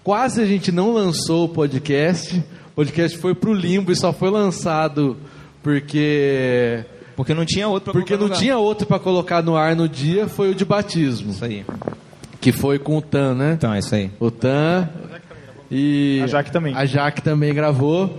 Quase 0.03 0.41
a 0.41 0.47
gente 0.47 0.73
não 0.73 0.93
lançou 0.95 1.45
o 1.45 1.49
podcast. 1.49 2.37
O 2.73 2.77
podcast 2.77 3.17
foi 3.19 3.35
pro 3.35 3.53
limbo 3.53 3.93
e 3.93 3.97
só 3.97 4.13
foi 4.15 4.31
lançado 4.31 5.17
porque 5.63 6.83
Porque 7.23 7.35
não 7.35 7.45
tinha 7.45 7.69
outro 7.69 7.93
pra 7.93 8.01
porque 8.01 8.09
colocar 8.17 8.21
não 8.21 8.27
lugar. 8.29 8.39
tinha 8.39 8.59
outro 8.59 8.87
para 8.87 8.99
colocar 8.99 9.43
no 9.43 9.57
ar 9.57 9.75
no 9.77 9.89
dia, 9.89 10.27
foi 10.29 10.51
o 10.51 10.55
de 10.55 10.65
batismo. 10.65 11.31
Isso 11.31 11.45
aí. 11.45 11.65
Que 12.41 12.53
foi 12.53 12.79
com 12.79 12.97
o 12.97 13.03
Tan, 13.03 13.35
né? 13.35 13.53
Então, 13.57 13.73
é 13.73 13.79
isso 13.79 13.95
aí. 13.95 14.11
O 14.19 14.31
Tan 14.31 14.89
e 15.71 16.21
A 16.23 16.27
Jaque 16.27 16.51
também. 16.51 16.75
A 16.75 16.85
Jaque 16.85 17.23
também 17.23 17.55
gravou. 17.55 18.19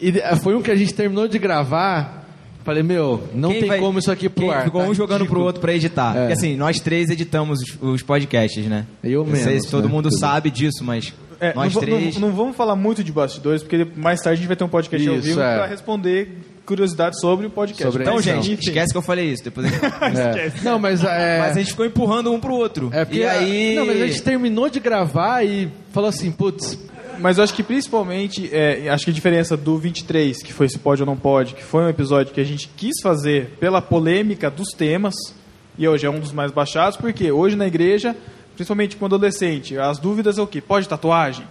E 0.00 0.10
eh, 0.18 0.36
foi 0.36 0.54
um 0.54 0.62
que 0.62 0.70
a 0.70 0.76
gente 0.76 0.94
terminou 0.94 1.28
de 1.28 1.38
gravar. 1.38 2.20
Falei, 2.64 2.82
meu, 2.84 3.24
não 3.34 3.50
Quem 3.50 3.60
tem 3.60 3.68
vai- 3.70 3.80
como 3.80 3.98
isso 3.98 4.10
aqui 4.12 4.28
pro 4.28 4.44
quem 4.44 4.54
ar. 4.54 4.64
Ficou 4.64 4.82
tá 4.82 4.88
um 4.88 4.94
jogando 4.94 5.26
pro 5.26 5.40
outro 5.40 5.60
pra 5.60 5.74
editar. 5.74 6.16
É. 6.16 6.20
Porque 6.20 6.32
assim, 6.34 6.56
nós 6.56 6.78
três 6.78 7.10
editamos 7.10 7.60
os, 7.60 7.76
os 7.82 8.02
podcasts, 8.02 8.64
né? 8.66 8.86
Eu 9.02 9.24
Não 9.26 9.34
sei 9.34 9.60
se 9.60 9.68
todo 9.68 9.84
né? 9.86 9.90
mundo 9.90 10.08
Tudo. 10.08 10.20
sabe 10.20 10.48
disso, 10.48 10.84
mas 10.84 11.12
É, 11.40 11.52
nós 11.54 11.74
não, 11.74 11.80
três. 11.82 12.14
Não, 12.18 12.28
não 12.28 12.36
vamos 12.36 12.56
falar 12.56 12.76
muito 12.76 13.02
de 13.02 13.10
bastidores, 13.10 13.62
porque 13.64 13.84
mais 13.96 14.20
tarde 14.20 14.34
a 14.34 14.36
gente 14.36 14.46
vai 14.46 14.56
ter 14.56 14.62
um 14.62 14.68
podcast 14.68 15.08
ao 15.08 15.16
Isso, 15.16 15.26
vivo 15.26 15.40
é. 15.40 15.56
para 15.56 15.66
responder 15.66 16.38
curiosidades 16.66 17.20
sobre 17.20 17.46
o 17.46 17.50
podcast. 17.50 17.84
Sobre- 17.84 18.02
Então, 18.04 18.20
gente, 18.20 18.52
enfim. 18.52 18.62
esquece 18.68 18.92
que 18.92 18.98
eu 18.98 19.02
falei 19.02 19.30
isso. 19.32 19.44
Depois 19.44 19.66
a 19.66 19.70
gente... 19.70 19.82
É. 20.18 20.52
Não, 20.62 20.78
mas 20.78 21.02
é. 21.04 21.38
Mas 21.40 21.56
a 21.56 21.58
gente 21.60 21.70
ficou 21.70 21.84
empurrando 21.86 22.32
um 22.32 22.38
pro 22.40 22.54
outro. 22.54 22.90
É 22.92 23.04
porque 23.04 23.20
e 23.20 23.26
aí. 23.26 23.74
Não, 23.74 23.86
mas 23.86 24.00
a 24.02 24.06
gente 24.06 24.22
terminou 24.22 24.68
de 24.68 24.80
gravar 24.80 25.44
e 25.44 25.68
falou 25.92 26.08
assim, 26.08 26.30
putz, 26.30 26.78
Mas 27.18 27.38
eu 27.38 27.44
acho 27.44 27.54
que 27.54 27.62
principalmente, 27.62 28.48
é, 28.52 28.88
acho 28.88 29.04
que 29.04 29.10
a 29.10 29.14
diferença 29.14 29.56
do 29.56 29.76
23, 29.78 30.42
que 30.42 30.52
foi 30.52 30.68
se 30.68 30.78
pode 30.78 31.02
ou 31.02 31.06
não 31.06 31.16
pode, 31.16 31.54
que 31.54 31.62
foi 31.62 31.82
um 31.84 31.88
episódio 31.88 32.32
que 32.32 32.40
a 32.40 32.44
gente 32.44 32.68
quis 32.76 33.00
fazer 33.02 33.56
pela 33.60 33.80
polêmica 33.82 34.50
dos 34.50 34.68
temas, 34.70 35.14
e 35.78 35.86
hoje 35.88 36.06
é 36.06 36.10
um 36.10 36.18
dos 36.20 36.32
mais 36.32 36.50
baixados, 36.50 36.96
porque 36.96 37.30
hoje 37.30 37.54
na 37.56 37.66
igreja, 37.66 38.16
principalmente 38.54 38.96
com 38.96 39.04
adolescente, 39.06 39.78
as 39.78 39.98
dúvidas 39.98 40.38
é 40.38 40.42
o 40.42 40.46
quê? 40.46 40.60
Pode 40.60 40.88
tatuagem? 40.88 41.44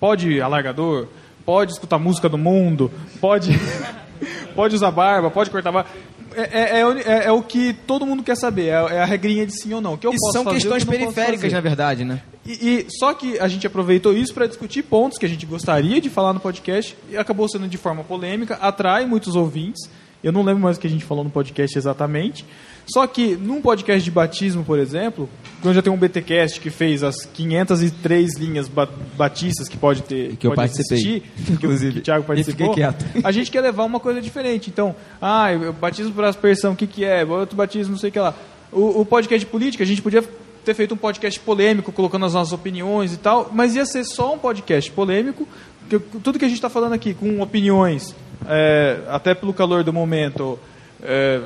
Pode 0.00 0.40
alargador? 0.40 1.06
Pode 1.44 1.72
escutar 1.72 1.98
música 1.98 2.28
do 2.28 2.36
mundo? 2.38 2.90
Pode, 3.20 3.50
pode 4.54 4.74
usar 4.74 4.90
barba? 4.90 5.30
Pode 5.30 5.50
cortar 5.50 5.72
barba? 5.72 5.90
É, 6.34 6.80
é, 6.80 6.80
é, 6.80 7.24
é 7.26 7.32
o 7.32 7.42
que 7.42 7.72
todo 7.72 8.04
mundo 8.06 8.22
quer 8.22 8.36
saber, 8.36 8.66
é, 8.66 8.96
é 8.96 9.00
a 9.00 9.04
regrinha 9.04 9.46
de 9.46 9.52
sim 9.60 9.72
ou 9.72 9.80
não. 9.80 9.94
O 9.94 9.98
que 9.98 10.06
eu 10.06 10.12
E 10.12 10.16
posso 10.16 10.32
são 10.32 10.44
fazer, 10.44 10.56
questões 10.56 10.84
periféricas, 10.84 11.52
na 11.52 11.60
verdade, 11.60 12.04
né? 12.04 12.20
E, 12.46 12.52
e- 12.52 12.86
só 12.98 13.12
que 13.14 13.38
a 13.38 13.48
gente 13.48 13.66
aproveitou 13.66 14.14
isso 14.14 14.32
para 14.34 14.46
discutir 14.46 14.82
pontos 14.82 15.18
que 15.18 15.26
a 15.26 15.28
gente 15.28 15.44
gostaria 15.46 16.00
de 16.00 16.08
falar 16.08 16.32
no 16.32 16.40
podcast 16.40 16.96
e 17.10 17.16
acabou 17.16 17.48
sendo 17.48 17.66
de 17.66 17.76
forma 17.76 18.04
polêmica, 18.04 18.54
atrai 18.60 19.06
muitos 19.06 19.34
ouvintes. 19.36 19.88
Eu 20.22 20.32
não 20.32 20.42
lembro 20.42 20.62
mais 20.62 20.76
o 20.76 20.80
que 20.80 20.86
a 20.86 20.90
gente 20.90 21.04
falou 21.04 21.22
no 21.22 21.30
podcast 21.30 21.78
exatamente. 21.78 22.44
Só 22.86 23.06
que 23.06 23.36
num 23.36 23.60
podcast 23.60 24.02
de 24.02 24.10
batismo, 24.10 24.64
por 24.64 24.78
exemplo, 24.78 25.28
quando 25.60 25.74
já 25.74 25.82
tem 25.82 25.92
um 25.92 25.96
BTcast 25.96 26.58
que 26.60 26.70
fez 26.70 27.02
as 27.02 27.24
503 27.26 28.36
linhas 28.38 28.66
ba 28.66 28.88
batistas 29.16 29.68
que 29.68 29.76
pode 29.76 30.02
ter, 30.02 30.36
que 30.36 30.46
eu 30.46 30.54
pode 30.54 30.72
o- 30.72 31.52
inclusive. 31.52 31.92
que 31.94 31.98
o 31.98 32.02
Thiago 32.02 32.24
participou. 32.24 32.74
A 33.22 33.30
gente 33.30 33.50
quer 33.50 33.60
levar 33.60 33.84
uma 33.84 34.00
coisa 34.00 34.20
diferente. 34.20 34.70
Então, 34.70 34.96
ah, 35.20 35.52
eu 35.52 35.72
batismo 35.72 36.12
por 36.12 36.24
aspersão, 36.24 36.72
o 36.72 36.76
que 36.76 36.86
que 36.86 37.04
é? 37.04 37.24
Outro 37.24 37.56
batismo, 37.56 37.92
não 37.92 37.98
sei 37.98 38.08
o 38.10 38.12
que 38.12 38.18
lá. 38.18 38.34
O, 38.72 39.00
o 39.00 39.04
podcast 39.06 39.44
de 39.44 39.50
política, 39.50 39.84
a 39.84 39.86
gente 39.86 40.00
podia 40.02 40.24
ter 40.64 40.74
feito 40.74 40.94
um 40.94 40.98
podcast 40.98 41.38
polêmico, 41.40 41.92
colocando 41.92 42.26
as 42.26 42.34
nossas 42.34 42.52
opiniões 42.52 43.12
e 43.14 43.16
tal, 43.18 43.50
mas 43.52 43.74
ia 43.74 43.86
ser 43.86 44.04
só 44.04 44.34
um 44.34 44.38
podcast 44.38 44.90
polêmico, 44.92 45.46
que, 45.88 45.98
tudo 45.98 46.38
que 46.38 46.44
a 46.44 46.48
gente 46.48 46.58
está 46.58 46.68
falando 46.68 46.92
aqui, 46.92 47.14
com 47.14 47.40
opiniões, 47.40 48.14
é, 48.46 49.00
até 49.08 49.34
pelo 49.34 49.52
calor 49.52 49.82
do 49.82 49.92
momento, 49.92 50.58
é, 51.02 51.40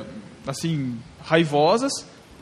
assim, 0.45 0.97
raivosas, 1.23 1.91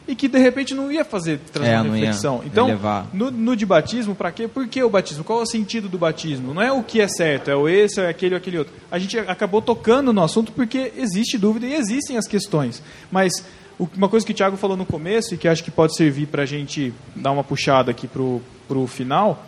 e 0.07 0.15
que 0.15 0.27
de 0.27 0.39
repente 0.39 0.73
não 0.73 0.91
ia 0.91 1.05
fazer 1.05 1.39
trazer 1.53 1.71
É, 1.71 1.79
uma 1.81 1.93
reflexão. 1.93 2.41
então, 2.43 2.67
no, 3.13 3.29
no 3.29 3.55
de 3.55 3.65
batismo, 3.65 4.15
para 4.15 4.31
quê? 4.31 4.47
Por 4.47 4.67
que 4.67 4.81
o 4.83 4.89
batismo? 4.89 5.23
Qual 5.23 5.39
é 5.39 5.43
o 5.43 5.45
sentido 5.45 5.87
do 5.87 5.97
batismo? 5.97 6.53
Não 6.53 6.61
é 6.61 6.71
o 6.71 6.81
que 6.81 6.99
é 6.99 7.07
certo, 7.07 7.51
é 7.51 7.55
o 7.55 7.69
esse, 7.69 8.01
é 8.01 8.09
aquele 8.09 8.33
ou 8.33 8.37
aquele 8.39 8.57
outro. 8.57 8.73
A 8.89 8.97
gente 8.97 9.17
acabou 9.19 9.61
tocando 9.61 10.11
no 10.11 10.23
assunto 10.23 10.51
porque 10.51 10.91
existe 10.97 11.37
dúvida 11.37 11.67
e 11.67 11.75
existem 11.75 12.17
as 12.17 12.27
questões. 12.27 12.81
Mas 13.11 13.45
uma 13.95 14.09
coisa 14.09 14.25
que 14.25 14.31
o 14.31 14.35
Thiago 14.35 14.57
falou 14.57 14.75
no 14.75 14.85
começo 14.85 15.35
e 15.35 15.37
que 15.37 15.47
acho 15.47 15.63
que 15.63 15.71
pode 15.71 15.95
servir 15.95 16.25
para 16.27 16.43
a 16.43 16.45
gente 16.47 16.91
dar 17.15 17.31
uma 17.31 17.43
puxada 17.43 17.91
aqui 17.91 18.07
para 18.07 18.21
o 18.21 18.87
final 18.87 19.45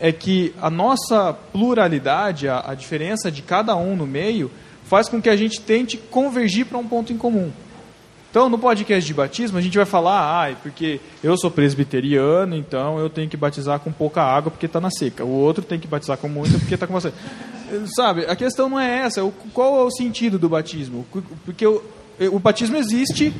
é 0.00 0.10
que 0.10 0.54
a 0.60 0.70
nossa 0.70 1.32
pluralidade, 1.52 2.48
a, 2.48 2.64
a 2.66 2.74
diferença 2.74 3.30
de 3.30 3.42
cada 3.42 3.76
um 3.76 3.94
no 3.94 4.06
meio, 4.06 4.50
faz 4.86 5.08
com 5.08 5.20
que 5.22 5.28
a 5.28 5.36
gente 5.36 5.60
tente 5.60 5.96
convergir 5.96 6.66
para 6.66 6.78
um 6.78 6.86
ponto 6.86 7.12
em 7.12 7.16
comum. 7.18 7.52
Então, 8.30 8.48
no 8.48 8.58
podcast 8.58 9.04
de 9.04 9.12
batismo, 9.12 9.58
a 9.58 9.60
gente 9.60 9.76
vai 9.76 9.84
falar, 9.84 10.48
ah, 10.50 10.54
porque 10.62 11.00
eu 11.22 11.36
sou 11.36 11.50
presbiteriano, 11.50 12.54
então 12.56 12.98
eu 12.98 13.10
tenho 13.10 13.28
que 13.28 13.36
batizar 13.36 13.80
com 13.80 13.90
pouca 13.90 14.22
água 14.22 14.50
porque 14.52 14.66
está 14.66 14.80
na 14.80 14.90
seca. 14.90 15.24
O 15.24 15.28
outro 15.30 15.64
tem 15.64 15.80
que 15.80 15.88
batizar 15.88 16.16
com 16.16 16.28
muita 16.28 16.56
porque 16.58 16.74
está 16.74 16.86
com 16.86 16.92
você. 16.92 17.12
Sabe, 17.96 18.26
a 18.26 18.36
questão 18.36 18.68
não 18.68 18.78
é 18.78 19.00
essa. 19.00 19.24
O- 19.24 19.32
Qual 19.52 19.80
é 19.80 19.84
o 19.84 19.90
sentido 19.90 20.38
do 20.38 20.48
batismo? 20.48 21.04
Porque 21.44 21.66
o, 21.66 21.82
o 22.32 22.38
batismo 22.38 22.76
existe, 22.76 23.32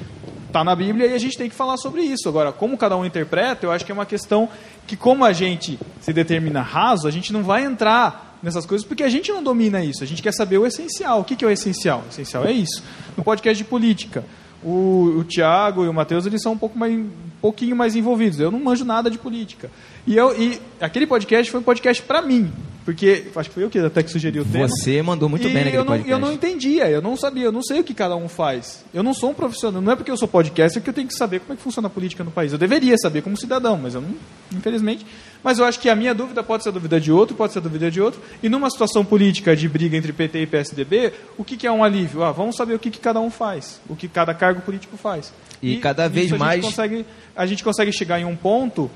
está 0.48 0.64
na 0.64 0.74
Bíblia 0.74 1.06
e 1.06 1.14
a 1.14 1.18
gente 1.18 1.38
tem 1.38 1.48
que 1.48 1.54
falar 1.54 1.76
sobre 1.76 2.02
isso. 2.02 2.28
Agora, 2.28 2.50
como 2.50 2.76
cada 2.76 2.96
um 2.96 3.04
interpreta, 3.04 3.66
eu 3.66 3.70
acho 3.72 3.84
que 3.84 3.92
é 3.92 3.94
uma 3.94 4.06
questão 4.06 4.48
que, 4.91 4.97
como 4.97 5.24
a 5.24 5.32
gente 5.32 5.78
se 6.01 6.12
determina 6.12 6.62
raso, 6.62 7.07
a 7.07 7.12
gente 7.12 7.32
não 7.32 7.45
vai 7.45 7.64
entrar 7.64 8.36
nessas 8.43 8.66
coisas 8.66 8.84
porque 8.84 9.05
a 9.05 9.09
gente 9.09 9.30
não 9.30 9.41
domina 9.41 9.84
isso. 9.84 10.03
A 10.03 10.07
gente 10.07 10.20
quer 10.20 10.32
saber 10.32 10.59
o 10.59 10.66
essencial. 10.66 11.20
O 11.20 11.24
que, 11.24 11.36
que 11.36 11.45
é 11.45 11.49
o 11.49 11.51
essencial? 11.51 12.03
O 12.05 12.09
essencial 12.11 12.45
é 12.45 12.51
isso. 12.51 12.82
No 13.16 13.22
podcast 13.22 13.57
de 13.57 13.62
política, 13.62 14.24
o, 14.64 15.14
o 15.16 15.22
Tiago 15.22 15.84
e 15.84 15.88
o 15.88 15.95
Matheus 15.95 16.26
eles 16.26 16.43
são 16.43 16.55
um 16.55 16.59
pouco 16.59 16.76
mais, 16.76 16.93
pouquinho 17.41 17.74
mais 17.74 17.97
envolvidos. 17.97 18.38
Eu 18.41 18.51
não 18.51 18.61
manjo 18.61 18.84
nada 18.84 19.11
de 19.11 19.18
política. 19.18 19.70
E, 20.07 20.16
eu, 20.16 20.38
e 20.41 20.61
aquele 20.80 21.07
podcast 21.07 21.51
foi 21.51 21.61
um 21.61 21.62
podcast 21.62 22.03
para 22.03 22.22
mim. 22.22 22.51
Porque 22.84 23.26
acho 23.36 23.49
que 23.51 23.55
foi 23.55 23.64
eu 23.64 23.70
que 23.70 23.78
até 23.78 24.03
que 24.03 24.11
sugeriu 24.11 24.43
o 24.43 24.45
tema. 24.45 24.66
Você 24.66 25.03
mandou 25.03 25.28
muito 25.28 25.47
E 25.47 25.53
bem 25.53 25.64
naquele 25.64 25.76
eu 25.76 25.84
não, 25.84 25.93
podcast. 25.93 26.11
eu 26.11 26.18
não 26.18 26.32
entendia, 26.32 26.88
eu 26.91 27.03
não 27.03 27.16
sabia, 27.16 27.45
eu 27.45 27.53
não 27.53 27.62
sei 27.62 27.80
o 27.80 27.84
que 27.84 27.93
cada 27.93 28.16
um 28.16 28.26
faz. 28.28 28.84
Eu 28.93 29.03
não 29.03 29.12
sou 29.12 29.30
um 29.30 29.34
profissional, 29.34 29.82
não 29.82 29.93
é 29.93 29.97
porque 29.97 30.11
eu 30.11 30.16
sou 30.16 30.26
podcaster 30.26 30.82
que 30.82 30.88
eu 30.88 30.95
tenho 30.95 31.07
que 31.07 31.14
saber 31.14 31.41
como 31.41 31.53
é 31.53 31.57
que 31.57 31.62
funciona 31.62 31.88
a 31.88 31.91
política 31.91 32.24
no 32.24 32.30
país. 32.30 32.53
Eu 32.53 32.59
deveria 32.59 32.97
saber 32.97 33.22
como 33.22 33.36
cidadão, 33.36 33.76
mas 33.76 33.95
eu 33.95 34.01
não, 34.01 34.14
infelizmente. 34.53 35.07
Mas 35.43 35.59
eu 35.59 35.64
acho 35.64 35.80
que 35.80 35.88
a 35.88 35.97
minha 35.97 36.14
dúvida 36.14 36.43
pode 36.43 36.62
ser 36.62 36.68
a 36.68 36.72
dúvida 36.72 37.01
de 37.01 37.11
outro, 37.11 37.34
pode 37.34 37.53
ser 37.53 37.61
a 37.61 37.62
dúvida 37.62 37.91
de 37.91 38.01
outro. 38.01 38.20
E 38.43 38.49
numa 38.49 38.68
situação 38.70 39.05
política 39.05 39.57
de 39.57 39.68
briga 39.68 39.97
entre 39.97 40.12
PT 40.12 40.43
e 40.43 40.47
PSDB, 40.47 41.12
o 41.38 41.45
que, 41.45 41.57
que 41.57 41.66
é 41.66 41.72
um 41.72 41.82
alívio? 41.82 42.22
Ah, 42.22 42.30
vamos 42.32 42.57
saber 42.57 42.74
o 42.74 42.78
que, 42.78 42.91
que 42.91 42.99
cada 43.01 43.20
um 43.20 43.30
faz, 43.30 43.80
o 43.88 43.97
que 43.97 44.07
cada 44.07 44.34
cargo 44.34 44.61
político 44.61 44.97
faz. 44.97 45.32
E 45.62 45.76
cada 45.76 46.09
vez 46.09 46.26
a 46.26 46.28
gente 46.30 46.38
mais- 46.38 46.64
consegue, 46.64 47.07
a 47.34 47.47
gente 47.47 47.64
consegue 47.64 47.93
chegar 47.93 48.20
em 48.20 48.24
um 48.24 48.36
ponto 48.36 48.91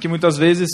que 0.00 0.06
muitas 0.08 0.36
vezes 0.36 0.68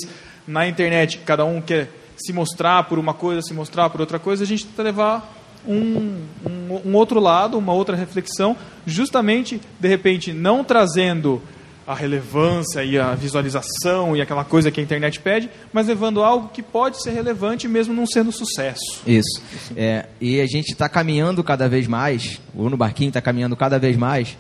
na 0.46 0.66
internet 0.68 1.18
cada 1.24 1.44
um 1.44 1.60
quer 1.60 1.88
se 2.16 2.32
mostrar 2.32 2.84
por 2.84 2.98
uma 2.98 3.14
coisa, 3.14 3.42
se 3.42 3.54
mostrar 3.54 3.88
por 3.90 4.00
outra 4.00 4.18
coisa, 4.18 4.44
a 4.44 4.46
gente 4.46 4.66
tenta 4.66 4.82
levar 4.82 5.34
um, 5.66 6.20
um, 6.46 6.80
um 6.90 6.94
outro 6.94 7.18
lado, 7.18 7.56
uma 7.58 7.72
outra 7.72 7.96
reflexão, 7.96 8.56
justamente, 8.86 9.60
de 9.80 9.88
repente, 9.88 10.32
não 10.32 10.62
trazendo 10.62 11.42
a 11.86 11.94
relevância 11.94 12.82
e 12.82 12.98
a 12.98 13.14
visualização 13.14 14.16
e 14.16 14.22
aquela 14.22 14.44
coisa 14.44 14.70
que 14.70 14.80
a 14.80 14.82
internet 14.82 15.20
pede, 15.20 15.50
mas 15.72 15.86
levando 15.86 16.22
algo 16.22 16.48
que 16.48 16.62
pode 16.62 17.02
ser 17.02 17.10
relevante 17.10 17.68
mesmo 17.68 17.92
não 17.92 18.06
sendo 18.06 18.32
sucesso. 18.32 19.02
Isso. 19.06 19.42
É, 19.76 20.06
e 20.20 20.40
a 20.40 20.46
gente 20.46 20.72
está 20.72 20.88
caminhando 20.88 21.44
cada 21.44 21.68
vez 21.68 21.86
mais, 21.86 22.40
o 22.54 22.68
No 22.70 22.76
Barquinho 22.76 23.08
está 23.08 23.20
caminhando 23.20 23.54
cada 23.56 23.78
vez 23.78 23.96
mais 23.96 24.36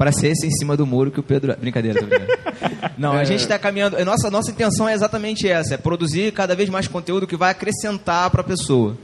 para 0.00 0.12
ser 0.12 0.28
esse 0.28 0.46
em 0.46 0.50
cima 0.50 0.78
do 0.78 0.86
muro 0.86 1.10
que 1.10 1.20
o 1.20 1.22
Pedro. 1.22 1.54
Brincadeira, 1.60 2.00
tô 2.00 2.06
brincando. 2.06 2.32
Não, 2.96 3.12
a 3.12 3.24
gente 3.24 3.40
está 3.40 3.58
caminhando. 3.58 4.02
Nossa, 4.02 4.30
nossa 4.30 4.50
intenção 4.50 4.88
é 4.88 4.94
exatamente 4.94 5.46
essa: 5.46 5.74
é 5.74 5.76
produzir 5.76 6.32
cada 6.32 6.54
vez 6.54 6.70
mais 6.70 6.88
conteúdo 6.88 7.26
que 7.26 7.36
vai 7.36 7.50
acrescentar 7.50 8.30
para 8.30 8.40
a 8.40 8.44
pessoa. 8.44 8.96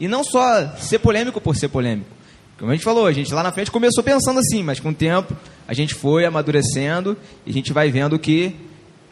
E 0.00 0.08
não 0.08 0.24
só 0.24 0.66
ser 0.78 0.98
polêmico 0.98 1.40
por 1.40 1.54
ser 1.54 1.68
polêmico. 1.68 2.10
Como 2.62 2.70
a 2.70 2.76
gente 2.76 2.84
falou, 2.84 3.06
a 3.06 3.12
gente 3.12 3.34
lá 3.34 3.42
na 3.42 3.50
frente 3.50 3.72
começou 3.72 4.04
pensando 4.04 4.38
assim, 4.38 4.62
mas 4.62 4.78
com 4.78 4.90
o 4.90 4.94
tempo 4.94 5.36
a 5.66 5.74
gente 5.74 5.94
foi 5.94 6.24
amadurecendo 6.24 7.16
e 7.44 7.50
a 7.50 7.52
gente 7.52 7.72
vai 7.72 7.90
vendo 7.90 8.16
que 8.20 8.54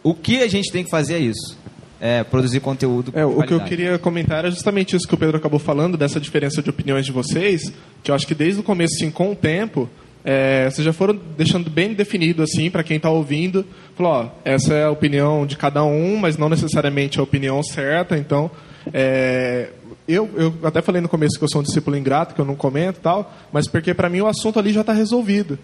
o 0.04 0.14
que 0.14 0.40
a 0.40 0.46
gente 0.46 0.70
tem 0.70 0.84
que 0.84 0.90
fazer 0.90 1.14
é 1.14 1.18
isso: 1.18 1.58
é 2.00 2.22
produzir 2.22 2.60
conteúdo. 2.60 3.10
É, 3.12 3.24
o 3.24 3.42
que 3.42 3.52
eu 3.52 3.58
queria 3.58 3.98
comentar 3.98 4.38
era 4.38 4.52
justamente 4.52 4.94
isso 4.94 5.04
que 5.04 5.14
o 5.14 5.18
Pedro 5.18 5.36
acabou 5.36 5.58
falando, 5.58 5.96
dessa 5.96 6.20
diferença 6.20 6.62
de 6.62 6.70
opiniões 6.70 7.04
de 7.04 7.10
vocês, 7.10 7.72
que 8.04 8.12
eu 8.12 8.14
acho 8.14 8.24
que 8.24 8.36
desde 8.36 8.60
o 8.60 8.62
começo, 8.62 8.94
assim, 8.94 9.10
com 9.10 9.32
o 9.32 9.34
tempo, 9.34 9.90
é, 10.24 10.70
vocês 10.70 10.84
já 10.84 10.92
foram 10.92 11.18
deixando 11.36 11.68
bem 11.68 11.92
definido, 11.92 12.44
assim, 12.44 12.70
para 12.70 12.84
quem 12.84 12.98
está 12.98 13.10
ouvindo, 13.10 13.66
falou, 13.96 14.12
ó, 14.12 14.28
essa 14.44 14.74
é 14.74 14.84
a 14.84 14.92
opinião 14.92 15.44
de 15.44 15.56
cada 15.56 15.82
um, 15.82 16.16
mas 16.16 16.38
não 16.38 16.48
necessariamente 16.48 17.18
a 17.18 17.22
opinião 17.24 17.60
certa, 17.64 18.16
então, 18.16 18.48
é, 18.94 19.70
eu, 20.12 20.30
eu 20.36 20.54
até 20.64 20.82
falei 20.82 21.00
no 21.00 21.08
começo 21.08 21.38
que 21.38 21.44
eu 21.44 21.48
sou 21.48 21.60
um 21.60 21.64
discípulo 21.64 21.96
ingrato, 21.96 22.34
que 22.34 22.40
eu 22.40 22.44
não 22.44 22.56
comento 22.56 22.98
e 22.98 23.02
tal, 23.02 23.32
mas 23.52 23.68
porque 23.68 23.94
para 23.94 24.08
mim 24.08 24.20
o 24.20 24.26
assunto 24.26 24.58
ali 24.58 24.72
já 24.72 24.80
está 24.80 24.92
resolvido. 24.92 25.58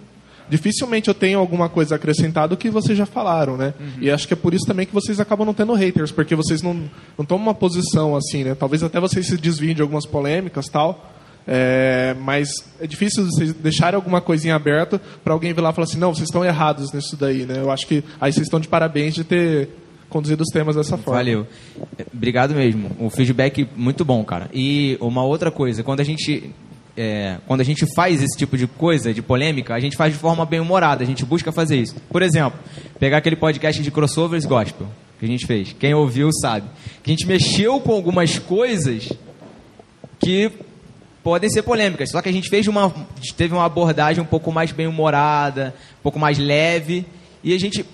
Dificilmente 0.49 1.09
eu 1.09 1.15
tenho 1.15 1.39
alguma 1.39 1.69
coisa 1.69 1.97
acrescentada 1.97 2.49
do 2.49 2.57
que 2.57 2.71
vocês 2.71 2.97
já 2.97 3.05
falaram, 3.05 3.57
né? 3.57 3.75
E 4.01 4.11
acho 4.11 4.29
que 4.29 4.35
é 4.35 4.37
por 4.37 4.55
isso 4.55 4.65
também 4.65 4.87
que 4.87 4.95
vocês 4.95 5.19
acabam 5.19 5.45
não 5.45 5.53
tendo 5.53 5.73
haters, 5.75 6.13
porque 6.13 6.37
vocês 6.37 6.63
não, 6.63 6.89
não 7.19 7.25
tomam 7.25 7.49
uma 7.49 7.55
posição 7.55 8.15
assim, 8.15 8.45
né? 8.45 8.55
Talvez 8.55 8.83
até 8.83 9.01
vocês 9.01 9.27
se 9.27 9.37
desviem 9.37 9.75
de 9.75 9.83
algumas 9.83 10.07
polêmicas 10.07 10.67
tal. 10.69 11.13
É, 11.49 12.15
mas 12.21 12.49
é 12.81 12.87
difícil 12.87 13.25
vocês 13.25 13.53
deixarem 13.55 13.95
alguma 13.95 14.21
coisinha 14.21 14.57
aberta 14.57 15.01
para 15.23 15.33
alguém 15.33 15.53
vir 15.53 15.61
lá 15.61 15.71
e 15.71 15.73
falar 15.73 15.85
assim, 15.85 15.99
não, 15.99 16.13
vocês 16.13 16.29
estão 16.29 16.45
errados 16.45 16.93
nisso 16.93 17.17
daí, 17.17 17.45
né? 17.45 17.59
Eu 17.59 17.71
acho 17.71 17.87
que 17.87 18.03
aí 18.21 18.33
vocês 18.33 18.47
estão 18.47 18.59
de 18.59 18.69
parabéns 18.69 19.15
de 19.15 19.25
ter 19.25 19.69
conduzir 20.09 20.41
os 20.41 20.49
temas 20.53 20.77
dessa 20.77 20.97
forma. 20.97 21.19
Valeu. 21.19 21.47
Obrigado 22.13 22.55
mesmo. 22.55 22.91
O 22.99 23.11
feedback 23.11 23.69
muito 23.77 24.05
bom, 24.05 24.25
cara. 24.25 24.49
E 24.53 24.97
uma 25.01 25.25
outra 25.25 25.51
coisa, 25.51 25.83
quando 25.83 26.01
a 26.01 26.05
gente 26.05 26.51
é, 26.97 27.39
quando 27.47 27.61
a 27.61 27.65
gente 27.65 27.87
faz 27.95 28.23
esse 28.23 28.37
tipo 28.39 28.57
de 28.57 28.67
coisa, 28.67 29.13
de 29.13 29.21
polêmica, 29.21 29.75
a 29.75 29.81
gente 29.81 29.97
faz 29.97 30.15
de 30.15 30.19
forma 30.19 30.47
bem 30.47 30.61
humorada, 30.61 31.03
a 31.03 31.07
gente 31.07 31.25
busca 31.25 31.53
fazer 31.53 31.77
isso. 31.77 31.95
Por 32.09 32.23
exemplo, 32.23 32.59
pegar 32.99 33.19
aquele 33.19 33.37
podcast 33.37 33.83
de 33.83 33.91
crossovers 33.91 34.47
gospel 34.47 34.87
que 35.19 35.25
a 35.25 35.29
gente 35.29 35.47
fez. 35.47 35.75
Quem 35.79 35.95
ouviu 35.95 36.31
sabe. 36.33 36.69
Que 37.03 37.11
a 37.11 37.15
gente 37.15 37.27
mexeu 37.27 37.81
com 37.81 37.93
algumas 37.93 38.39
coisas 38.39 39.13
que 40.19 40.51
podem 41.23 41.51
ser 41.51 41.63
polêmicas. 41.63 42.11
Só 42.11 42.23
que 42.23 42.29
a 42.29 42.33
gente 42.33 42.49
fez 42.49 42.67
uma, 42.67 42.93
teve 43.37 43.55
uma 43.55 43.65
abordagem 43.65 44.23
um 44.23 44.27
pouco 44.27 44.53
mais 44.53 44.73
bem 44.73 44.87
humorada, 44.87 45.75
um 46.01 46.03
pouco 46.03 46.19
mais 46.19 46.39
leve, 46.39 47.05
e 47.43 47.53
a 47.55 47.59
gente 47.59 47.85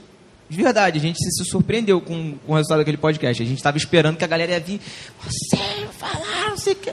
de 0.52 0.62
verdade, 0.62 0.98
a 0.98 1.00
gente 1.00 1.18
se 1.18 1.44
surpreendeu 1.46 1.98
com, 1.98 2.34
com 2.46 2.52
o 2.52 2.54
resultado 2.54 2.80
daquele 2.80 2.98
podcast. 2.98 3.42
A 3.42 3.46
gente 3.46 3.56
estava 3.56 3.78
esperando 3.78 4.18
que 4.18 4.24
a 4.24 4.26
galera 4.26 4.52
ia 4.52 4.60
vir. 4.60 4.82
Você 5.24 5.56
falar, 5.98 6.50
não 6.50 6.58
sei 6.58 6.74
o 6.74 6.76
que. 6.76 6.92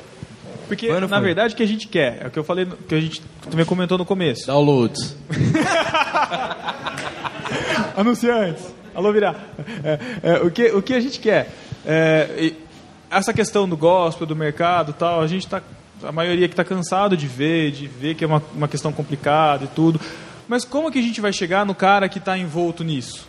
Porque, 0.66 0.88
na 0.88 1.20
verdade, 1.20 1.54
o 1.54 1.58
que 1.58 1.64
a 1.64 1.68
gente 1.68 1.88
quer, 1.88 2.20
é 2.22 2.28
o 2.28 2.32
que 2.32 2.40
eu 2.40 2.44
falei, 2.44 2.66
que 2.88 2.96
a 2.96 3.02
gente 3.02 3.22
também 3.50 3.66
comentou 3.66 3.98
no 3.98 4.06
começo. 4.06 4.48
Downloads. 4.48 5.14
Anunciantes. 7.98 8.64
Alô, 8.96 9.12
virar. 9.12 9.36
É, 9.84 10.00
é, 10.24 10.34
o, 10.38 10.50
que, 10.50 10.68
o 10.68 10.82
que 10.82 10.94
a 10.94 11.02
gente 11.02 11.20
quer? 11.20 11.54
É, 11.86 12.54
essa 13.12 13.34
questão 13.34 13.68
do 13.68 13.76
gospel, 13.76 14.26
do 14.26 14.38
mercado 14.38 14.94
tal, 14.94 15.22
a 15.22 15.28
gente 15.28 15.46
está. 15.46 15.62
A 16.02 16.14
maioria 16.14 16.48
que 16.48 16.54
está 16.54 16.64
cansado 16.64 17.18
de 17.18 17.28
ver, 17.28 17.72
de 17.72 17.88
ver 17.88 18.16
que 18.16 18.24
é 18.24 18.28
uma, 18.28 18.42
uma 18.56 18.70
questão 18.70 18.94
complicada 18.94 19.66
e 19.66 19.68
tudo. 19.68 20.00
Mas 20.48 20.64
como 20.64 20.90
que 20.90 20.98
a 20.98 21.02
gente 21.02 21.20
vai 21.20 21.34
chegar 21.34 21.66
no 21.66 21.76
cara 21.76 22.08
que 22.08 22.20
está 22.20 22.38
envolto 22.38 22.86
nisso? 22.86 23.28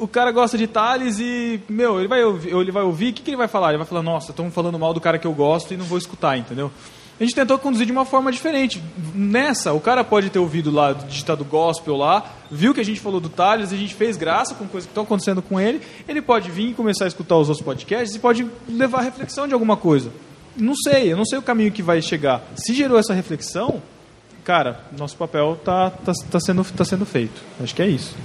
O, 0.00 0.08
cara 0.08 0.32
gosta 0.32 0.58
de 0.58 0.66
Thales 0.66 1.18
e, 1.20 1.60
meu, 1.68 1.98
ele 1.98 2.08
vai 2.08 2.24
ouvir, 2.24 2.54
ele 2.54 2.72
vai 2.72 2.82
ouvir, 2.82 3.10
o 3.10 3.12
que, 3.14 3.22
que 3.22 3.30
ele 3.30 3.36
vai 3.36 3.48
falar? 3.48 3.68
Ele 3.68 3.78
vai 3.78 3.86
falar, 3.86 4.02
nossa, 4.02 4.32
estão 4.32 4.50
falando 4.50 4.78
mal 4.78 4.92
do 4.92 5.00
cara 5.00 5.18
que 5.18 5.26
eu 5.26 5.32
gosto 5.32 5.72
e 5.72 5.76
não 5.76 5.84
vou 5.84 5.98
escutar, 5.98 6.36
entendeu? 6.36 6.70
A 7.20 7.22
gente 7.22 7.34
tentou 7.34 7.58
conduzir 7.58 7.84
de 7.84 7.92
uma 7.92 8.06
forma 8.06 8.32
diferente. 8.32 8.82
Nessa, 9.14 9.74
o 9.74 9.80
cara 9.80 10.02
pode 10.02 10.30
ter 10.30 10.38
ouvido 10.38 10.70
lá, 10.70 10.94
digitado 10.94 11.44
gospel 11.44 11.94
lá, 11.94 12.24
viu 12.50 12.72
que 12.72 12.80
a 12.80 12.84
gente 12.84 12.98
falou 12.98 13.20
do 13.20 13.28
Thales, 13.28 13.74
a 13.74 13.76
gente 13.76 13.94
fez 13.94 14.16
graça 14.16 14.54
com 14.54 14.66
coisas 14.66 14.86
que 14.86 14.90
estão 14.90 15.04
acontecendo 15.04 15.42
com 15.42 15.60
ele, 15.60 15.82
ele 16.08 16.22
pode 16.22 16.50
vir 16.50 16.70
e 16.70 16.74
começar 16.74 17.04
a 17.04 17.08
escutar 17.08 17.36
os 17.36 17.50
outros 17.50 17.62
podcasts 17.62 18.16
e 18.16 18.18
pode 18.18 18.46
levar 18.66 19.00
a 19.00 19.02
reflexão 19.02 19.46
de 19.46 19.52
alguma 19.52 19.76
coisa. 19.76 20.10
Não 20.56 20.74
sei, 20.74 21.12
eu 21.12 21.16
não 21.16 21.26
sei 21.26 21.38
o 21.38 21.42
caminho 21.42 21.70
que 21.70 21.82
vai 21.82 22.00
chegar. 22.00 22.42
Se 22.56 22.72
gerou 22.72 22.98
essa 22.98 23.12
reflexão, 23.12 23.82
cara, 24.42 24.80
nosso 24.96 25.14
papel 25.16 25.60
tá, 25.62 25.90
tá, 25.90 26.12
tá, 26.30 26.40
sendo, 26.40 26.64
tá 26.64 26.86
sendo 26.86 27.04
feito. 27.04 27.40
Acho 27.62 27.74
que 27.74 27.82
é 27.82 27.86
isso. 27.86 28.16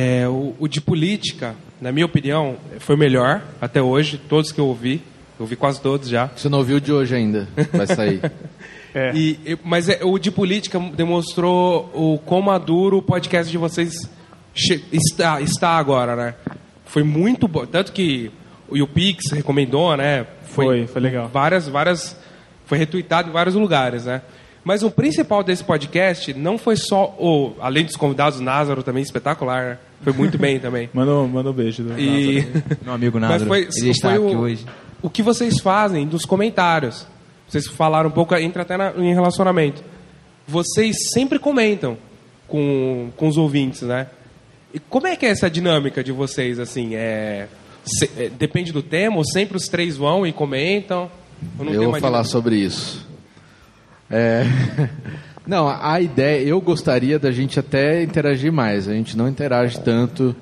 É, 0.00 0.28
o, 0.28 0.54
o, 0.60 0.68
de 0.68 0.80
política, 0.80 1.56
na 1.80 1.90
minha 1.90 2.06
opinião, 2.06 2.56
foi 2.78 2.94
melhor 2.94 3.42
até 3.60 3.82
hoje, 3.82 4.16
todos 4.16 4.52
que 4.52 4.60
eu 4.60 4.66
ouvi. 4.66 5.02
Eu 5.36 5.42
ouvi 5.42 5.56
quase 5.56 5.80
todos 5.80 6.08
já. 6.08 6.28
Você 6.36 6.48
não 6.48 6.58
ouviu 6.58 6.76
o 6.76 6.80
de 6.80 6.92
hoje 6.92 7.16
ainda, 7.16 7.48
vai 7.72 7.84
sair. 7.84 8.20
é. 8.94 9.10
e, 9.12 9.58
mas 9.64 9.88
é, 9.88 9.98
o 10.04 10.16
de 10.16 10.30
política 10.30 10.78
demonstrou 10.78 11.90
o 11.92 12.16
quão 12.16 12.40
maduro 12.40 12.98
o 12.98 13.02
podcast 13.02 13.50
de 13.50 13.58
vocês 13.58 14.08
está, 14.92 15.40
está 15.40 15.70
agora, 15.70 16.14
né? 16.14 16.34
Foi 16.84 17.02
muito 17.02 17.48
bom. 17.48 17.66
Tanto 17.66 17.92
que 17.92 18.30
o 18.68 18.86
Pix 18.86 19.32
recomendou, 19.32 19.96
né? 19.96 20.28
Foi, 20.44 20.64
foi, 20.64 20.86
foi 20.86 21.02
legal. 21.02 21.26
Várias, 21.26 21.66
várias, 21.66 22.16
foi 22.66 22.78
retweetado 22.78 23.30
em 23.30 23.32
vários 23.32 23.56
lugares, 23.56 24.04
né? 24.04 24.22
Mas 24.68 24.82
o 24.82 24.90
principal 24.90 25.42
desse 25.42 25.64
podcast 25.64 26.34
não 26.34 26.58
foi 26.58 26.76
só 26.76 27.16
o, 27.18 27.54
além 27.58 27.86
dos 27.86 27.96
convidados, 27.96 28.38
o 28.38 28.42
Názaro 28.42 28.82
também 28.82 29.02
espetacular, 29.02 29.64
né? 29.64 29.78
Foi 30.02 30.12
muito 30.12 30.36
bem 30.36 30.60
também. 30.60 30.90
Mandou 30.92 31.26
manda 31.26 31.48
um 31.48 31.54
beijo. 31.54 31.84
Do 31.84 31.98
e... 31.98 32.46
Meu 32.84 32.92
amigo 32.92 33.18
Názaro. 33.18 33.48
Mas 33.48 33.64
foi, 33.64 33.80
ele 33.80 33.90
está 33.92 34.10
foi 34.10 34.26
aqui 34.26 34.36
o, 34.36 34.40
hoje. 34.40 34.66
O 35.00 35.08
que 35.08 35.22
vocês 35.22 35.58
fazem 35.60 36.06
dos 36.06 36.26
comentários. 36.26 37.06
Vocês 37.48 37.66
falaram 37.66 38.10
um 38.10 38.12
pouco, 38.12 38.36
entra 38.36 38.60
até 38.60 38.76
na, 38.76 38.92
em 38.98 39.14
relacionamento. 39.14 39.82
Vocês 40.46 40.96
sempre 41.14 41.38
comentam 41.38 41.96
com, 42.46 43.08
com 43.16 43.26
os 43.26 43.38
ouvintes, 43.38 43.80
né? 43.80 44.08
E 44.74 44.78
como 44.78 45.06
é 45.06 45.16
que 45.16 45.24
é 45.24 45.30
essa 45.30 45.48
dinâmica 45.48 46.04
de 46.04 46.12
vocês, 46.12 46.58
assim? 46.58 46.94
É, 46.94 47.48
se, 47.86 48.10
é, 48.18 48.28
depende 48.28 48.70
do 48.70 48.82
tema, 48.82 49.16
ou 49.16 49.24
sempre 49.24 49.56
os 49.56 49.64
três 49.64 49.96
vão 49.96 50.26
e 50.26 50.32
comentam? 50.34 51.10
Eu 51.58 51.90
vou 51.90 51.92
falar 51.92 52.00
dinâmica? 52.00 52.24
sobre 52.24 52.56
isso. 52.56 53.07
É... 54.10 54.44
Não, 55.48 55.66
a 55.66 55.98
ideia, 55.98 56.46
eu 56.46 56.60
gostaria 56.60 57.18
da 57.18 57.30
gente 57.30 57.58
até 57.58 58.02
interagir 58.02 58.52
mais. 58.52 58.86
A 58.86 58.92
gente 58.92 59.16
não 59.16 59.26
interage 59.26 59.80
tanto 59.80 60.36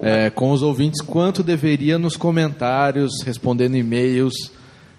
é, 0.00 0.30
com 0.30 0.52
os 0.52 0.62
ouvintes 0.62 1.00
quanto 1.00 1.42
deveria 1.42 1.98
nos 1.98 2.16
comentários, 2.16 3.24
respondendo 3.24 3.76
e-mails. 3.76 4.52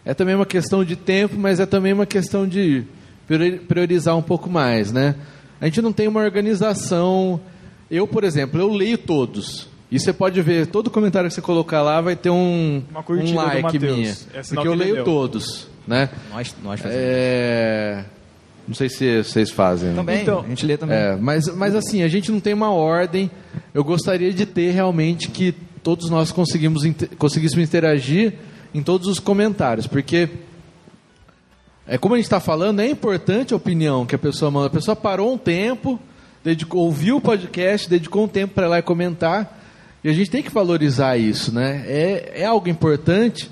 É 0.03 0.13
também 0.13 0.35
uma 0.35 0.45
questão 0.45 0.83
de 0.83 0.97
tempo, 0.97 1.37
mas 1.37 1.61
é 1.61 1.65
também 1.65 1.93
uma 1.93 2.05
questão 2.05 2.45
de 2.45 2.83
priorizar 3.67 4.17
um 4.17 4.21
pouco 4.21 4.49
mais, 4.49 4.91
né? 4.91 5.15
A 5.61 5.65
gente 5.65 5.81
não 5.81 5.93
tem 5.93 6.09
uma 6.09 6.19
organização. 6.19 7.39
Eu, 7.89 8.05
por 8.05 8.25
exemplo, 8.25 8.59
eu 8.59 8.67
leio 8.67 8.97
todos. 8.97 9.69
E 9.89 9.97
você 9.97 10.11
pode 10.11 10.41
ver, 10.41 10.67
todo 10.67 10.89
comentário 10.89 11.29
que 11.29 11.35
você 11.35 11.41
colocar 11.41 11.81
lá 11.81 12.01
vai 12.01 12.17
ter 12.17 12.29
um, 12.29 12.83
um 13.07 13.35
like 13.35 13.79
minha. 13.79 14.13
É 14.33 14.41
porque 14.41 14.67
eu 14.67 14.73
leio 14.73 15.05
todos, 15.05 15.69
né? 15.87 16.09
Nós, 16.31 16.55
nós 16.63 16.79
fazemos. 16.79 17.03
É... 17.05 18.05
Não 18.67 18.73
sei 18.73 18.87
se 18.87 19.23
vocês 19.23 19.51
fazem. 19.51 19.93
Também, 19.93 20.21
então, 20.21 20.39
a 20.39 20.47
gente 20.47 20.65
lê 20.65 20.77
também. 20.77 20.97
É, 20.97 21.17
mas, 21.17 21.47
mas 21.53 21.75
assim, 21.75 22.01
a 22.01 22.07
gente 22.07 22.31
não 22.31 22.39
tem 22.39 22.53
uma 22.53 22.71
ordem. 22.71 23.29
Eu 23.73 23.83
gostaria 23.83 24.31
de 24.31 24.45
ter 24.45 24.71
realmente 24.71 25.29
que 25.29 25.53
todos 25.83 26.09
nós 26.09 26.31
conseguimos, 26.31 26.83
conseguíssemos 27.17 27.67
interagir 27.67 28.35
em 28.73 28.81
todos 28.81 29.07
os 29.07 29.19
comentários, 29.19 29.85
porque 29.85 30.29
é 31.85 31.97
como 31.97 32.15
a 32.15 32.17
gente 32.17 32.25
está 32.25 32.39
falando, 32.39 32.79
é 32.79 32.87
importante 32.87 33.53
a 33.53 33.57
opinião 33.57 34.05
que 34.05 34.15
a 34.15 34.19
pessoa 34.19 34.49
manda. 34.49 34.67
A 34.67 34.69
pessoa 34.69 34.95
parou 34.95 35.33
um 35.33 35.37
tempo, 35.37 35.99
dedicou, 36.43 36.85
ouviu 36.85 37.17
o 37.17 37.21
podcast, 37.21 37.89
dedicou 37.89 38.23
um 38.23 38.27
tempo 38.27 38.53
para 38.53 38.65
ir 38.65 38.69
lá 38.69 38.79
e 38.79 38.81
comentar, 38.81 39.61
e 40.03 40.09
a 40.09 40.13
gente 40.13 40.31
tem 40.31 40.41
que 40.41 40.49
valorizar 40.49 41.17
isso, 41.17 41.53
né? 41.53 41.83
É, 41.85 42.41
é 42.41 42.45
algo 42.45 42.69
importante, 42.69 43.49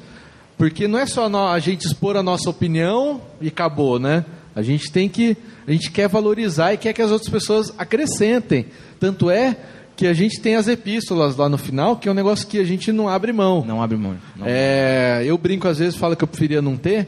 porque 0.61 0.87
não 0.87 0.99
é 0.99 1.07
só 1.07 1.25
a 1.47 1.57
gente 1.57 1.87
expor 1.87 2.15
a 2.15 2.21
nossa 2.21 2.47
opinião 2.47 3.19
e 3.41 3.47
acabou, 3.47 3.97
né? 3.97 4.23
A 4.55 4.61
gente 4.61 4.91
tem 4.91 5.09
que, 5.09 5.35
a 5.67 5.71
gente 5.71 5.89
quer 5.89 6.07
valorizar 6.07 6.71
e 6.71 6.77
quer 6.77 6.93
que 6.93 7.01
as 7.01 7.09
outras 7.09 7.31
pessoas 7.31 7.73
acrescentem. 7.79 8.67
Tanto 8.99 9.31
é 9.31 9.57
que 9.95 10.05
a 10.05 10.13
gente 10.13 10.39
tem 10.39 10.55
as 10.55 10.67
epístolas 10.67 11.35
lá 11.35 11.49
no 11.49 11.57
final, 11.57 11.95
que 11.95 12.07
é 12.07 12.11
um 12.11 12.13
negócio 12.13 12.47
que 12.47 12.59
a 12.59 12.63
gente 12.63 12.91
não 12.91 13.09
abre 13.09 13.33
mão. 13.33 13.65
Não 13.65 13.81
abre 13.81 13.97
mão. 13.97 14.15
Não. 14.35 14.45
É, 14.47 15.23
eu 15.25 15.35
brinco 15.35 15.67
às 15.67 15.79
vezes, 15.79 15.95
falo 15.95 16.15
que 16.15 16.23
eu 16.23 16.27
preferia 16.27 16.61
não 16.61 16.77
ter, 16.77 17.07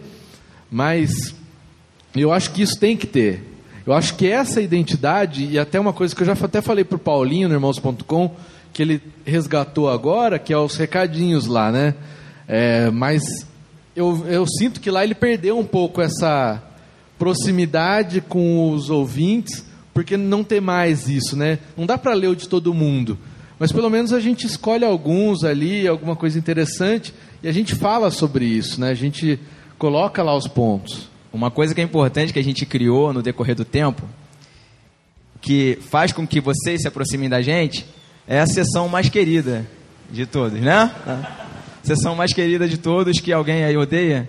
mas 0.72 1.36
eu 2.16 2.34
acho 2.34 2.50
que 2.54 2.64
isso 2.64 2.80
tem 2.80 2.98
que 2.98 3.06
ter. 3.06 3.44
Eu 3.86 3.94
acho 3.94 4.16
que 4.16 4.26
essa 4.26 4.62
identidade, 4.62 5.46
e 5.46 5.60
até 5.60 5.80
uma 5.80 5.94
coisa 5.94 6.16
que 6.16 6.24
eu 6.24 6.26
já 6.26 6.34
até 6.34 6.60
falei 6.60 6.84
para 6.84 6.96
o 6.96 7.00
Paulinho 7.00 7.48
no 7.48 7.54
Irmãos.com, 7.54 8.36
que 8.74 8.82
ele 8.82 9.00
resgatou 9.24 9.92
agora, 9.92 10.40
que 10.40 10.52
é 10.52 10.58
os 10.58 10.76
recadinhos 10.76 11.46
lá, 11.46 11.72
né? 11.72 11.94
É, 12.48 12.90
mas 12.90 13.24
eu, 13.96 14.26
eu 14.28 14.46
sinto 14.48 14.82
que 14.82 14.92
lá 14.92 15.04
ele 15.04 15.16
perdeu 15.16 15.58
um 15.58 15.66
pouco 15.66 16.02
essa 16.02 16.62
proximidade 17.18 18.22
com 18.22 18.72
os 18.72 18.90
ouvintes, 18.90 19.66
porque 19.94 20.18
não 20.18 20.44
tem 20.44 20.60
mais 20.60 21.08
isso, 21.08 21.38
né? 21.38 21.60
Não 21.78 21.86
dá 21.86 21.98
para 21.98 22.14
ler 22.14 22.28
o 22.28 22.36
de 22.36 22.50
todo 22.50 22.74
mundo, 22.74 23.18
mas 23.60 23.72
pelo 23.72 23.90
menos 23.90 24.12
a 24.12 24.20
gente 24.20 24.46
escolhe 24.46 24.84
alguns 24.84 25.44
ali, 25.44 25.88
alguma 25.88 26.16
coisa 26.16 26.38
interessante, 26.38 27.14
e 27.42 27.48
a 27.48 27.52
gente 27.52 27.76
fala 27.76 28.10
sobre 28.10 28.46
isso, 28.46 28.82
né? 28.82 28.90
A 28.90 28.96
gente 28.96 29.40
coloca 29.78 30.24
lá 30.24 30.36
os 30.36 30.48
pontos. 30.48 31.08
Uma 31.32 31.50
coisa 31.50 31.74
que 31.74 31.82
é 31.82 31.84
importante 31.84 32.34
que 32.34 32.40
a 32.40 32.44
gente 32.44 32.66
criou 32.66 33.14
no 33.14 33.22
decorrer 33.22 33.56
do 33.56 33.66
tempo, 33.66 34.04
que 35.42 35.78
faz 35.90 36.12
com 36.12 36.26
que 36.26 36.40
vocês 36.40 36.82
se 36.82 36.88
aproximem 36.88 37.30
da 37.30 37.42
gente, 37.42 37.86
é 38.28 38.40
a 38.40 38.48
sessão 38.48 38.88
mais 38.88 39.10
querida 39.10 39.68
de 40.12 40.26
todos, 40.26 40.60
né? 40.60 40.92
Sessão 41.84 42.16
mais 42.16 42.34
querida 42.34 42.68
de 42.68 42.78
todos 42.78 43.20
que 43.20 43.32
alguém 43.32 43.64
aí 43.64 43.78
odeia 43.78 44.28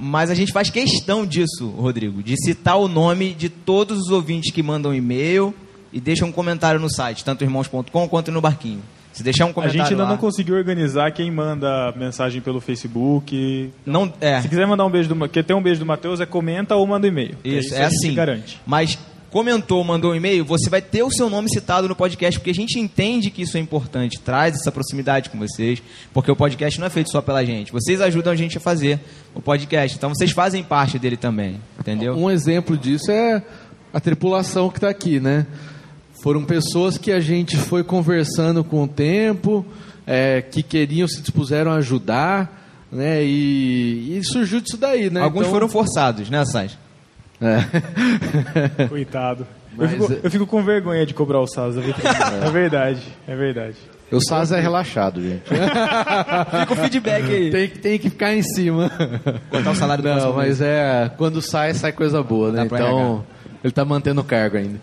mas 0.00 0.30
a 0.30 0.34
gente 0.34 0.52
faz 0.52 0.70
questão 0.70 1.26
disso, 1.26 1.68
Rodrigo, 1.68 2.22
de 2.22 2.36
citar 2.36 2.78
o 2.78 2.88
nome 2.88 3.34
de 3.34 3.48
todos 3.48 3.98
os 3.98 4.10
ouvintes 4.10 4.52
que 4.52 4.62
mandam 4.62 4.94
e-mail 4.94 5.54
e 5.92 6.00
deixam 6.00 6.28
um 6.28 6.32
comentário 6.32 6.80
no 6.80 6.92
site, 6.92 7.24
tanto 7.24 7.42
irmãos.com 7.42 8.08
quanto 8.08 8.30
no 8.30 8.40
Barquinho. 8.40 8.82
Se 9.12 9.22
deixar 9.22 9.46
um 9.46 9.52
comentário 9.52 9.80
A 9.80 9.84
gente 9.84 9.94
ainda 9.94 10.04
lá... 10.04 10.10
não 10.10 10.16
conseguiu 10.16 10.54
organizar 10.54 11.10
quem 11.10 11.30
manda 11.30 11.92
mensagem 11.96 12.40
pelo 12.40 12.60
Facebook. 12.60 13.70
Não, 13.84 14.12
é. 14.20 14.40
Se 14.40 14.48
quiser 14.48 14.66
mandar 14.66 14.84
um 14.84 14.90
beijo 14.90 15.12
do, 15.12 15.28
quer 15.28 15.42
ter 15.42 15.54
um 15.54 15.62
beijo 15.62 15.80
do 15.80 15.86
Matheus, 15.86 16.20
é 16.20 16.26
comenta 16.26 16.76
ou 16.76 16.86
manda 16.86 17.06
um 17.06 17.10
e-mail. 17.10 17.34
Isso, 17.42 17.74
é 17.74 17.84
assim. 17.84 18.14
garante. 18.14 18.60
Mas 18.64 18.96
comentou, 19.30 19.84
mandou 19.84 20.12
um 20.12 20.14
e-mail, 20.14 20.44
você 20.44 20.70
vai 20.70 20.80
ter 20.80 21.02
o 21.02 21.10
seu 21.10 21.28
nome 21.28 21.48
citado 21.50 21.86
no 21.88 21.94
podcast, 21.94 22.38
porque 22.38 22.50
a 22.50 22.54
gente 22.54 22.78
entende 22.78 23.30
que 23.30 23.42
isso 23.42 23.56
é 23.56 23.60
importante, 23.60 24.18
traz 24.20 24.54
essa 24.54 24.72
proximidade 24.72 25.28
com 25.30 25.38
vocês, 25.38 25.82
porque 26.12 26.30
o 26.30 26.36
podcast 26.36 26.78
não 26.80 26.86
é 26.86 26.90
feito 26.90 27.10
só 27.10 27.20
pela 27.20 27.44
gente. 27.44 27.70
Vocês 27.72 28.00
ajudam 28.00 28.32
a 28.32 28.36
gente 28.36 28.56
a 28.56 28.60
fazer 28.60 28.98
o 29.34 29.40
podcast, 29.42 29.96
então 29.96 30.10
vocês 30.10 30.30
fazem 30.30 30.62
parte 30.62 30.98
dele 30.98 31.16
também, 31.16 31.60
entendeu? 31.78 32.14
Um 32.16 32.30
exemplo 32.30 32.76
disso 32.76 33.10
é 33.10 33.42
a 33.92 34.00
tripulação 34.00 34.68
que 34.70 34.78
está 34.78 34.88
aqui, 34.88 35.20
né? 35.20 35.46
Foram 36.22 36.44
pessoas 36.44 36.98
que 36.98 37.12
a 37.12 37.20
gente 37.20 37.56
foi 37.56 37.84
conversando 37.84 38.64
com 38.64 38.82
o 38.82 38.88
tempo, 38.88 39.64
é, 40.06 40.42
que 40.42 40.62
queriam, 40.62 41.06
se 41.06 41.20
dispuseram 41.20 41.70
a 41.70 41.76
ajudar, 41.76 42.86
né? 42.90 43.22
E, 43.22 44.16
e 44.18 44.24
surgiu 44.24 44.60
disso 44.60 44.76
daí, 44.76 45.10
né? 45.10 45.20
Alguns 45.20 45.42
Então- 45.42 45.52
foram 45.52 45.68
forçados, 45.68 46.28
né, 46.30 46.44
Saj? 46.46 46.76
É. 47.40 48.86
Coitado. 48.88 49.46
Mas- 49.76 49.92
eu, 49.92 50.00
fico, 50.08 50.20
eu 50.24 50.30
fico 50.30 50.46
com 50.46 50.62
vergonha 50.64 51.06
de 51.06 51.14
cobrar 51.14 51.40
o 51.40 51.46
da 51.46 51.80
vitrine. 51.80 52.08
É 52.46 52.50
verdade, 52.50 53.00
é 53.26 53.36
verdade. 53.36 53.76
O 54.10 54.20
Saz 54.20 54.50
é 54.52 54.58
relaxado, 54.60 55.22
gente. 55.22 55.42
Fica 55.46 56.72
o 56.72 56.76
feedback 56.76 57.24
aí. 57.30 57.50
Tem, 57.50 57.68
que- 57.68 57.78
tem 57.78 57.98
que 57.98 58.08
ficar 58.10 58.34
em 58.34 58.42
cima. 58.42 58.90
Cortar 59.50 59.70
o 59.70 59.74
salário 59.74 60.02
do 60.02 60.08
Não, 60.08 60.32
mas 60.32 60.60
é. 60.62 61.10
Quando 61.18 61.42
sai, 61.42 61.74
sai 61.74 61.92
coisa 61.92 62.22
boa, 62.22 62.50
né? 62.50 62.62
Então, 62.64 63.22
ele 63.62 63.72
tá 63.72 63.84
mantendo 63.84 64.22
o 64.22 64.24
cargo 64.24 64.56
ainda. 64.56 64.80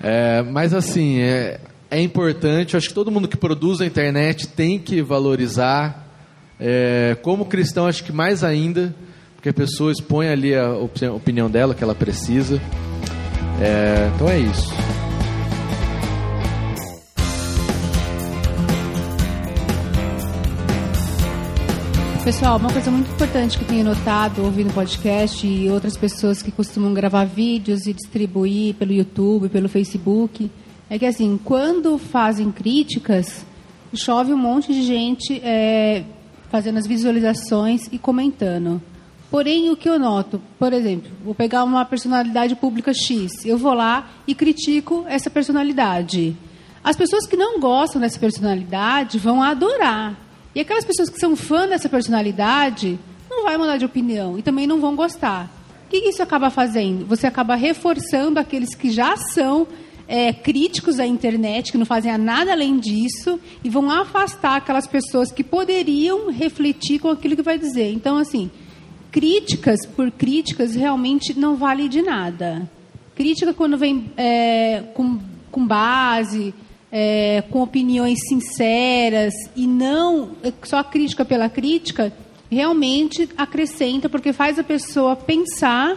É, 0.00 0.42
mas 0.42 0.72
assim, 0.72 1.18
é, 1.20 1.58
é 1.90 2.00
importante, 2.00 2.74
eu 2.74 2.78
acho 2.78 2.88
que 2.88 2.94
todo 2.94 3.10
mundo 3.10 3.26
que 3.26 3.36
produz 3.36 3.80
a 3.80 3.86
internet 3.86 4.46
tem 4.46 4.78
que 4.78 5.02
valorizar. 5.02 6.06
É, 6.60 7.16
como 7.22 7.46
cristão, 7.46 7.86
acho 7.88 8.04
que 8.04 8.12
mais 8.12 8.44
ainda, 8.44 8.94
porque 9.40 9.48
a 9.48 9.54
pessoa 9.54 9.90
expõe 9.90 10.28
ali 10.28 10.54
a 10.54 10.68
opi- 10.74 11.06
opinião 11.06 11.50
dela, 11.50 11.74
que 11.74 11.82
ela 11.82 11.94
precisa. 11.94 12.60
É, 13.58 14.10
então 14.14 14.28
é 14.28 14.38
isso. 14.38 14.68
Pessoal, 22.22 22.58
uma 22.58 22.70
coisa 22.70 22.90
muito 22.90 23.10
importante 23.10 23.56
que 23.56 23.64
eu 23.64 23.68
tenho 23.68 23.82
notado 23.82 24.44
ouvindo 24.44 24.74
podcast 24.74 25.46
e 25.46 25.70
outras 25.70 25.96
pessoas 25.96 26.42
que 26.42 26.52
costumam 26.52 26.92
gravar 26.92 27.24
vídeos 27.24 27.86
e 27.86 27.94
distribuir 27.94 28.74
pelo 28.74 28.92
YouTube, 28.92 29.48
pelo 29.48 29.70
Facebook, 29.70 30.50
é 30.90 30.98
que 30.98 31.06
assim, 31.06 31.40
quando 31.42 31.96
fazem 31.96 32.52
críticas, 32.52 33.46
chove 33.94 34.34
um 34.34 34.36
monte 34.36 34.70
de 34.74 34.82
gente 34.82 35.40
é, 35.42 36.04
fazendo 36.50 36.76
as 36.76 36.86
visualizações 36.86 37.88
e 37.90 37.98
comentando. 37.98 38.82
Porém, 39.30 39.70
o 39.70 39.76
que 39.76 39.88
eu 39.88 39.98
noto, 39.98 40.42
por 40.58 40.72
exemplo, 40.72 41.10
vou 41.24 41.34
pegar 41.34 41.62
uma 41.62 41.84
personalidade 41.84 42.56
pública 42.56 42.92
X, 42.92 43.44
eu 43.44 43.56
vou 43.56 43.72
lá 43.72 44.10
e 44.26 44.34
critico 44.34 45.04
essa 45.08 45.30
personalidade. 45.30 46.36
As 46.82 46.96
pessoas 46.96 47.26
que 47.26 47.36
não 47.36 47.60
gostam 47.60 48.00
dessa 48.00 48.18
personalidade 48.18 49.18
vão 49.18 49.40
adorar. 49.40 50.18
E 50.52 50.60
aquelas 50.60 50.84
pessoas 50.84 51.08
que 51.08 51.18
são 51.18 51.36
fã 51.36 51.68
dessa 51.68 51.88
personalidade 51.88 52.98
não 53.30 53.44
vai 53.44 53.56
mudar 53.56 53.76
de 53.76 53.84
opinião 53.84 54.36
e 54.36 54.42
também 54.42 54.66
não 54.66 54.80
vão 54.80 54.96
gostar. 54.96 55.48
O 55.86 55.90
que 55.90 56.08
isso 56.08 56.22
acaba 56.22 56.50
fazendo? 56.50 57.06
Você 57.06 57.26
acaba 57.26 57.54
reforçando 57.54 58.40
aqueles 58.40 58.74
que 58.74 58.90
já 58.90 59.16
são 59.16 59.68
é, 60.08 60.32
críticos 60.32 60.98
à 60.98 61.06
internet, 61.06 61.70
que 61.70 61.78
não 61.78 61.86
fazem 61.86 62.16
nada 62.18 62.50
além 62.50 62.80
disso, 62.80 63.38
e 63.62 63.68
vão 63.68 63.88
afastar 63.88 64.56
aquelas 64.56 64.88
pessoas 64.88 65.30
que 65.30 65.44
poderiam 65.44 66.32
refletir 66.32 66.98
com 66.98 67.08
aquilo 67.08 67.36
que 67.36 67.42
vai 67.42 67.56
dizer. 67.58 67.92
Então, 67.92 68.16
assim, 68.16 68.50
críticas 69.10 69.86
por 69.86 70.10
críticas 70.10 70.74
realmente 70.74 71.38
não 71.38 71.56
vale 71.56 71.88
de 71.88 72.02
nada. 72.02 72.68
Crítica 73.14 73.52
quando 73.52 73.76
vem 73.76 74.10
é, 74.16 74.82
com, 74.94 75.18
com 75.50 75.66
base, 75.66 76.54
é, 76.90 77.42
com 77.50 77.62
opiniões 77.62 78.18
sinceras 78.28 79.34
e 79.54 79.66
não 79.66 80.30
só 80.62 80.82
crítica 80.82 81.24
pela 81.24 81.48
crítica, 81.48 82.12
realmente 82.50 83.28
acrescenta 83.36 84.08
porque 84.08 84.32
faz 84.32 84.58
a 84.58 84.64
pessoa 84.64 85.14
pensar 85.14 85.96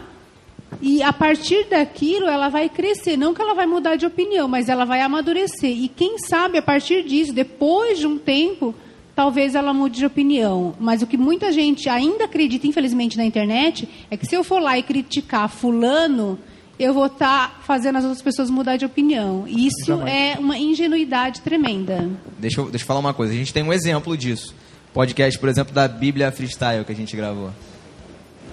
e 0.82 1.02
a 1.02 1.14
partir 1.14 1.66
daquilo 1.70 2.28
ela 2.28 2.50
vai 2.50 2.68
crescer, 2.68 3.18
não 3.18 3.34
que 3.34 3.42
ela 3.42 3.54
vai 3.54 3.66
mudar 3.66 3.96
de 3.96 4.06
opinião, 4.06 4.48
mas 4.48 4.70
ela 4.70 4.86
vai 4.86 5.02
amadurecer. 5.02 5.70
E 5.70 5.88
quem 5.88 6.18
sabe 6.18 6.58
a 6.58 6.62
partir 6.62 7.04
disso, 7.04 7.34
depois 7.34 8.00
de 8.00 8.08
um 8.08 8.18
tempo, 8.18 8.74
talvez 9.16 9.56
ela 9.56 9.74
mude 9.74 10.00
de 10.00 10.06
opinião. 10.06 10.76
Mas 10.80 11.02
o 11.02 11.08
que 11.08 11.18
muita 11.18 11.52
gente 11.52 11.90
ainda 11.90 12.26
acredita, 12.26 12.68
infelizmente, 12.68 13.18
na 13.18 13.26
internet, 13.26 13.88
é 14.10 14.18
que 14.18 14.26
se 14.26 14.36
eu 14.36 14.44
for 14.44 14.62
lá 14.62 14.78
e 14.78 14.84
criticar 14.84 15.50
fulano, 15.50 16.38
eu 16.80 16.94
vou 16.94 17.06
estar 17.06 17.62
fazendo 17.66 17.98
as 17.98 18.04
outras 18.04 18.22
pessoas 18.22 18.50
mudar 18.50 18.78
de 18.78 18.86
opinião. 18.86 19.46
E 19.48 19.68
isso 19.68 19.86
Jamais. 19.86 20.14
é 20.14 20.40
uma 20.40 20.58
ingenuidade 20.58 21.42
tremenda. 21.42 22.10
Deixa 22.40 22.60
eu, 22.60 22.70
deixa 22.70 22.84
eu 22.84 22.88
falar 22.88 23.00
uma 23.00 23.14
coisa. 23.14 23.34
A 23.34 23.36
gente 23.36 23.54
tem 23.54 23.64
um 23.64 23.72
exemplo 23.72 24.18
disso. 24.18 24.54
Podcast, 24.94 25.40
por 25.40 25.50
exemplo, 25.50 25.74
da 25.74 25.88
Bíblia 25.88 26.32
Freestyle 26.32 26.84
que 26.84 26.92
a 26.92 26.96
gente 26.96 27.16
gravou. 27.16 27.52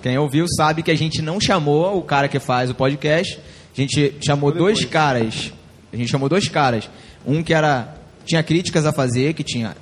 Quem 0.03 0.17
ouviu 0.17 0.47
sabe 0.57 0.83
que 0.83 0.91
a 0.91 0.97
gente 0.97 1.21
não 1.21 1.39
chamou 1.39 1.99
o 1.99 2.03
cara 2.03 2.29
que 2.29 2.39
faz 2.39 2.71
o 2.71 2.75
podcast. 2.75 3.39
A 3.77 3.81
gente 3.81 4.15
chamou 4.25 4.51
dois 4.51 4.85
caras. 4.85 5.53
A 5.93 5.97
gente 5.97 6.11
chamou 6.11 6.29
dois 6.29 6.49
caras. 6.49 6.89
Um 7.27 7.43
que 7.43 7.53
era 7.53 8.00
tinha 8.31 8.43
críticas 8.45 8.87
a 8.87 8.93
fazer, 8.93 9.35
que 9.35 9.43
tinha 9.43 9.75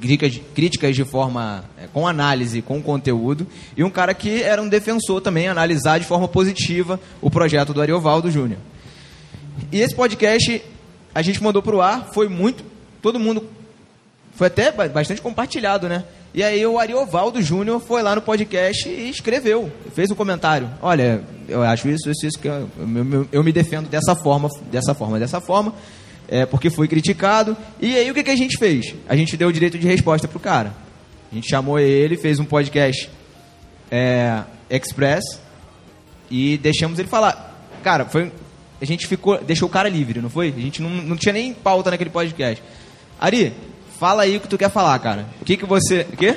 críticas, 0.00 0.38
críticas 0.54 0.94
de 0.94 1.02
forma 1.04 1.64
é, 1.82 1.86
com 1.92 2.06
análise, 2.06 2.60
com 2.60 2.82
conteúdo, 2.82 3.46
e 3.74 3.82
um 3.82 3.88
cara 3.88 4.12
que 4.12 4.42
era 4.42 4.60
um 4.60 4.68
defensor 4.68 5.22
também, 5.22 5.48
analisar 5.48 5.98
de 5.98 6.04
forma 6.04 6.28
positiva 6.28 7.00
o 7.22 7.30
projeto 7.30 7.72
do 7.72 7.80
Ariovaldo 7.80 8.30
Júnior. 8.30 8.58
E 9.72 9.80
esse 9.80 9.94
podcast 9.94 10.62
a 11.14 11.22
gente 11.22 11.42
mandou 11.42 11.62
pro 11.62 11.80
ar, 11.80 12.10
foi 12.12 12.28
muito, 12.28 12.62
todo 13.00 13.18
mundo 13.18 13.48
foi 14.34 14.48
até 14.48 14.70
ba- 14.70 14.86
bastante 14.88 15.22
compartilhado, 15.22 15.88
né? 15.88 16.04
E 16.34 16.42
aí 16.42 16.66
o 16.66 16.78
Ariovaldo 16.78 17.40
Júnior 17.40 17.80
foi 17.80 18.02
lá 18.02 18.14
no 18.14 18.20
podcast 18.20 18.86
e 18.86 19.08
escreveu, 19.08 19.72
fez 19.94 20.10
um 20.10 20.14
comentário. 20.14 20.68
Olha, 20.82 21.22
eu 21.48 21.62
acho 21.62 21.88
isso, 21.88 22.10
isso, 22.10 22.26
isso, 22.26 22.38
que 22.38 22.46
eu- 22.46 22.68
eu- 22.78 23.28
eu 23.32 23.42
me 23.42 23.50
defendo 23.52 23.88
dessa 23.88 24.14
forma, 24.14 24.50
dessa 24.70 24.94
forma, 24.94 25.18
dessa 25.18 25.40
forma, 25.40 25.72
é, 26.28 26.46
porque 26.46 26.70
fui 26.70 26.88
criticado. 26.88 27.56
E 27.80 27.96
aí 27.96 28.10
o 28.10 28.14
que, 28.14 28.22
que 28.22 28.30
a 28.30 28.36
gente 28.36 28.58
fez? 28.58 28.94
A 29.08 29.16
gente 29.16 29.36
deu 29.36 29.48
o 29.48 29.52
direito 29.52 29.78
de 29.78 29.86
resposta 29.86 30.26
pro 30.26 30.40
cara. 30.40 30.72
A 31.30 31.34
gente 31.34 31.48
chamou 31.48 31.78
ele, 31.78 32.16
fez 32.16 32.38
um 32.38 32.44
podcast 32.44 33.10
é, 33.90 34.42
express 34.70 35.40
e 36.30 36.58
deixamos 36.58 36.98
ele 36.98 37.08
falar. 37.08 37.54
Cara, 37.82 38.04
foi, 38.04 38.32
a 38.80 38.84
gente 38.84 39.06
ficou, 39.06 39.42
deixou 39.42 39.68
o 39.68 39.72
cara 39.72 39.88
livre, 39.88 40.20
não 40.20 40.30
foi? 40.30 40.52
A 40.56 40.60
gente 40.60 40.82
não, 40.82 40.90
não 40.90 41.16
tinha 41.16 41.32
nem 41.32 41.52
pauta 41.52 41.90
naquele 41.90 42.10
podcast. 42.10 42.62
Ari, 43.18 43.52
fala 43.98 44.22
aí 44.22 44.36
o 44.36 44.40
que 44.40 44.48
tu 44.48 44.58
quer 44.58 44.70
falar, 44.70 44.98
cara. 44.98 45.26
O 45.40 45.44
que 45.44 45.56
que 45.56 45.66
você, 45.66 46.06
o 46.12 46.16
quê? 46.16 46.36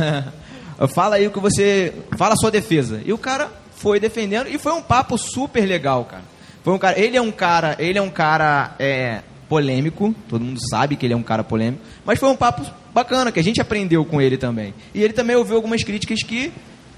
fala 0.92 1.16
aí 1.16 1.26
o 1.26 1.30
que 1.30 1.40
você, 1.40 1.92
fala 2.16 2.34
a 2.34 2.36
sua 2.36 2.50
defesa. 2.50 3.00
E 3.04 3.12
o 3.12 3.18
cara 3.18 3.50
foi 3.76 4.00
defendendo 4.00 4.48
e 4.48 4.58
foi 4.58 4.72
um 4.72 4.82
papo 4.82 5.16
super 5.18 5.66
legal, 5.66 6.04
cara. 6.04 6.33
Foi 6.64 6.72
um 6.74 6.78
cara, 6.78 6.98
ele 6.98 7.16
é 7.16 7.20
um 7.22 7.30
cara, 7.30 7.76
ele 7.78 7.98
é 7.98 8.02
um 8.02 8.10
cara 8.10 8.74
é, 8.78 9.20
polêmico, 9.48 10.12
todo 10.28 10.42
mundo 10.44 10.58
sabe 10.68 10.96
que 10.96 11.06
ele 11.06 11.12
é 11.12 11.16
um 11.16 11.22
cara 11.22 11.44
polêmico, 11.44 11.82
mas 12.04 12.18
foi 12.18 12.28
um 12.30 12.36
papo 12.36 12.64
bacana 12.92 13.30
que 13.30 13.38
a 13.38 13.44
gente 13.44 13.60
aprendeu 13.60 14.04
com 14.04 14.20
ele 14.20 14.36
também. 14.38 14.72
E 14.94 15.02
ele 15.02 15.12
também 15.12 15.36
ouviu 15.36 15.56
algumas 15.56 15.82
críticas 15.84 16.22
que 16.22 16.50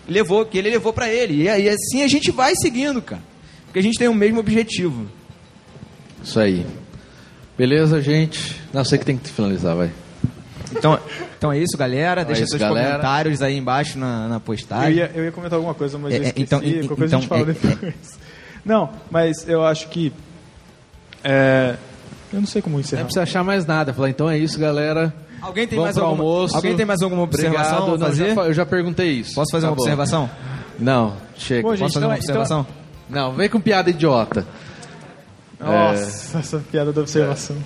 levou, 0.08 0.46
que 0.46 0.56
ele 0.56 0.70
levou 0.70 0.92
pra 0.92 1.08
ele. 1.12 1.42
E 1.42 1.48
aí 1.48 1.68
assim 1.68 2.02
a 2.04 2.08
gente 2.08 2.30
vai 2.30 2.54
seguindo, 2.54 3.02
cara. 3.02 3.20
Porque 3.66 3.80
a 3.80 3.82
gente 3.82 3.98
tem 3.98 4.06
o 4.08 4.14
mesmo 4.14 4.38
objetivo. 4.38 5.06
Isso 6.22 6.38
aí. 6.38 6.64
Beleza, 7.58 8.00
gente? 8.00 8.60
Não, 8.72 8.84
sei 8.84 8.98
que 8.98 9.04
tem 9.04 9.16
que 9.18 9.28
finalizar, 9.30 9.74
vai. 9.74 9.90
Então, 10.72 10.98
então 11.38 11.52
é 11.52 11.58
isso, 11.58 11.76
galera. 11.76 12.20
Então 12.20 12.32
é 12.32 12.34
Deixa 12.34 12.42
isso, 12.44 12.50
seus 12.50 12.60
galera. 12.62 12.88
comentários 12.90 13.42
aí 13.42 13.56
embaixo 13.56 13.98
na, 13.98 14.28
na 14.28 14.36
Eu 14.36 14.40
postagem. 14.40 14.96
ia, 14.98 15.10
eu 15.14 15.24
ia 15.24 15.32
comentar 15.32 15.56
alguma 15.56 15.74
coisa, 15.74 15.98
mas 15.98 16.12
É, 16.14 16.18
eu 16.18 16.22
é, 16.22 16.26
esqueci. 16.26 16.42
então, 16.44 16.60
Qualquer 16.60 16.84
e- 16.84 16.88
coisa 16.88 17.16
a 17.16 17.20
gente 17.20 17.26
então, 17.26 17.38
fala 17.38 17.50
é- 17.50 17.52
depois. 17.54 18.18
Não, 18.66 18.90
mas 19.10 19.48
eu 19.48 19.64
acho 19.64 19.88
que... 19.88 20.12
é, 21.24 21.76
eu 22.32 22.40
não 22.40 22.46
sei 22.46 22.60
como 22.60 22.74
Não 22.74 22.80
encerrar. 22.80 23.04
precisa 23.04 23.22
achar 23.22 23.42
mais 23.44 23.64
nada. 23.64 23.94
Falar, 23.94 24.10
então 24.10 24.28
é 24.28 24.36
isso, 24.36 24.58
galera. 24.58 25.14
Alguém 25.40 25.66
tem 25.68 25.76
Vamos 25.78 25.84
mais 25.84 25.96
pro 25.96 26.04
alguma- 26.06 26.24
almoço. 26.24 26.56
alguém 26.56 26.76
tem 26.76 26.84
mais 26.84 27.00
alguma 27.02 27.22
observação 27.22 27.78
Obrigado. 27.78 27.98
Não, 28.00 28.06
fazer? 28.08 28.34
já 28.34 28.42
eu 28.42 28.52
já 28.54 28.66
perguntei 28.66 29.10
isso. 29.12 29.34
Posso 29.34 29.52
fazer 29.52 29.66
uma 29.66 29.72
Tá 29.72 29.76
bom. 29.76 29.82
observação? 29.82 30.30
Não, 30.78 31.14
chega. 31.36 31.62
Bom, 31.62 31.70
gente, 31.70 31.80
Posso 31.82 31.94
fazer 31.94 32.06
uma 32.06 32.14
então- 32.18 32.24
então- 32.34 32.40
observação? 32.42 32.66
Não, 33.08 33.32
vem 33.34 33.48
com 33.48 33.60
piada 33.60 33.88
idiota. 33.88 34.44
Nossa, 35.60 36.38
essa 36.38 36.58
piada 36.58 36.92
da 36.92 37.00
observação. 37.00 37.56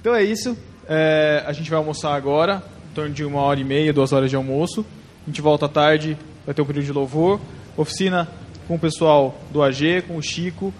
Então 0.00 0.14
é 0.14 0.22
isso. 0.22 0.56
É, 0.88 1.42
a 1.46 1.52
gente 1.52 1.68
vai 1.68 1.78
almoçar 1.78 2.14
agora, 2.14 2.62
em 2.90 2.94
torno 2.94 3.12
de 3.12 3.24
uma 3.24 3.40
hora 3.40 3.60
e 3.60 3.64
meia, 3.64 3.92
duas 3.92 4.12
horas 4.12 4.30
de 4.30 4.36
almoço. 4.36 4.84
A 5.24 5.26
gente 5.30 5.42
volta 5.42 5.66
à 5.66 5.68
tarde, 5.68 6.16
vai 6.46 6.54
ter 6.54 6.62
um 6.62 6.64
período 6.64 6.86
de 6.86 6.92
louvor. 6.92 7.38
Oficina 7.76 8.26
com 8.68 8.74
o 8.76 8.78
pessoal 8.78 9.34
do 9.50 9.62
AG, 9.62 10.02
com 10.06 10.16
o 10.16 10.22
Chico. 10.22 10.72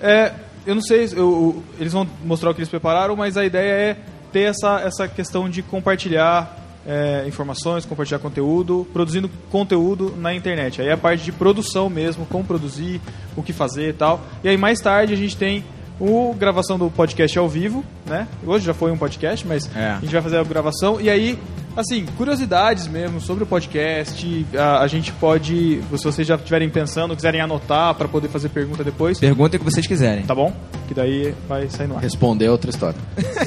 É, 0.00 0.32
eu 0.66 0.74
não 0.74 0.82
sei, 0.82 1.06
eu- 1.14 1.62
eles 1.78 1.92
vão 1.92 2.08
mostrar 2.24 2.50
o 2.50 2.54
que 2.54 2.60
eles 2.60 2.68
prepararam, 2.70 3.14
mas 3.16 3.36
a 3.36 3.44
ideia 3.44 3.72
é 3.72 3.96
ter 4.32 4.42
essa, 4.44 4.80
essa 4.80 5.06
questão 5.08 5.50
de 5.50 5.60
compartilhar 5.62 6.60
é, 6.86 7.24
informações, 7.26 7.86
compartilhar 7.86 8.18
conteúdo, 8.18 8.86
produzindo 8.92 9.30
conteúdo 9.50 10.14
na 10.18 10.34
internet. 10.34 10.82
Aí 10.82 10.88
é 10.88 10.92
a 10.92 10.96
parte 10.98 11.24
de 11.24 11.32
produção 11.32 11.88
mesmo, 11.88 12.26
como 12.26 12.44
produzir, 12.44 13.00
o 13.34 13.42
que 13.42 13.54
fazer 13.54 13.88
e 13.88 13.92
tal. 13.94 14.20
E 14.42 14.48
aí 14.50 14.56
mais 14.58 14.80
tarde 14.80 15.14
a 15.14 15.16
gente 15.16 15.34
tem 15.34 15.64
o 16.00 16.34
gravação 16.38 16.78
do 16.78 16.90
podcast 16.90 17.38
ao 17.38 17.48
vivo, 17.48 17.84
né? 18.06 18.26
Hoje 18.46 18.64
já 18.66 18.74
foi 18.74 18.90
um 18.90 18.96
podcast, 18.96 19.46
mas 19.46 19.70
É. 19.76 19.90
a 19.92 20.00
gente 20.00 20.12
vai 20.12 20.22
fazer 20.22 20.38
a 20.38 20.42
gravação 20.44 21.00
e 21.00 21.08
aí, 21.08 21.38
assim, 21.76 22.04
curiosidades 22.16 22.88
mesmo 22.88 23.20
sobre 23.20 23.44
o 23.44 23.46
podcast. 23.46 24.46
A, 24.58 24.80
a 24.80 24.86
gente 24.88 25.12
pode, 25.12 25.80
se 25.96 26.04
vocês 26.04 26.26
já 26.26 26.34
estiverem 26.34 26.68
pensando, 26.68 27.14
quiserem 27.14 27.40
anotar 27.40 27.94
para 27.94 28.08
poder 28.08 28.28
fazer 28.28 28.48
pergunta 28.48 28.82
depois, 28.82 29.18
Pergunta 29.20 29.56
o 29.56 29.58
que 29.60 29.64
vocês 29.64 29.86
quiserem. 29.86 30.24
tá 30.24 30.34
bom? 30.34 30.52
que 30.88 30.92
daí 30.92 31.34
vai 31.48 31.68
sair 31.70 31.86
no 31.86 31.96
ar. 31.96 32.02
Responder 32.02 32.44
é 32.44 32.50
outra 32.50 32.68
história. 32.70 32.98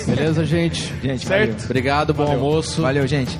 Beleza, 0.07 0.43
gente? 0.43 0.91
Gente, 1.03 1.27
Certo? 1.27 1.51
valeu. 1.51 1.65
Obrigado, 1.65 2.13
bom 2.13 2.25
Valeu. 2.25 2.39
almoço. 2.43 2.81
Valeu, 2.81 3.05
gente. 3.05 3.37